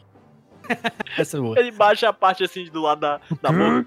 ok?" 0.70 0.92
Essa 1.18 1.36
é 1.36 1.40
boa. 1.40 1.58
Ele 1.58 1.70
baixa 1.70 2.08
a 2.08 2.12
parte 2.12 2.44
assim 2.44 2.64
do 2.64 2.80
lado 2.82 3.00
da, 3.00 3.20
da 3.40 3.50
boca. 3.50 3.86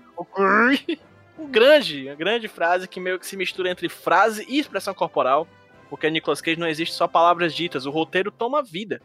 Um 1.38 1.50
grande, 1.50 2.08
uma 2.08 2.16
grande 2.16 2.48
frase 2.48 2.88
que 2.88 3.00
meio 3.00 3.18
que 3.18 3.26
se 3.26 3.36
mistura 3.36 3.70
entre 3.70 3.90
frase 3.90 4.46
e 4.48 4.60
expressão 4.60 4.94
corporal. 4.94 5.48
Porque 5.90 6.10
Nicolas 6.10 6.42
Cage 6.42 6.60
não 6.60 6.68
existe 6.68 6.96
só 6.96 7.08
palavras 7.08 7.54
ditas, 7.54 7.86
o 7.86 7.92
roteiro 7.92 8.32
toma 8.32 8.64
vida, 8.64 9.00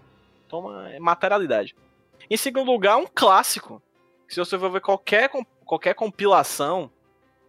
toma 0.48 0.88
materialidade. 0.98 1.76
Em 2.30 2.36
segundo 2.36 2.70
lugar, 2.70 2.96
um 2.96 3.06
clássico. 3.06 3.82
Se 4.26 4.38
você 4.38 4.58
for 4.58 4.70
ver 4.70 4.80
qualquer, 4.80 5.30
qualquer 5.64 5.94
compilação 5.94 6.90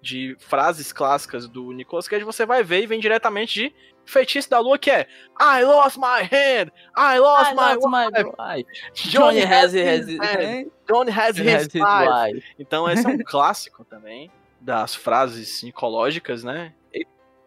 de 0.02 0.36
frases 0.40 0.92
clássicas 0.92 1.48
do 1.48 1.72
Nicolas 1.72 2.08
Cage, 2.08 2.24
você 2.24 2.46
vai 2.46 2.64
ver 2.64 2.84
e 2.84 2.88
vem 2.88 3.00
diretamente 3.00 3.54
de 3.54 3.74
Feitiço 4.10 4.50
da 4.50 4.60
Lua, 4.60 4.78
que 4.78 4.90
é 4.90 5.08
I 5.40 5.64
lost 5.64 5.98
my 5.98 6.22
hand, 6.24 6.72
I 6.98 7.20
lost 7.20 7.52
I 7.52 7.56
my 7.56 7.76
lost 7.76 7.88
my 7.88 8.08
wife, 8.08 8.36
wife. 8.38 9.10
Johnny 9.10 9.42
has 9.42 9.74
his 9.74 10.20
hand. 10.20 10.72
Johnny 10.88 11.12
has 11.12 11.36
Johnny 11.36 11.52
has 11.52 11.66
his 11.66 11.74
his 11.74 11.82
wife. 11.82 12.10
wife. 12.10 12.44
Então 12.58 12.90
esse 12.90 13.06
é 13.06 13.10
um 13.10 13.18
clássico 13.24 13.86
também 13.86 14.32
das 14.60 14.96
frases 14.96 15.64
micológicas, 15.64 16.44
né? 16.44 16.74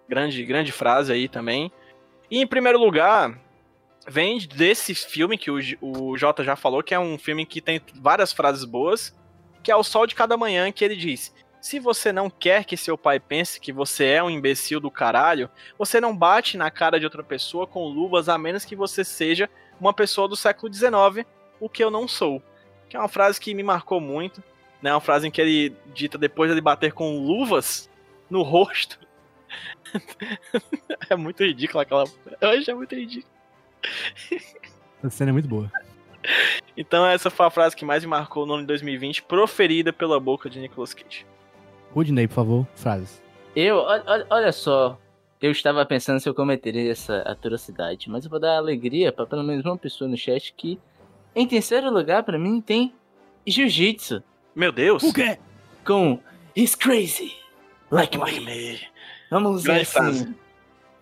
Grande, 0.09 0.45
grande 0.45 0.73
frase 0.73 1.13
aí 1.13 1.29
também. 1.29 1.71
E 2.31 2.41
em 2.41 2.47
primeiro 2.47 2.79
lugar, 2.79 3.39
vem 4.07 4.39
desse 4.39 4.95
filme 4.95 5.37
que 5.37 5.51
o, 5.51 5.59
o 5.81 6.17
Jota 6.17 6.43
já 6.45 6.57
falou, 6.57 6.83
que 6.83 6.95
é 6.95 6.99
um 6.99 7.19
filme 7.19 7.45
que 7.45 7.61
tem 7.61 7.81
várias 7.95 8.33
frases 8.33 8.65
boas, 8.65 9.15
que 9.63 9.71
é 9.71 9.77
O 9.77 9.83
Sol 9.83 10.07
de 10.07 10.15
Cada 10.15 10.37
Manhã, 10.37 10.71
que 10.73 10.85
ele 10.85 10.97
diz: 10.97 11.35
Se 11.63 11.79
você 11.79 12.13
não 12.13 12.29
quer 12.29 12.67
que 12.67 12.77
seu 12.77 12.99
pai 12.99 13.19
pense 13.19 13.59
que 13.59 13.73
você 13.73 14.05
é 14.05 14.23
um 14.23 14.29
imbecil 14.29 14.81
do 14.81 14.91
caralho, 14.91 15.49
você 15.79 15.99
não 15.99 16.15
bate 16.15 16.59
na 16.59 16.71
cara 16.71 16.99
de 16.99 17.07
outra 17.07 17.23
pessoa 17.23 17.67
com 17.67 17.89
luvas, 17.89 18.29
a 18.29 18.37
menos 18.37 18.67
que 18.67 18.77
você 18.77 19.03
seja 19.03 19.49
uma 19.81 19.95
pessoa 19.95 20.29
do 20.29 20.37
século 20.37 20.71
XIX, 20.71 21.27
o 21.59 21.71
que 21.71 21.83
eu 21.83 21.91
não 21.91 22.07
sou. 22.07 22.43
Que 22.91 22.97
é 22.97 23.01
uma 23.01 23.09
frase 23.09 23.41
que 23.41 23.55
me 23.55 23.63
marcou 23.63 23.99
muito 23.99 24.43
né? 24.83 24.93
Uma 24.93 25.01
frase 25.01 25.29
em 25.29 25.31
que 25.31 25.41
ele 25.41 25.77
dita 25.95 26.19
depois 26.19 26.53
de 26.53 26.61
bater 26.61 26.93
com 26.93 27.19
luvas 27.19 27.89
no 28.29 28.43
rosto. 28.43 28.99
é 31.09 31.15
muito 31.15 31.45
ridículo 31.45 31.81
aquela. 31.81 32.05
Hoje 32.43 32.71
é 32.71 32.75
muito 32.75 32.95
ridículo. 32.95 33.33
Essa 34.99 35.11
cena 35.11 35.31
é 35.31 35.33
muito 35.33 35.49
boa. 35.49 35.71
Então 36.77 37.07
essa 37.07 37.31
foi 37.31 37.47
a 37.47 37.51
frase 37.51 37.77
que 37.77 37.85
mais 37.85 38.03
me 38.03 38.11
marcou 38.11 38.45
no 38.45 38.55
ano 38.55 38.63
de 38.63 38.69
2020, 38.69 39.23
proferida 39.23 39.93
pela 39.93 40.19
boca 40.19 40.51
de 40.51 40.59
Nicolas 40.59 40.93
Cage. 40.93 41.25
Rudney, 41.95 42.27
por 42.29 42.35
favor, 42.35 42.67
frases. 42.75 43.23
Eu, 43.55 43.77
olha, 43.79 44.27
olha- 44.31 44.53
só, 44.53 44.99
eu 45.41 45.51
estava 45.51 45.85
pensando 45.85 46.21
se 46.21 46.29
eu 46.29 46.35
cometeria 46.35 46.91
essa 46.91 47.19
atrocidade, 47.23 48.09
mas 48.09 48.25
eu 48.25 48.31
vou 48.31 48.41
dar 48.41 48.57
alegria 48.57 49.13
pra 49.13 49.27
pelo 49.27 49.43
menos 49.43 49.65
uma 49.65 49.77
pessoa 49.77 50.09
no 50.09 50.17
chat 50.17 50.55
que, 50.57 50.79
em 51.35 51.47
terceiro 51.47 51.91
lugar, 51.91 52.23
pra 52.23 52.39
mim, 52.39 52.61
tem 52.61 52.95
Jiu-Jitsu, 53.47 54.23
Meu 54.55 54.71
Deus! 54.73 55.03
O 55.03 55.13
quê? 55.13 55.39
com 55.85 56.19
He's 56.57 56.75
Crazy, 56.75 57.35
Like 57.91 58.17
Like 58.17 58.41
Me. 58.41 58.47
me. 58.73 58.81
Vamos 59.31 59.57
dizer 59.63 59.67
Grande 59.69 59.83
assim, 59.83 59.93
frase. 59.93 60.35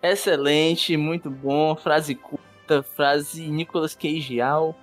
excelente, 0.03 0.97
muito 0.97 1.29
bom, 1.29 1.75
frase 1.75 2.15
curta, 2.15 2.81
frase 2.83 3.47
Nicolas 3.47 3.93
Cageal, 3.95 4.75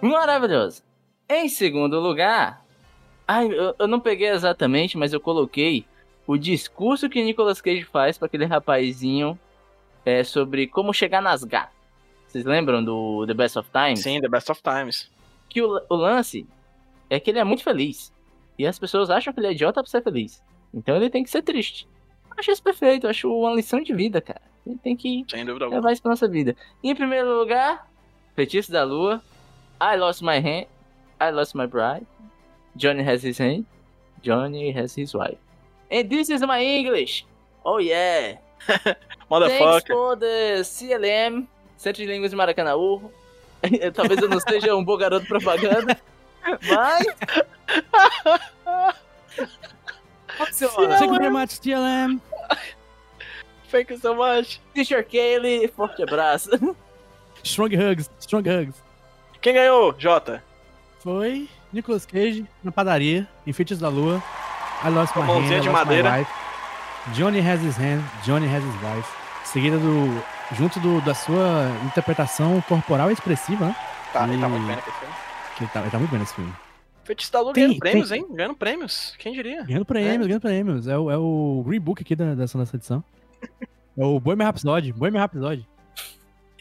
maravilhosa. 0.00 0.82
Em 1.28 1.48
segundo 1.48 1.98
lugar, 2.00 2.61
ai, 3.26 3.46
eu, 3.46 3.74
eu 3.78 3.86
não 3.88 4.00
peguei 4.00 4.28
exatamente, 4.28 4.96
mas 4.96 5.12
eu 5.12 5.20
coloquei 5.20 5.84
o 6.26 6.36
discurso 6.36 7.08
que 7.08 7.22
Nicolas 7.22 7.60
Cage 7.60 7.84
faz 7.84 8.16
pra 8.18 8.26
aquele 8.26 8.44
rapazinho 8.44 9.38
é, 10.04 10.22
sobre 10.24 10.66
como 10.66 10.92
chegar 10.92 11.20
nas 11.20 11.44
gatas. 11.44 11.74
Vocês 12.26 12.44
lembram 12.44 12.82
do 12.82 13.26
The 13.26 13.34
Best 13.34 13.58
of 13.58 13.68
Times? 13.70 14.00
Sim, 14.00 14.20
The 14.20 14.28
Best 14.28 14.50
of 14.50 14.62
Times. 14.62 15.10
Que 15.48 15.60
o, 15.60 15.80
o 15.88 15.94
lance 15.94 16.46
é 17.10 17.20
que 17.20 17.30
ele 17.30 17.38
é 17.38 17.44
muito 17.44 17.62
feliz. 17.62 18.12
E 18.58 18.66
as 18.66 18.78
pessoas 18.78 19.10
acham 19.10 19.32
que 19.32 19.40
ele 19.40 19.48
é 19.48 19.52
idiota 19.52 19.82
pra 19.82 19.90
ser 19.90 20.02
feliz. 20.02 20.42
Então 20.72 20.96
ele 20.96 21.10
tem 21.10 21.22
que 21.22 21.30
ser 21.30 21.42
triste. 21.42 21.86
Eu 22.30 22.36
acho 22.38 22.50
isso 22.50 22.62
perfeito, 22.62 23.06
acho 23.06 23.30
uma 23.30 23.52
lição 23.54 23.82
de 23.82 23.92
vida, 23.94 24.20
cara. 24.20 24.40
Ele 24.66 24.78
tem 24.78 24.96
que 24.96 25.24
Sem 25.28 25.44
dúvida 25.44 25.66
alguma. 25.66 25.80
levar 25.80 25.92
isso 25.92 26.00
pra 26.02 26.10
nossa 26.10 26.26
vida. 26.28 26.56
E 26.82 26.90
em 26.90 26.94
primeiro 26.94 27.38
lugar, 27.38 27.86
Feitiço 28.34 28.72
da 28.72 28.84
Lua, 28.84 29.20
I 29.80 29.96
Lost 29.96 30.22
My 30.22 30.38
Hand, 30.38 30.66
I 31.20 31.30
Lost 31.32 31.54
My 31.54 31.66
Bride, 31.66 32.06
Johnny 32.76 33.02
Has 33.02 33.22
His 33.22 33.38
Hand, 33.38 33.66
Johnny 34.22 34.72
Has 34.72 34.94
His 34.94 35.14
Wife. 35.14 35.38
And 35.90 36.08
this 36.08 36.30
is 36.30 36.40
my 36.42 36.60
English! 36.60 37.24
Oh 37.64 37.78
yeah! 37.78 38.36
Thanks 38.66 38.96
Motherfucker. 39.30 39.86
for 39.88 40.16
the 40.16 40.62
CLM, 40.62 41.46
Centro 41.76 42.04
de 42.04 42.10
Línguas 42.10 42.32
de. 42.32 43.10
Talvez 43.94 44.20
eu 44.20 44.28
não 44.28 44.40
seja 44.40 44.74
um 44.74 44.84
bom 44.84 44.96
garoto 44.96 45.26
propaganda, 45.26 45.98
mas... 46.68 47.06
Thank 50.58 51.04
you 51.04 51.18
very 51.18 51.30
much, 51.30 51.60
TLM. 51.60 52.20
Thank 53.70 53.90
you 53.90 53.98
so 53.98 54.14
much. 54.14 54.60
Teacher 54.74 55.02
Kaylee, 55.02 55.68
forte 55.68 56.02
abraço. 56.02 56.50
Strong 57.42 57.74
hugs, 57.74 58.10
strong 58.20 58.48
hugs. 58.48 58.82
Quem 59.40 59.54
ganhou, 59.54 59.94
Jota? 59.98 60.42
Foi 61.00 61.48
Nicolas 61.72 62.04
Cage 62.06 62.46
na 62.62 62.70
padaria, 62.72 63.26
em 63.46 63.52
Feitiços 63.52 63.80
da 63.80 63.88
Lua. 63.88 64.22
I 64.84 64.88
lost 64.90 65.14
my 65.16 65.22
hand, 65.22 65.46
de 65.48 65.54
I 65.54 65.56
lost 65.58 65.70
madeira. 65.72 66.10
my 66.12 66.18
wife. 66.18 66.30
Johnny 67.14 67.40
has 67.40 67.60
his 67.62 67.76
hand, 67.76 68.02
Johnny 68.24 68.46
has 68.46 68.62
his 68.64 68.74
wife. 68.82 69.08
Seguida 69.44 69.78
do. 69.78 70.22
junto 70.56 70.78
do, 70.80 71.00
da 71.00 71.14
sua 71.14 71.68
interpretação 71.84 72.60
corporal 72.68 73.10
e 73.10 73.12
expressiva, 73.12 73.66
né? 73.66 73.76
Tá, 74.12 74.28
ele 74.28 74.38
tá 74.40 74.46
E- 74.46 74.50
muito 74.50 74.66
bem 74.66 74.76
naquele 74.76 74.96
filme. 74.96 75.14
Que 75.56 75.64
ele 75.64 75.70
tá, 75.72 75.80
ele 75.80 75.90
tá 75.90 75.98
muito 75.98 76.10
bem 76.10 76.20
nesse 76.20 76.34
filme. 76.34 76.52
Feitiço 77.04 77.32
da 77.32 77.40
Lua 77.40 77.52
Tem- 77.52 77.64
ganhando 77.64 77.78
prêmios, 77.80 78.08
tem- 78.10 78.20
hein? 78.20 78.26
Ganhando 78.30 78.54
prêmios. 78.54 79.14
Quem 79.18 79.32
diria? 79.32 79.62
Ganhando 79.64 79.84
prêmios, 79.84 80.26
ganhando 80.26 80.40
prêmios. 80.42 80.86
É 80.86 80.96
o, 80.96 81.10
é 81.10 81.16
o 81.18 81.62
Green 81.66 81.80
Book 81.80 82.00
aqui 82.02 82.14
da, 82.14 82.34
dessa 82.34 82.56
nossa 82.58 82.76
edição. 82.76 83.02
É 83.94 84.02
o 84.02 84.18
Bohemian 84.18 84.46
Rhapsody, 84.46 84.90
Bohemian 84.90 85.20
Rhapsody. 85.20 85.68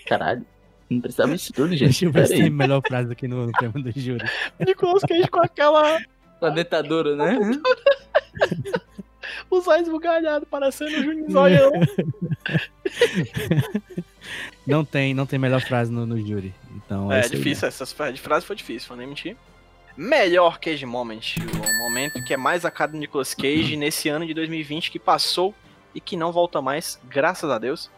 Caralho, 0.06 0.46
não 0.92 1.02
precisava 1.02 1.34
disso 1.36 1.54
tudo, 1.54 1.70
gente. 1.70 1.86
Deixa 1.86 2.06
eu 2.06 2.12
ver 2.12 2.28
se 2.28 2.36
tem 2.36 2.50
melhor 2.50 2.82
frase 2.86 3.12
aqui 3.12 3.28
no, 3.28 3.48
no 3.48 3.52
tema 3.58 3.74
do 3.74 3.92
júri. 3.92 4.26
Nicolas 4.60 5.04
Cage 5.04 5.28
com 5.28 5.40
aquela. 5.40 6.00
Com 6.40 6.46
a 6.46 6.50
dentadura, 6.50 7.16
né? 7.16 7.40
Os 9.50 9.68
olhos 9.68 9.88
bugalhados, 9.88 10.48
parecendo 10.50 10.92
o 10.92 11.04
Juninho 11.04 11.32
Zoião. 11.32 11.72
Não 14.68 14.86
tem, 14.86 15.14
não 15.14 15.26
tem 15.26 15.40
melhor 15.40 15.62
frase 15.62 15.92
no, 15.92 16.06
no 16.06 16.20
júri. 16.20 16.54
Então, 16.76 17.12
É, 17.12 17.24
aí, 17.24 17.30
difícil, 17.30 17.68
essa 17.68 18.12
de 18.12 18.22
frase 18.22 18.46
foi 18.46 18.56
difícil, 18.56 18.90
vou 18.90 18.98
nem 18.98 19.08
mentir. 19.08 19.36
Melhor 19.98 20.60
Cage 20.60 20.86
Moment, 20.86 21.38
o 21.40 21.84
momento 21.84 22.24
que 22.24 22.34
é 22.34 22.38
mais 22.38 22.64
a 22.64 22.72
cara 22.72 22.92
do 22.92 22.98
Nicolas 22.98 23.34
Cage 23.34 23.76
nesse 23.76 24.08
ano 24.08 24.26
de 24.26 24.34
2020 24.34 24.92
que 24.92 25.00
passou 25.00 25.54
e 25.94 26.00
que 26.00 26.16
não 26.16 26.32
volta 26.32 26.62
mais, 26.62 27.00
graças 27.10 27.50
a 27.50 27.58
Deus. 27.58 27.90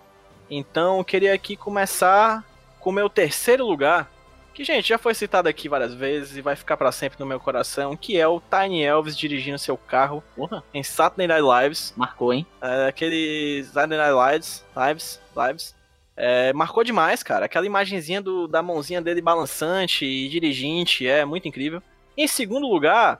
Então, 0.49 0.97
eu 0.97 1.03
queria 1.03 1.33
aqui 1.33 1.55
começar 1.55 2.43
com 2.83 2.89
o 2.89 2.93
meu 2.93 3.09
terceiro 3.09 3.65
lugar, 3.65 4.11
que, 4.53 4.63
gente, 4.63 4.89
já 4.89 4.97
foi 4.97 5.15
citado 5.15 5.47
aqui 5.47 5.69
várias 5.69 5.93
vezes 5.93 6.35
e 6.35 6.41
vai 6.41 6.53
ficar 6.53 6.75
pra 6.75 6.91
sempre 6.91 7.17
no 7.17 7.25
meu 7.25 7.39
coração, 7.39 7.95
que 7.95 8.17
é 8.17 8.27
o 8.27 8.41
Tiny 8.41 8.83
Elvis 8.83 9.17
dirigindo 9.17 9.57
seu 9.57 9.77
carro 9.77 10.21
Porra, 10.35 10.61
em 10.73 10.83
Saturday 10.83 11.25
Night 11.25 11.41
Lives. 11.41 11.93
marcou, 11.95 12.33
hein? 12.33 12.45
É, 12.61 12.87
aquele 12.87 13.63
Saturday 13.63 13.97
Night 13.97 14.33
Lives, 14.33 14.65
Lives, 14.75 15.21
Lives. 15.35 15.75
É, 16.15 16.51
marcou 16.53 16.83
demais, 16.83 17.23
cara. 17.23 17.45
Aquela 17.45 17.65
imagenzinha 17.65 18.21
do, 18.21 18.47
da 18.47 18.61
mãozinha 18.61 19.01
dele 19.01 19.21
balançante 19.21 20.05
e 20.05 20.27
dirigente 20.27 21.07
é 21.07 21.23
muito 21.23 21.47
incrível. 21.47 21.81
Em 22.17 22.27
segundo 22.27 22.67
lugar, 22.67 23.19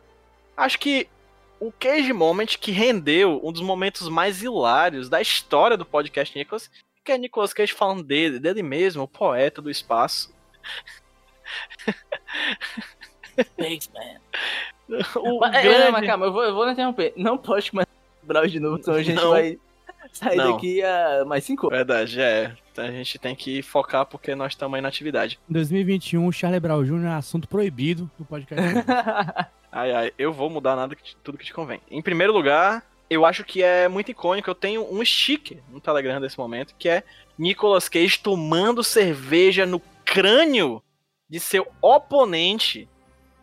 acho 0.58 0.78
que 0.78 1.08
o 1.60 1.72
Cage 1.72 2.12
Moment 2.12 2.58
que 2.60 2.72
rendeu 2.72 3.40
um 3.42 3.52
dos 3.52 3.62
momentos 3.62 4.10
mais 4.10 4.44
hilários 4.44 5.08
da 5.10 5.22
história 5.22 5.78
do 5.78 5.86
podcast 5.86 6.38
Nicholas, 6.38 6.70
que 7.04 7.12
é 7.12 7.18
Nicolas 7.18 7.54
Cage 7.54 7.74
falando 7.74 8.04
dele, 8.04 8.40
dele 8.40 8.64
mesmo, 8.64 9.04
o 9.04 9.08
poeta 9.08 9.62
do 9.62 9.70
espaço. 9.70 10.34
Thanks, 13.58 13.90
man. 13.94 15.00
O 15.20 15.40
Mas, 15.40 15.56
é, 15.56 15.62
grande- 15.64 15.92
mas 15.92 16.06
calma, 16.06 16.26
eu 16.26 16.32
vou, 16.34 16.44
eu 16.44 16.54
vou 16.54 16.70
interromper. 16.70 17.14
Não 17.16 17.38
pode 17.38 17.72
começar 17.72 17.90
a 17.92 18.26
Brawl 18.26 18.48
de 18.48 18.60
novo, 18.60 18.82
senão 18.84 18.98
a 18.98 19.04
gente 19.04 19.16
Não. 19.16 19.30
vai 19.32 19.58
sair 20.12 20.36
Não. 20.38 20.52
daqui 20.54 20.84
a 20.84 21.24
mais 21.26 21.44
cinco 21.44 21.68
horas. 21.68 21.80
Verdade, 21.80 22.22
é. 22.22 22.56
Então 22.72 22.86
a 22.86 22.92
gente 22.92 23.18
tem 23.20 23.36
que 23.36 23.62
focar 23.62 24.06
porque 24.06 24.36
nós 24.36 24.52
estamos 24.54 24.76
aí 24.76 24.82
na 24.82 24.88
atividade. 24.90 25.40
Em 25.50 25.54
2021, 25.54 26.32
Charlie 26.32 26.60
Brown 26.60 26.84
Jr. 26.84 27.06
é 27.06 27.14
assunto 27.14 27.48
proibido 27.48 28.10
do 28.18 28.26
podcast. 28.26 28.64
Ai, 29.76 29.92
ai, 29.92 30.14
eu 30.20 30.32
vou 30.32 30.52
mudar 30.52 30.76
nada 30.76 30.96
que 30.96 31.02
te- 31.02 31.18
tudo 31.24 31.36
que 31.36 31.46
te 31.46 31.52
convém. 31.52 31.82
Em 31.90 32.00
primeiro 32.00 32.32
lugar, 32.32 32.84
eu 33.14 33.26
acho 33.26 33.44
que 33.44 33.64
é 33.64 33.88
muito 33.88 34.12
icônico. 34.12 34.50
Eu 34.50 34.56
tenho 34.56 34.88
um 34.94 35.04
sticker 35.04 35.62
no 35.70 35.80
Telegram 35.80 36.20
desse 36.20 36.38
momento, 36.38 36.76
que 36.78 36.90
é 36.90 37.04
Nicolas 37.38 37.90
Cage 37.90 38.20
tomando 38.20 38.84
cerveja 38.84 39.66
no 39.66 39.82
crânio 40.06 40.82
de 41.30 41.40
seu 41.40 41.68
oponente 41.82 42.88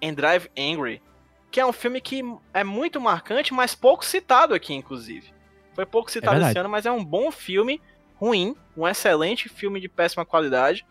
em 0.01 0.14
Drive 0.14 0.48
Angry. 0.59 1.02
Que 1.51 1.60
é 1.60 1.66
um 1.66 1.72
filme 1.72 2.01
que 2.01 2.22
é 2.55 2.62
muito 2.62 3.01
marcante, 3.01 3.52
mas 3.52 3.74
pouco 3.74 4.05
citado 4.05 4.55
aqui, 4.55 4.72
inclusive. 4.72 5.32
Foi 5.74 5.84
pouco 5.84 6.10
citado 6.10 6.32
verdade. 6.32 6.52
esse 6.52 6.59
ano, 6.59 6.68
mas 6.68 6.86
é 6.86 6.92
um 6.92 7.05
bom 7.05 7.30
filme, 7.30 7.80
ruim, 8.14 8.55
um 8.76 8.86
excelente 8.86 9.48
filme 9.48 9.80
de 9.80 9.88
péssima 9.88 10.24
qualidade. 10.24 10.86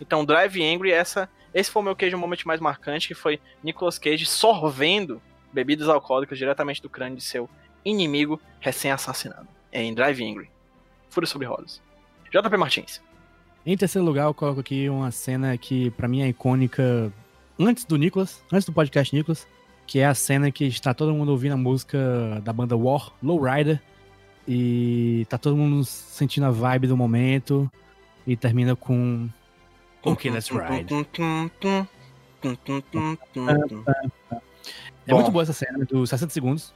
Então, 0.00 0.24
Drive 0.24 0.62
Angry, 0.62 0.92
essa, 0.92 1.30
esse 1.54 1.70
foi 1.70 1.80
o 1.80 1.84
meu 1.84 1.96
Cage 1.96 2.14
Moment 2.16 2.44
mais 2.44 2.60
marcante, 2.60 3.08
que 3.08 3.14
foi 3.14 3.40
Nicolas 3.62 3.98
Cage 3.98 4.26
sorvendo 4.26 5.22
bebidas 5.52 5.88
alcoólicas 5.88 6.38
diretamente 6.38 6.82
do 6.82 6.90
crânio 6.90 7.16
de 7.16 7.22
seu 7.22 7.48
inimigo 7.84 8.40
recém-assassinado. 8.60 9.48
É 9.70 9.82
em 9.82 9.94
Drive 9.94 10.22
Angry. 10.22 10.50
Fúria 11.08 11.26
sobre 11.26 11.46
rodas. 11.46 11.80
JP 12.30 12.56
Martins. 12.56 13.00
em 13.66 13.76
terceiro 13.76 14.04
lugar, 14.04 14.24
eu 14.24 14.34
coloco 14.34 14.60
aqui 14.60 14.88
uma 14.88 15.10
cena 15.10 15.56
que 15.58 15.90
pra 15.92 16.08
mim 16.08 16.22
é 16.22 16.28
icônica 16.28 17.12
antes 17.58 17.84
do 17.84 17.96
Nicholas, 17.96 18.42
antes 18.50 18.64
do 18.64 18.72
podcast 18.72 19.14
Nicholas, 19.14 19.46
que 19.86 19.98
é 19.98 20.06
a 20.06 20.14
cena 20.14 20.50
que 20.50 20.64
está 20.64 20.94
todo 20.94 21.12
mundo 21.12 21.30
ouvindo 21.30 21.52
a 21.52 21.56
música 21.56 22.40
da 22.42 22.52
banda 22.52 22.76
War, 22.76 23.12
Lowrider, 23.22 23.80
e 24.48 25.26
tá 25.28 25.36
todo 25.36 25.56
mundo 25.56 25.84
sentindo 25.84 26.46
a 26.46 26.50
vibe 26.50 26.86
do 26.86 26.96
momento, 26.96 27.70
e 28.26 28.36
termina 28.36 28.74
com 28.74 29.28
Ok, 30.02 30.30
let's 30.30 30.48
ride. 30.48 30.92
É 35.06 35.14
muito 35.14 35.30
boa 35.30 35.42
essa 35.42 35.52
cena, 35.52 35.84
dos 35.84 36.10
60 36.10 36.32
segundos. 36.32 36.74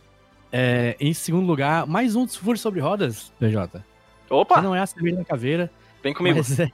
É, 0.53 0.97
em 1.01 1.13
segundo 1.13 1.47
lugar, 1.47 1.87
mais 1.87 2.15
um 2.15 2.25
dos 2.25 2.37
Fúrios 2.37 2.61
sobre 2.61 2.81
Rodas, 2.81 3.33
PJ. 3.39 3.85
Que 4.27 4.35
Opa, 4.35 4.61
não 4.63 4.75
é 4.75 4.81
a 4.81 4.87
cerveja 4.87 5.17
da 5.17 5.25
caveira, 5.25 5.71
vem 6.03 6.15
comigo. 6.15 6.39
mas 6.39 6.61
é, 6.61 6.71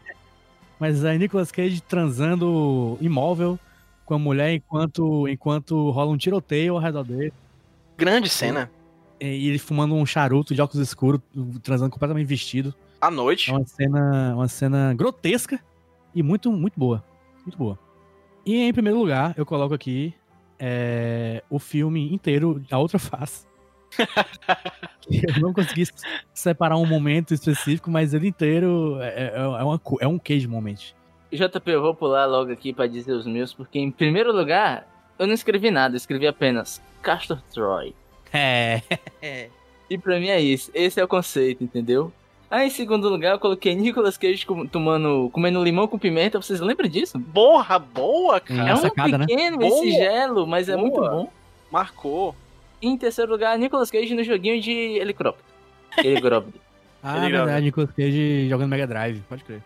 mas 0.79 1.05
é 1.05 1.17
Nicolas 1.17 1.53
Cage 1.53 1.81
transando 1.81 2.99
imóvel 3.01 3.59
com 4.05 4.15
a 4.15 4.19
mulher 4.19 4.53
enquanto, 4.53 5.29
enquanto 5.29 5.91
rola 5.91 6.11
um 6.11 6.17
tiroteio 6.17 6.75
ao 6.75 6.81
redor 6.81 7.05
dele. 7.05 7.33
Grande 7.97 8.29
cena. 8.29 8.71
E 9.21 9.49
ele 9.49 9.59
fumando 9.59 9.95
um 9.95 10.05
charuto 10.05 10.55
de 10.55 10.61
óculos 10.61 10.87
escuros, 10.87 11.21
transando 11.63 11.91
completamente 11.91 12.27
vestido. 12.27 12.75
À 13.01 13.11
noite. 13.11 13.51
É 13.51 13.55
uma 13.55 13.65
cena, 13.65 14.35
uma 14.35 14.49
cena 14.49 14.95
grotesca 14.95 15.61
e 16.15 16.23
muito, 16.23 16.51
muito 16.51 16.79
boa. 16.79 17.05
Muito 17.45 17.57
boa. 17.57 17.79
E 18.45 18.57
em 18.57 18.73
primeiro 18.73 18.99
lugar, 18.99 19.35
eu 19.37 19.47
coloco 19.47 19.75
aqui 19.75 20.13
é, 20.59 21.43
o 21.49 21.59
filme 21.59 22.13
inteiro, 22.13 22.63
A 22.71 22.79
Outra 22.79 22.99
Face. 22.99 23.47
Eu 25.11 25.41
não 25.41 25.53
consegui 25.53 25.85
separar 26.33 26.77
um 26.77 26.87
momento 26.87 27.35
específico, 27.35 27.91
mas 27.91 28.15
ele 28.15 28.29
inteiro 28.29 28.99
é, 29.01 29.07
é, 29.09 29.33
é 29.37 29.65
uma 29.65 29.81
é 30.01 30.07
um 30.07 30.19
cage 30.19 30.47
moment. 30.47 30.95
JP, 31.33 31.71
eu 31.71 31.83
vou 31.83 31.95
pular 31.95 32.27
logo 32.27 32.53
aqui 32.53 32.73
pra 32.73 32.87
dizer 32.87 33.13
os 33.13 33.27
meus, 33.27 33.55
porque 33.55 33.79
em 33.79 33.91
primeiro 33.91 34.33
lugar, 34.33 34.87
eu 35.19 35.27
não 35.27 35.35
escrevi 35.35 35.71
nada, 35.71 35.95
eu 35.95 35.97
escrevi 35.97 36.27
apenas 36.27 36.81
Castor 37.03 37.41
Troy. 37.53 37.95
É. 38.33 38.81
E 39.91 39.99
pra 39.99 40.19
mim 40.19 40.29
é 40.29 40.41
isso, 40.41 40.71
esse 40.73 40.99
é 40.99 41.05
o 41.05 41.09
conceito, 41.09 41.63
entendeu? 41.63 42.11
Aí 42.51 42.67
em 42.67 42.71
segundo 42.71 43.09
lugar 43.09 43.33
eu 43.33 43.39
coloquei 43.39 43.75
Nicolas 43.75 44.19
Cage 44.19 44.47
tomando, 44.71 45.31
comendo 45.33 45.63
limão 45.65 45.89
com 45.89 45.99
pimenta, 45.99 46.41
vocês 46.41 46.61
lembram 46.61 46.89
disso? 46.89 47.19
Porra, 47.19 47.79
boa, 47.79 48.41
cara. 48.41 48.63
Hum. 48.63 48.69
É 48.69 48.75
um 48.75 48.77
sacada, 48.77 49.19
né? 49.19 49.27
pequeno 49.27 49.59
Boa. 49.59 49.69
esse 49.69 49.91
gelo, 49.93 50.47
mas 50.47 50.69
é 50.69 50.77
Boa. 50.77 50.83
muito 50.83 51.01
bom. 51.01 51.31
Marcou. 51.71 52.35
E 52.83 52.89
em 52.89 52.97
terceiro 52.99 53.31
lugar, 53.31 53.57
Nicolas 53.57 53.91
Cage 53.91 54.15
no 54.15 54.25
joguinho 54.25 54.61
de 54.61 54.73
helicóptero. 54.99 55.45
Helicóptero. 55.99 56.53
Ah, 57.05 57.17
Ele 57.27 57.33
verdade, 57.37 57.65
Nicolas 57.65 57.91
Cage 57.91 58.49
jogando 58.49 58.71
Mega 58.71 58.87
Drive, 58.87 59.23
pode 59.29 59.43
crer. 59.43 59.61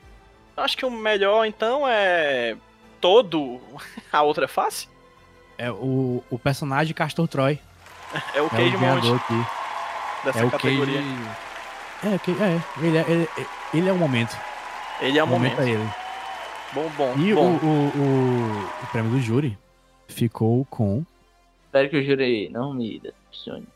Acho 0.57 0.75
que 0.75 0.87
o 0.87 0.91
melhor, 0.91 1.45
então, 1.45 1.87
é. 1.87 2.57
Todo. 2.99 3.61
A 4.11 4.23
outra 4.23 4.49
face? 4.49 4.89
É 5.59 5.71
o, 5.71 6.25
o 6.31 6.39
personagem 6.39 6.95
Castor 6.95 7.29
Troy. 7.29 7.59
É 8.35 8.41
o 8.41 8.47
É 8.47 8.49
Cage 8.49 8.77
o 8.77 8.79
Monte 8.81 9.13
aqui. 9.13 9.47
dessa 10.25 10.39
É 10.39 10.45
o 10.47 10.51
categoria. 10.51 10.99
Cage. 11.03 11.37
É, 12.05 12.43
é, 12.43 12.61
ele 12.87 12.97
é, 12.97 13.05
ele, 13.07 13.29
ele 13.75 13.89
é 13.91 13.93
o 13.93 13.97
momento. 13.99 14.35
Ele 15.03 15.19
é 15.19 15.23
o 15.23 15.27
momento. 15.27 15.61
é 15.61 15.69
ele. 15.69 15.89
Bom, 16.73 16.89
bom. 16.97 17.15
E 17.19 17.33
o, 17.35 17.37
bom. 17.37 17.51
o, 17.63 17.67
o, 17.67 18.69
o 18.83 18.87
prêmio 18.93 19.11
do 19.11 19.21
júri 19.21 19.59
ficou 20.09 20.65
com. 20.71 21.05
Espero 21.77 21.91
que 21.91 21.97
o 21.99 22.03
júri 22.03 22.49
não 22.49 22.73
me 22.73 22.99
decepcione. 22.99 23.67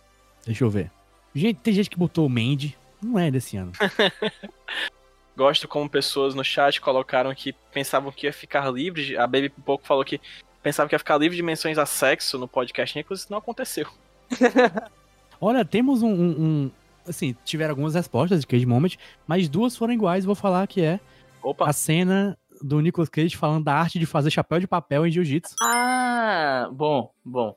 Deixa 0.47 0.65
eu 0.65 0.71
ver. 0.71 0.91
Gente, 1.35 1.61
tem 1.61 1.75
gente 1.75 1.91
que 1.91 1.99
botou 1.99 2.25
o 2.27 2.31
Mandy. 2.31 2.75
Não 3.03 3.19
é 3.19 3.31
desse 3.31 3.59
ano. 3.59 3.73
Gosto 5.37 5.69
como 5.69 5.89
pessoas 5.89 6.35
no 6.35 6.43
chat 6.43 6.81
colocaram 6.81 7.35
que 7.35 7.53
pensavam 7.73 8.11
que 8.11 8.27
ia 8.27 8.33
ficar 8.33 8.71
livre. 8.71 9.05
de- 9.05 9.17
A 9.19 9.27
Baby 9.27 9.51
pouco 9.51 9.87
falou 9.87 10.03
que 10.05 10.19
pensava 10.63 10.89
que 10.89 10.95
ia 10.95 10.99
ficar 10.99 11.19
livre 11.19 11.37
de 11.37 11.43
menções 11.43 11.77
a 11.77 11.85
sexo 11.85 12.39
no 12.39 12.49
podcast 12.49 12.97
Nicolas. 12.97 13.21
Isso 13.21 13.31
não 13.31 13.39
aconteceu. 13.39 13.87
Olha, 15.41 15.63
temos 15.65 16.03
um, 16.03 16.11
um- 16.11 16.41
um- 16.43 16.71
Assim, 17.07 17.35
tiveram 17.45 17.73
algumas 17.73 17.95
respostas 17.95 18.41
de 18.41 18.47
Cage 18.47 18.67
Moment, 18.67 18.91
mas 19.27 19.49
duas 19.49 19.77
foram 19.77 19.93
iguais. 19.93 20.25
Vou 20.25 20.35
falar 20.35 20.67
que 20.67 20.81
é 20.83 21.01
Opa, 21.43 21.69
a 21.69 21.73
cena 21.73 22.39
do 22.63 22.79
Nicolas 22.81 23.09
Cage 23.09 23.37
falando 23.37 23.65
da 23.65 23.75
arte 23.75 23.99
de 23.99 24.05
fazer 24.07 24.31
chapéu 24.31 24.61
de 24.61 24.67
papel 24.67 25.07
em 25.07 25.11
jiu-jitsu. 25.11 25.55
Ah, 25.63 26.69
bom, 26.73 27.11
bom. 27.25 27.57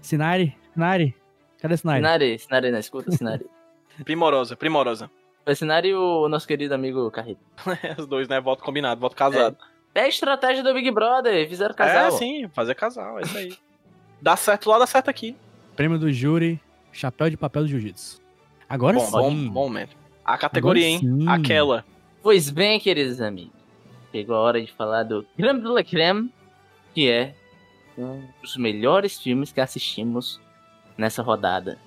Sinari, 0.00 0.56
Sinari. 0.72 1.14
Cadê 1.60 1.76
Sinari? 1.76 1.98
Sinari, 2.00 2.38
Sinari 2.38 2.70
na 2.70 2.78
escuta, 2.80 3.10
Sinari. 3.12 3.46
primorosa, 4.04 4.56
primorosa. 4.56 5.10
Foi 5.44 5.54
Sinari 5.54 5.88
e 5.88 5.94
o 5.94 6.28
nosso 6.28 6.46
querido 6.46 6.74
amigo 6.74 7.10
Carrito. 7.10 7.40
Os 7.98 8.06
dois, 8.06 8.28
né? 8.28 8.40
Voto 8.40 8.62
combinado, 8.62 9.00
voto 9.00 9.16
casado. 9.16 9.56
É 9.94 10.02
a 10.02 10.08
estratégia 10.08 10.62
do 10.62 10.72
Big 10.72 10.90
Brother, 10.90 11.48
fizeram 11.48 11.72
É, 11.72 11.76
casal. 11.76 12.12
sim, 12.12 12.48
fazer 12.48 12.74
casal, 12.74 13.18
é 13.18 13.22
isso 13.22 13.36
aí. 13.36 13.52
dá 14.22 14.36
certo 14.36 14.70
lá, 14.70 14.78
dá 14.78 14.86
certo 14.86 15.08
aqui. 15.10 15.36
Prêmio 15.74 15.98
do 15.98 16.12
júri, 16.12 16.60
chapéu 16.92 17.28
de 17.28 17.36
papel 17.36 17.62
do 17.62 17.68
jiu-jitsu. 17.68 18.20
Agora 18.68 18.96
Bom, 18.98 19.10
bom, 19.10 19.30
sim. 19.30 19.48
bom 19.48 19.64
momento. 19.64 19.96
A 20.24 20.38
categoria, 20.38 20.86
Agora 20.86 21.04
hein? 21.04 21.18
sim. 21.20 21.28
Aquela. 21.28 21.84
Pois 22.22 22.50
bem, 22.50 22.78
queridos 22.78 23.20
amigos, 23.20 23.52
chegou 24.12 24.36
a 24.36 24.40
hora 24.40 24.60
de 24.64 24.70
falar 24.72 25.02
do 25.02 25.24
Creme 25.36 25.60
de 25.60 25.66
la 25.66 25.82
Creme, 25.82 26.32
que 26.94 27.10
é 27.10 27.34
um 28.02 28.26
dos 28.40 28.56
melhores 28.56 29.18
filmes 29.20 29.52
que 29.52 29.60
assistimos 29.60 30.40
nessa 30.96 31.22
rodada. 31.22 31.78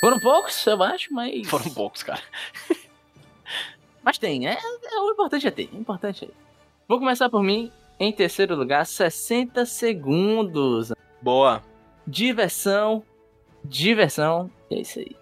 Foram 0.00 0.18
poucos, 0.20 0.66
eu 0.66 0.82
acho, 0.82 1.12
mas. 1.12 1.46
Foram 1.48 1.70
poucos, 1.70 2.02
cara. 2.02 2.22
Mas 4.02 4.18
tem, 4.18 4.46
é, 4.46 4.52
é- 4.52 5.00
o 5.00 5.10
importante 5.12 5.46
é 5.46 5.50
ter, 5.50 5.70
o 5.72 5.78
importante 5.78 6.26
é. 6.26 6.28
Vou 6.86 6.98
começar 6.98 7.30
por 7.30 7.42
mim. 7.42 7.72
Em 7.98 8.12
terceiro 8.12 8.54
lugar, 8.54 8.84
60 8.84 9.64
segundos. 9.64 10.92
Boa. 11.22 11.62
Diversão, 12.06 13.02
diversão, 13.64 14.50
é 14.70 14.80
isso 14.80 14.98
aí. 14.98 15.16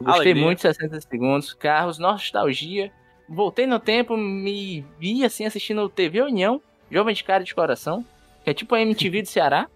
Gostei 0.00 0.22
Alegria. 0.26 0.44
muito 0.44 0.58
de 0.58 0.62
60 0.62 1.00
segundos, 1.00 1.52
carros, 1.52 1.98
nostalgia. 1.98 2.92
Voltei 3.28 3.66
no 3.66 3.80
tempo, 3.80 4.16
me 4.16 4.84
vi 5.00 5.24
assim 5.24 5.44
assistindo 5.44 5.88
TV 5.88 6.22
União, 6.22 6.62
Jovem 6.90 7.14
de 7.14 7.24
Cara 7.24 7.42
de 7.42 7.54
Coração, 7.54 8.04
que 8.44 8.50
é 8.50 8.54
tipo 8.54 8.74
a 8.74 8.80
MTV 8.80 9.22
do 9.22 9.28
Ceará, 9.28 9.68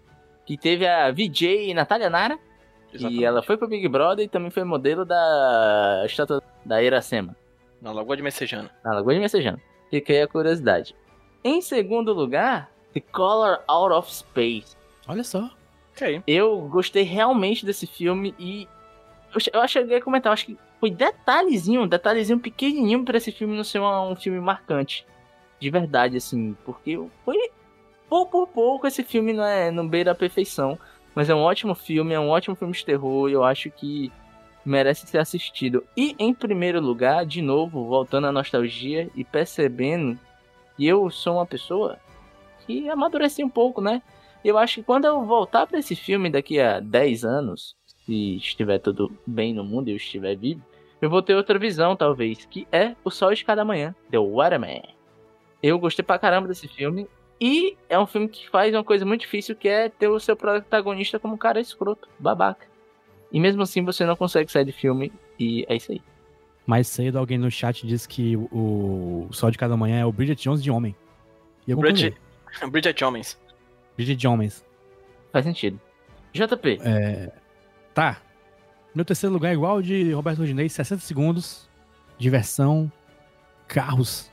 que 0.45 0.57
teve 0.57 0.87
a 0.87 1.11
VJ 1.11 1.73
Natália 1.73 2.09
Nara, 2.09 2.37
Exatamente. 2.93 3.21
e 3.21 3.25
ela 3.25 3.41
foi 3.41 3.57
pro 3.57 3.67
Big 3.67 3.87
Brother 3.87 4.25
e 4.25 4.29
também 4.29 4.49
foi 4.51 4.63
modelo 4.63 5.03
da 5.05 6.03
estátua 6.05 6.41
da 6.65 6.81
Iracema, 6.83 7.35
Na 7.81 7.91
Lagoa 7.91 8.15
de 8.15 8.21
Messejana. 8.23 8.69
na 8.83 8.93
Lagoa 8.93 9.13
de 9.13 9.19
Messejana. 9.19 9.59
Fica 9.89 10.11
aí 10.13 10.21
a 10.21 10.27
curiosidade. 10.27 10.95
Em 11.43 11.61
segundo 11.61 12.13
lugar, 12.13 12.69
The 12.93 12.99
Color 13.01 13.59
Out 13.67 13.93
of 13.93 14.11
Space. 14.13 14.75
Olha 15.07 15.23
só. 15.23 15.49
Ok. 15.95 16.23
Eu 16.25 16.57
gostei 16.69 17.03
realmente 17.03 17.65
desse 17.65 17.85
filme 17.85 18.33
e 18.39 18.67
eu, 19.33 19.39
che- 19.39 19.51
eu 19.53 19.67
cheguei 19.67 19.97
a 19.97 20.01
comentar, 20.01 20.29
eu 20.29 20.33
acho 20.33 20.45
que 20.47 20.57
foi 20.79 20.89
detalhezinho, 20.89 21.81
um 21.83 21.87
detalhezinho 21.87 22.39
pequenininho 22.39 23.03
pra 23.05 23.17
esse 23.17 23.31
filme 23.31 23.55
não 23.55 23.63
ser 23.63 23.79
um 23.79 24.15
filme 24.15 24.39
marcante. 24.39 25.05
De 25.59 25.69
verdade, 25.69 26.17
assim, 26.17 26.55
porque 26.65 26.99
foi 27.23 27.37
pouco 28.13 28.45
por 28.45 28.47
pouco 28.47 28.85
esse 28.85 29.03
filme 29.03 29.33
não 29.33 29.43
é 29.43 29.71
não 29.71 29.87
beira 29.87 30.11
a 30.11 30.15
perfeição, 30.15 30.77
mas 31.15 31.31
é 31.31 31.33
um 31.33 31.41
ótimo 31.41 31.73
filme, 31.73 32.13
é 32.13 32.19
um 32.19 32.29
ótimo 32.29 32.55
filme 32.55 32.71
de 32.71 32.85
terror 32.85 33.27
e 33.27 33.33
eu 33.33 33.43
acho 33.43 33.71
que 33.71 34.11
merece 34.63 35.07
ser 35.07 35.17
assistido. 35.17 35.83
E 35.97 36.15
em 36.19 36.31
primeiro 36.31 36.79
lugar, 36.79 37.25
de 37.25 37.41
novo, 37.41 37.87
voltando 37.87 38.27
à 38.27 38.31
nostalgia 38.31 39.09
e 39.15 39.23
percebendo 39.23 40.19
que 40.77 40.85
eu 40.85 41.09
sou 41.09 41.37
uma 41.37 41.45
pessoa 41.47 41.97
que 42.67 42.87
amadureci 42.87 43.43
um 43.43 43.49
pouco, 43.49 43.81
né? 43.81 43.99
Eu 44.45 44.59
acho 44.59 44.75
que 44.75 44.83
quando 44.83 45.05
eu 45.05 45.25
voltar 45.25 45.65
pra 45.65 45.79
esse 45.79 45.95
filme 45.95 46.29
daqui 46.29 46.59
a 46.59 46.79
10 46.79 47.25
anos, 47.25 47.75
se 48.05 48.35
estiver 48.35 48.77
tudo 48.77 49.11
bem 49.25 49.55
no 49.55 49.63
mundo 49.63 49.87
e 49.87 49.91
eu 49.93 49.97
estiver 49.97 50.35
vivo, 50.35 50.61
eu 51.01 51.09
vou 51.09 51.23
ter 51.23 51.33
outra 51.33 51.57
visão, 51.57 51.95
talvez, 51.95 52.45
que 52.45 52.67
é 52.71 52.95
O 53.03 53.09
Sol 53.09 53.33
de 53.33 53.43
Cada 53.43 53.65
Manhã, 53.65 53.95
The 54.11 54.19
Waterman. 54.19 54.83
Eu 55.63 55.79
gostei 55.79 56.05
pra 56.05 56.19
caramba 56.19 56.47
desse 56.47 56.67
filme, 56.67 57.07
e 57.45 57.75
é 57.89 57.99
um 57.99 58.07
filme 58.07 58.29
que 58.29 58.49
faz 58.49 58.73
uma 58.73 58.85
coisa 58.85 59.05
muito 59.05 59.19
difícil, 59.19 59.53
que 59.53 59.67
é 59.67 59.89
ter 59.89 60.07
o 60.07 60.17
seu 60.17 60.33
protagonista 60.33 61.19
como 61.19 61.33
um 61.33 61.37
cara 61.37 61.59
escroto, 61.59 62.07
babaca. 62.17 62.65
E 63.29 63.37
mesmo 63.37 63.61
assim 63.61 63.83
você 63.83 64.05
não 64.05 64.15
consegue 64.15 64.49
sair 64.49 64.63
do 64.63 64.71
filme, 64.71 65.11
e 65.37 65.65
é 65.67 65.75
isso 65.75 65.91
aí. 65.91 66.01
Mais 66.65 66.87
cedo 66.87 67.19
alguém 67.19 67.37
no 67.37 67.51
chat 67.51 67.85
disse 67.85 68.07
que 68.07 68.37
o, 68.37 69.27
Sol 69.33 69.51
de 69.51 69.57
Cada 69.57 69.75
Manhã 69.75 69.99
é 69.99 70.05
o 70.05 70.11
Bridget 70.13 70.41
Jones 70.41 70.63
de 70.63 70.71
homem. 70.71 70.95
E 71.67 71.71
eu. 71.71 71.77
Bridget, 71.77 72.17
Bridget 72.71 73.03
Homens. 73.03 73.37
Bridget 73.97 74.15
Jones. 74.15 74.65
Faz 75.33 75.43
sentido. 75.43 75.77
JP, 76.31 76.79
É, 76.81 77.29
tá. 77.93 78.21
Meu 78.95 79.03
terceiro 79.03 79.33
lugar 79.33 79.49
é 79.49 79.53
igual 79.53 79.73
ao 79.73 79.81
de 79.81 80.13
Roberto 80.13 80.39
Rodinei, 80.39 80.69
60 80.69 81.01
segundos. 81.01 81.69
Diversão, 82.17 82.89
carros, 83.67 84.31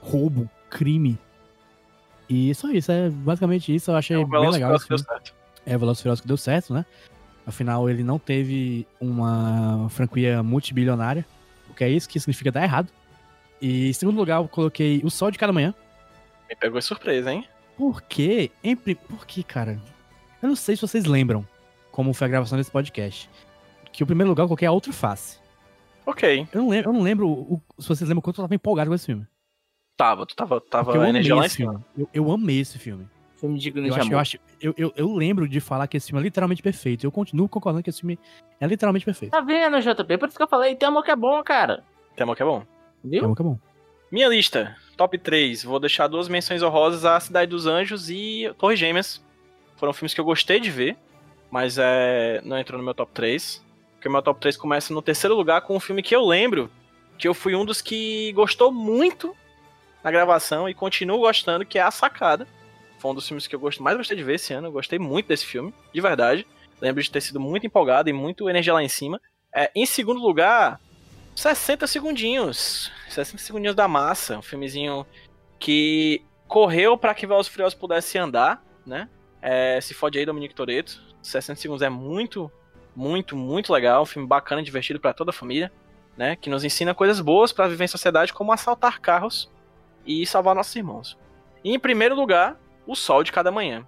roubo, 0.00 0.48
crime. 0.70 1.18
E 2.28 2.54
só 2.54 2.70
isso, 2.70 2.90
é 2.90 3.08
basicamente 3.08 3.74
isso. 3.74 3.90
Eu 3.90 3.96
achei 3.96 4.16
É 4.16 4.18
o 4.18 4.26
bem 4.26 4.50
legal 4.50 4.78
filme. 4.78 4.88
deu 4.88 4.98
certo. 4.98 5.34
É, 5.64 5.74
e 5.74 5.78
Furiosos 5.78 6.20
que 6.20 6.26
deu 6.28 6.36
certo, 6.36 6.72
né? 6.74 6.84
Afinal, 7.46 7.88
ele 7.88 8.02
não 8.02 8.18
teve 8.18 8.86
uma 9.00 9.88
franquia 9.90 10.42
multibilionária, 10.42 11.24
o 11.70 11.74
que 11.74 11.84
é 11.84 11.88
isso 11.88 12.08
que 12.08 12.18
significa 12.18 12.50
dar 12.50 12.62
errado. 12.64 12.88
E 13.62 13.88
em 13.88 13.92
segundo 13.92 14.16
lugar, 14.16 14.40
eu 14.40 14.48
coloquei 14.48 15.00
O 15.04 15.10
Sol 15.10 15.30
de 15.30 15.38
Cada 15.38 15.52
Manhã. 15.52 15.72
Me 16.48 16.56
pegou 16.56 16.80
surpresa, 16.82 17.32
hein? 17.32 17.44
Por 17.76 18.02
quê? 18.02 18.50
Em 18.62 18.74
Por 18.76 19.26
quê, 19.26 19.42
cara? 19.42 19.78
Eu 20.42 20.48
não 20.48 20.56
sei 20.56 20.76
se 20.76 20.82
vocês 20.82 21.04
lembram 21.04 21.46
como 21.92 22.12
foi 22.12 22.26
a 22.26 22.30
gravação 22.30 22.58
desse 22.58 22.70
podcast. 22.70 23.28
Que 23.92 24.02
o 24.02 24.06
primeiro 24.06 24.28
lugar 24.30 24.44
eu 24.44 24.48
coloquei 24.48 24.68
a 24.68 24.72
outra 24.72 24.92
face. 24.92 25.38
Ok. 26.04 26.46
Eu 26.52 26.62
não 26.62 26.68
lembro, 26.68 26.90
eu 26.90 26.92
não 26.92 27.02
lembro 27.02 27.28
o- 27.28 27.60
se 27.78 27.88
vocês 27.88 28.08
lembram 28.08 28.22
quanto 28.22 28.40
eu 28.40 28.44
tava 28.44 28.54
empolgado 28.54 28.90
com 28.90 28.94
esse 28.94 29.06
filme. 29.06 29.26
Tava, 29.96 30.26
tu 30.26 30.36
tava, 30.36 30.60
tava 30.60 30.92
eu 30.92 30.96
amei 31.00 31.10
energia 31.10 31.34
lá 31.34 31.42
em 31.42 31.46
esse 31.46 31.56
cima. 31.56 31.72
filme. 31.72 31.84
Eu, 31.96 32.08
eu 32.26 32.30
amei 32.32 32.60
esse 32.60 32.78
filme. 32.78 33.06
filme 33.40 33.58
digno 33.58 33.80
Eu 33.80 33.84
de 33.84 33.90
acho, 33.90 34.00
eu, 34.00 34.06
amor. 34.06 34.20
acho 34.20 34.38
eu, 34.60 34.74
eu, 34.76 34.92
eu 34.96 35.14
lembro 35.14 35.48
de 35.48 35.58
falar 35.60 35.86
que 35.86 35.96
esse 35.96 36.08
filme 36.08 36.20
é 36.20 36.24
literalmente 36.24 36.62
perfeito. 36.62 37.04
Eu 37.06 37.10
continuo 37.12 37.48
concordando 37.48 37.82
que 37.82 37.90
esse 37.90 38.00
filme 38.00 38.18
é 38.60 38.66
literalmente 38.66 39.04
perfeito. 39.04 39.32
Tá 39.32 39.40
vendo, 39.40 39.80
JP? 39.80 40.18
Por 40.18 40.28
isso 40.28 40.36
que 40.36 40.42
eu 40.42 40.48
falei, 40.48 40.74
tem 40.76 40.88
amor 40.88 41.02
que 41.02 41.10
é 41.10 41.16
bom, 41.16 41.42
cara. 41.42 41.82
Tema 42.14 42.36
que 42.36 42.42
é 42.42 42.46
bom. 42.46 42.62
Viu? 43.02 43.22
bom, 43.28 43.34
que 43.34 43.42
é 43.42 43.44
bom. 43.44 43.58
Minha 44.10 44.28
lista, 44.28 44.76
top 44.96 45.18
3. 45.18 45.64
Vou 45.64 45.80
deixar 45.80 46.06
duas 46.08 46.28
menções 46.28 46.62
honrosas 46.62 47.04
a 47.04 47.18
Cidade 47.18 47.50
dos 47.50 47.66
Anjos 47.66 48.10
e 48.10 48.52
Torre 48.58 48.76
Gêmeas. 48.76 49.24
Foram 49.76 49.92
filmes 49.92 50.12
que 50.14 50.20
eu 50.20 50.24
gostei 50.24 50.60
de 50.60 50.70
ver, 50.70 50.96
mas 51.50 51.76
é, 51.78 52.40
não 52.44 52.58
entrou 52.58 52.78
no 52.78 52.84
meu 52.84 52.94
top 52.94 53.12
3. 53.12 53.64
Porque 53.94 54.08
o 54.08 54.12
meu 54.12 54.22
top 54.22 54.40
3 54.40 54.56
começa 54.56 54.92
no 54.92 55.00
terceiro 55.02 55.34
lugar 55.34 55.62
com 55.62 55.74
um 55.74 55.80
filme 55.80 56.02
que 56.02 56.14
eu 56.14 56.24
lembro 56.24 56.70
que 57.18 57.26
eu 57.26 57.32
fui 57.34 57.54
um 57.56 57.64
dos 57.64 57.80
que 57.80 58.30
gostou 58.32 58.70
muito 58.70 59.34
na 60.06 60.12
gravação 60.12 60.68
e 60.68 60.74
continuo 60.74 61.18
gostando, 61.18 61.66
que 61.66 61.80
é 61.80 61.82
A 61.82 61.90
Sacada. 61.90 62.46
Foi 63.00 63.10
um 63.10 63.14
dos 63.14 63.26
filmes 63.26 63.48
que 63.48 63.56
eu 63.56 63.58
gosto, 63.58 63.82
mais 63.82 63.96
gostei 63.96 64.16
de 64.16 64.22
ver 64.22 64.36
esse 64.36 64.54
ano. 64.54 64.68
Eu 64.68 64.72
gostei 64.72 65.00
muito 65.00 65.26
desse 65.26 65.44
filme, 65.44 65.74
de 65.92 66.00
verdade. 66.00 66.46
Lembro 66.80 67.02
de 67.02 67.10
ter 67.10 67.20
sido 67.20 67.40
muito 67.40 67.66
empolgado 67.66 68.08
e 68.08 68.12
muito 68.12 68.48
energia 68.48 68.72
lá 68.72 68.84
em 68.84 68.88
cima. 68.88 69.20
É, 69.52 69.68
em 69.74 69.84
segundo 69.84 70.20
lugar, 70.20 70.80
60 71.34 71.88
segundinhos. 71.88 72.92
60 73.08 73.42
segundinhos 73.42 73.74
da 73.74 73.88
massa. 73.88 74.38
Um 74.38 74.42
filmezinho 74.42 75.04
que 75.58 76.22
correu 76.46 76.96
para 76.96 77.12
que 77.12 77.26
Velozes 77.26 77.50
Furiosos 77.50 77.76
pudesse 77.76 78.16
andar, 78.16 78.62
né? 78.86 79.08
É, 79.42 79.80
se 79.80 79.92
fode 79.92 80.20
aí, 80.20 80.24
Dominique 80.24 80.54
Toretto. 80.54 81.02
60 81.20 81.60
segundos 81.60 81.82
é 81.82 81.88
muito, 81.88 82.48
muito, 82.94 83.36
muito 83.36 83.72
legal. 83.72 84.04
Um 84.04 84.06
filme 84.06 84.28
bacana, 84.28 84.62
divertido 84.62 85.00
para 85.00 85.12
toda 85.12 85.30
a 85.30 85.34
família, 85.34 85.72
né? 86.16 86.36
Que 86.36 86.48
nos 86.48 86.62
ensina 86.62 86.94
coisas 86.94 87.20
boas 87.20 87.50
para 87.50 87.66
viver 87.66 87.86
em 87.86 87.88
sociedade, 87.88 88.32
como 88.32 88.52
assaltar 88.52 89.00
carros 89.00 89.50
e 90.06 90.26
salvar 90.26 90.54
nossos 90.54 90.74
irmãos. 90.76 91.18
E 91.64 91.74
em 91.74 91.78
primeiro 91.78 92.14
lugar, 92.14 92.60
O 92.86 92.94
Sol 92.94 93.24
de 93.24 93.32
Cada 93.32 93.50
Manhã. 93.50 93.86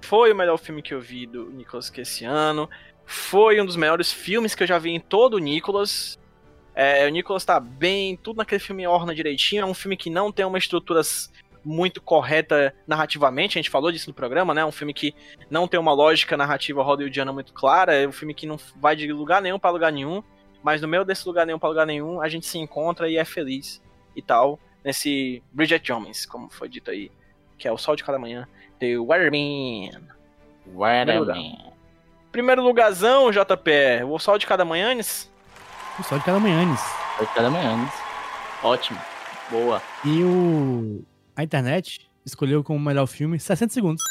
Foi 0.00 0.32
o 0.32 0.36
melhor 0.36 0.56
filme 0.56 0.80
que 0.80 0.94
eu 0.94 1.00
vi 1.00 1.26
do 1.26 1.50
Nicolas 1.50 1.92
esse 1.96 2.24
ano. 2.24 2.68
Foi 3.04 3.60
um 3.60 3.66
dos 3.66 3.76
melhores 3.76 4.10
filmes 4.10 4.54
que 4.54 4.62
eu 4.62 4.66
já 4.66 4.78
vi 4.78 4.90
em 4.90 5.00
todo 5.00 5.34
o 5.34 5.38
Nicolas. 5.38 6.18
É, 6.74 7.06
o 7.06 7.10
Nicolas 7.10 7.44
tá 7.44 7.60
bem, 7.60 8.16
tudo 8.16 8.38
naquele 8.38 8.60
filme 8.60 8.86
orna 8.86 9.14
direitinho. 9.14 9.62
É 9.62 9.66
um 9.66 9.74
filme 9.74 9.96
que 9.96 10.08
não 10.08 10.32
tem 10.32 10.46
uma 10.46 10.56
estrutura 10.56 11.02
muito 11.64 12.00
correta 12.00 12.74
narrativamente, 12.86 13.58
a 13.58 13.60
gente 13.60 13.70
falou 13.70 13.92
disso 13.92 14.08
no 14.08 14.14
programa, 14.14 14.54
né? 14.54 14.64
Um 14.64 14.72
filme 14.72 14.94
que 14.94 15.14
não 15.50 15.68
tem 15.68 15.78
uma 15.78 15.92
lógica 15.92 16.36
narrativa 16.36 16.82
hollywoodiana 16.82 17.32
muito 17.32 17.52
clara, 17.52 17.94
é 17.94 18.06
um 18.06 18.12
filme 18.12 18.34
que 18.34 18.46
não 18.46 18.58
vai 18.76 18.96
de 18.96 19.12
lugar 19.12 19.42
nenhum 19.42 19.58
para 19.58 19.70
lugar 19.70 19.92
nenhum, 19.92 20.22
mas 20.62 20.80
no 20.80 20.88
meio 20.88 21.04
desse 21.04 21.26
lugar 21.26 21.46
nenhum 21.46 21.58
para 21.58 21.68
lugar 21.68 21.86
nenhum, 21.86 22.20
a 22.20 22.28
gente 22.28 22.46
se 22.46 22.58
encontra 22.58 23.08
e 23.08 23.16
é 23.16 23.24
feliz 23.24 23.82
e 24.16 24.22
tal, 24.22 24.58
nesse 24.84 25.42
Bridget 25.52 25.84
Jones, 25.84 26.26
como 26.26 26.50
foi 26.50 26.68
dito 26.68 26.90
aí, 26.90 27.10
que 27.58 27.68
é 27.68 27.72
o 27.72 27.78
Sol 27.78 27.96
de 27.96 28.04
Cada 28.04 28.18
Manhã, 28.18 28.48
The 28.78 28.98
Waterman. 28.98 29.92
Waterman. 30.74 31.72
Primeiro 32.32 32.62
lugarzão, 32.62 33.30
JP, 33.30 34.04
o 34.08 34.18
Sol 34.18 34.38
de 34.38 34.46
Cada 34.46 34.64
Manhã, 34.64 34.96
O 35.98 36.02
Sol 36.02 36.18
de 36.18 36.24
Cada 36.24 36.38
Manhã. 36.38 36.76
Sol 37.16 37.26
de 37.26 37.34
Cada 37.34 37.50
Manhã. 37.50 37.90
Ótimo. 38.62 38.98
Boa. 39.50 39.82
E 40.04 40.22
o... 40.22 41.04
a 41.34 41.42
internet 41.42 42.08
escolheu 42.24 42.62
como 42.62 42.78
melhor 42.78 43.06
filme 43.06 43.38
60 43.38 43.72
segundos. 43.72 44.02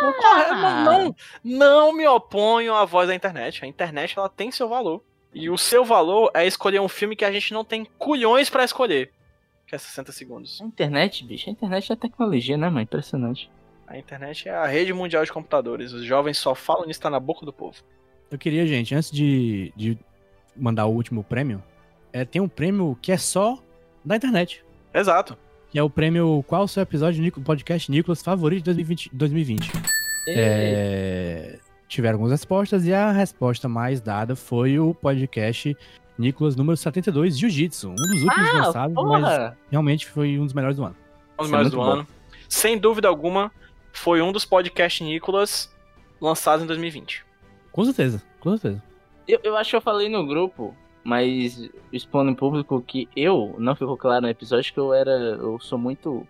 Não, 0.00 0.84
não, 0.84 1.16
não 1.42 1.92
me 1.92 2.06
oponho 2.06 2.74
à 2.74 2.84
voz 2.84 3.08
da 3.08 3.14
internet. 3.14 3.64
A 3.64 3.68
internet 3.68 4.18
ela 4.18 4.28
tem 4.28 4.50
seu 4.50 4.68
valor. 4.68 5.02
E 5.32 5.48
o 5.48 5.56
seu 5.56 5.84
valor 5.84 6.30
é 6.34 6.46
escolher 6.46 6.80
um 6.80 6.88
filme 6.88 7.14
que 7.14 7.24
a 7.24 7.30
gente 7.30 7.52
não 7.52 7.64
tem 7.64 7.84
culhões 7.98 8.50
pra 8.50 8.64
escolher. 8.64 9.12
Que 9.70 9.76
é 9.76 9.78
60 9.78 10.10
segundos. 10.10 10.60
A 10.60 10.64
internet, 10.64 11.24
bicho, 11.24 11.48
a 11.48 11.52
internet 11.52 11.92
é 11.92 11.94
tecnologia, 11.94 12.56
né, 12.56 12.68
mano? 12.68 12.80
Impressionante. 12.80 13.48
A 13.86 13.96
internet 13.96 14.48
é 14.48 14.52
a 14.52 14.66
rede 14.66 14.92
mundial 14.92 15.24
de 15.24 15.32
computadores. 15.32 15.92
Os 15.92 16.04
jovens 16.04 16.38
só 16.38 16.56
falam 16.56 16.88
nisso, 16.88 17.00
tá 17.00 17.08
na 17.08 17.20
boca 17.20 17.46
do 17.46 17.52
povo. 17.52 17.76
Eu 18.28 18.36
queria, 18.36 18.66
gente, 18.66 18.92
antes 18.96 19.12
de, 19.12 19.72
de 19.76 19.96
mandar 20.56 20.86
o 20.86 20.92
último 20.92 21.22
prêmio, 21.22 21.62
é, 22.12 22.24
tem 22.24 22.42
um 22.42 22.48
prêmio 22.48 22.98
que 23.00 23.12
é 23.12 23.16
só 23.16 23.62
da 24.04 24.16
internet. 24.16 24.64
Exato. 24.92 25.38
Que 25.70 25.78
é 25.78 25.82
o 25.84 25.88
prêmio 25.88 26.44
Qual 26.48 26.64
o 26.64 26.68
seu 26.68 26.82
episódio 26.82 27.22
do 27.30 27.40
podcast 27.40 27.88
Nicolas 27.92 28.24
favorito 28.24 28.64
de 28.64 28.74
2020? 28.74 29.10
2020. 29.12 29.70
É, 30.30 31.60
tiveram 31.86 32.16
algumas 32.16 32.32
respostas 32.32 32.84
e 32.86 32.92
a 32.92 33.12
resposta 33.12 33.68
mais 33.68 34.00
dada 34.00 34.34
foi 34.34 34.80
o 34.80 34.92
podcast 34.92 35.76
Nicolas 36.20 36.54
número 36.54 36.76
72, 36.76 37.38
Jiu-Jitsu. 37.38 37.88
Um 37.90 37.94
dos 37.94 38.22
últimos 38.22 38.50
Ah, 38.50 38.66
lançados, 38.66 38.94
mas 38.94 39.04
porra! 39.22 39.58
realmente 39.70 40.06
foi 40.06 40.38
um 40.38 40.44
dos 40.44 40.52
melhores 40.52 40.76
do 40.76 40.84
ano. 40.84 40.96
Um 41.38 41.42
dos 41.42 41.48
é 41.48 41.50
melhores 41.50 41.70
do 41.70 41.76
muito 41.78 41.90
ano. 41.90 42.06
Sem 42.48 42.76
dúvida 42.78 43.08
alguma, 43.08 43.50
foi 43.92 44.20
um 44.20 44.30
dos 44.30 44.44
podcasts 44.44 45.00
Nicolas 45.06 45.74
lançados 46.20 46.62
em 46.62 46.66
2020. 46.66 47.24
Com 47.72 47.84
certeza, 47.84 48.22
com 48.38 48.50
certeza. 48.56 48.82
Eu, 49.26 49.40
eu 49.42 49.56
acho 49.56 49.70
que 49.70 49.76
eu 49.76 49.80
falei 49.80 50.08
no 50.08 50.26
grupo, 50.26 50.74
mas 51.02 51.70
expondo 51.92 52.30
em 52.30 52.34
público 52.34 52.82
que 52.82 53.08
eu, 53.16 53.54
não 53.58 53.74
ficou 53.74 53.96
claro 53.96 54.22
no 54.22 54.28
episódio, 54.28 54.72
que 54.72 54.78
eu 54.78 54.92
era. 54.92 55.10
Eu 55.10 55.58
sou 55.60 55.78
muito. 55.78 56.26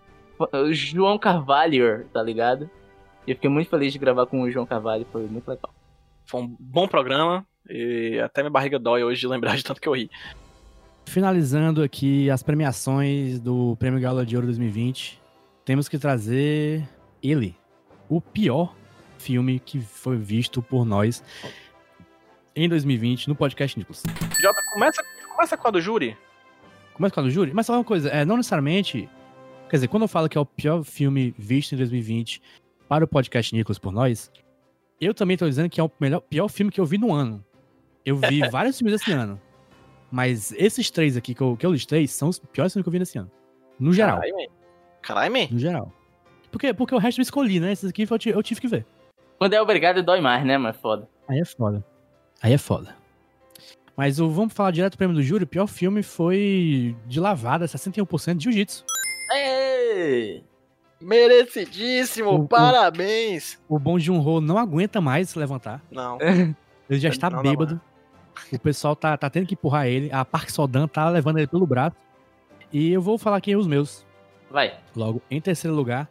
João 0.71 1.19
Carvalho, 1.19 2.05
tá 2.13 2.23
ligado? 2.23 2.69
E 3.27 3.31
eu 3.31 3.35
fiquei 3.35 3.49
muito 3.49 3.69
feliz 3.69 3.91
de 3.93 3.99
gravar 3.99 4.25
com 4.25 4.41
o 4.41 4.49
João 4.49 4.65
Carvalho, 4.65 5.05
foi 5.11 5.27
muito 5.27 5.47
legal. 5.47 5.73
Foi 6.25 6.41
um 6.41 6.55
bom 6.59 6.87
programa. 6.87 7.45
E 7.69 8.19
até 8.19 8.41
minha 8.41 8.51
barriga 8.51 8.79
dói 8.79 9.03
hoje 9.03 9.21
de 9.21 9.27
lembrar 9.27 9.55
de 9.55 9.63
tanto 9.63 9.79
que 9.79 9.87
eu 9.87 9.95
ri. 9.95 10.09
Finalizando 11.05 11.83
aqui 11.83 12.29
as 12.29 12.41
premiações 12.41 13.39
do 13.39 13.75
Prêmio 13.77 13.99
Gala 13.99 14.25
de 14.25 14.35
Ouro 14.35 14.47
2020, 14.47 15.21
temos 15.65 15.89
que 15.89 15.97
trazer 15.97 16.87
ele, 17.21 17.55
o 18.09 18.21
pior 18.21 18.75
filme 19.17 19.59
que 19.59 19.79
foi 19.79 20.17
visto 20.17 20.61
por 20.61 20.85
nós 20.85 21.23
em 22.55 22.67
2020 22.67 23.27
no 23.27 23.35
podcast 23.35 23.77
Nicolas. 23.77 24.03
Jota, 24.39 24.61
começa, 24.73 25.03
começa 25.35 25.57
com 25.57 25.67
a 25.67 25.71
do 25.71 25.81
júri. 25.81 26.17
Começa 26.93 27.13
com 27.13 27.21
a 27.21 27.23
do 27.23 27.31
júri, 27.31 27.53
mas 27.53 27.65
só 27.65 27.73
uma 27.73 27.83
coisa, 27.83 28.09
é, 28.09 28.25
não 28.25 28.37
necessariamente. 28.37 29.07
Quer 29.69 29.77
dizer, 29.77 29.87
quando 29.87 30.03
eu 30.03 30.07
falo 30.07 30.27
que 30.27 30.37
é 30.37 30.41
o 30.41 30.45
pior 30.45 30.83
filme 30.83 31.33
visto 31.37 31.73
em 31.73 31.77
2020 31.77 32.41
para 32.89 33.05
o 33.05 33.07
podcast 33.07 33.55
Nicolas 33.55 33.79
por 33.79 33.91
nós, 33.93 34.31
eu 34.99 35.13
também 35.13 35.37
tô 35.37 35.47
dizendo 35.47 35.69
que 35.69 35.79
é 35.79 35.83
o 35.83 35.91
melhor, 35.99 36.19
pior 36.21 36.47
filme 36.47 36.71
que 36.71 36.79
eu 36.79 36.85
vi 36.85 36.97
no 36.97 37.13
ano. 37.13 37.43
Eu 38.05 38.15
vi 38.17 38.41
vários 38.49 38.77
filmes 38.77 39.01
esse 39.01 39.11
ano. 39.11 39.39
Mas 40.11 40.51
esses 40.53 40.89
três 40.91 41.15
aqui 41.15 41.33
que 41.33 41.41
eu, 41.41 41.55
que 41.55 41.65
eu 41.65 41.71
listei 41.71 42.05
são 42.07 42.27
os 42.29 42.37
piores 42.39 42.73
filmes 42.73 42.83
que 42.83 42.89
eu 42.89 42.93
vi 42.93 42.99
nesse 42.99 43.17
ano. 43.17 43.31
No 43.79 43.93
geral. 43.93 44.17
Caralho, 44.17 44.35
man. 44.35 44.45
Caralho, 45.01 45.33
man. 45.33 45.47
No 45.51 45.59
geral. 45.59 45.93
Porque, 46.51 46.73
porque 46.73 46.93
o 46.93 46.97
resto 46.97 47.19
eu 47.19 47.23
escolhi, 47.23 47.59
né? 47.59 47.71
Esses 47.71 47.89
aqui 47.89 48.03
eu, 48.03 48.33
eu 48.33 48.43
tive 48.43 48.59
que 48.59 48.67
ver. 48.67 48.85
Quando 49.39 49.53
é 49.53 49.61
obrigado, 49.61 50.03
dói 50.03 50.19
mais, 50.21 50.45
né, 50.45 50.57
mas 50.57 50.75
foda. 50.77 51.07
Aí 51.27 51.39
é 51.39 51.45
foda. 51.45 51.83
Aí 52.43 52.53
é 52.53 52.57
foda. 52.57 52.95
Mas 53.95 54.19
o, 54.19 54.29
vamos 54.29 54.53
falar 54.53 54.71
direto 54.71 54.93
do 54.93 54.97
prêmio 54.97 55.15
do 55.15 55.23
júri. 55.23 55.45
O 55.45 55.47
pior 55.47 55.67
filme 55.67 56.03
foi 56.03 56.95
de 57.07 57.19
lavada, 57.19 57.65
61% 57.65 58.35
de 58.35 58.43
jiu-jitsu. 58.45 58.83
Ê! 59.33 60.41
Merecidíssimo, 61.01 62.29
O- 62.31 62.35
o- 62.41 62.47
parabéns. 62.47 63.59
O 63.67 63.79
bom 63.79 63.97
de 63.97 64.11
um 64.11 64.39
não 64.41 64.57
aguenta 64.57 64.99
mais 65.01 65.29
se 65.29 65.39
levantar. 65.39 65.81
Não, 65.89 66.17
Ele 66.21 66.99
já 66.99 67.09
está 67.09 67.29
Não, 67.29 67.37
não, 67.37 67.43
bêbado. 67.43 67.81
O 68.51 68.59
pessoal 68.59 68.95
tá, 68.95 69.15
tá 69.17 69.29
tendo 69.29 69.45
que 69.47 69.53
empurrar 69.53 69.87
ele. 69.87 70.11
A 70.11 70.23
Park 70.25 70.49
Sodan 70.49 70.87
tá 70.87 71.09
levando 71.09 71.37
ele 71.37 71.47
pelo 71.47 71.65
braço. 71.65 71.95
E 72.71 72.91
eu 72.91 73.01
vou 73.01 73.17
falar 73.17 73.37
aqui 73.37 73.55
os 73.55 73.67
meus. 73.67 74.05
Vai. 74.49 74.73
Logo, 74.95 75.21
em 75.29 75.39
terceiro 75.41 75.75
lugar. 75.75 76.09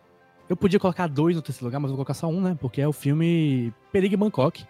Eu 0.48 0.56
podia 0.56 0.80
colocar 0.80 1.06
dois 1.06 1.36
no 1.36 1.42
terceiro 1.42 1.66
lugar, 1.66 1.78
mas 1.78 1.90
vou 1.90 1.96
colocar 1.96 2.14
só 2.14 2.26
um, 2.26 2.40
né? 2.40 2.56
Porque 2.60 2.80
é 2.80 2.88
o 2.88 2.92
filme 2.92 3.72
Perigo 3.92 4.16
Bangkok. 4.16 4.64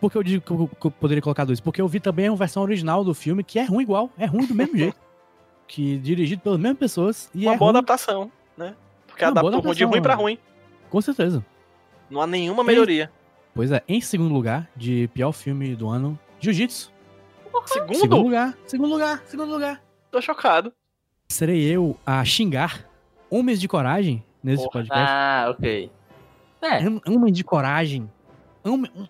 Por 0.00 0.10
que 0.10 0.18
eu 0.18 0.22
digo 0.22 0.42
que 0.42 0.86
eu, 0.86 0.90
poderia 0.90 1.22
colocar 1.22 1.44
dois? 1.44 1.60
Porque 1.60 1.80
eu 1.80 1.86
vi 1.86 2.00
também 2.00 2.26
a 2.26 2.34
versão 2.34 2.62
original 2.62 3.04
do 3.04 3.14
filme, 3.14 3.44
que 3.44 3.58
é 3.58 3.64
ruim 3.64 3.82
igual. 3.84 4.10
É 4.18 4.26
ruim 4.26 4.46
do 4.46 4.54
mesmo 4.54 4.76
jeito. 4.78 4.96
Que 5.68 5.98
dirigido 5.98 6.42
pelas 6.42 6.58
mesmas 6.58 6.78
pessoas. 6.78 7.30
E 7.32 7.44
uma 7.46 7.54
é 7.54 7.56
boa 7.58 7.70
ruim, 7.70 7.78
adaptação, 7.78 8.32
né? 8.56 8.74
Porque 9.06 9.24
Uma 9.24 9.32
boa 9.32 9.52
adaptou 9.52 9.74
de 9.74 9.84
ruim 9.84 10.02
pra 10.02 10.16
né? 10.16 10.22
ruim. 10.22 10.38
com 10.88 11.00
certeza. 11.00 11.44
Não 12.10 12.20
há 12.20 12.26
nenhuma 12.26 12.64
melhoria. 12.64 13.10
Pois 13.54 13.70
é, 13.70 13.82
em 13.86 14.00
segundo 14.00 14.32
lugar, 14.32 14.68
de 14.74 15.08
pior 15.14 15.30
filme 15.32 15.76
do 15.76 15.88
ano, 15.88 16.18
Jiu-Jitsu. 16.40 16.92
Segundo, 17.66 17.94
Segundo 17.98 18.22
lugar, 18.22 18.58
segundo 18.66 18.88
lugar, 18.92 19.22
segundo 19.26 19.50
lugar. 19.52 19.82
tô 20.10 20.20
chocado. 20.22 20.72
serei 21.28 21.62
eu 21.64 21.96
a 22.06 22.24
xingar 22.24 22.88
homens 23.28 23.60
de 23.60 23.68
coragem 23.68 24.24
nesse 24.42 24.62
Porra. 24.64 24.72
podcast. 24.72 25.12
Ah, 25.12 25.46
ok. 25.50 25.90
É, 26.62 26.88
Hom- 26.88 27.00
Homens 27.08 27.36
de 27.36 27.44
coragem. 27.44 28.10
Homem- 28.64 28.90
um- 28.96 29.06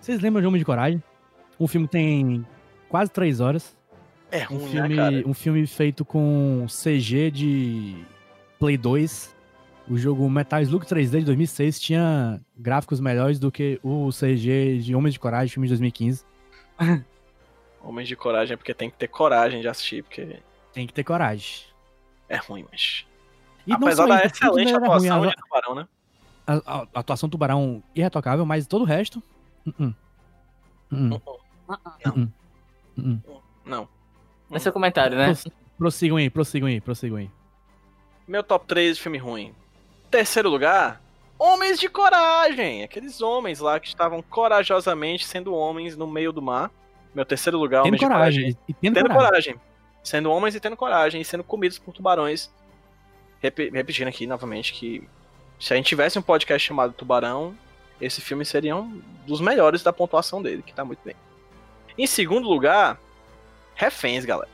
Vocês 0.00 0.20
lembram 0.20 0.40
de 0.42 0.46
Homem 0.48 0.58
de 0.58 0.64
Coragem? 0.64 1.02
Um 1.60 1.66
filme 1.68 1.86
que 1.86 1.92
tem 1.92 2.46
quase 2.88 3.10
três 3.10 3.40
horas. 3.40 3.76
É 4.30 4.44
Um 4.50 4.56
ruim, 4.58 4.68
filme, 4.70 4.88
né, 4.88 4.96
cara? 4.96 5.28
um 5.28 5.34
filme 5.34 5.66
feito 5.66 6.04
com 6.04 6.66
CG 6.68 7.30
de 7.30 8.04
Play 8.58 8.76
2. 8.76 9.31
O 9.88 9.96
jogo 9.98 10.28
Metal 10.30 10.60
Slug 10.62 10.86
3D 10.86 11.18
de 11.20 11.24
2006 11.26 11.80
tinha 11.80 12.40
gráficos 12.56 13.00
melhores 13.00 13.38
do 13.38 13.50
que 13.50 13.78
o 13.82 14.10
CG 14.10 14.78
de 14.78 14.94
Homens 14.94 15.14
de 15.14 15.20
Coragem, 15.20 15.48
filme 15.52 15.66
de 15.66 15.72
2015. 15.72 16.24
Homens 17.82 18.06
de 18.06 18.14
coragem 18.14 18.54
é 18.54 18.56
porque 18.56 18.72
tem 18.72 18.88
que 18.88 18.96
ter 18.96 19.08
coragem 19.08 19.60
de 19.60 19.66
assistir, 19.66 20.04
porque 20.04 20.38
Tem 20.72 20.86
que 20.86 20.92
ter 20.94 21.02
coragem. 21.02 21.64
é 22.28 22.36
ruim, 22.36 22.64
mas. 22.70 23.04
E 23.66 23.70
não 23.72 23.78
Apesar 23.78 24.06
da 24.06 24.18
isso, 24.24 24.26
excelente 24.36 24.72
ruim, 24.72 24.84
atuação 24.84 25.22
a- 25.24 25.26
de 25.26 25.36
Tubarão, 25.36 25.74
né? 25.74 25.88
a, 26.46 26.52
a- 26.54 26.86
a 26.94 27.00
atuação 27.00 27.28
do 27.28 27.32
Tubarão 27.32 27.82
irretocável, 27.92 28.46
mas 28.46 28.68
todo 28.68 28.82
o 28.82 28.84
resto. 28.84 29.20
Uh-uh. 29.66 29.92
Não. 33.64 33.88
esse 34.52 34.68
é 34.68 34.70
o 34.70 34.72
comentário, 34.72 35.16
né? 35.16 35.26
Pros- 35.26 35.48
Prossigam 35.78 36.16
aí, 36.16 36.30
prossigam 36.30 36.68
aí, 36.68 36.80
prossigam 36.80 37.16
aí. 37.18 37.30
Meu 38.28 38.44
top 38.44 38.66
3 38.66 38.96
de 38.96 39.02
filme 39.02 39.18
ruim. 39.18 39.52
Terceiro 40.12 40.50
lugar, 40.50 41.00
Homens 41.38 41.80
de 41.80 41.88
Coragem. 41.88 42.82
Aqueles 42.84 43.20
homens 43.22 43.60
lá 43.60 43.80
que 43.80 43.88
estavam 43.88 44.20
corajosamente 44.22 45.26
sendo 45.26 45.54
homens 45.54 45.96
no 45.96 46.06
meio 46.06 46.32
do 46.32 46.42
mar. 46.42 46.70
Meu 47.14 47.24
terceiro 47.24 47.58
lugar, 47.58 47.82
Tendo 47.82 47.88
Homens 47.94 48.00
de 48.00 48.06
coragem. 48.06 48.40
Coragem. 48.42 48.58
E, 48.68 48.74
tendo, 48.74 48.94
Tendo 48.94 49.08
coragem. 49.08 49.54
coragem. 49.54 49.60
Sendo 50.04 50.30
homens 50.30 50.54
e 50.54 50.60
tendo 50.60 50.76
coragem. 50.76 51.20
E 51.20 51.24
sendo 51.24 51.42
comidos 51.42 51.78
por 51.78 51.94
tubarões. 51.94 52.50
Repe- 53.40 53.70
repetindo 53.70 54.08
aqui 54.08 54.26
novamente 54.26 54.72
que 54.74 55.08
se 55.58 55.72
a 55.72 55.76
gente 55.76 55.86
tivesse 55.86 56.18
um 56.18 56.22
podcast 56.22 56.66
chamado 56.68 56.92
Tubarão, 56.92 57.56
esse 58.00 58.20
filme 58.20 58.44
seria 58.44 58.76
um 58.76 59.00
dos 59.26 59.40
melhores 59.40 59.82
da 59.82 59.92
pontuação 59.94 60.42
dele, 60.42 60.62
que 60.62 60.74
tá 60.74 60.84
muito 60.84 61.00
bem. 61.04 61.16
Em 61.96 62.06
segundo 62.06 62.48
lugar, 62.48 63.00
Reféns, 63.74 64.24
galera. 64.26 64.50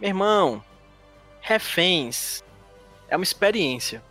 Meu 0.00 0.08
irmão, 0.10 0.62
Reféns 1.40 2.42
é 3.08 3.16
uma 3.16 3.22
experiência 3.24 4.02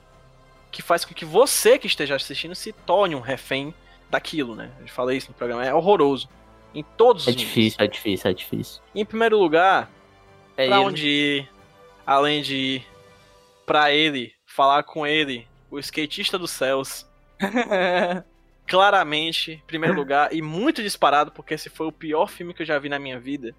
que 0.71 0.81
faz 0.81 1.03
com 1.05 1.13
que 1.13 1.25
você 1.25 1.77
que 1.79 1.87
esteja 1.87 2.15
assistindo 2.15 2.53
se 2.55 2.71
torne 2.73 3.15
um 3.15 3.19
refém 3.21 3.73
daquilo, 4.09 4.55
né? 4.55 4.71
Eu 4.79 4.87
falei 4.87 5.17
isso 5.17 5.29
no 5.29 5.33
programa, 5.33 5.65
é 5.65 5.73
horroroso. 5.73 6.29
Em 6.73 6.83
todos 6.83 7.27
É 7.27 7.31
os 7.31 7.35
níveis. 7.35 7.47
difícil, 7.55 7.77
é 7.83 7.87
difícil, 7.87 8.29
é 8.29 8.33
difícil. 8.33 8.81
Em 8.93 9.05
primeiro 9.05 9.37
lugar, 9.39 9.89
É 10.55 10.67
pra 10.67 10.77
ele. 10.77 10.85
onde 10.85 11.07
ir, 11.07 11.49
além 12.05 12.41
de 12.41 12.55
ir 12.55 12.87
pra 13.65 13.91
ele, 13.91 14.33
falar 14.45 14.83
com 14.83 15.05
ele, 15.05 15.47
o 15.71 15.79
skatista 15.79 16.37
dos 16.37 16.51
céus, 16.51 17.05
claramente, 18.67 19.53
em 19.53 19.65
primeiro 19.67 19.95
lugar, 19.95 20.33
e 20.33 20.41
muito 20.41 20.81
disparado, 20.83 21.31
porque 21.31 21.53
esse 21.55 21.69
foi 21.69 21.87
o 21.87 21.91
pior 21.91 22.27
filme 22.27 22.53
que 22.53 22.61
eu 22.61 22.65
já 22.65 22.77
vi 22.77 22.89
na 22.89 22.99
minha 22.99 23.19
vida. 23.19 23.55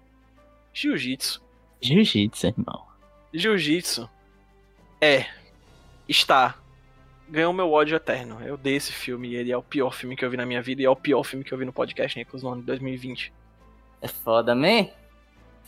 Jiu-Jitsu. 0.73 1.41
Jiu-jitsu, 1.81 2.47
irmão. 2.47 2.85
Jiu-Jitsu 3.33 4.09
é, 5.01 5.25
está, 6.07 6.55
ganhou 7.31 7.53
meu 7.53 7.71
ódio 7.71 7.95
eterno. 7.95 8.37
Eu 8.45 8.57
dei 8.57 8.75
esse 8.75 8.91
filme 8.91 9.33
ele 9.33 9.51
é 9.51 9.57
o 9.57 9.63
pior 9.63 9.93
filme 9.93 10.15
que 10.15 10.23
eu 10.23 10.29
vi 10.29 10.37
na 10.37 10.45
minha 10.45 10.61
vida 10.61 10.81
e 10.81 10.85
é 10.85 10.89
o 10.89 10.95
pior 10.95 11.23
filme 11.23 11.43
que 11.45 11.51
eu 11.53 11.57
vi 11.57 11.65
no 11.65 11.73
podcast 11.73 12.17
Nicolas 12.19 12.43
no 12.43 12.49
ano 12.49 12.61
de 12.61 12.67
2020. 12.67 13.33
É 14.01 14.07
foda, 14.07 14.53
man? 14.53 14.87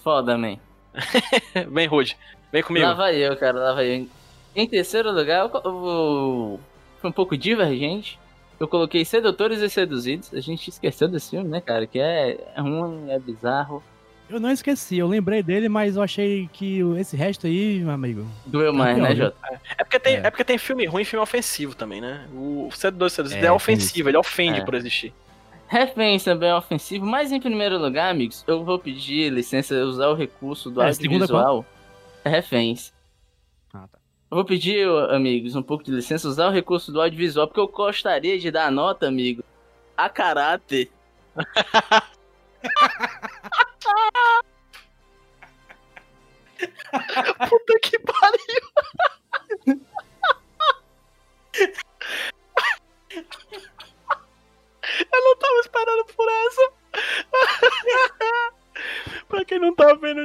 Foda, 0.03 0.37
man. 0.37 0.57
Vem, 1.71 1.87
Rude, 1.87 2.15
vem 2.51 2.61
comigo. 2.61 2.85
Lá 2.85 2.93
vai 2.93 3.15
eu, 3.15 3.35
cara, 3.37 3.57
lá 3.57 3.73
vai 3.73 3.87
eu. 4.01 4.07
Em 4.55 4.67
terceiro 4.67 5.11
lugar, 5.11 5.49
eu- 5.63 6.59
foi 6.99 7.09
um 7.09 7.13
pouco 7.13 7.35
divergente. 7.35 8.19
Eu 8.59 8.67
coloquei 8.67 9.03
Sedutores 9.03 9.59
e 9.59 9.69
Seduzidos. 9.69 10.31
A 10.33 10.39
gente 10.39 10.69
esqueceu 10.69 11.07
desse 11.07 11.31
filme, 11.31 11.49
né, 11.49 11.59
cara? 11.59 11.87
Que 11.87 11.99
é, 11.99 12.37
é 12.55 12.61
ruim, 12.61 13.09
é 13.09 13.17
bizarro. 13.19 13.83
Eu 14.33 14.39
não 14.39 14.49
esqueci, 14.49 14.97
eu 14.97 15.07
lembrei 15.07 15.43
dele, 15.43 15.69
mas 15.69 15.95
eu 15.95 16.01
achei 16.01 16.49
que 16.51 16.79
esse 16.97 17.15
resto 17.15 17.45
aí, 17.45 17.81
meu 17.81 17.91
amigo. 17.91 18.27
Doeu 18.47 18.73
mais, 18.73 18.95
pior, 18.95 19.09
né? 19.09 19.15
Jota? 19.15 19.37
É 19.77 19.83
porque, 19.83 19.99
tem, 19.99 20.15
É. 20.15 20.19
é. 20.21 20.29
porque 20.31 20.43
tem 20.43 20.57
filme 20.57 20.87
ruim 20.87 21.03
e 21.03 21.05
filme 21.05 21.21
ofensivo 21.21 21.75
também, 21.75 22.01
né? 22.01 22.27
O 22.33 22.67
C2 22.71 23.09
C2 23.11 23.33
É, 23.35 23.45
é, 23.45 23.51
ofensivo, 23.51 24.09
ele 24.09 24.17
ofende 24.17 24.61
É. 24.61 24.65
por 24.65 24.73
existir. 24.73 25.13
Reféns 25.67 26.23
também 26.23 26.49
é 26.49 26.55
ofensivo, 26.55 27.05
mas 27.05 27.31
em 27.31 27.39
primeiro 27.39 27.77
lugar, 27.77 28.09
amigos, 28.09 28.43
eu 28.47 28.63
vou 28.65 28.79
pedir 28.79 29.31
licença 29.31 29.75
usar 29.85 30.07
o 30.07 30.15
recurso 30.15 30.71
do 30.71 30.81
É, 30.81 30.87
audiovisual. 30.87 31.63
É 32.25 32.29
reféns. 32.29 32.91
Ah, 33.71 33.87
tá. 33.91 33.99
Eu 34.31 34.35
vou 34.35 34.45
pedir, 34.45 34.87
amigos, 35.11 35.55
um 35.55 35.61
pouco 35.61 35.83
de 35.83 35.91
licença 35.91 36.27
usar 36.27 36.47
o 36.47 36.51
recurso 36.51 36.91
do 36.91 36.99
audiovisual, 36.99 37.45
porque 37.47 37.59
eu 37.59 37.67
gostaria 37.67 38.39
de 38.39 38.49
dar 38.49 38.71
nota, 38.71 39.07
amigo, 39.07 39.43
a 39.95 40.09
caráter. 40.09 40.89
Puta 47.49 47.79
que 47.81 47.99
pariu! 47.99 48.61
Eu 55.11 55.23
não 55.23 55.37
tava 55.37 55.59
esperando 55.59 56.05
por 56.05 56.29
essa. 56.29 56.71
pra 59.27 59.45
quem 59.45 59.59
não 59.59 59.75
tá 59.75 59.93
vendo, 59.93 60.21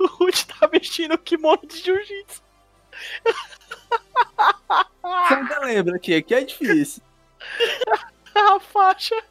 o 0.00 0.06
Ruth 0.06 0.44
tá 0.44 0.66
vestindo 0.66 1.14
o 1.14 1.18
kimono 1.18 1.66
de 1.66 1.78
jiu-jitsu. 1.78 2.42
Você 5.02 5.34
ainda 5.34 5.60
lembra 5.60 5.98
que 5.98 6.14
aqui 6.14 6.34
é 6.34 6.44
difícil. 6.44 7.02
A 8.34 8.60
faixa. 8.60 9.22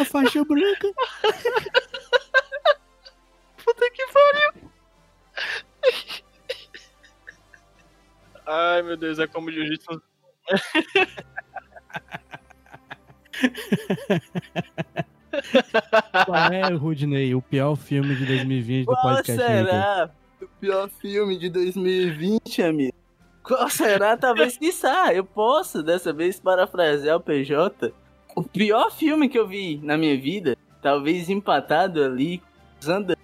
A 0.00 0.04
faixa 0.04 0.44
branca. 0.44 0.92
Puta 3.64 3.90
que 3.90 4.06
pariu. 4.12 4.70
Ai, 8.46 8.82
meu 8.82 8.96
Deus, 8.96 9.18
é 9.18 9.26
como 9.26 9.50
jiu-jitsu. 9.50 10.02
Qual 16.26 16.52
é, 16.52 16.68
Rudney, 16.74 17.34
o 17.34 17.42
pior 17.42 17.74
filme 17.76 18.14
de 18.14 18.26
2020 18.26 18.84
do 18.84 18.92
Qual 18.92 19.02
podcast? 19.02 19.32
Nicolas? 19.32 19.66
será 19.66 20.10
o 20.42 20.48
pior 20.60 20.88
filme 21.00 21.38
de 21.38 21.48
2020, 21.48 22.62
amigo? 22.62 22.94
Qual 23.42 23.68
será? 23.68 24.16
Talvez, 24.16 24.56
quiçá, 24.56 25.12
eu 25.12 25.24
posso 25.24 25.82
dessa 25.82 26.12
vez 26.12 26.38
parafrasear 26.38 27.16
o 27.16 27.20
PJ. 27.20 27.92
O 28.36 28.42
pior 28.42 28.90
filme 28.90 29.28
que 29.28 29.38
eu 29.38 29.46
vi 29.46 29.78
na 29.82 29.96
minha 29.96 30.18
vida, 30.18 30.56
talvez 30.82 31.28
empatado 31.28 32.02
ali, 32.02 32.42
usando, 32.80 33.14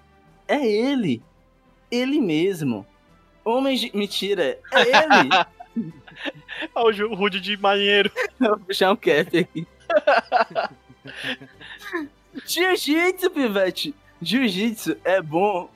é 0.50 0.66
ele. 0.66 1.22
Ele 1.90 2.20
mesmo. 2.20 2.86
Homem 3.44 3.76
de... 3.76 3.96
Mentira, 3.96 4.58
é 4.72 4.80
ele. 4.80 5.30
Olha 6.74 7.06
o 7.06 7.14
Rude 7.14 7.40
de 7.40 7.56
marinheiro. 7.56 8.10
Vou 8.38 8.58
puxar 8.58 8.92
um 8.92 8.96
cap 8.96 9.38
aqui. 9.38 9.66
Jiu-jitsu, 12.46 13.30
pivete. 13.30 13.94
Jiu-jitsu 14.20 14.96
é 15.04 15.22
bom 15.22 15.70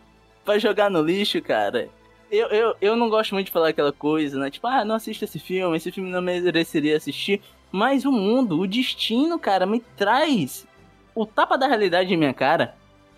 pra 0.45 0.59
jogar 0.59 0.91
no 0.91 1.03
lixo, 1.03 1.41
cara. 1.41 1.89
Eu, 2.31 2.49
eu, 2.49 2.77
eu 2.81 2.97
não 2.97 3.09
gosto 3.09 3.35
muito 3.35 3.47
de 3.47 3.53
falar 3.53 3.69
aquela 3.69 3.93
coisa, 3.93 4.39
né? 4.39 4.51
Tipo, 4.51 4.67
ah, 4.67 4.85
não 4.85 4.97
assista 4.97 5.25
esse 5.25 5.39
filme, 5.39 5.77
esse 5.77 5.91
filme 5.91 6.11
não 6.11 6.21
mereceria 6.21 6.97
assistir. 6.97 7.41
Mas 7.71 8.05
o 8.05 8.13
mundo, 8.13 8.61
o 8.61 8.67
destino, 8.67 9.39
cara, 9.39 9.67
me 9.67 9.81
traz 9.97 10.67
o 11.15 11.25
tapa 11.25 11.57
da 11.57 11.67
realidade 11.67 12.13
em 12.13 12.17
minha 12.17 12.35
cara. 12.35 12.75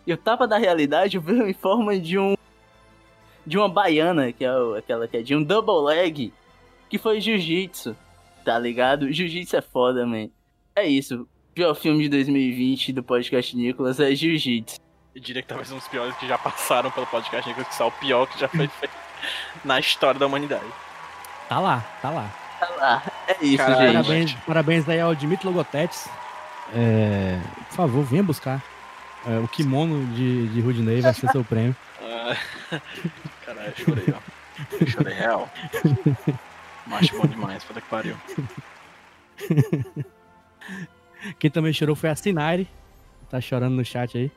E 0.06 0.12
o 0.12 0.16
tapa 0.16 0.46
da 0.46 0.56
realidade 0.56 1.18
veio 1.20 1.48
em 1.48 1.54
forma 1.54 1.98
de 1.98 2.18
um. 2.18 2.36
De 3.44 3.56
uma 3.56 3.68
baiana, 3.68 4.32
que 4.32 4.44
é 4.44 4.50
aquela 4.76 5.06
que 5.06 5.16
é 5.16 5.22
de 5.22 5.34
um 5.34 5.42
double 5.42 5.84
leg, 5.84 6.32
que 6.88 6.98
foi 6.98 7.20
jiu-jitsu. 7.20 7.96
Tá 8.44 8.58
ligado? 8.58 9.12
Jiu-jitsu 9.12 9.56
é 9.56 9.60
foda, 9.60 10.04
man. 10.06 10.28
É 10.74 10.86
isso. 10.86 11.28
Pior 11.54 11.74
filme 11.74 12.02
de 12.02 12.08
2020 12.10 12.92
do 12.92 13.02
podcast 13.02 13.56
Nicolas 13.56 13.98
é 13.98 14.14
Jiu-Jitsu. 14.14 14.78
Eu 15.14 15.22
diria 15.22 15.42
que 15.42 15.48
talvez 15.48 15.72
um 15.72 15.76
dos 15.76 15.88
piores 15.88 16.14
que 16.16 16.28
já 16.28 16.36
passaram 16.36 16.90
pelo 16.90 17.06
podcast 17.06 17.48
Nicolas, 17.48 17.74
que 17.74 17.82
é 17.82 17.86
o 17.86 17.90
pior 17.92 18.26
que 18.26 18.38
já 18.38 18.48
foi 18.48 18.68
feito 18.68 18.94
na 19.64 19.80
história 19.80 20.20
da 20.20 20.26
humanidade. 20.26 20.66
Tá 21.48 21.58
lá, 21.60 21.80
tá 22.02 22.10
lá. 22.10 22.34
Tá 22.60 22.68
lá. 22.76 23.02
É 23.28 23.44
isso, 23.44 23.56
Caralho, 23.58 24.02
gente. 24.02 24.34
Parabéns, 24.34 24.34
parabéns 24.46 24.88
aí 24.88 25.00
ao 25.00 25.14
Dimitri 25.14 25.46
Logotetes. 25.46 26.08
É, 26.74 27.38
por 27.68 27.76
favor, 27.76 28.04
venha 28.04 28.22
buscar 28.22 28.62
é, 29.26 29.38
o 29.38 29.48
kimono 29.48 30.06
de, 30.14 30.48
de 30.48 30.60
Rudney, 30.60 31.00
vai 31.00 31.14
ser 31.14 31.28
seu 31.30 31.44
prêmio. 31.44 31.74
Ah, 32.02 32.36
Caralho, 33.44 33.72
chorei, 33.76 34.04
ó. 34.14 34.86
Chorei 34.86 35.14
real. 35.14 35.48
Macho 36.86 37.16
bom 37.18 37.26
demais, 37.26 37.62
puta 37.64 37.80
que 37.80 37.88
pariu. 37.88 38.16
Quem 41.38 41.50
também 41.50 41.72
chorou 41.72 41.96
foi 41.96 42.10
a 42.10 42.16
Sinari. 42.16 42.68
Tá 43.28 43.40
chorando 43.40 43.74
no 43.74 43.84
chat 43.84 44.16
aí. 44.16 44.30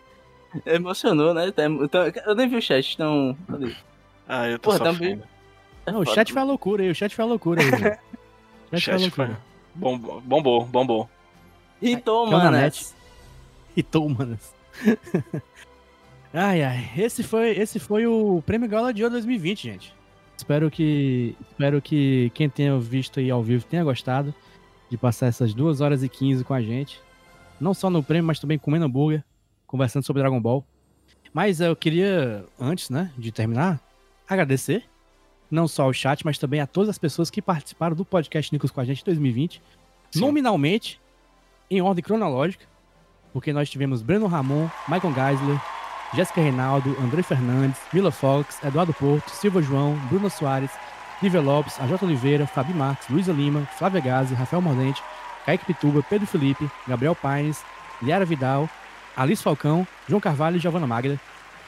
Emocionou, 0.66 1.34
né? 1.34 1.52
Tá 1.52 1.64
tá- 1.90 2.22
Eu 2.26 2.34
nem 2.36 2.48
vi 2.50 2.58
o 2.58 2.62
chat, 2.62 2.94
então. 2.96 3.38
Ah, 4.28 4.48
eu 4.48 4.58
tô 4.60 4.72
Porra, 4.72 4.86
sofrendo. 4.92 5.24
É 5.86 5.92
Não, 5.92 6.02
o 6.02 6.06
foda. 6.06 6.16
chat 6.16 6.34
foi 6.34 6.42
a 6.42 6.46
loucura 6.46 6.84
aí, 6.84 6.90
o 6.90 6.96
chat 6.96 7.16
foi 7.16 7.24
a 7.26 7.28
loucura 7.28 7.62
aí. 7.62 7.70
O 7.70 7.72
chat 8.78 8.84
foi 8.86 8.94
a 8.94 8.98
Chat 9.00 9.12
foi. 9.12 9.26
loucura. 9.28 9.42
Bombou, 9.76 10.22
bombou, 10.22 10.66
bombou. 10.66 11.10
Então, 11.82 12.26
Caiu 12.26 12.38
na 12.38 12.44
mano. 12.46 12.58
net. 12.58 12.88
Hitou, 13.78 14.10
manas. 14.10 14.54
ai, 16.34 16.64
ai. 16.64 16.92
Esse 16.98 17.24
foi, 17.24 17.52
esse 17.52 17.80
foi 17.80 18.06
o 18.08 18.42
Prêmio 18.46 18.70
Gala 18.70 18.94
de 18.94 19.04
Ouro 19.04 19.14
2020, 19.14 19.64
gente. 19.64 19.96
Espero 20.38 20.72
que, 20.72 21.36
espero 21.50 21.82
que 21.82 22.32
quem 22.34 22.50
tenha 22.50 22.78
visto 22.80 23.20
aí 23.20 23.30
ao 23.30 23.44
vivo 23.44 23.66
tenha 23.66 23.84
gostado 23.84 24.34
de 24.90 24.98
passar 24.98 25.28
essas 25.28 25.54
2 25.54 25.82
horas 25.82 26.02
e 26.02 26.10
15 26.10 26.44
com 26.44 26.54
a 26.54 26.62
gente. 26.62 27.02
Não 27.60 27.74
só 27.74 27.90
no 27.90 28.02
prêmio, 28.02 28.26
mas 28.26 28.40
também 28.40 28.58
comendo 28.58 28.86
hambúrguer, 28.86 29.24
conversando 29.68 30.06
sobre 30.06 30.22
Dragon 30.22 30.40
Ball. 30.42 30.66
Mas 31.34 31.60
eu 31.60 31.76
queria, 31.76 32.46
antes, 32.60 32.90
né, 32.90 33.12
de 33.18 33.32
terminar, 33.32 33.80
agradecer 34.28 34.84
não 35.52 35.68
só 35.68 35.84
ao 35.84 35.94
chat, 35.94 36.24
mas 36.24 36.38
também 36.38 36.62
a 36.62 36.68
todas 36.68 36.90
as 36.90 36.98
pessoas 36.98 37.30
que 37.30 37.42
participaram 37.42 37.96
do 37.96 38.06
podcast 38.06 38.52
Nicos 38.54 38.72
com 38.72 38.80
a 38.80 38.86
gente 38.86 39.02
em 39.02 39.06
2020. 39.06 39.62
Sim. 40.12 40.20
Nominalmente, 40.20 41.02
em 41.70 41.82
ordem 41.82 42.04
cronológica, 42.04 42.66
porque 43.34 43.54
nós 43.54 43.70
tivemos 43.70 44.02
Breno 44.02 44.28
Ramon, 44.28 44.70
Michael 44.88 45.14
Geisler, 45.14 45.62
Jéssica 46.14 46.42
Reinaldo, 46.42 46.96
André 47.02 47.22
Fernandes, 47.22 47.80
Mila 47.94 48.12
Fox, 48.12 48.62
Eduardo 48.64 48.94
Porto, 48.94 49.30
Silva 49.30 49.62
João, 49.62 49.96
Bruno 50.10 50.30
Soares, 50.30 50.72
Lívia 51.22 51.42
Lopes, 51.42 51.80
AJ 51.80 52.02
Oliveira, 52.04 52.48
Fabi 52.48 52.74
Marques, 52.74 53.08
Luísa 53.10 53.32
Lima, 53.32 53.66
Flávia 53.78 54.02
Gazi, 54.02 54.34
Rafael 54.34 54.62
Mordente, 54.62 55.04
Kaique 55.46 55.66
Pituba, 55.66 56.02
Pedro 56.02 56.26
Felipe, 56.26 56.70
Gabriel 56.88 57.16
Paines, 57.16 57.64
Liara 58.02 58.26
Vidal, 58.26 58.70
Alice 59.16 59.44
Falcão, 59.44 59.86
João 60.08 60.22
Carvalho 60.22 60.58
e 60.58 60.60
Giovana 60.60 60.88
Magda. 60.88 61.20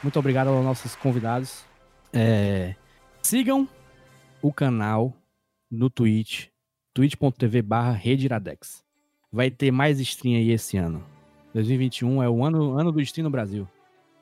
Muito 0.01 0.17
obrigado 0.17 0.47
aos 0.47 0.63
nossos 0.63 0.95
convidados. 0.95 1.65
É, 2.13 2.75
Sigam 3.21 3.67
o 4.41 4.51
canal 4.51 5.13
no 5.69 5.89
Twitch, 5.89 6.47
twitch.tv 6.93 7.61
barra. 7.61 7.99
Vai 9.31 9.51
ter 9.51 9.71
mais 9.71 9.99
stream 9.99 10.35
aí 10.35 10.51
esse 10.51 10.77
ano. 10.77 11.03
2021 11.53 12.23
é 12.23 12.29
o 12.29 12.43
ano, 12.43 12.77
ano 12.77 12.91
do 12.91 13.01
stream 13.01 13.25
no 13.25 13.29
Brasil. 13.29 13.67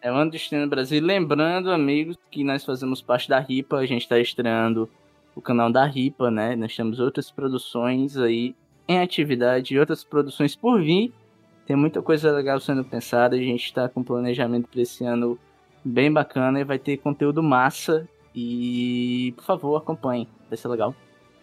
É 0.02 0.12
o 0.12 0.16
ano 0.16 0.32
do 0.32 0.32
Destino 0.32 0.68
Brasil. 0.68 0.98
E 0.98 1.02
Lembrando, 1.02 1.72
amigos, 1.72 2.18
que 2.32 2.44
nós 2.44 2.64
fazemos 2.64 3.02
parte 3.02 3.28
da 3.28 3.40
RIPA. 3.40 3.78
A 3.78 3.86
gente 3.86 4.08
tá 4.08 4.18
estreando 4.18 4.90
o 5.36 5.42
canal 5.42 5.72
da 5.72 5.86
Ripa, 5.86 6.32
né? 6.32 6.56
Nós 6.56 6.76
temos 6.76 7.00
outras 7.00 7.30
produções 7.30 8.16
aí 8.18 8.56
em 8.88 9.00
atividade, 9.00 9.78
outras 9.78 10.04
produções 10.04 10.56
por 10.56 10.82
vir. 10.82 11.14
Tem 11.66 11.76
muita 11.76 12.02
coisa 12.02 12.32
legal 12.32 12.60
sendo 12.60 12.84
pensada, 12.84 13.36
a 13.36 13.40
gente 13.40 13.64
está 13.64 13.88
com 13.88 14.04
planejamento 14.04 14.68
para 14.70 14.82
esse 14.82 15.06
ano 15.06 15.38
bem 15.84 16.12
bacana 16.12 16.60
e 16.60 16.64
vai 16.64 16.80
ter 16.80 16.98
conteúdo 16.98 17.44
massa. 17.44 18.08
E 18.34 19.34
por 19.36 19.44
favor, 19.44 19.76
acompanhe, 19.76 20.28
vai 20.48 20.58
ser 20.58 20.68
legal. 20.70 20.96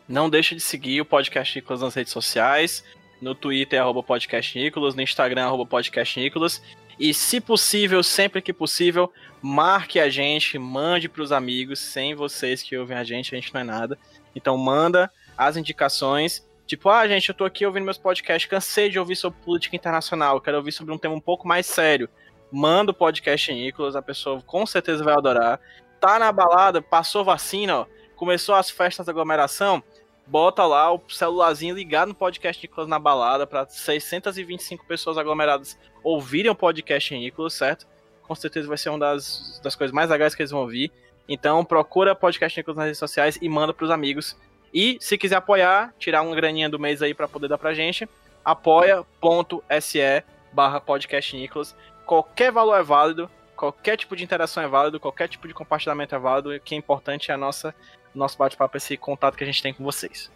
Não 0.08 0.30
deixe 0.30 0.54
de 0.54 0.60
seguir 0.60 1.00
o 1.00 1.04
Podcast 1.04 1.56
Nicolas 1.56 1.82
nas 1.82 1.94
redes 1.94 2.12
sociais. 2.12 2.82
No 3.20 3.34
Twitter, 3.34 3.80
arroba 3.80 4.02
Podcast 4.02 4.58
Nicolas. 4.58 4.94
No 4.94 5.02
Instagram, 5.02 5.46
arroba 5.46 5.66
Podcast 5.66 6.18
Nicolas. 6.18 6.62
E, 6.98 7.12
se 7.12 7.40
possível, 7.40 8.02
sempre 8.02 8.40
que 8.40 8.52
possível, 8.52 9.12
marque 9.42 10.00
a 10.00 10.08
gente, 10.08 10.58
mande 10.58 11.08
para 11.08 11.22
os 11.22 11.32
amigos. 11.32 11.78
Sem 11.78 12.14
vocês 12.14 12.62
que 12.62 12.76
ouvem 12.76 12.96
a 12.96 13.04
gente, 13.04 13.34
a 13.34 13.38
gente 13.38 13.52
não 13.52 13.60
é 13.60 13.64
nada. 13.64 13.98
Então, 14.34 14.56
manda 14.56 15.10
as 15.36 15.56
indicações. 15.56 16.46
Tipo, 16.66 16.88
ah, 16.88 17.06
gente, 17.06 17.28
eu 17.28 17.34
tô 17.34 17.44
aqui 17.44 17.64
ouvindo 17.64 17.84
meus 17.84 17.98
podcasts, 17.98 18.50
cansei 18.50 18.90
de 18.90 18.98
ouvir 18.98 19.14
sobre 19.14 19.38
política 19.44 19.76
internacional, 19.76 20.40
quero 20.40 20.56
ouvir 20.56 20.72
sobre 20.72 20.92
um 20.92 20.98
tema 20.98 21.14
um 21.14 21.20
pouco 21.20 21.46
mais 21.46 21.64
sério. 21.64 22.08
Manda 22.50 22.90
o 22.90 22.94
podcast 22.94 23.52
Nicolas, 23.52 23.94
a 23.94 24.02
pessoa 24.02 24.42
com 24.42 24.66
certeza 24.66 25.04
vai 25.04 25.14
adorar. 25.14 25.60
Tá 26.00 26.18
na 26.18 26.32
balada, 26.32 26.82
passou 26.82 27.24
vacina, 27.24 27.80
ó, 27.80 27.86
começou 28.16 28.54
as 28.54 28.68
festas 28.68 29.06
da 29.06 29.12
aglomeração, 29.12 29.82
bota 30.26 30.64
lá 30.64 30.92
o 30.92 31.00
celularzinho 31.08 31.74
ligado 31.74 32.08
no 32.08 32.14
podcast 32.14 32.62
Nicolas 32.62 32.88
na 32.88 32.98
balada 32.98 33.46
para 33.46 33.66
625 33.66 34.84
pessoas 34.86 35.16
aglomeradas 35.16 35.78
ouvirem 36.02 36.50
o 36.50 36.54
podcast 36.54 37.14
Nicolas, 37.16 37.54
certo? 37.54 37.86
Com 38.22 38.34
certeza 38.34 38.66
vai 38.66 38.76
ser 38.76 38.90
uma 38.90 38.98
das, 38.98 39.60
das 39.62 39.76
coisas 39.76 39.94
mais 39.94 40.10
legais 40.10 40.34
que 40.34 40.42
eles 40.42 40.50
vão 40.50 40.60
ouvir. 40.60 40.90
Então 41.28 41.64
procura 41.64 42.14
podcast 42.14 42.58
Nicolas 42.58 42.76
nas 42.76 42.86
redes 42.86 42.98
sociais 42.98 43.38
e 43.40 43.48
manda 43.48 43.72
pros 43.72 43.90
amigos. 43.90 44.36
E 44.74 44.98
se 45.00 45.16
quiser 45.16 45.36
apoiar, 45.36 45.94
tirar 45.98 46.22
uma 46.22 46.34
graninha 46.34 46.68
do 46.68 46.78
mês 46.78 47.02
aí 47.02 47.14
para 47.14 47.28
poder 47.28 47.48
dar 47.48 47.58
pra 47.58 47.72
gente, 47.72 48.08
apoia.se 48.44 50.24
barra 50.52 50.80
podcast 50.80 51.36
Nicolas. 51.36 51.74
Qualquer 52.04 52.52
valor 52.52 52.76
é 52.76 52.82
válido, 52.82 53.30
qualquer 53.56 53.96
tipo 53.96 54.14
de 54.14 54.22
interação 54.22 54.62
é 54.62 54.68
válido, 54.68 55.00
qualquer 55.00 55.28
tipo 55.28 55.48
de 55.48 55.54
compartilhamento 55.54 56.14
é 56.14 56.18
válido. 56.18 56.50
O 56.54 56.60
que 56.60 56.74
é 56.74 56.78
importante 56.78 57.30
é 57.30 57.34
a 57.34 57.38
nossa 57.38 57.74
nosso 58.18 58.38
bate-papo, 58.38 58.76
esse 58.76 58.96
contato 58.96 59.36
que 59.36 59.44
a 59.44 59.46
gente 59.46 59.62
tem 59.62 59.72
com 59.72 59.84
vocês. 59.84 60.30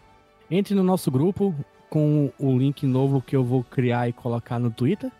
Entre 0.51 0.75
no 0.75 0.83
nosso 0.83 1.11
grupo 1.11 1.55
com 1.89 2.33
o 2.39 2.57
link 2.57 2.87
novo 2.87 3.21
que 3.21 3.35
eu 3.35 3.43
vou 3.43 3.65
criar 3.65 4.09
e 4.09 4.13
colocar 4.13 4.59
no 4.59 4.71
Twitter. 4.71 5.11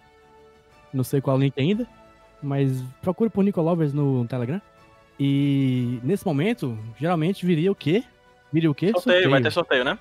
Não 0.93 1.05
sei 1.05 1.21
qual 1.21 1.39
link 1.39 1.59
ainda, 1.59 1.87
mas 2.43 2.83
procure 3.03 3.29
por 3.29 3.45
Nicolovers 3.45 3.93
no 3.93 4.27
Telegram. 4.27 4.61
E 5.19 6.01
nesse 6.03 6.25
momento, 6.25 6.79
geralmente 6.99 7.45
viria 7.45 7.71
o 7.71 7.75
quê? 7.75 8.05
Viria 8.53 8.71
o 8.71 8.75
quê? 8.75 8.87
Sorteio, 8.87 9.03
sorteio, 9.03 9.31
vai 9.31 9.43
ter 9.43 9.51
sorteio, 9.51 9.85
né? 9.85 9.99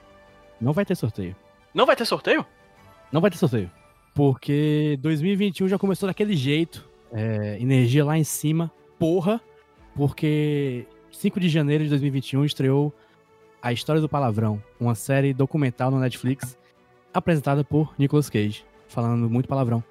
Não 0.62 0.74
vai 0.74 0.86
ter 0.86 0.96
sorteio. 0.96 1.36
Não 1.74 1.86
vai 1.86 1.96
ter 1.96 2.06
sorteio? 2.06 2.46
Não 3.12 3.22
vai 3.22 3.30
ter 3.30 3.38
sorteio. 3.38 3.70
Porque 4.14 4.98
2021 5.02 5.68
já 5.68 5.78
começou 5.78 6.08
daquele 6.08 6.36
jeito. 6.36 6.88
É, 7.12 7.58
energia 7.60 8.06
lá 8.06 8.18
em 8.18 8.24
cima, 8.24 8.72
porra. 8.98 9.42
Porque 9.96 10.86
5 11.12 11.40
de 11.40 11.50
janeiro 11.50 11.84
de 11.84 11.90
2021 11.90 12.46
estreou 12.46 12.94
A 13.62 13.74
História 13.74 14.02
do 14.02 14.10
Palavrão, 14.10 14.62
uma 14.80 14.96
série 14.96 15.34
documental 15.34 15.92
no 15.92 16.00
Netflix 16.00 16.58
apresentada 17.14 17.64
por 17.64 17.94
Nicolas 17.98 18.30
Cage, 18.30 18.66
falando 18.88 19.30
muito 19.30 19.48
palavrão. 19.50 19.84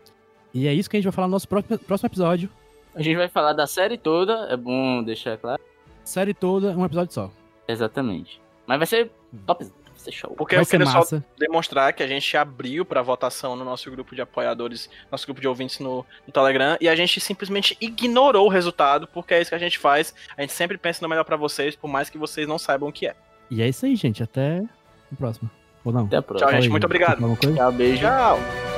E 0.54 0.66
é 0.66 0.72
isso 0.72 0.88
que 0.88 0.96
a 0.96 0.98
gente 0.98 1.04
vai 1.04 1.12
falar 1.12 1.28
no 1.28 1.32
nosso 1.32 1.48
próximo 1.48 2.06
episódio. 2.06 2.48
A 2.94 3.02
gente 3.02 3.16
vai 3.16 3.28
falar 3.28 3.52
da 3.52 3.66
série 3.66 3.98
toda, 3.98 4.46
é 4.50 4.56
bom 4.56 5.02
deixar 5.02 5.36
claro. 5.36 5.62
Série 6.02 6.32
toda, 6.32 6.76
um 6.76 6.84
episódio 6.84 7.12
só. 7.12 7.30
Exatamente. 7.66 8.40
Mas 8.66 8.78
vai 8.78 8.86
ser 8.86 9.10
top, 9.46 9.66
ser 10.00 10.12
show. 10.12 10.34
Porque 10.36 10.54
Vai 10.54 10.64
eu 10.64 10.66
queria 10.66 10.86
só 10.86 11.02
demonstrar 11.38 11.92
que 11.92 12.02
a 12.02 12.06
gente 12.06 12.36
abriu 12.36 12.84
para 12.84 13.02
votação 13.02 13.56
no 13.56 13.64
nosso 13.64 13.90
grupo 13.90 14.14
de 14.14 14.20
apoiadores, 14.20 14.88
nosso 15.10 15.26
grupo 15.26 15.40
de 15.40 15.48
ouvintes 15.48 15.78
no, 15.78 16.04
no, 16.26 16.32
Telegram, 16.32 16.76
e 16.80 16.88
a 16.88 16.96
gente 16.96 17.20
simplesmente 17.20 17.76
ignorou 17.80 18.46
o 18.46 18.48
resultado, 18.48 19.06
porque 19.08 19.34
é 19.34 19.40
isso 19.40 19.50
que 19.50 19.54
a 19.54 19.58
gente 19.58 19.78
faz. 19.78 20.14
A 20.36 20.40
gente 20.42 20.52
sempre 20.52 20.78
pensa 20.78 21.00
no 21.02 21.08
melhor 21.08 21.24
para 21.24 21.36
vocês, 21.36 21.76
por 21.76 21.88
mais 21.88 22.08
que 22.10 22.18
vocês 22.18 22.46
não 22.46 22.58
saibam 22.58 22.88
o 22.88 22.92
que 22.92 23.06
é. 23.06 23.14
E 23.50 23.62
é 23.62 23.68
isso 23.68 23.86
aí, 23.86 23.96
gente. 23.96 24.22
Até 24.22 24.62
o 25.10 25.16
próximo. 25.16 25.50
Ou 25.84 25.92
não? 25.92 26.04
Até 26.04 26.16
a 26.16 26.22
próxima. 26.22 26.50
Tchau, 26.50 26.56
gente. 26.56 26.66
Aí, 26.66 26.70
Muito 26.70 26.84
obrigado. 26.84 27.36
Tchau, 27.54 27.72
beijo. 27.72 28.02
Tchau. 28.02 28.77